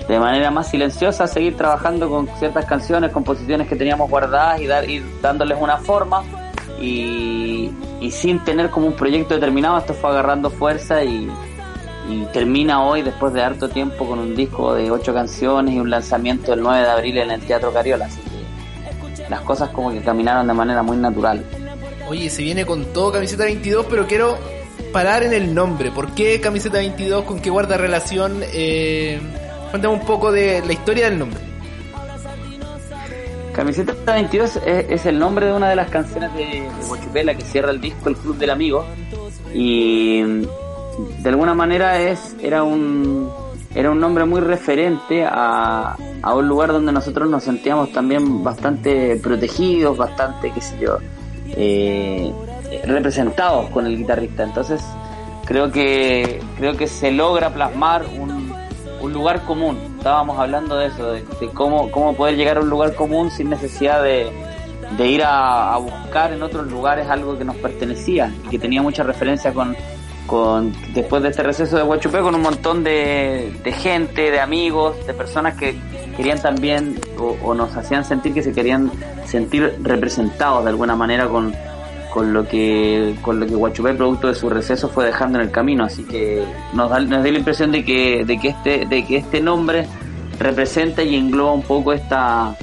de 0.07 0.17
manera 0.17 0.49
más 0.49 0.69
silenciosa 0.69 1.27
seguir 1.27 1.57
trabajando 1.57 2.09
con 2.09 2.29
ciertas 2.39 2.63
canciones, 2.63 3.11
composiciones 3.11 3.67
que 3.67 3.75
teníamos 3.75 4.09
guardadas 4.09 4.61
y 4.61 4.65
dar, 4.65 4.89
ir 4.89 5.03
dándoles 5.21 5.57
una 5.59 5.75
forma. 5.75 6.23
Y, 6.79 7.69
sin 8.11 8.39
tener 8.45 8.69
como 8.69 8.87
un 8.87 8.93
proyecto 8.93 9.33
determinado 9.33 9.77
esto 9.77 9.93
fue 9.93 10.09
agarrando 10.09 10.49
fuerza 10.49 11.03
y, 11.03 11.29
y 12.09 12.25
termina 12.31 12.81
hoy 12.83 13.01
después 13.01 13.33
de 13.33 13.43
harto 13.43 13.67
tiempo 13.67 14.07
con 14.07 14.19
un 14.19 14.37
disco 14.37 14.73
de 14.73 14.89
ocho 14.89 15.13
canciones 15.13 15.75
y 15.75 15.79
un 15.79 15.89
lanzamiento 15.89 16.53
el 16.53 16.61
9 16.61 16.81
de 16.81 16.89
abril 16.89 17.17
en 17.17 17.31
el 17.31 17.41
Teatro 17.41 17.73
Cariola. 17.73 18.05
Así 18.05 18.21
que 18.21 19.29
las 19.29 19.41
cosas 19.41 19.69
como 19.71 19.91
que 19.91 19.99
caminaron 19.99 20.47
de 20.47 20.53
manera 20.53 20.81
muy 20.81 20.95
natural 20.95 21.43
Oye, 22.11 22.29
se 22.29 22.41
viene 22.41 22.65
con 22.65 22.91
todo 22.91 23.13
Camiseta 23.13 23.45
22, 23.45 23.85
pero 23.89 24.05
quiero 24.05 24.37
parar 24.91 25.23
en 25.23 25.31
el 25.31 25.55
nombre. 25.55 25.91
¿Por 25.91 26.13
qué 26.13 26.41
Camiseta 26.41 26.79
22? 26.79 27.23
¿Con 27.23 27.39
qué 27.39 27.49
guarda 27.49 27.77
relación? 27.77 28.41
Eh, 28.51 29.17
cuéntame 29.69 29.93
un 29.93 30.05
poco 30.05 30.29
de 30.29 30.61
la 30.61 30.73
historia 30.73 31.09
del 31.09 31.19
nombre. 31.19 31.39
Camiseta 33.53 33.93
22 34.11 34.59
es, 34.65 35.05
el 35.05 35.19
nombre 35.19 35.45
de 35.45 35.53
una 35.53 35.69
de 35.69 35.77
las 35.77 35.89
canciones 35.89 36.33
de, 36.33 37.23
de 37.23 37.35
que 37.37 37.45
cierra 37.45 37.71
el 37.71 37.79
disco 37.79 38.09
El 38.09 38.17
Club 38.17 38.37
del 38.37 38.49
Amigo 38.49 38.85
y 39.53 40.21
de 40.21 41.29
alguna 41.29 41.53
manera 41.53 41.97
es 42.01 42.35
era 42.41 42.63
un 42.63 43.31
era 43.73 43.89
un 43.89 44.01
nombre 44.01 44.25
muy 44.25 44.41
referente 44.41 45.23
a, 45.23 45.95
a 46.21 46.35
un 46.35 46.45
lugar 46.45 46.73
donde 46.73 46.91
nosotros 46.91 47.29
nos 47.29 47.45
sentíamos 47.45 47.93
también 47.93 48.43
bastante 48.43 49.15
protegidos, 49.15 49.95
bastante, 49.95 50.51
qué 50.51 50.59
sé 50.59 50.77
yo, 50.77 50.97
eh, 51.55 52.31
representados 52.85 53.69
con 53.69 53.85
el 53.85 53.97
guitarrista. 53.97 54.43
Entonces 54.43 54.81
creo 55.45 55.71
que 55.71 56.41
creo 56.57 56.75
que 56.77 56.87
se 56.87 57.11
logra 57.11 57.53
plasmar 57.53 58.05
un, 58.19 58.53
un 59.01 59.13
lugar 59.13 59.41
común. 59.45 59.77
Estábamos 59.97 60.39
hablando 60.39 60.77
de 60.77 60.87
eso, 60.87 61.11
de, 61.11 61.23
de 61.39 61.47
cómo, 61.53 61.91
cómo 61.91 62.15
poder 62.15 62.35
llegar 62.35 62.57
a 62.57 62.61
un 62.61 62.69
lugar 62.69 62.95
común 62.95 63.31
sin 63.31 63.49
necesidad 63.49 64.01
de, 64.03 64.31
de 64.97 65.07
ir 65.07 65.23
a, 65.23 65.77
buscar 65.77 66.33
en 66.33 66.43
otros 66.43 66.69
lugares 66.69 67.07
algo 67.09 67.37
que 67.37 67.45
nos 67.45 67.55
pertenecía 67.57 68.33
y 68.45 68.49
que 68.49 68.59
tenía 68.59 68.81
mucha 68.81 69.03
referencia 69.03 69.53
con, 69.53 69.75
con 70.27 70.73
después 70.93 71.23
de 71.23 71.29
este 71.29 71.43
receso 71.43 71.77
de 71.77 71.83
Huachupé 71.83 72.19
con 72.19 72.35
un 72.35 72.41
montón 72.41 72.83
de, 72.83 73.53
de 73.63 73.71
gente, 73.71 74.31
de 74.31 74.39
amigos, 74.39 75.05
de 75.07 75.13
personas 75.13 75.55
que 75.55 75.75
querían 76.21 76.41
también 76.41 76.99
o, 77.17 77.35
o 77.43 77.53
nos 77.55 77.75
hacían 77.75 78.05
sentir 78.05 78.33
que 78.33 78.43
se 78.43 78.53
querían 78.53 78.91
sentir 79.25 79.75
representados 79.81 80.63
de 80.63 80.69
alguna 80.69 80.95
manera 80.95 81.27
con, 81.27 81.53
con 82.11 82.33
lo 82.33 82.47
que 82.47 83.15
con 83.21 83.39
lo 83.39 83.47
que 83.47 83.55
Guachupé 83.55 83.93
producto 83.93 84.27
de 84.27 84.35
su 84.35 84.49
receso 84.49 84.89
fue 84.89 85.05
dejando 85.05 85.39
en 85.39 85.45
el 85.45 85.51
camino. 85.51 85.83
Así 85.83 86.03
que 86.03 86.43
nos 86.73 86.89
da, 86.91 86.99
nos 86.99 87.23
dio 87.23 87.31
la 87.31 87.39
impresión 87.39 87.71
de 87.71 87.83
que 87.83 88.23
de 88.25 88.37
que 88.37 88.49
este 88.49 88.85
de 88.85 89.05
que 89.05 89.17
este 89.17 89.41
nombre 89.41 89.87
representa 90.37 91.01
y 91.03 91.15
engloba 91.15 91.53
un 91.53 91.63
poco 91.63 91.93
esta 91.93 92.55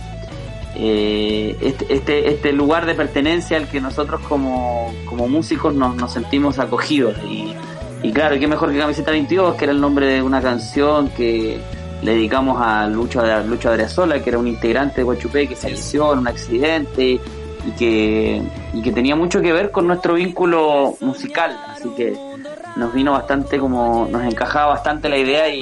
eh, 0.77 1.57
este, 1.61 1.93
este 1.93 2.31
este 2.31 2.53
lugar 2.53 2.87
de 2.87 2.95
pertenencia 2.95 3.57
al 3.57 3.69
que 3.69 3.81
nosotros 3.81 4.21
como, 4.29 4.93
como 5.07 5.27
músicos 5.27 5.75
nos, 5.75 5.97
nos 5.97 6.13
sentimos 6.13 6.59
acogidos. 6.59 7.17
Y, 7.29 7.55
y 8.03 8.13
claro, 8.13 8.39
qué 8.39 8.47
mejor 8.47 8.71
que 8.71 8.79
Camiseta 8.79 9.11
22 9.11 9.57
que 9.57 9.65
era 9.65 9.73
el 9.73 9.81
nombre 9.81 10.07
de 10.07 10.23
una 10.23 10.41
canción 10.41 11.09
que, 11.09 11.61
le 12.03 12.13
dedicamos 12.15 12.61
a 12.61 12.87
Lucho, 12.87 13.21
a 13.21 13.41
Lucho 13.41 13.71
Adriasola, 13.71 14.23
que 14.23 14.31
era 14.31 14.39
un 14.39 14.47
integrante 14.47 14.97
de 14.97 15.03
Guachupé 15.03 15.49
que 15.49 15.57
falleció 15.57 16.13
en 16.13 16.21
un 16.21 16.29
accidente 16.29 17.21
y 17.67 17.71
que, 17.77 18.43
y 18.73 18.83
que 18.83 18.93
tenía 18.93 19.17
mucho 19.17 19.41
que 19.41 19.53
ver 19.53 19.71
con 19.71 19.87
nuestro 19.87 20.15
vínculo 20.15 20.97
musical, 21.01 21.59
así 21.69 21.89
que 21.97 22.17
nos 22.77 22.93
vino 22.95 23.13
bastante 23.13 23.59
como, 23.59 24.07
nos 24.11 24.23
encajaba 24.25 24.75
bastante 24.75 25.09
la 25.09 25.19
idea 25.19 25.53
y, 25.53 25.61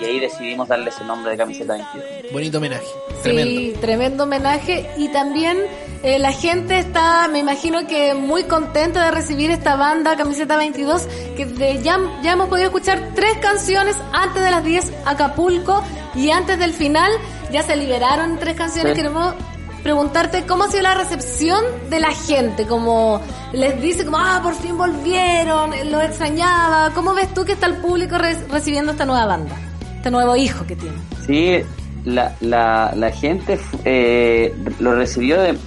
y 0.00 0.04
ahí 0.04 0.20
decidimos 0.20 0.68
darle 0.68 0.90
ese 0.90 1.04
nombre 1.04 1.32
de 1.32 1.36
camiseta 1.36 1.74
22. 1.74 2.32
Bonito 2.32 2.58
homenaje. 2.58 2.84
Sí, 2.84 3.22
Tremendo. 3.22 3.80
tremendo 3.80 4.24
homenaje. 4.24 4.90
Y 4.96 5.08
también 5.08 5.58
eh, 6.04 6.18
la 6.18 6.32
gente 6.32 6.78
está, 6.78 7.26
me 7.28 7.38
imagino 7.40 7.86
que 7.86 8.14
muy 8.14 8.44
contenta 8.44 9.04
de 9.06 9.10
recibir 9.10 9.50
esta 9.50 9.74
banda, 9.76 10.16
Camiseta 10.16 10.56
22, 10.56 11.08
que 11.36 11.46
de- 11.46 11.82
ya, 11.82 11.98
ya 12.22 12.32
hemos 12.32 12.48
podido 12.48 12.66
escuchar 12.66 13.10
tres 13.14 13.38
canciones 13.40 13.96
antes 14.12 14.42
de 14.42 14.50
las 14.50 14.62
10 14.62 14.92
Acapulco 15.06 15.82
y 16.14 16.30
antes 16.30 16.58
del 16.58 16.72
final 16.72 17.10
ya 17.50 17.62
se 17.62 17.74
liberaron 17.76 18.38
tres 18.38 18.54
canciones. 18.54 18.92
Sí. 18.92 18.96
Queremos 19.02 19.34
preguntarte 19.82 20.44
cómo 20.46 20.64
ha 20.64 20.68
sido 20.68 20.82
la 20.82 20.94
recepción 20.94 21.62
de 21.90 22.00
la 22.00 22.10
gente, 22.12 22.66
como 22.66 23.20
les 23.52 23.80
dice 23.82 24.04
como, 24.04 24.18
ah, 24.18 24.40
por 24.42 24.54
fin 24.54 24.76
volvieron, 24.76 25.70
lo 25.90 26.00
extrañaba. 26.00 26.90
¿Cómo 26.94 27.12
ves 27.14 27.32
tú 27.34 27.44
que 27.44 27.52
está 27.52 27.66
el 27.66 27.76
público 27.76 28.16
re- 28.18 28.44
recibiendo 28.50 28.92
esta 28.92 29.04
nueva 29.04 29.26
banda? 29.26 29.56
Este 29.96 30.10
nuevo 30.10 30.36
hijo 30.36 30.66
que 30.66 30.76
tiene. 30.76 30.96
Sí, 31.26 31.62
la, 32.04 32.34
la, 32.40 32.92
la 32.94 33.10
gente 33.10 33.58
eh, 33.84 34.54
lo 34.80 34.94
recibió 34.94 35.40
de, 35.40 35.58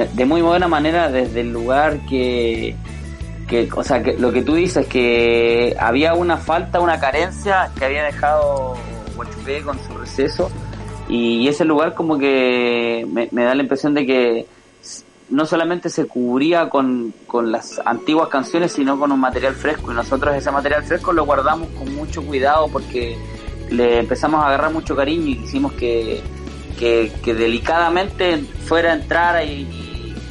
de 0.00 0.24
muy 0.24 0.42
buena 0.42 0.68
manera 0.68 1.08
desde 1.08 1.40
el 1.40 1.52
lugar 1.52 2.00
que, 2.08 2.76
que, 3.46 3.68
o 3.74 3.84
sea, 3.84 4.02
que 4.02 4.14
lo 4.14 4.32
que 4.32 4.42
tú 4.42 4.54
dices, 4.54 4.86
que 4.86 5.76
había 5.78 6.14
una 6.14 6.36
falta, 6.36 6.80
una 6.80 6.98
carencia 6.98 7.70
que 7.78 7.84
había 7.84 8.02
dejado 8.02 8.76
Huachupé 9.16 9.62
con 9.62 9.78
su 9.78 9.96
receso 9.96 10.50
y 11.08 11.46
ese 11.48 11.64
lugar 11.64 11.94
como 11.94 12.18
que 12.18 13.06
me, 13.08 13.44
da 13.44 13.54
la 13.54 13.62
impresión 13.62 13.94
de 13.94 14.06
que 14.06 14.46
no 15.28 15.46
solamente 15.46 15.88
se 15.90 16.06
cubría 16.06 16.68
con, 16.68 17.14
con 17.26 17.52
las 17.52 17.80
antiguas 17.84 18.28
canciones, 18.28 18.72
sino 18.72 18.98
con 18.98 19.12
un 19.12 19.20
material 19.20 19.54
fresco. 19.54 19.92
Y 19.92 19.94
nosotros 19.94 20.34
ese 20.34 20.50
material 20.50 20.82
fresco 20.84 21.12
lo 21.12 21.24
guardamos 21.24 21.68
con 21.70 21.94
mucho 21.94 22.22
cuidado 22.24 22.68
porque 22.68 23.16
le 23.70 24.00
empezamos 24.00 24.42
a 24.42 24.48
agarrar 24.48 24.72
mucho 24.72 24.96
cariño 24.96 25.28
y 25.28 25.36
quisimos 25.36 25.72
que, 25.72 26.22
que, 26.78 27.12
que 27.22 27.34
delicadamente 27.34 28.38
fuera 28.64 28.92
a 28.92 28.94
entrar 28.94 29.44
y, 29.46 29.83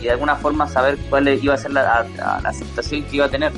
y- 0.03 0.05
de 0.05 0.11
alguna 0.11 0.35
forma 0.35 0.67
saber 0.67 0.97
cuál 1.09 1.27
iba 1.27 1.53
a 1.53 1.57
ser 1.57 1.71
la, 1.71 2.05
aceptación 2.43 3.03
que 3.03 3.17
iba 3.17 3.25
a 3.25 3.29
tener. 3.29 3.51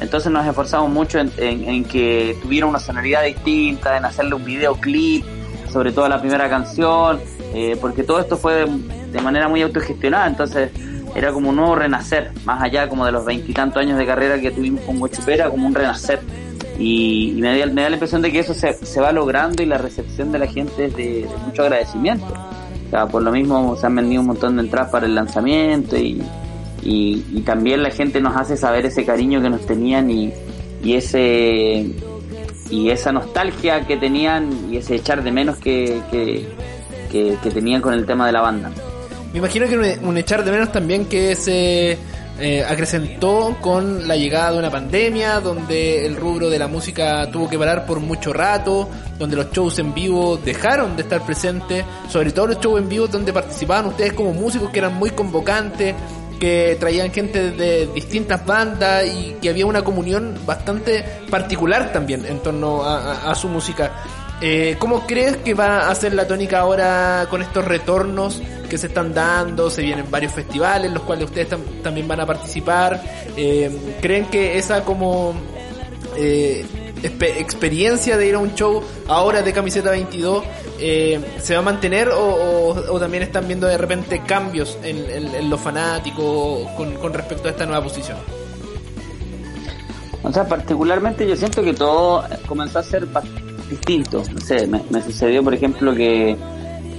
Entonces 0.00 0.32
nos 0.32 0.46
esforzamos 0.46 0.90
mucho 0.90 1.18
en, 1.20 1.84
que 1.84 2.36
tuviera 2.42 2.66
una 2.66 2.80
sonoridad 2.80 3.22
distinta, 3.24 3.96
en 3.96 4.04
hacerle 4.04 4.34
un 4.34 4.44
videoclip, 4.44 5.24
sobre 5.72 5.92
todo 5.92 6.08
la 6.08 6.20
primera 6.20 6.48
canción, 6.48 7.20
eh, 7.54 7.76
porque 7.80 8.02
todo 8.02 8.18
esto 8.18 8.36
fue 8.36 8.66
de, 9.12 9.20
manera 9.20 9.48
muy 9.48 9.62
autogestionada, 9.62 10.26
entonces 10.26 10.70
era 11.14 11.32
como 11.32 11.50
un 11.50 11.56
nuevo 11.56 11.76
renacer, 11.76 12.32
más 12.44 12.62
allá 12.62 12.88
como 12.88 13.06
de 13.06 13.12
los 13.12 13.24
veintitantos 13.24 13.80
años 13.80 13.98
de 13.98 14.06
carrera 14.06 14.40
que 14.40 14.50
tuvimos 14.50 14.80
con 14.80 14.98
Guachupera, 14.98 15.50
como 15.50 15.66
un 15.66 15.74
renacer. 15.74 16.20
Y, 16.78 17.34
y 17.36 17.40
me, 17.40 17.56
da, 17.56 17.66
me 17.66 17.82
da 17.82 17.90
la 17.90 17.96
impresión 17.96 18.22
de 18.22 18.32
que 18.32 18.40
eso 18.40 18.54
se, 18.54 18.72
se 18.72 19.00
va 19.00 19.12
logrando 19.12 19.62
y 19.62 19.66
la 19.66 19.78
recepción 19.78 20.32
de 20.32 20.38
la 20.38 20.46
gente 20.46 20.86
es 20.86 20.96
de 20.96 21.28
mucho 21.46 21.62
agradecimiento. 21.62 22.26
Por 23.10 23.22
lo 23.22 23.32
mismo 23.32 23.74
se 23.76 23.86
han 23.86 23.96
vendido 23.96 24.20
un 24.20 24.28
montón 24.28 24.56
de 24.56 24.62
entradas 24.62 24.90
para 24.90 25.06
el 25.06 25.14
lanzamiento 25.14 25.96
y, 25.96 26.22
y, 26.82 27.40
también 27.40 27.82
la 27.82 27.90
gente 27.90 28.20
nos 28.20 28.36
hace 28.36 28.56
saber 28.56 28.84
ese 28.84 29.04
cariño 29.04 29.40
que 29.40 29.48
nos 29.48 29.64
tenían 29.64 30.10
y, 30.10 30.32
y 30.84 30.94
ese 30.94 31.90
y 32.70 32.90
esa 32.90 33.12
nostalgia 33.12 33.86
que 33.86 33.96
tenían 33.96 34.70
y 34.70 34.76
ese 34.76 34.96
echar 34.96 35.22
de 35.22 35.32
menos 35.32 35.56
que, 35.58 36.02
que, 36.10 36.46
que, 37.10 37.50
tenían 37.50 37.80
con 37.80 37.94
el 37.94 38.04
tema 38.04 38.26
de 38.26 38.32
la 38.32 38.42
banda. 38.42 38.70
Me 39.32 39.38
imagino 39.38 39.66
que 39.66 39.78
un, 39.78 40.08
un 40.08 40.16
echar 40.18 40.44
de 40.44 40.50
menos 40.50 40.70
también 40.70 41.06
que 41.06 41.34
se 41.34 41.98
eh, 42.40 42.64
acrecentó 42.64 43.58
con 43.60 44.08
la 44.08 44.16
llegada 44.16 44.52
de 44.52 44.58
una 44.58 44.70
pandemia, 44.70 45.40
donde 45.40 46.06
el 46.06 46.16
rubro 46.16 46.48
de 46.48 46.58
la 46.58 46.66
música 46.66 47.30
tuvo 47.30 47.48
que 47.48 47.58
parar 47.58 47.84
por 47.84 48.00
mucho 48.00 48.32
rato, 48.32 48.88
donde 49.18 49.36
los 49.36 49.50
shows 49.52 49.78
en 49.78 49.92
vivo 49.92 50.38
dejaron 50.38 50.96
de 50.96 51.02
estar 51.02 51.24
presentes, 51.24 51.84
sobre 52.08 52.32
todo 52.32 52.48
los 52.48 52.60
shows 52.60 52.80
en 52.80 52.88
vivo 52.88 53.06
donde 53.06 53.32
participaban 53.32 53.86
ustedes 53.86 54.14
como 54.14 54.32
músicos 54.32 54.70
que 54.70 54.78
eran 54.78 54.94
muy 54.94 55.10
convocantes, 55.10 55.94
que 56.40 56.76
traían 56.80 57.12
gente 57.12 57.52
de 57.52 57.86
distintas 57.94 58.44
bandas 58.44 59.06
y 59.06 59.36
que 59.40 59.50
había 59.50 59.64
una 59.64 59.84
comunión 59.84 60.36
bastante 60.44 61.04
particular 61.30 61.92
también 61.92 62.26
en 62.26 62.40
torno 62.40 62.82
a, 62.82 63.32
su 63.36 63.46
música. 63.46 63.92
Eh, 64.40 64.74
¿Cómo 64.80 65.06
crees 65.06 65.36
que 65.36 65.54
va 65.54 65.88
a 65.88 65.94
ser 65.94 66.14
la 66.14 66.26
tónica 66.26 66.58
ahora 66.58 67.28
con 67.30 67.42
estos 67.42 67.64
retornos 67.64 68.42
que 68.72 68.78
se 68.78 68.86
están 68.86 69.12
dando? 69.12 69.68
Se 69.68 69.82
vienen 69.82 70.06
varios 70.10 70.32
festivales, 70.32 70.86
en 70.88 70.94
los 70.94 71.02
cuales 71.02 71.26
ustedes 71.26 71.50
tam- 71.50 71.82
también 71.82 72.08
van 72.08 72.20
a 72.20 72.24
participar. 72.24 73.02
Eh, 73.36 73.70
¿Creen 74.00 74.24
que 74.24 74.56
esa 74.56 74.82
como 74.82 75.34
eh, 76.16 76.64
experiencia 77.02 78.16
de 78.16 78.28
ir 78.28 78.34
a 78.34 78.38
un 78.38 78.54
show 78.54 78.82
ahora 79.08 79.42
de 79.42 79.52
camiseta 79.52 79.90
22 79.90 80.42
eh, 80.80 81.20
se 81.42 81.52
va 81.52 81.60
a 81.60 81.62
mantener 81.62 82.08
o, 82.16 82.98
también 82.98 83.24
están 83.24 83.46
viendo 83.46 83.66
de 83.66 83.76
repente 83.76 84.22
cambios 84.26 84.78
en, 84.82 85.50
los 85.50 85.60
fanáticos 85.60 86.66
con, 86.70 87.12
respecto 87.12 87.48
a 87.48 87.50
esta 87.50 87.66
nueva 87.66 87.82
posición? 87.82 88.16
O 90.22 90.32
sea, 90.32 90.48
particularmente 90.48 91.28
yo 91.28 91.36
siento 91.36 91.62
que 91.62 91.74
todo 91.74 92.24
comenzó 92.46 92.78
a 92.78 92.82
ser 92.82 93.06
distinto. 93.68 94.22
No 94.32 94.40
sé, 94.40 94.66
me 94.66 95.02
sucedió, 95.02 95.44
por 95.44 95.52
ejemplo, 95.52 95.94
que 95.94 96.38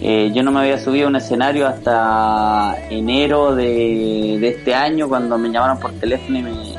eh, 0.06 0.32
yo 0.34 0.44
no 0.44 0.52
me 0.52 0.60
había 0.60 0.78
subido 0.78 1.06
a 1.06 1.10
un 1.10 1.16
escenario 1.16 1.66
hasta 1.66 2.76
enero 2.90 3.56
de, 3.56 4.36
este 4.46 4.76
año, 4.76 5.08
cuando 5.08 5.38
me 5.38 5.50
llamaron 5.50 5.80
por 5.80 5.94
teléfono 5.94 6.40
y 6.40 6.76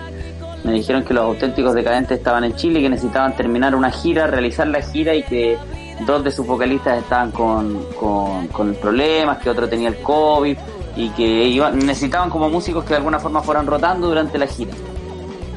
me, 0.62 0.72
dijeron 0.75 1.03
que 1.03 1.14
los 1.14 1.25
auténticos 1.25 1.72
decadentes 1.72 2.18
estaban 2.18 2.45
en 2.45 2.55
Chile, 2.55 2.83
que 2.83 2.91
necesitaban 2.91 3.35
terminar 3.35 3.75
una 3.75 3.91
gira, 3.91 4.27
realizar 4.27 4.66
la 4.66 4.83
gira 4.83 5.14
y 5.14 5.22
que 5.22 5.57
dos 6.05 6.22
de 6.22 6.31
sus 6.31 6.47
vocalistas 6.47 6.99
estaban 6.99 7.31
con, 7.31 7.87
con, 7.95 8.75
problemas, 8.75 9.39
que 9.39 9.49
otro 9.49 9.70
tenía 9.70 9.89
el 9.89 9.97
COVID 10.03 10.59
y 10.95 11.09
que 11.09 11.25
iban, 11.25 11.79
necesitaban 11.79 12.29
como 12.29 12.51
músicos 12.51 12.85
que 12.85 12.91
de 12.91 12.97
alguna 12.97 13.18
forma 13.18 13.41
fueran 13.41 13.66
rotando 13.66 14.09
durante 14.09 14.37
la 14.37 14.47
gira. 14.47 14.75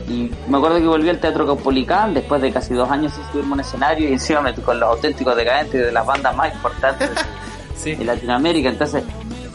Y 0.07 0.31
me 0.47 0.57
acuerdo 0.57 0.77
que 0.77 0.87
volví 0.87 1.09
al 1.09 1.19
Teatro 1.19 1.45
Caupolicán 1.45 2.13
después 2.13 2.41
de 2.41 2.49
casi 2.49 2.73
dos 2.73 2.89
años 2.89 3.11
sin 3.11 3.25
subirme 3.25 3.55
un 3.55 3.59
escenario 3.59 4.07
y 4.07 4.13
encima 4.13 4.39
me 4.39 4.53
con 4.53 4.79
los 4.79 4.89
auténticos 4.89 5.35
decadentes 5.35 5.85
de 5.85 5.91
las 5.91 6.05
bandas 6.05 6.33
más 6.33 6.53
importantes 6.53 7.11
de, 7.83 7.95
de 7.95 8.05
Latinoamérica. 8.05 8.69
Entonces, 8.69 9.03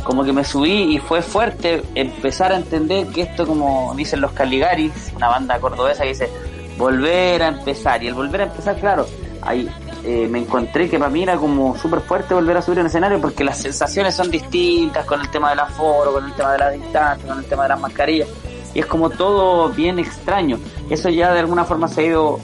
como 0.04 0.24
que 0.24 0.32
me 0.32 0.44
subí 0.44 0.94
y 0.94 0.98
fue 0.98 1.22
fuerte 1.22 1.82
empezar 1.94 2.52
a 2.52 2.56
entender 2.56 3.06
que 3.08 3.22
esto, 3.22 3.46
como 3.46 3.94
dicen 3.96 4.20
los 4.20 4.32
Caligaris, 4.32 5.12
una 5.14 5.28
banda 5.28 5.60
cordobesa 5.60 6.02
que 6.02 6.08
dice 6.10 6.30
volver 6.76 7.42
a 7.42 7.48
empezar. 7.48 8.02
Y 8.02 8.08
el 8.08 8.14
volver 8.14 8.42
a 8.42 8.44
empezar, 8.44 8.76
claro, 8.78 9.06
ahí 9.42 9.68
eh, 10.04 10.26
me 10.28 10.40
encontré 10.40 10.88
que 10.88 10.98
para 10.98 11.10
mí 11.10 11.22
era 11.22 11.36
como 11.36 11.76
súper 11.76 12.00
fuerte 12.00 12.34
volver 12.34 12.56
a 12.56 12.62
subir 12.62 12.80
un 12.80 12.86
escenario 12.86 13.20
porque 13.20 13.44
las 13.44 13.58
sensaciones 13.58 14.14
son 14.14 14.30
distintas 14.30 15.04
con 15.06 15.20
el 15.20 15.30
tema 15.30 15.50
del 15.50 15.60
aforo, 15.60 16.12
con 16.12 16.24
el 16.24 16.32
tema 16.32 16.52
de 16.52 16.58
la 16.58 16.70
distancia, 16.70 17.28
con 17.28 17.38
el 17.38 17.44
tema 17.44 17.64
de 17.64 17.68
las 17.68 17.80
mascarillas 17.80 18.28
y 18.74 18.80
es 18.80 18.86
como 18.86 19.10
todo 19.10 19.68
bien 19.70 19.98
extraño. 19.98 20.58
Eso 20.90 21.08
ya 21.08 21.32
de 21.32 21.40
alguna 21.40 21.64
forma 21.64 21.88
se 21.88 22.02
ha 22.02 22.04
ido 22.04 22.40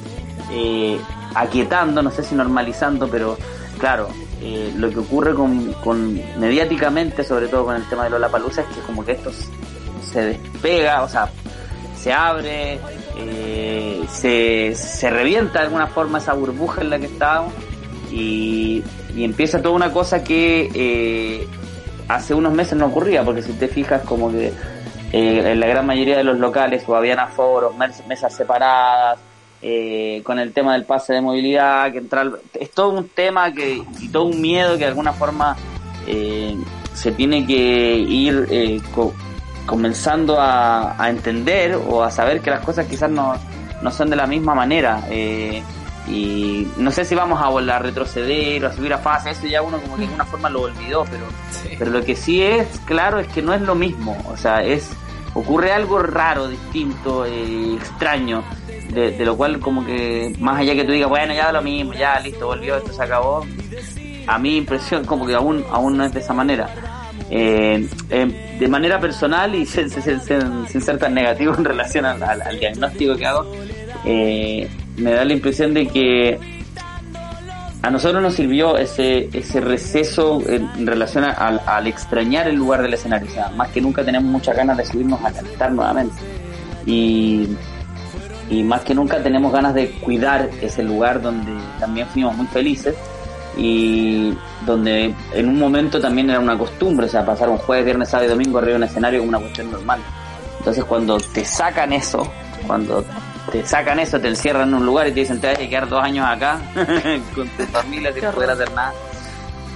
eh, 0.50 1.00
aquietando, 1.34 2.02
no 2.02 2.10
sé 2.10 2.22
si 2.22 2.34
normalizando, 2.34 3.08
pero 3.08 3.36
claro, 3.78 4.08
eh, 4.40 4.72
lo 4.76 4.90
que 4.90 4.98
ocurre 5.00 5.34
con, 5.34 5.72
con 5.74 6.14
mediáticamente, 6.38 7.24
sobre 7.24 7.48
todo 7.48 7.64
con 7.66 7.76
el 7.76 7.84
tema 7.88 8.04
de 8.04 8.10
Lola 8.10 8.28
Palusa, 8.28 8.62
es 8.62 8.68
que 8.68 8.80
como 8.82 9.04
que 9.04 9.12
esto 9.12 9.30
se 10.02 10.20
despega, 10.26 11.02
o 11.02 11.08
sea, 11.08 11.28
se 11.96 12.12
abre, 12.12 12.78
eh, 13.16 14.04
se, 14.08 14.74
se 14.74 15.10
revienta 15.10 15.58
de 15.60 15.64
alguna 15.66 15.86
forma 15.88 16.18
esa 16.18 16.32
burbuja 16.34 16.80
en 16.82 16.90
la 16.90 16.98
que 16.98 17.06
estábamos 17.06 17.52
y, 18.10 18.82
y 19.14 19.24
empieza 19.24 19.60
toda 19.60 19.74
una 19.74 19.92
cosa 19.92 20.22
que 20.22 20.70
eh, 20.74 21.46
hace 22.08 22.32
unos 22.34 22.52
meses 22.52 22.78
no 22.78 22.86
ocurría, 22.86 23.24
porque 23.24 23.42
si 23.42 23.52
te 23.54 23.68
fijas 23.68 24.02
como 24.02 24.30
que 24.30 24.52
eh, 25.12 25.52
en 25.52 25.58
la 25.60 25.66
gran 25.66 25.84
mayoría 25.86 26.16
de 26.16 26.24
los 26.24 26.38
locales 26.38 26.84
o 26.86 26.94
habían 26.94 27.18
aforos, 27.18 27.76
mes- 27.76 28.06
mesas 28.06 28.32
separadas, 28.34 29.18
eh, 29.62 30.20
con 30.24 30.38
el 30.38 30.52
tema 30.52 30.72
del 30.74 30.84
pase 30.84 31.14
de 31.14 31.20
movilidad, 31.20 31.90
que 31.92 31.98
entrar, 31.98 32.30
es 32.54 32.70
todo 32.70 32.90
un 32.90 33.08
tema 33.08 33.52
que 33.52 33.82
y 34.00 34.08
todo 34.08 34.24
un 34.24 34.40
miedo 34.40 34.72
que 34.74 34.78
de 34.84 34.86
alguna 34.86 35.12
forma 35.12 35.56
eh, 36.06 36.56
se 36.94 37.12
tiene 37.12 37.46
que 37.46 37.96
ir 37.98 38.46
eh, 38.50 38.80
co- 38.94 39.12
comenzando 39.66 40.40
a, 40.40 41.02
a 41.02 41.10
entender 41.10 41.74
o 41.88 42.02
a 42.02 42.10
saber 42.10 42.40
que 42.40 42.50
las 42.50 42.60
cosas 42.60 42.86
quizás 42.86 43.10
no, 43.10 43.34
no 43.82 43.90
son 43.90 44.08
de 44.10 44.16
la 44.16 44.26
misma 44.26 44.54
manera. 44.54 45.02
eh, 45.10 45.62
y 46.10 46.66
no 46.78 46.90
sé 46.90 47.04
si 47.04 47.14
vamos 47.14 47.38
a 47.42 47.50
volver 47.50 47.70
a 47.74 47.78
retroceder 47.80 48.64
o 48.64 48.68
a 48.68 48.72
subir 48.72 48.94
a 48.94 48.98
fase, 48.98 49.28
eso 49.30 49.46
ya 49.46 49.60
uno 49.60 49.78
como 49.78 49.96
que 49.96 50.00
de 50.00 50.06
alguna 50.06 50.24
forma 50.24 50.48
lo 50.48 50.62
olvidó, 50.62 51.04
pero, 51.04 51.26
pero 51.78 51.90
lo 51.90 52.02
que 52.02 52.16
sí 52.16 52.42
es 52.42 52.66
claro 52.86 53.18
es 53.18 53.28
que 53.28 53.42
no 53.42 53.52
es 53.52 53.60
lo 53.60 53.74
mismo, 53.74 54.16
o 54.26 54.34
sea, 54.34 54.62
es 54.62 54.88
ocurre 55.34 55.72
algo 55.72 55.98
raro, 56.00 56.48
distinto, 56.48 57.24
eh, 57.26 57.74
extraño, 57.76 58.42
de, 58.92 59.12
lo 59.24 59.36
cual 59.36 59.60
como 59.60 59.84
que 59.84 60.34
más 60.40 60.58
allá 60.60 60.74
que 60.74 60.84
tú 60.84 60.92
digas, 60.92 61.08
bueno, 61.08 61.34
ya 61.34 61.52
lo 61.52 61.62
mismo, 61.62 61.92
ya 61.92 62.18
listo, 62.20 62.46
volvió, 62.46 62.76
esto 62.76 62.92
se 62.92 63.02
acabó, 63.02 63.44
a 64.26 64.38
mi 64.38 64.56
impresión 64.56 65.04
como 65.04 65.26
que 65.26 65.34
aún, 65.34 65.64
aún 65.70 65.96
no 65.96 66.04
es 66.04 66.12
de 66.12 66.20
esa 66.20 66.32
manera. 66.34 66.68
Eh, 67.30 67.86
eh, 68.08 68.56
de 68.58 68.68
manera 68.68 68.98
personal 68.98 69.54
y 69.54 69.66
sin, 69.66 69.90
sin- 69.90 70.20
sin- 70.20 70.66
sin 70.68 70.80
ser 70.80 70.98
tan 70.98 71.12
negativo 71.14 71.54
en 71.56 71.64
relación 71.64 72.06
al, 72.06 72.22
al- 72.22 72.58
diagnóstico 72.58 73.16
que 73.16 73.26
hago, 73.26 73.44
me 74.04 75.10
da 75.12 75.24
la 75.24 75.32
impresión 75.32 75.74
de 75.74 75.86
que 75.86 76.38
a 77.82 77.90
nosotros 77.90 78.20
nos 78.22 78.34
sirvió 78.34 78.76
ese, 78.76 79.28
ese 79.32 79.60
receso 79.60 80.42
en, 80.46 80.86
relación 80.86 81.24
a- 81.24 81.30
al, 81.32 81.60
al 81.66 81.86
extrañar 81.86 82.48
el 82.48 82.56
lugar 82.56 82.82
del 82.82 82.94
escenario. 82.94 83.28
O 83.30 83.32
sea, 83.32 83.50
más 83.50 83.68
que 83.70 83.80
nunca 83.80 84.04
tenemos 84.04 84.30
muchas 84.30 84.56
ganas 84.56 84.76
de 84.76 84.84
subirnos 84.84 85.24
a 85.24 85.30
cantar 85.32 85.70
nuevamente. 85.72 86.14
Y, 86.86 87.48
y 88.50 88.62
más 88.64 88.80
que 88.82 88.94
nunca 88.94 89.22
tenemos 89.22 89.52
ganas 89.52 89.74
de 89.74 89.90
cuidar 89.90 90.48
ese 90.60 90.82
lugar 90.82 91.20
donde 91.22 91.52
también 91.78 92.06
fuimos 92.08 92.36
muy 92.36 92.46
felices 92.48 92.94
y 93.56 94.32
donde 94.64 95.14
en 95.34 95.48
un 95.48 95.58
momento 95.58 96.00
también 96.00 96.30
era 96.30 96.40
una 96.40 96.56
costumbre, 96.56 97.06
o 97.06 97.08
sea, 97.08 97.24
pasar 97.26 97.48
un 97.48 97.58
jueves, 97.58 97.84
viernes, 97.84 98.08
sábado 98.08 98.26
y 98.26 98.30
domingo 98.30 98.58
arriba 98.58 98.72
de 98.72 98.76
un 98.76 98.84
escenario 98.84 99.18
como 99.20 99.30
una 99.30 99.38
cuestión 99.40 99.70
normal. 99.70 100.00
Entonces 100.58 100.84
cuando 100.84 101.18
te 101.18 101.44
sacan 101.44 101.92
eso, 101.92 102.30
cuando 102.66 103.04
te 103.50 103.66
sacan 103.66 103.98
eso, 103.98 104.20
te 104.20 104.28
encierran 104.28 104.68
en 104.68 104.74
un 104.74 104.86
lugar 104.86 105.08
y 105.08 105.12
te 105.12 105.20
dicen 105.20 105.40
te 105.40 105.46
vas 105.48 105.56
a 105.56 105.60
quedar 105.68 105.88
dos 105.88 106.02
años 106.02 106.26
acá 106.28 106.60
con 107.34 107.48
tu 107.48 107.64
familia 107.64 108.12
sin 108.12 108.24
poder 108.30 108.50
hacer 108.50 108.70
nada, 108.72 108.92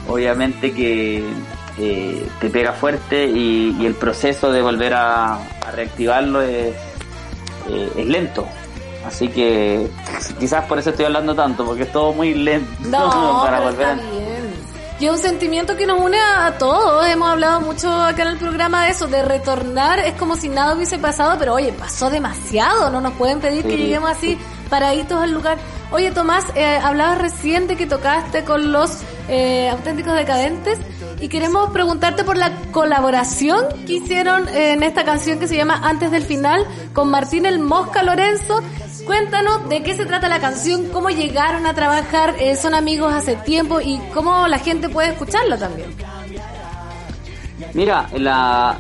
obviamente 0.09 0.73
que 0.73 1.25
eh, 1.79 2.27
te 2.41 2.51
pega 2.51 2.73
fuerte 2.73 3.27
y, 3.27 3.77
y 3.81 3.87
el 3.87 3.95
proceso 3.95 4.53
de 4.53 4.61
volver 4.63 4.95
a, 4.95 5.35
a 5.37 5.71
reactivarlo 5.75 6.43
es, 6.43 6.75
eh, 7.69 7.93
es 7.97 8.07
lento. 8.07 8.47
Así 9.07 9.27
que 9.29 9.89
quizás 10.39 10.65
por 10.67 10.79
eso 10.79 10.91
estoy 10.91 11.07
hablando 11.07 11.35
tanto, 11.35 11.65
porque 11.65 11.83
es 11.83 11.91
todo 11.93 12.13
muy 12.13 12.35
lento 12.35 12.71
No, 12.89 13.41
para 13.45 13.61
volver 13.61 13.87
a... 13.87 13.95
bien. 13.95 14.42
Y 15.03 15.07
es 15.07 15.11
un 15.11 15.19
sentimiento 15.19 15.77
que 15.77 15.85
nos 15.85 16.01
une 16.01 16.17
a 16.17 16.59
todos. 16.59 17.05
Hemos 17.09 17.29
hablado 17.29 17.61
mucho 17.61 17.93
acá 17.93 18.23
en 18.23 18.29
el 18.29 18.39
programa 18.39 18.85
de 18.85 18.93
eso, 18.93 19.09
de 19.09 19.21
retornar. 19.25 19.99
Es 19.99 20.15
como 20.15 20.37
si 20.37 20.49
nada 20.49 20.77
hubiese 20.77 20.97
pasado, 20.97 21.35
pero 21.41 21.55
oye, 21.55 21.73
pasó 21.73 22.09
demasiado. 22.09 22.89
No 22.89 23.01
nos 23.01 23.15
pueden 23.15 23.41
pedir 23.41 23.65
que 23.65 23.77
lleguemos 23.77 24.09
así 24.09 24.39
paraditos 24.71 25.21
al 25.21 25.33
lugar. 25.33 25.59
Oye, 25.91 26.13
Tomás, 26.13 26.45
eh, 26.55 26.79
hablabas 26.81 27.19
recién 27.19 27.67
de 27.67 27.75
que 27.75 27.89
tocaste 27.89 28.45
con 28.45 28.71
los 28.71 29.01
eh, 29.29 29.69
auténticos 29.71 30.15
decadentes 30.15 30.79
y 31.19 31.29
queremos 31.29 31.71
preguntarte 31.71 32.23
por 32.23 32.37
la 32.37 32.53
colaboración 32.71 33.67
que 33.85 33.95
hicieron 33.95 34.49
en 34.51 34.85
esta 34.85 35.05
canción 35.05 35.41
que 35.41 35.49
se 35.49 35.57
llama 35.57 35.81
Antes 35.83 36.13
del 36.13 36.23
Final 36.23 36.65
con 36.93 37.11
Martín 37.11 37.45
el 37.45 37.59
Mosca 37.59 38.05
Lorenzo. 38.05 38.63
Cuéntanos 39.07 39.69
de 39.69 39.83
qué 39.83 39.97
se 39.97 40.07
trata 40.07 40.29
la 40.29 40.41
canción, 40.41 40.89
cómo 40.91 41.11
llegaron 41.11 41.67
a 41.67 41.75
trabajar, 41.75 42.37
eh, 42.39 42.55
son 42.57 42.75
amigos 42.75 43.13
hace 43.13 43.35
tiempo 43.37 43.81
y 43.81 43.99
cómo 44.15 44.47
la 44.47 44.59
gente 44.59 44.89
puede 44.89 45.11
escucharla 45.11 45.59
también. 45.59 45.91
Mira, 47.75 48.07
la, 48.15 48.79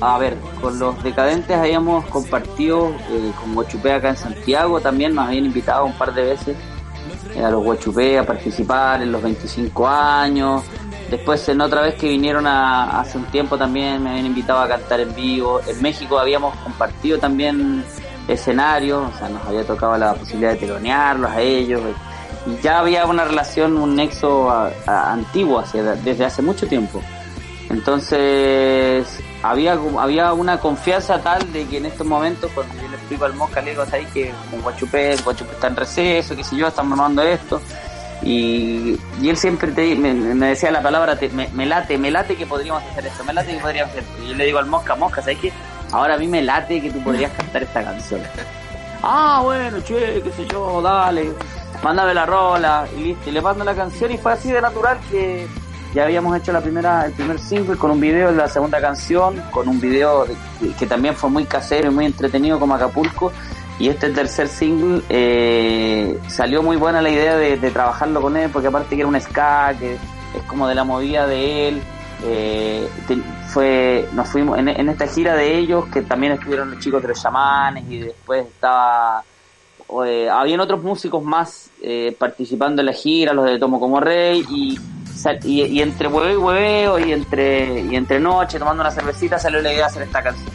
a 0.00 0.18
ver, 0.18 0.36
con 0.60 0.78
los 0.78 1.02
decadentes 1.02 1.56
habíamos 1.56 2.04
compartido 2.06 2.90
eh, 3.10 3.32
con 3.40 3.54
Guachupé 3.54 3.92
acá 3.92 4.10
en 4.10 4.16
Santiago, 4.16 4.80
también 4.80 5.14
nos 5.14 5.26
habían 5.26 5.46
invitado 5.46 5.84
un 5.84 5.94
par 5.94 6.14
de 6.14 6.22
veces 6.22 6.56
eh, 7.34 7.44
a 7.44 7.50
los 7.50 7.62
Guachupé 7.62 8.18
a 8.18 8.24
participar 8.24 9.02
en 9.02 9.12
los 9.12 9.22
25 9.22 9.86
años. 9.86 10.62
Después 11.10 11.48
en 11.48 11.60
otra 11.60 11.82
vez 11.82 11.94
que 11.94 12.08
vinieron 12.08 12.46
a, 12.46 13.00
hace 13.00 13.18
un 13.18 13.24
tiempo 13.26 13.56
también 13.56 14.02
me 14.02 14.10
habían 14.10 14.26
invitado 14.26 14.60
a 14.60 14.68
cantar 14.68 15.00
en 15.00 15.14
vivo. 15.14 15.60
En 15.66 15.80
México 15.82 16.18
habíamos 16.18 16.54
compartido 16.56 17.18
también 17.18 17.82
escenarios, 18.28 19.12
o 19.14 19.18
sea, 19.18 19.28
nos 19.28 19.44
había 19.46 19.64
tocado 19.64 19.96
la 19.98 20.14
posibilidad 20.14 20.52
de 20.52 20.58
telonearlos 20.58 21.30
a 21.30 21.40
ellos. 21.40 21.80
Y 22.46 22.62
ya 22.62 22.78
había 22.78 23.04
una 23.06 23.24
relación, 23.24 23.76
un 23.76 23.96
nexo 23.96 24.50
a- 24.50 24.70
a- 24.86 25.12
antiguo 25.12 25.58
hacia, 25.58 25.82
desde 25.82 26.24
hace 26.24 26.42
mucho 26.42 26.66
tiempo. 26.68 27.02
Entonces, 27.70 29.06
había 29.42 29.78
había 29.98 30.32
una 30.32 30.58
confianza 30.58 31.18
tal 31.20 31.52
de 31.52 31.66
que 31.66 31.78
en 31.78 31.86
estos 31.86 32.06
momentos, 32.06 32.50
cuando 32.54 32.74
yo 32.80 32.88
le 32.88 32.96
explico 32.96 33.24
al 33.24 33.34
Mosca, 33.34 33.60
le 33.60 33.70
digo, 33.70 33.84
¿sabes 33.86 34.06
que 34.12 34.32
con 34.50 34.60
Guachupé, 34.62 35.16
Guachupé 35.24 35.52
está 35.52 35.66
en 35.68 35.76
receso, 35.76 36.36
qué 36.36 36.44
sé 36.44 36.56
yo, 36.56 36.68
estamos 36.68 36.92
armando 36.98 37.22
esto? 37.22 37.60
Y, 38.22 38.98
y 39.20 39.28
él 39.28 39.36
siempre 39.36 39.70
te, 39.72 39.94
me, 39.94 40.12
me 40.12 40.46
decía 40.48 40.70
la 40.70 40.82
palabra, 40.82 41.16
te- 41.16 41.28
me, 41.30 41.48
me 41.48 41.66
late, 41.66 41.98
me 41.98 42.10
late 42.10 42.36
que 42.36 42.46
podríamos 42.46 42.82
hacer 42.84 43.06
esto, 43.06 43.24
me 43.24 43.32
late 43.32 43.52
que 43.54 43.60
podríamos 43.60 43.90
hacer 43.92 44.04
esto. 44.04 44.22
Y 44.24 44.28
yo 44.28 44.34
le 44.34 44.44
digo 44.46 44.58
al 44.58 44.66
Mosca, 44.66 44.94
Mosca, 44.96 45.20
¿sabes 45.20 45.38
qué? 45.38 45.52
Ahora 45.92 46.14
a 46.14 46.18
mí 46.18 46.26
me 46.28 46.42
late 46.42 46.80
que 46.80 46.90
tú 46.90 47.02
podrías 47.02 47.32
cantar 47.32 47.62
esta 47.62 47.82
canción. 47.82 48.20
Ah, 49.02 49.40
bueno, 49.42 49.78
che, 49.80 50.20
qué 50.22 50.32
sé 50.36 50.46
yo, 50.46 50.82
dale, 50.82 51.32
mándame 51.82 52.12
la 52.14 52.26
rola, 52.26 52.86
y 52.96 53.00
listo, 53.04 53.30
y 53.30 53.32
le 53.32 53.40
mando 53.40 53.64
la 53.64 53.74
canción 53.74 54.10
y 54.10 54.18
fue 54.18 54.32
así 54.32 54.50
de 54.50 54.60
natural 54.60 54.98
que 55.10 55.46
ya 55.94 56.02
habíamos 56.04 56.36
hecho 56.36 56.52
la 56.52 56.60
primera, 56.60 57.06
el 57.06 57.12
primer 57.12 57.38
single 57.38 57.76
con 57.76 57.90
un 57.92 58.00
video 58.00 58.30
de 58.30 58.36
la 58.36 58.48
segunda 58.48 58.80
canción, 58.80 59.42
con 59.50 59.68
un 59.68 59.80
video 59.80 60.24
de- 60.26 60.34
que, 60.60 60.72
que 60.74 60.86
también 60.86 61.14
fue 61.14 61.30
muy 61.30 61.44
casero 61.44 61.90
y 61.90 61.94
muy 61.94 62.04
entretenido 62.06 62.58
como 62.58 62.74
Acapulco, 62.74 63.32
y 63.78 63.88
este 63.88 64.10
tercer 64.10 64.48
single 64.48 65.02
eh, 65.08 66.18
salió 66.28 66.62
muy 66.64 66.76
buena 66.76 67.00
la 67.00 67.10
idea 67.10 67.36
de, 67.36 67.56
de 67.56 67.70
trabajarlo 67.70 68.20
con 68.20 68.36
él, 68.36 68.50
porque 68.52 68.68
aparte 68.68 68.96
que 68.96 69.00
era 69.02 69.08
un 69.08 69.18
ska, 69.20 69.72
que 69.78 69.94
es 69.94 70.42
como 70.48 70.66
de 70.66 70.74
la 70.74 70.82
movida 70.84 71.26
de 71.28 71.68
él, 71.68 71.82
eh, 72.24 72.88
fue 73.48 74.08
nos 74.12 74.28
fuimos 74.28 74.58
en, 74.58 74.68
esta 74.68 75.06
gira 75.06 75.34
de 75.34 75.56
ellos 75.58 75.86
que 75.86 76.02
también 76.02 76.32
estuvieron 76.32 76.70
los 76.70 76.80
chicos 76.80 77.00
de 77.02 77.08
los 77.08 77.22
chamanes 77.22 77.84
y 77.88 77.98
después 77.98 78.46
estaba 78.46 79.22
eh, 80.04 80.28
habían 80.28 80.60
otros 80.60 80.82
músicos 80.82 81.22
más 81.22 81.70
eh, 81.82 82.14
participando 82.18 82.82
en 82.82 82.86
la 82.86 82.92
gira 82.92 83.32
los 83.32 83.46
de 83.46 83.58
Tomo 83.58 83.80
como 83.80 84.00
Rey 84.00 84.44
y, 84.50 84.78
entre 85.80 86.08
hueveo 86.08 86.32
y 86.34 86.36
hueveo 86.36 86.98
y 86.98 87.12
entre 87.12 87.80
y 87.80 87.96
entre 87.96 88.20
noche 88.20 88.58
tomando 88.58 88.82
una 88.82 88.90
cervecita 88.90 89.38
salió 89.38 89.60
la 89.60 89.68
idea 89.72 89.80
de 89.80 89.84
hacer 89.86 90.02
esta 90.02 90.22
canción. 90.22 90.50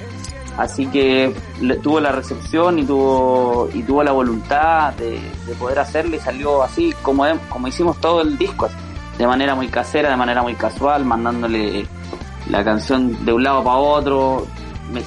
Así 0.56 0.86
que 0.86 1.34
le- 1.62 1.78
tuvo 1.78 2.00
la 2.00 2.12
recepción 2.12 2.78
y 2.78 2.86
tuvo 2.86 3.68
y 3.74 3.82
tuvo 3.82 4.04
la 4.04 4.12
voluntad 4.12 4.94
de, 4.94 5.20
de 5.48 5.54
poder 5.56 5.80
hacerlo 5.80 6.16
y 6.16 6.20
salió 6.20 6.62
así 6.62 6.94
como 7.02 7.26
como 7.50 7.68
hicimos 7.68 8.00
todo 8.00 8.22
el 8.22 8.38
disco 8.38 8.66
así, 8.68 8.76
de 9.18 9.28
manera 9.28 9.56
muy 9.56 9.68
casera 9.68 10.10
de 10.10 10.18
manera 10.18 10.42
muy 10.42 10.56
casual 10.56 11.06
mandándole 11.06 11.86
la 12.50 12.64
canción 12.64 13.26
de 13.26 13.34
un 13.34 13.44
lado 13.44 13.64
para 13.64 13.78
otro 13.78 14.48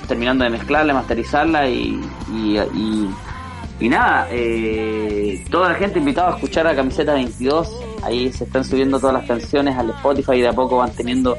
terminando 0.08 0.44
de 0.44 0.50
mezclarla 0.50 0.94
masterizarla 0.94 1.68
y, 1.68 2.00
y, 2.32 2.58
y, 2.58 3.10
y 3.80 3.88
nada 3.88 4.26
eh, 4.30 5.44
toda 5.50 5.68
la 5.70 5.74
gente 5.74 5.98
invitada 5.98 6.32
a 6.32 6.34
escuchar 6.34 6.66
a 6.66 6.74
Camiseta 6.74 7.14
22 7.14 7.70
ahí 8.02 8.32
se 8.32 8.44
están 8.44 8.64
subiendo 8.64 8.98
todas 8.98 9.14
las 9.14 9.26
canciones 9.26 9.76
al 9.76 9.90
Spotify 9.90 10.32
y 10.34 10.40
de 10.40 10.48
a 10.48 10.52
poco 10.52 10.78
van 10.78 10.92
teniendo 10.92 11.36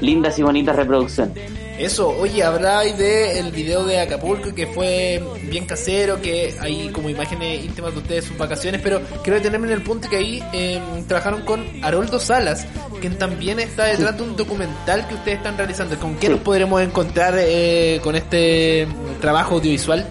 lindas 0.00 0.38
y 0.38 0.42
bonitas 0.42 0.76
reproducciones 0.76 1.59
Eso, 1.80 2.10
oye, 2.10 2.42
habláis 2.42 2.98
de 2.98 3.38
el 3.38 3.52
video 3.52 3.86
de 3.86 4.00
Acapulco 4.00 4.54
que 4.54 4.66
fue 4.66 5.22
bien 5.44 5.64
casero, 5.64 6.20
que 6.20 6.54
hay 6.60 6.90
como 6.90 7.08
imágenes 7.08 7.64
íntimas 7.64 7.94
de 7.94 8.00
ustedes 8.00 8.26
sus 8.26 8.36
vacaciones, 8.36 8.82
pero 8.84 9.00
quiero 9.22 9.38
detenerme 9.38 9.68
en 9.68 9.72
el 9.72 9.82
punto 9.82 10.06
que 10.06 10.16
ahí 10.16 10.44
eh, 10.52 10.78
trabajaron 11.08 11.40
con 11.40 11.64
Haroldo 11.82 12.20
Salas, 12.20 12.66
quien 13.00 13.16
también 13.16 13.60
está 13.60 13.84
detrás 13.86 14.14
de 14.14 14.22
un 14.24 14.36
documental 14.36 15.08
que 15.08 15.14
ustedes 15.14 15.38
están 15.38 15.56
realizando. 15.56 15.98
¿Con 15.98 16.16
qué 16.16 16.28
nos 16.28 16.40
podremos 16.40 16.82
encontrar 16.82 17.34
eh, 17.38 17.98
con 18.04 18.14
este 18.14 18.86
trabajo 19.22 19.54
audiovisual? 19.54 20.06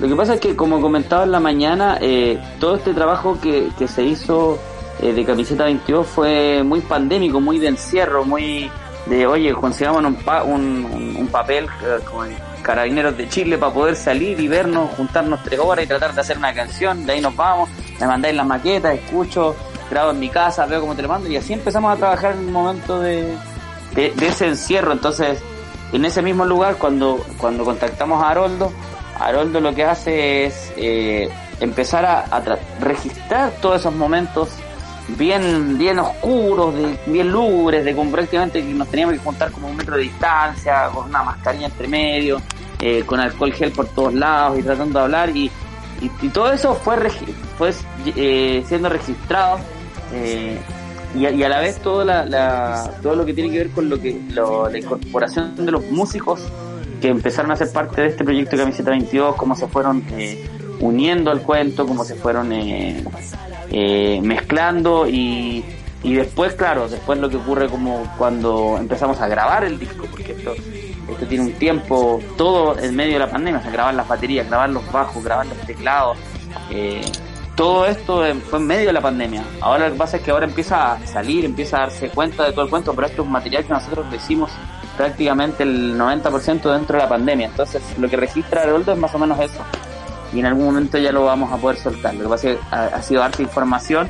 Lo 0.00 0.08
que 0.08 0.16
pasa 0.16 0.34
es 0.34 0.40
que, 0.40 0.56
como 0.56 0.80
comentaba 0.80 1.22
en 1.22 1.30
la 1.30 1.38
mañana, 1.38 1.98
eh, 2.00 2.36
todo 2.58 2.74
este 2.74 2.94
trabajo 2.94 3.38
que, 3.40 3.68
que 3.78 3.86
se 3.86 4.02
hizo 4.02 4.58
eh, 5.00 5.12
de 5.12 5.24
Camiseta 5.24 5.66
22 5.66 6.04
fue 6.04 6.64
muy 6.64 6.80
pandémico, 6.80 7.40
muy 7.40 7.60
de 7.60 7.68
encierro, 7.68 8.24
muy 8.24 8.68
de, 9.06 9.26
oye, 9.26 9.52
consigamos 9.54 10.04
un, 10.04 10.14
pa- 10.16 10.42
un, 10.42 11.16
un- 11.18 11.26
papel 11.28 11.64
eh, 11.82 11.98
como 12.04 12.24
en 12.24 12.36
Carabineros 12.62 13.16
de 13.16 13.28
Chile 13.28 13.56
para 13.58 13.72
poder 13.72 13.96
salir 13.96 14.38
y 14.38 14.46
vernos, 14.48 14.90
juntarnos 14.96 15.42
tres 15.42 15.58
horas 15.58 15.84
y 15.84 15.88
tratar 15.88 16.14
de 16.14 16.20
hacer 16.20 16.36
una 16.38 16.52
canción, 16.52 17.06
de 17.06 17.12
ahí 17.14 17.20
nos 17.20 17.34
vamos, 17.34 17.68
me 17.98 18.06
mandáis 18.06 18.34
las 18.36 18.46
maquetas, 18.46 18.94
escucho, 18.94 19.56
grabo 19.90 20.10
en 20.10 20.20
mi 20.20 20.28
casa, 20.28 20.66
veo 20.66 20.80
cómo 20.80 20.94
te 20.94 21.02
lo 21.02 21.08
mando 21.08 21.28
y 21.28 21.36
así 21.36 21.52
empezamos 21.54 21.92
a 21.92 21.96
trabajar 21.96 22.32
en 22.32 22.40
un 22.40 22.52
momento 22.52 23.00
de, 23.00 23.34
de, 23.94 24.12
ese 24.26 24.46
encierro. 24.48 24.92
Entonces, 24.92 25.38
en 25.92 26.04
ese 26.04 26.20
mismo 26.22 26.44
lugar, 26.44 26.76
cuando, 26.76 27.24
cuando 27.38 27.64
contactamos 27.64 28.22
a 28.22 28.28
Haroldo, 28.30 28.70
Haroldo 29.18 29.60
lo 29.60 29.74
que 29.74 29.84
hace 29.84 30.44
es 30.46 30.72
eh, 30.76 31.28
empezar 31.60 32.04
a, 32.04 32.20
a 32.30 32.44
tra- 32.44 32.58
registrar 32.80 33.50
todos 33.62 33.80
esos 33.80 33.94
momentos 33.94 34.50
bien 35.16 35.78
bien 35.78 35.98
oscuros, 35.98 36.74
de, 36.74 36.98
bien 37.06 37.30
lúgubres, 37.30 37.84
de 37.84 37.94
como 37.94 38.10
prácticamente 38.10 38.62
que 38.64 38.72
nos 38.74 38.88
teníamos 38.88 39.14
que 39.14 39.20
juntar 39.20 39.50
como 39.50 39.68
un 39.68 39.76
metro 39.76 39.96
de 39.96 40.02
distancia, 40.02 40.88
con 40.94 41.08
una 41.08 41.22
mascarilla 41.22 41.66
entre 41.66 41.88
medio, 41.88 42.40
eh, 42.80 43.02
con 43.06 43.20
alcohol 43.20 43.52
gel 43.52 43.72
por 43.72 43.86
todos 43.88 44.14
lados 44.14 44.58
y 44.58 44.62
tratando 44.62 44.98
de 44.98 45.04
hablar. 45.04 45.36
Y, 45.36 45.50
y, 46.22 46.28
todo 46.30 46.52
eso 46.52 46.74
fue 46.74 46.96
fue 47.58 47.72
eh, 48.16 48.64
siendo 48.66 48.88
registrado 48.88 49.58
eh, 50.12 50.58
y, 51.14 51.26
a, 51.26 51.30
y 51.30 51.42
a 51.42 51.48
la 51.48 51.60
vez 51.60 51.78
todo 51.80 52.04
la, 52.04 52.24
la- 52.24 52.90
todo 53.02 53.14
lo 53.16 53.26
que 53.26 53.34
tiene 53.34 53.50
que 53.50 53.58
ver 53.58 53.70
con 53.70 53.88
lo 53.90 54.00
que 54.00 54.18
lo- 54.30 54.68
la 54.70 54.78
incorporación 54.78 55.54
de 55.56 55.70
los 55.72 55.84
músicos 55.90 56.40
que 57.00 57.08
empezaron 57.08 57.50
a 57.50 57.56
ser 57.56 57.70
parte 57.72 58.02
de 58.02 58.08
este 58.08 58.24
proyecto 58.24 58.56
de 58.56 58.62
Camiseta 58.62 58.90
22, 58.90 59.34
cómo 59.36 59.54
se 59.56 59.66
fueron 59.66 60.04
eh, 60.12 60.46
uniendo 60.80 61.30
al 61.30 61.42
cuento, 61.42 61.86
cómo 61.86 62.04
se 62.04 62.14
fueron 62.14 62.50
eh, 63.70 64.20
mezclando 64.22 65.08
y, 65.08 65.64
y 66.02 66.14
después, 66.14 66.54
claro, 66.54 66.88
después 66.88 67.18
lo 67.18 67.28
que 67.28 67.36
ocurre 67.36 67.68
como 67.68 68.12
cuando 68.16 68.76
empezamos 68.78 69.20
a 69.20 69.28
grabar 69.28 69.64
el 69.64 69.78
disco, 69.78 70.06
porque 70.10 70.32
esto, 70.32 70.54
esto 70.54 71.26
tiene 71.26 71.44
un 71.44 71.52
tiempo, 71.52 72.20
todo 72.36 72.78
en 72.78 72.94
medio 72.96 73.14
de 73.14 73.20
la 73.20 73.30
pandemia, 73.30 73.60
o 73.60 73.62
sea, 73.62 73.70
grabar 73.70 73.94
las 73.94 74.08
baterías, 74.08 74.46
grabar 74.48 74.70
los 74.70 74.90
bajos, 74.90 75.22
grabar 75.22 75.46
los 75.46 75.58
teclados, 75.58 76.16
eh, 76.70 77.02
todo 77.54 77.84
esto 77.84 78.24
fue 78.48 78.58
en 78.58 78.66
medio 78.66 78.86
de 78.86 78.92
la 78.94 79.02
pandemia. 79.02 79.44
Ahora 79.60 79.86
lo 79.88 79.92
que 79.92 79.98
pasa 79.98 80.16
es 80.16 80.22
que 80.22 80.30
ahora 80.30 80.46
empieza 80.46 80.92
a 80.92 81.06
salir, 81.06 81.44
empieza 81.44 81.76
a 81.76 81.80
darse 81.80 82.08
cuenta 82.08 82.46
de 82.46 82.52
todo 82.52 82.64
el 82.64 82.70
cuento, 82.70 82.94
pero 82.94 83.06
esto 83.06 83.20
es 83.20 83.26
un 83.26 83.32
material 83.32 83.64
que 83.64 83.72
nosotros 83.74 84.06
lo 84.08 84.16
hicimos 84.16 84.50
prácticamente 84.96 85.62
el 85.64 85.98
90% 85.98 86.72
dentro 86.72 86.96
de 86.96 87.02
la 87.02 87.08
pandemia. 87.08 87.48
Entonces, 87.48 87.82
lo 87.98 88.08
que 88.08 88.16
registra 88.16 88.62
Haroldo 88.62 88.92
es 88.92 88.98
más 88.98 89.14
o 89.14 89.18
menos 89.18 89.38
eso. 89.40 89.60
Y 90.32 90.40
en 90.40 90.46
algún 90.46 90.66
momento 90.66 90.98
ya 90.98 91.12
lo 91.12 91.24
vamos 91.24 91.52
a 91.52 91.56
poder 91.56 91.78
soltar. 91.78 92.14
Lo 92.14 92.24
que 92.24 92.28
pasa 92.28 92.50
es 92.50 92.56
que 92.56 92.62
ha, 92.70 92.84
ha 92.86 93.02
sido 93.02 93.22
harta 93.22 93.42
información, 93.42 94.08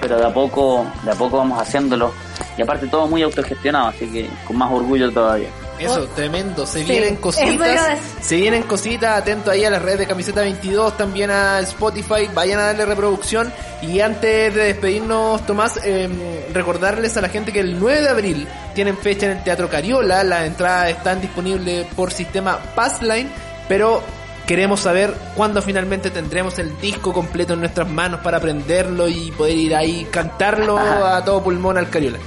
pero 0.00 0.16
de 0.16 0.26
a 0.26 0.32
poco, 0.32 0.86
de 1.04 1.10
a 1.10 1.14
poco 1.14 1.38
vamos 1.38 1.60
haciéndolo. 1.60 2.12
Y 2.56 2.62
aparte 2.62 2.86
todo 2.88 3.06
muy 3.06 3.22
autogestionado, 3.22 3.88
así 3.88 4.06
que 4.08 4.28
con 4.46 4.56
más 4.56 4.70
orgullo 4.72 5.10
todavía. 5.12 5.48
Eso, 5.78 6.06
tremendo. 6.08 6.66
Se 6.66 6.80
Sí, 6.80 6.90
vienen 6.90 7.16
cositas. 7.16 7.98
Se 8.20 8.36
vienen 8.36 8.64
cositas. 8.64 9.18
Atento 9.22 9.50
ahí 9.50 9.64
a 9.64 9.70
las 9.70 9.80
redes 9.80 10.00
de 10.00 10.06
Camiseta 10.08 10.40
22, 10.40 10.96
también 10.96 11.30
a 11.30 11.60
Spotify. 11.60 12.28
Vayan 12.34 12.58
a 12.58 12.64
darle 12.64 12.84
reproducción. 12.84 13.52
Y 13.82 14.00
antes 14.00 14.52
de 14.54 14.64
despedirnos, 14.64 15.46
Tomás, 15.46 15.78
eh, 15.84 16.48
recordarles 16.52 17.16
a 17.16 17.20
la 17.20 17.28
gente 17.28 17.52
que 17.52 17.60
el 17.60 17.78
9 17.78 18.00
de 18.00 18.08
abril 18.08 18.48
tienen 18.74 18.96
fecha 18.98 19.26
en 19.26 19.38
el 19.38 19.44
Teatro 19.44 19.68
Cariola. 19.68 20.24
Las 20.24 20.46
entradas 20.46 20.90
están 20.90 21.20
disponibles 21.20 21.86
por 21.94 22.10
sistema 22.12 22.58
Passline. 22.74 23.30
Pero 23.68 24.02
queremos 24.48 24.80
saber 24.80 25.14
cuándo 25.34 25.60
finalmente 25.60 26.10
tendremos 26.10 26.58
el 26.58 26.80
disco 26.80 27.12
completo 27.12 27.52
en 27.52 27.60
nuestras 27.60 27.86
manos 27.86 28.20
para 28.20 28.38
aprenderlo 28.38 29.06
y 29.06 29.30
poder 29.30 29.58
ir 29.58 29.76
ahí 29.76 30.08
cantarlo 30.10 30.78
a 30.78 31.22
todo 31.22 31.44
pulmón 31.44 31.76
al 31.76 31.90
Cariola. 31.90 32.18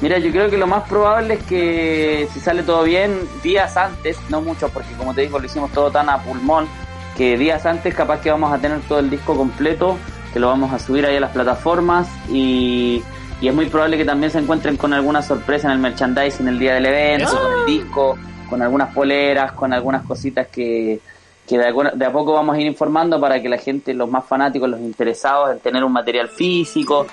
Mira, 0.00 0.18
yo 0.18 0.30
creo 0.30 0.48
que 0.48 0.56
lo 0.56 0.66
más 0.66 0.88
probable 0.88 1.34
es 1.34 1.44
que 1.44 2.26
si 2.32 2.40
sale 2.40 2.62
todo 2.62 2.82
bien, 2.82 3.20
días 3.42 3.76
antes, 3.76 4.16
no 4.30 4.40
mucho, 4.40 4.70
porque 4.70 4.92
como 4.94 5.12
te 5.12 5.20
digo, 5.20 5.38
lo 5.38 5.44
hicimos 5.44 5.70
todo 5.70 5.90
tan 5.90 6.08
a 6.08 6.22
pulmón, 6.22 6.66
que 7.14 7.36
días 7.36 7.66
antes 7.66 7.94
capaz 7.94 8.22
que 8.22 8.30
vamos 8.30 8.50
a 8.50 8.58
tener 8.58 8.80
todo 8.88 8.98
el 8.98 9.10
disco 9.10 9.36
completo, 9.36 9.98
que 10.32 10.40
lo 10.40 10.48
vamos 10.48 10.72
a 10.72 10.78
subir 10.78 11.04
ahí 11.04 11.16
a 11.16 11.20
las 11.20 11.30
plataformas 11.30 12.08
y, 12.30 13.02
y 13.42 13.48
es 13.48 13.54
muy 13.54 13.66
probable 13.66 13.98
que 13.98 14.06
también 14.06 14.32
se 14.32 14.38
encuentren 14.38 14.78
con 14.78 14.94
alguna 14.94 15.20
sorpresa 15.20 15.68
en 15.68 15.74
el 15.74 15.78
merchandising 15.78 16.48
el 16.48 16.58
día 16.58 16.72
del 16.74 16.86
evento, 16.86 17.38
con 17.38 17.60
el 17.60 17.66
disco, 17.66 18.18
con 18.48 18.62
algunas 18.62 18.92
poleras, 18.94 19.52
con 19.52 19.72
algunas 19.72 20.04
cositas 20.04 20.46
que, 20.48 21.00
que 21.46 21.58
de, 21.58 21.64
alguna- 21.66 21.90
de 21.90 22.04
a 22.04 22.12
poco 22.12 22.32
vamos 22.32 22.56
a 22.56 22.60
ir 22.60 22.66
informando 22.66 23.20
para 23.20 23.40
que 23.40 23.48
la 23.48 23.58
gente, 23.58 23.94
los 23.94 24.08
más 24.10 24.24
fanáticos, 24.24 24.68
los 24.68 24.80
interesados 24.80 25.52
en 25.52 25.60
tener 25.60 25.84
un 25.84 25.92
material 25.92 26.28
físico, 26.28 27.06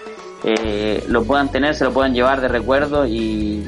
eh, 0.43 1.03
lo 1.07 1.23
puedan 1.23 1.49
tener, 1.49 1.75
se 1.75 1.83
lo 1.85 1.93
puedan 1.93 2.13
llevar 2.13 2.41
de 2.41 2.47
recuerdo 2.47 3.05
y, 3.05 3.63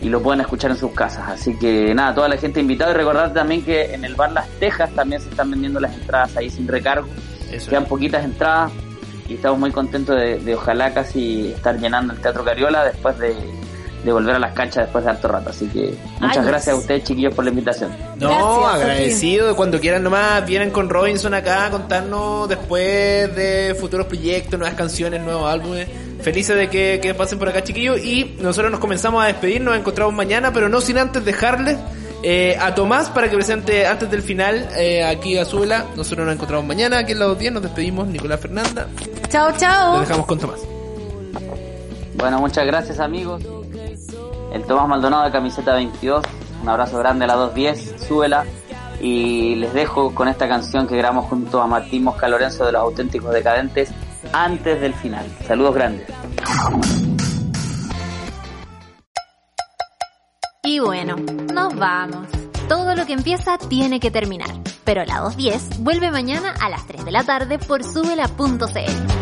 y 0.00 0.08
lo 0.08 0.20
puedan 0.22 0.40
escuchar 0.40 0.70
en 0.70 0.76
sus 0.76 0.92
casas. 0.92 1.28
Así 1.28 1.56
que 1.58 1.94
nada, 1.94 2.14
toda 2.14 2.28
la 2.28 2.36
gente 2.36 2.60
invitada 2.60 2.90
y 2.92 2.94
recordar 2.94 3.32
también 3.32 3.64
que 3.64 3.94
en 3.94 4.04
el 4.04 4.14
bar 4.14 4.32
Las 4.32 4.48
Tejas 4.58 4.90
también 4.94 5.20
se 5.22 5.28
están 5.30 5.50
vendiendo 5.50 5.80
las 5.80 5.94
entradas 5.94 6.36
ahí 6.36 6.50
sin 6.50 6.68
recargo. 6.68 7.08
Eso. 7.50 7.70
Quedan 7.70 7.84
poquitas 7.86 8.24
entradas 8.24 8.72
y 9.28 9.34
estamos 9.34 9.58
muy 9.58 9.70
contentos 9.70 10.16
de, 10.16 10.38
de 10.40 10.54
ojalá 10.54 10.92
casi 10.92 11.52
estar 11.52 11.78
llenando 11.78 12.12
el 12.12 12.20
Teatro 12.20 12.44
Cariola 12.44 12.84
después 12.84 13.18
de, 13.18 13.34
de 14.04 14.12
volver 14.12 14.34
a 14.34 14.38
las 14.38 14.52
canchas 14.52 14.84
después 14.84 15.04
de 15.04 15.10
harto 15.10 15.28
rato. 15.28 15.50
Así 15.50 15.66
que 15.68 15.94
muchas 16.20 16.38
Ay, 16.38 16.46
gracias 16.46 16.74
a 16.74 16.78
ustedes 16.78 17.04
chiquillos 17.04 17.34
por 17.34 17.44
la 17.44 17.50
invitación. 17.50 17.90
No, 18.18 18.28
Gracias, 18.28 18.74
agradecido. 18.74 19.56
Cuando 19.56 19.80
quieran 19.80 20.02
nomás, 20.02 20.44
vienen 20.46 20.70
con 20.70 20.88
Robinson 20.88 21.34
acá 21.34 21.66
a 21.66 21.70
contarnos 21.70 22.48
después 22.48 23.34
de 23.34 23.76
futuros 23.78 24.06
proyectos, 24.06 24.58
nuevas 24.58 24.76
canciones, 24.76 25.20
nuevos 25.20 25.50
álbumes. 25.50 25.88
Felices 26.20 26.56
de 26.56 26.68
que, 26.68 27.00
que 27.02 27.14
pasen 27.14 27.38
por 27.38 27.48
acá, 27.48 27.62
chiquillos. 27.62 27.98
Y 28.04 28.36
nosotros 28.40 28.70
nos 28.70 28.80
comenzamos 28.80 29.22
a 29.22 29.26
despedir, 29.26 29.60
nos 29.60 29.76
encontramos 29.76 30.14
mañana, 30.14 30.52
pero 30.52 30.68
no 30.68 30.80
sin 30.80 30.98
antes 30.98 31.24
dejarles 31.24 31.78
eh, 32.22 32.56
a 32.60 32.74
Tomás 32.74 33.08
para 33.08 33.28
que 33.28 33.34
presente 33.34 33.86
antes 33.86 34.08
del 34.10 34.22
final 34.22 34.68
eh, 34.76 35.04
aquí 35.04 35.36
a 35.38 35.44
Zuela. 35.44 35.86
Nosotros 35.96 36.24
nos 36.24 36.34
encontramos 36.34 36.64
mañana 36.66 36.98
aquí 36.98 37.12
en 37.12 37.18
la 37.18 37.32
10, 37.34 37.52
nos 37.52 37.62
despedimos, 37.62 38.06
Nicolás 38.06 38.40
Fernanda. 38.40 38.86
Chao, 39.28 39.52
chao. 39.56 40.00
dejamos 40.00 40.26
con 40.26 40.38
Tomás. 40.38 40.60
Bueno, 42.14 42.38
muchas 42.38 42.64
gracias 42.66 43.00
amigos. 43.00 43.42
El 44.52 44.64
Tomás 44.64 44.86
Maldonado 44.86 45.24
de 45.24 45.30
Camiseta 45.30 45.74
22. 45.74 46.24
Un 46.62 46.68
abrazo 46.68 46.98
grande 46.98 47.24
a 47.24 47.28
la 47.28 47.34
210, 47.34 48.06
súbela. 48.06 48.44
Y 49.00 49.56
les 49.56 49.72
dejo 49.72 50.14
con 50.14 50.28
esta 50.28 50.46
canción 50.46 50.86
que 50.86 50.96
grabamos 50.96 51.26
junto 51.26 51.60
a 51.60 51.66
Martín 51.66 52.04
Mosca 52.04 52.28
Lorenzo 52.28 52.66
de 52.66 52.72
los 52.72 52.82
Auténticos 52.82 53.32
Decadentes 53.32 53.90
antes 54.32 54.80
del 54.80 54.94
final. 54.94 55.26
Saludos 55.46 55.74
grandes. 55.74 56.06
Y 60.64 60.78
bueno, 60.78 61.16
nos 61.52 61.74
vamos. 61.74 62.28
Todo 62.68 62.94
lo 62.94 63.06
que 63.06 63.14
empieza 63.14 63.58
tiene 63.58 63.98
que 63.98 64.10
terminar. 64.10 64.50
Pero 64.84 65.04
la 65.04 65.20
210 65.20 65.82
vuelve 65.82 66.10
mañana 66.10 66.54
a 66.60 66.68
las 66.68 66.86
3 66.86 67.04
de 67.04 67.10
la 67.10 67.24
tarde 67.24 67.58
por 67.58 67.82
subela.cl. 67.82 69.21